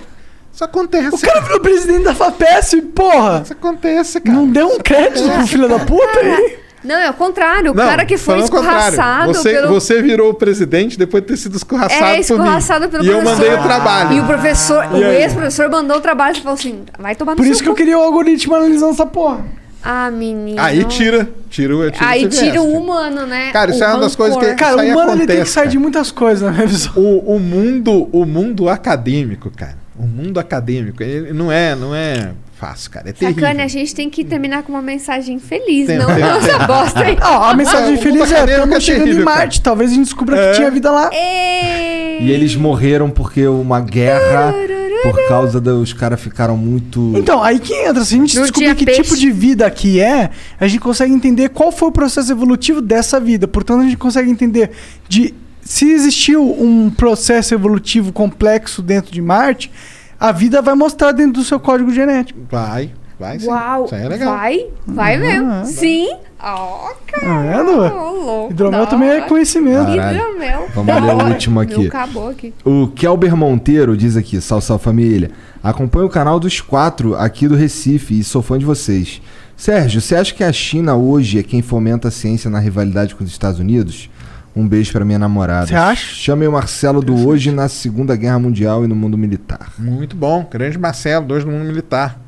[0.52, 1.14] Isso acontece.
[1.14, 3.40] O cara virou presidente da FAPESP, porra!
[3.44, 4.36] Isso acontece, cara.
[4.36, 6.58] Não deu um crédito pro filho da puta aí?
[6.84, 7.70] Não, é o contrário.
[7.70, 8.66] O Não, cara que foi contrário.
[8.66, 9.68] escorraçado Você, pelo...
[9.68, 12.90] você virou o presidente depois de ter sido escorraçado É, por escorraçado mim.
[12.90, 13.39] pelo E eu professor.
[13.40, 14.12] mandei o trabalho.
[14.14, 17.36] E o professor, E o ex-professor mandou o trabalho e falou assim, vai tomar no
[17.36, 19.44] Por isso que eu queria o algoritmo analisando essa porra.
[19.84, 20.60] Ah, menino.
[20.60, 21.28] Aí tira.
[21.48, 23.50] Tira o tira Aí tira o humano, né?
[23.52, 24.58] Cara, isso O é uma das coisas que- rancor.
[24.58, 25.70] Cara, o humano ele tem que acontece, sair cara.
[25.70, 26.92] de muitas coisas, na minha visão.
[26.97, 29.82] O, o mundo, o mundo acadêmico, cara.
[29.99, 33.11] O mundo acadêmico, ele não é, não é fácil, cara.
[33.11, 33.43] É terrível.
[33.43, 36.59] Sacane, a gente tem que terminar com uma mensagem feliz, Tem- não tem- com essa
[36.67, 37.17] bosta aí.
[37.21, 39.61] Ah, a mensagem Ah, o mundo feliz é, estamos é chegando em terrível, Marte.
[39.61, 40.51] Talvez a gente descubra É.
[40.51, 41.11] que tinha vida lá.
[41.12, 42.21] Ei.
[42.23, 44.55] E eles morreram porque uma guerra,
[45.03, 47.12] por causa dos caras ficaram muito.
[47.17, 48.03] Então, aí que entra.
[48.05, 49.03] Se a gente Não descobrir que peixe.
[49.03, 53.19] tipo de vida aqui é, a gente consegue entender qual foi o processo evolutivo dessa
[53.21, 53.47] vida.
[53.49, 54.71] Portanto, a gente consegue entender
[55.09, 59.70] de se existiu um processo evolutivo complexo dentro de Marte,
[60.18, 62.39] a vida vai mostrar dentro do seu código genético.
[62.50, 63.47] Vai, vai sim.
[63.49, 64.34] Uau, Isso aí é legal.
[64.36, 65.23] vai, vai Uhum.
[65.47, 65.66] mesmo.
[65.66, 66.08] Sim,
[66.44, 67.76] Ó, Tá vendo?
[67.76, 69.86] louco, Hidromel também é conhecimento.
[69.94, 70.16] Caralho.
[70.18, 70.68] Hidromel.
[70.74, 71.78] Vamos ler o último aqui.
[71.78, 72.52] Meu acabou aqui.
[72.65, 75.31] O Kelber Monteiro diz aqui, sal, sal família.
[75.62, 79.23] Acompanho o canal dos quatro aqui do Recife e sou fã de vocês.
[79.57, 83.23] Sérgio, você acha que a China hoje é quem fomenta a ciência na rivalidade com
[83.23, 84.10] os Estados Unidos?
[84.55, 85.66] Um beijo pra minha namorada.
[85.66, 86.14] Você acha?
[86.14, 89.72] Chamei o Marcelo do Hoje na Segunda Guerra Mundial e no mundo militar.
[89.78, 90.47] Muito bom.
[90.50, 92.18] Grande Marcelo, dois no mundo militar.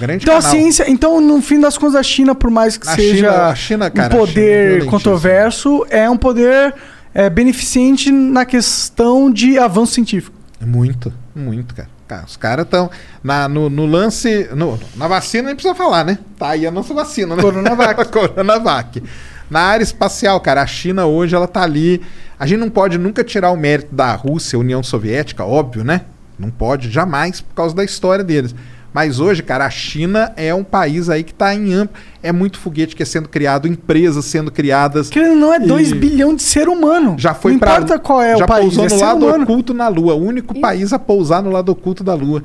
[0.00, 0.56] Grande Então a canal.
[0.56, 3.54] ciência, então no fim das contas a China, por mais que A seja China- a
[3.54, 6.74] China, cara, um a China é poder controverso, é um poder
[7.14, 10.36] é, beneficente na questão de avanço científico.
[10.60, 11.88] Muito, muito, cara.
[12.08, 12.88] Cara, os caras estão.
[13.50, 14.48] No, no lance.
[14.54, 16.18] no- na vacina nem precisa falar, né?
[16.38, 17.42] Tá aí a nossa vacina, né?
[17.42, 18.04] Coronavac.
[18.12, 19.02] Coronavac.
[19.50, 22.00] Na área espacial, cara, a China hoje ela tá ali.
[22.38, 26.02] A gente não pode nunca tirar o mérito da Rússia, União Soviética, óbvio, né?
[26.38, 28.54] Não pode, jamais, por causa da história deles.
[28.92, 31.96] Mas hoje, cara, a China é um país aí que tá em amplo.
[32.22, 35.10] É muito foguete que é sendo criado, empresas sendo criadas.
[35.10, 37.14] Que não é 2 E- bilhões de ser humano.
[37.18, 39.26] Já foi não pra, importa qual é já o país, pousou é no ser lado
[39.26, 39.44] humano.
[39.44, 40.14] oculto na Lua.
[40.14, 42.42] O único país a pousar no lado oculto da Lua.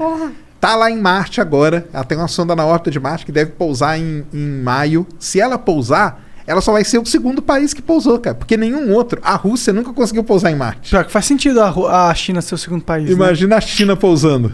[0.59, 1.87] Tá lá em Marte agora.
[1.93, 5.07] Ela tem uma sonda na órbita de Marte que deve pousar em, em maio.
[5.19, 8.35] Se ela pousar, ela só vai ser o segundo país que pousou, cara.
[8.35, 9.19] Porque nenhum outro.
[9.23, 10.89] A Rússia nunca conseguiu pousar em Marte.
[10.89, 13.05] Pior que faz sentido a, a China ser o segundo país.
[13.07, 13.13] né?
[13.13, 14.51] Imagina a China pousando.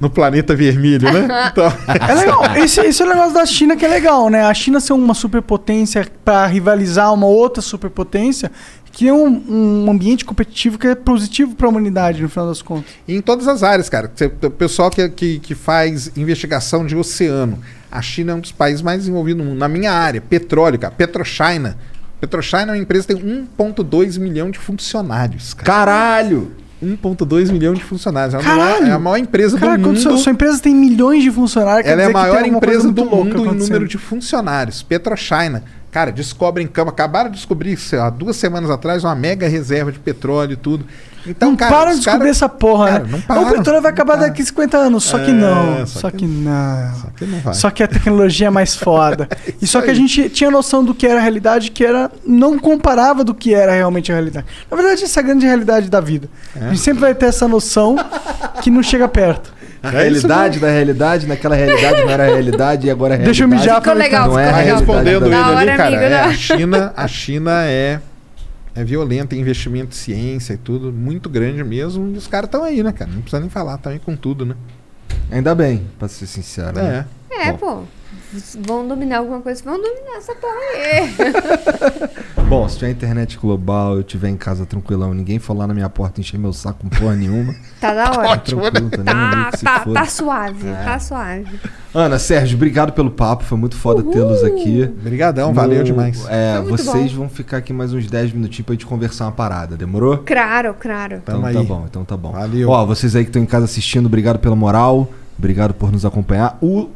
[0.00, 1.26] No planeta vermelho, né?
[1.52, 1.72] Então...
[2.08, 2.56] É legal.
[2.56, 4.42] Esse, esse é o negócio da China que é legal, né?
[4.42, 8.52] A China ser uma superpotência para rivalizar uma outra superpotência,
[8.92, 9.42] que é um,
[9.86, 12.92] um ambiente competitivo que é positivo para a humanidade, no final das contas.
[13.08, 14.12] em todas as áreas, cara.
[14.42, 17.58] O pessoal que, que, que faz investigação de oceano.
[17.90, 19.58] A China é um dos países mais desenvolvidos no mundo.
[19.58, 20.92] Na minha área, petróleo, cara.
[20.92, 21.76] Petrochina.
[22.20, 23.22] Petrochina é uma empresa que tem
[23.58, 25.66] 1,2 milhão de funcionários, cara.
[25.66, 26.52] Caralho!
[26.82, 28.34] 1,2 milhão de funcionários.
[28.34, 28.60] É a, Caralho!
[28.60, 29.98] maior, é a maior empresa Cara, do mundo.
[29.98, 33.54] sua, sua empresa tem milhões de funcionários, Ela é a maior empresa do mundo em
[33.54, 34.82] número de funcionários.
[34.82, 35.64] Petrochina.
[35.90, 36.90] Cara, descobrem campo.
[36.90, 40.84] Acabaram de descobrir, sei lá, duas semanas atrás, uma mega reserva de petróleo e tudo.
[41.28, 43.22] Então, não cara, para de descobrir cara- essa porra, Cara, né?
[43.28, 45.86] não o petróleo vai acabar daqui a 50 anos, só que É, não.
[45.86, 46.94] só Só que- que, não.
[46.94, 47.54] Só que não vai.
[47.54, 49.28] Só que a tecnologia é mais foda.
[49.60, 52.10] e só que a gente tinha noção do que era a realidade, que era.
[52.26, 54.46] não comparava do que era realmente a realidade.
[54.70, 56.28] Na verdade, essa é a grande realidade da vida.
[56.54, 56.64] É.
[56.66, 57.96] A gente sempre vai ter essa noção
[58.62, 59.54] que não chega perto.
[59.82, 63.44] A realidade da realidade, naquela realidade não era a realidade e agora é a Deixa
[63.44, 63.68] eu realidade.
[63.68, 65.86] mijar pra Ficou legal, não é a Vai realidade respondendo ele ali, cara.
[65.88, 66.20] amigo, é, né?
[66.22, 68.00] a China, a China é,
[68.76, 72.14] é violenta em investimento em ciência e tudo, muito grande mesmo.
[72.14, 73.10] E os caras estão aí, né, cara?
[73.10, 74.54] Não precisa nem falar, estão aí com tudo, né?
[75.30, 76.76] Ainda bem, pra ser sincero.
[76.76, 77.06] né?
[77.30, 77.58] É, Bom.
[77.58, 77.82] pô.
[78.66, 82.44] Vão dominar alguma coisa, vão dominar essa porra aí.
[82.48, 85.88] Bom, se tiver internet global, eu tiver em casa tranquilão, ninguém for lá na minha
[85.88, 87.54] porta encher meu saco com porra nenhuma.
[87.80, 88.28] Tá da hora.
[88.30, 90.00] Ótimo, tranquilo, tá nem Tá, aí que se tá, foda.
[90.00, 90.72] tá suave, É.
[90.84, 91.60] tá suave.
[91.94, 94.82] Ana, Sérgio, obrigado pelo papo, foi muito foda tê-los aqui.
[94.98, 96.26] Obrigadão, valeu demais.
[96.28, 97.18] É, vocês bom.
[97.18, 100.18] vão ficar aqui mais uns 10 minutinhos pra gente conversar uma parada, demorou?
[100.18, 101.16] Claro, claro.
[101.22, 102.32] Então tá bom, então tá bom.
[102.32, 102.70] Valeu.
[102.70, 106.56] Ó, vocês aí que estão em casa assistindo, obrigado pela moral, obrigado por nos acompanhar.
[106.62, 106.88] O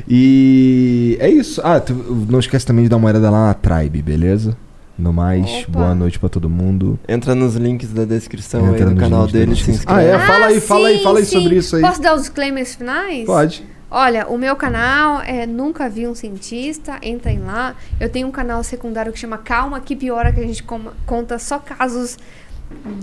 [0.05, 1.61] E é isso.
[1.63, 1.93] Ah, tu-
[2.29, 4.57] não esquece também de dar uma olhada lá na Tribe, beleza?
[4.99, 5.71] No mais, Opa.
[5.79, 6.99] boa noite pra todo mundo.
[7.07, 10.01] Entra nos links da descrição Entra aí do canal dele e se inscreve.
[10.01, 10.19] Ah, é?
[10.19, 11.41] Fala aí, fala aí, sim, fala aí sim.
[11.41, 11.81] sobre isso aí.
[11.81, 13.25] Posso dar os disclaimers finais?
[13.25, 13.63] Pode.
[13.89, 17.73] Olha, o meu canal é Nunca Vi um Cientista, entrem lá.
[17.97, 20.65] Eu tenho um canal secundário que chama Calma que Piora, que a gente
[21.05, 22.17] conta só casos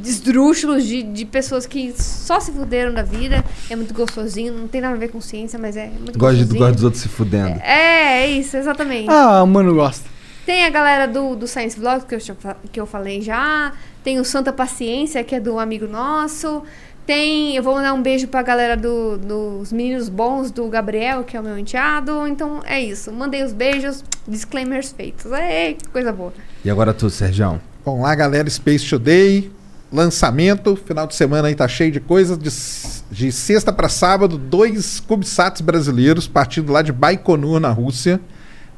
[0.05, 3.45] esdrúxulos de, de pessoas que só se fuderam da vida.
[3.71, 6.43] É muito gostosinho, não tem nada a ver com ciência, mas é muito Gosto, de,
[6.43, 6.59] gostosinho.
[6.59, 7.61] gosto dos outros se fudendo.
[7.61, 9.09] É, é isso, exatamente.
[9.11, 10.09] Ah, o mano gosta.
[10.47, 12.19] Tem a galera do, do Science Vlog, que eu,
[12.71, 13.73] que eu falei já.
[14.03, 16.63] Tem o Santa Paciência, que é do amigo nosso.
[17.07, 17.57] Tem.
[17.57, 21.41] Eu vou mandar um beijo pra galera do, dos meninos bons do Gabriel, que é
[21.41, 22.27] o meu enteado.
[22.27, 23.11] Então é isso.
[23.11, 25.31] Mandei os beijos, disclaimers feitos.
[25.33, 26.33] Ei, que coisa boa.
[26.63, 27.59] E agora tu, Sergião?
[27.85, 29.51] Bom, lá, galera, Space Today,
[29.93, 32.39] lançamento, final de semana aí tá cheio de coisas.
[32.39, 32.51] De,
[33.15, 38.19] de sexta para sábado, dois CubeSats brasileiros partindo lá de Baikonur, na Rússia.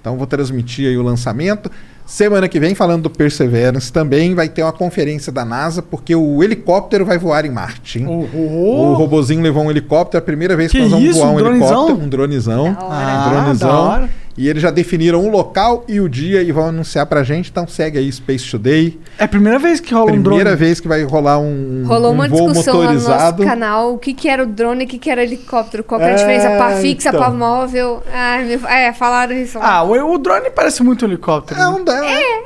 [0.01, 1.71] Então vou transmitir aí o lançamento.
[2.05, 6.43] Semana que vem, falando do Perseverance, também vai ter uma conferência da NASA, porque o
[6.43, 7.99] helicóptero vai voar em Marte.
[7.99, 8.07] Hein?
[8.07, 11.35] O robozinho levou um helicóptero, a primeira vez que, Que nós vamos isso, voar um,
[11.35, 11.67] um dronezão?
[11.69, 12.73] helicóptero, um dronezão.
[12.75, 13.25] Da hora.
[13.27, 14.09] um dronezão.
[14.37, 14.41] Ah.
[14.43, 17.51] E eles já definiram o local e o dia e vão anunciar pra gente.
[17.51, 18.99] Então segue aí Space Today.
[19.19, 20.25] É a primeira vez que rola um drone.
[20.39, 23.45] Primeira vez que vai rolar um, Rolou um uma voo discussão lá no nosso motorizado.
[23.45, 26.05] canal, o que, que era o drone e o que, que era helicóptero, qual que
[26.07, 27.21] era a É, diferença, pá fixa, então.
[27.21, 28.03] pá móvel.
[28.13, 29.77] Ai, me- é, falaram isso lá.
[29.77, 31.59] Ah, o, o drone parece muito um helicóptero.
[31.61, 31.83] É um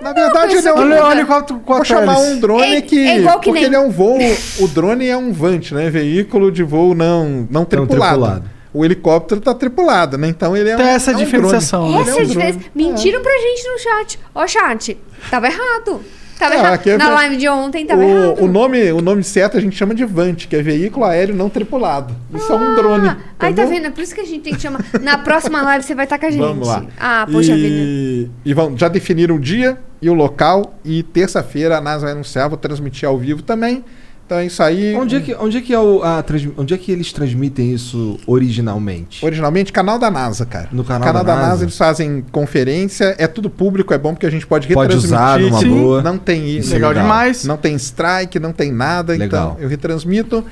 [0.00, 2.98] Na verdade, ele é um, Olha o helicóptero com Vou chamar um drone É- que.
[2.98, 4.18] é igual que porque nem- ele é um voo.
[4.60, 5.90] O drone é um VANT, né?
[5.90, 8.00] Veículo de voo não, não tripulado.
[8.14, 8.59] tripulado.
[8.72, 10.28] O helicóptero tá tripulado, né?
[10.28, 10.88] Então ele é Tem um.
[10.88, 12.04] essa é um diferenciação, drone.
[12.04, 12.10] né?
[12.10, 12.58] Essa é a diferença.
[12.74, 14.18] Mentiram pra gente no chat.
[14.34, 14.96] Ó, chat,
[15.30, 16.00] tava errado.
[16.38, 16.86] Tava É, errado.
[16.88, 18.40] é Na live de ontem tava errado.
[18.40, 21.34] O, o, nome, o nome certo a gente chama de VANT, que é veículo aéreo
[21.34, 22.14] não tripulado.
[22.34, 23.08] Isso é um drone.
[23.08, 23.68] Ai, tá entendeu?
[23.68, 23.86] vendo?
[23.88, 24.82] É por isso que a gente tem que chamar.
[25.02, 26.40] Na próxima live você vai estar com a gente.
[26.40, 26.82] Vamos lá.
[26.98, 27.66] Ah, poxa vida.
[27.68, 30.78] e, e vão, já definiram o dia e o local.
[30.82, 33.84] E terça-feira a NASA vai anunciar, vou transmitir ao vivo também.
[34.30, 34.94] Então é isso aí.
[34.94, 36.24] Onde é que, onde é que, é o, a,
[36.56, 39.24] onde é que eles transmitem isso originalmente?
[39.26, 40.68] Originalmente, canal da NASA, cara.
[40.70, 41.48] No canal, da, da, NASA.
[41.48, 41.64] NASA?
[41.64, 45.16] eles fazem conferência, é tudo público, é bom porque a gente pode Pode retransmitir.
[45.16, 45.80] usar numa Sim.
[45.82, 46.00] boa.
[46.00, 46.58] Não tem isso.
[46.60, 47.02] Isso é Legal legal.
[47.02, 47.44] demais.
[47.44, 49.14] Não tem strike, não tem nada.
[49.16, 49.54] Legal.
[49.54, 50.44] Então eu retransmito.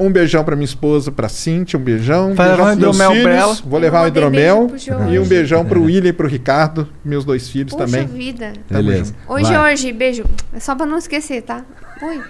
[0.00, 2.34] Um beijão pra minha esposa, pra Cintia, um beijão.
[2.34, 3.58] Vai beijão levar um hidromel pra filhos, ela?
[3.64, 4.70] Vou levar Eu um hidromel.
[5.12, 8.04] E um beijão pro William e pro Ricardo, meus dois filhos Poxa também.
[8.06, 8.52] vida.
[8.68, 9.14] Tamo Beleza.
[9.28, 9.54] Oi, Vai.
[9.54, 10.24] Jorge, beijo.
[10.52, 11.64] É só pra não esquecer, tá?
[12.02, 12.22] Oi.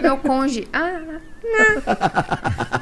[0.00, 0.68] Meu conge.
[0.72, 1.00] Ah,
[1.42, 1.82] não.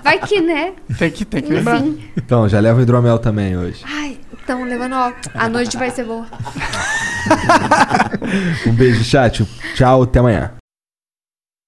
[0.03, 0.75] Vai que, né?
[0.99, 1.79] Tem que, tem que lembrar.
[1.79, 2.11] Enfim.
[2.17, 3.83] Então, já leva o hidromel também hoje.
[3.87, 5.13] Ai, então, levando, ó.
[5.35, 6.27] A noite vai ser boa.
[8.67, 9.45] Um beijo, chat.
[9.75, 10.53] Tchau, até amanhã.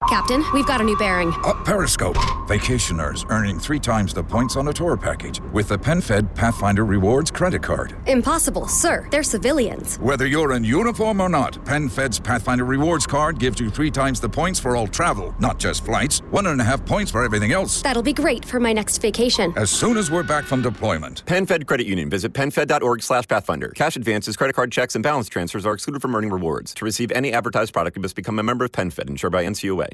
[0.09, 1.33] Captain, we've got a new bearing.
[1.45, 2.17] Up Periscope.
[2.47, 7.33] Vacationers earning three times the points on a tour package with the PenFed Pathfinder Rewards
[7.33, 7.95] credit card.
[8.07, 9.09] Impossible, sir.
[9.11, 9.99] They're civilians.
[9.99, 14.29] Whether you're in uniform or not, PenFed's Pathfinder Rewards card gives you three times the
[14.29, 16.21] points for all travel, not just flights.
[16.31, 17.83] One and a half points for everything else.
[17.83, 19.53] That'll be great for my next vacation.
[19.57, 21.25] As soon as we're back from deployment.
[21.27, 22.09] PenFed Credit Union.
[22.09, 23.71] Visit penfed.org slash pathfinder.
[23.71, 26.73] Cash advances, credit card checks, and balance transfers are excluded from earning rewards.
[26.75, 29.88] To receive any advertised product, you must become a member of PenFed, insured by NCUA.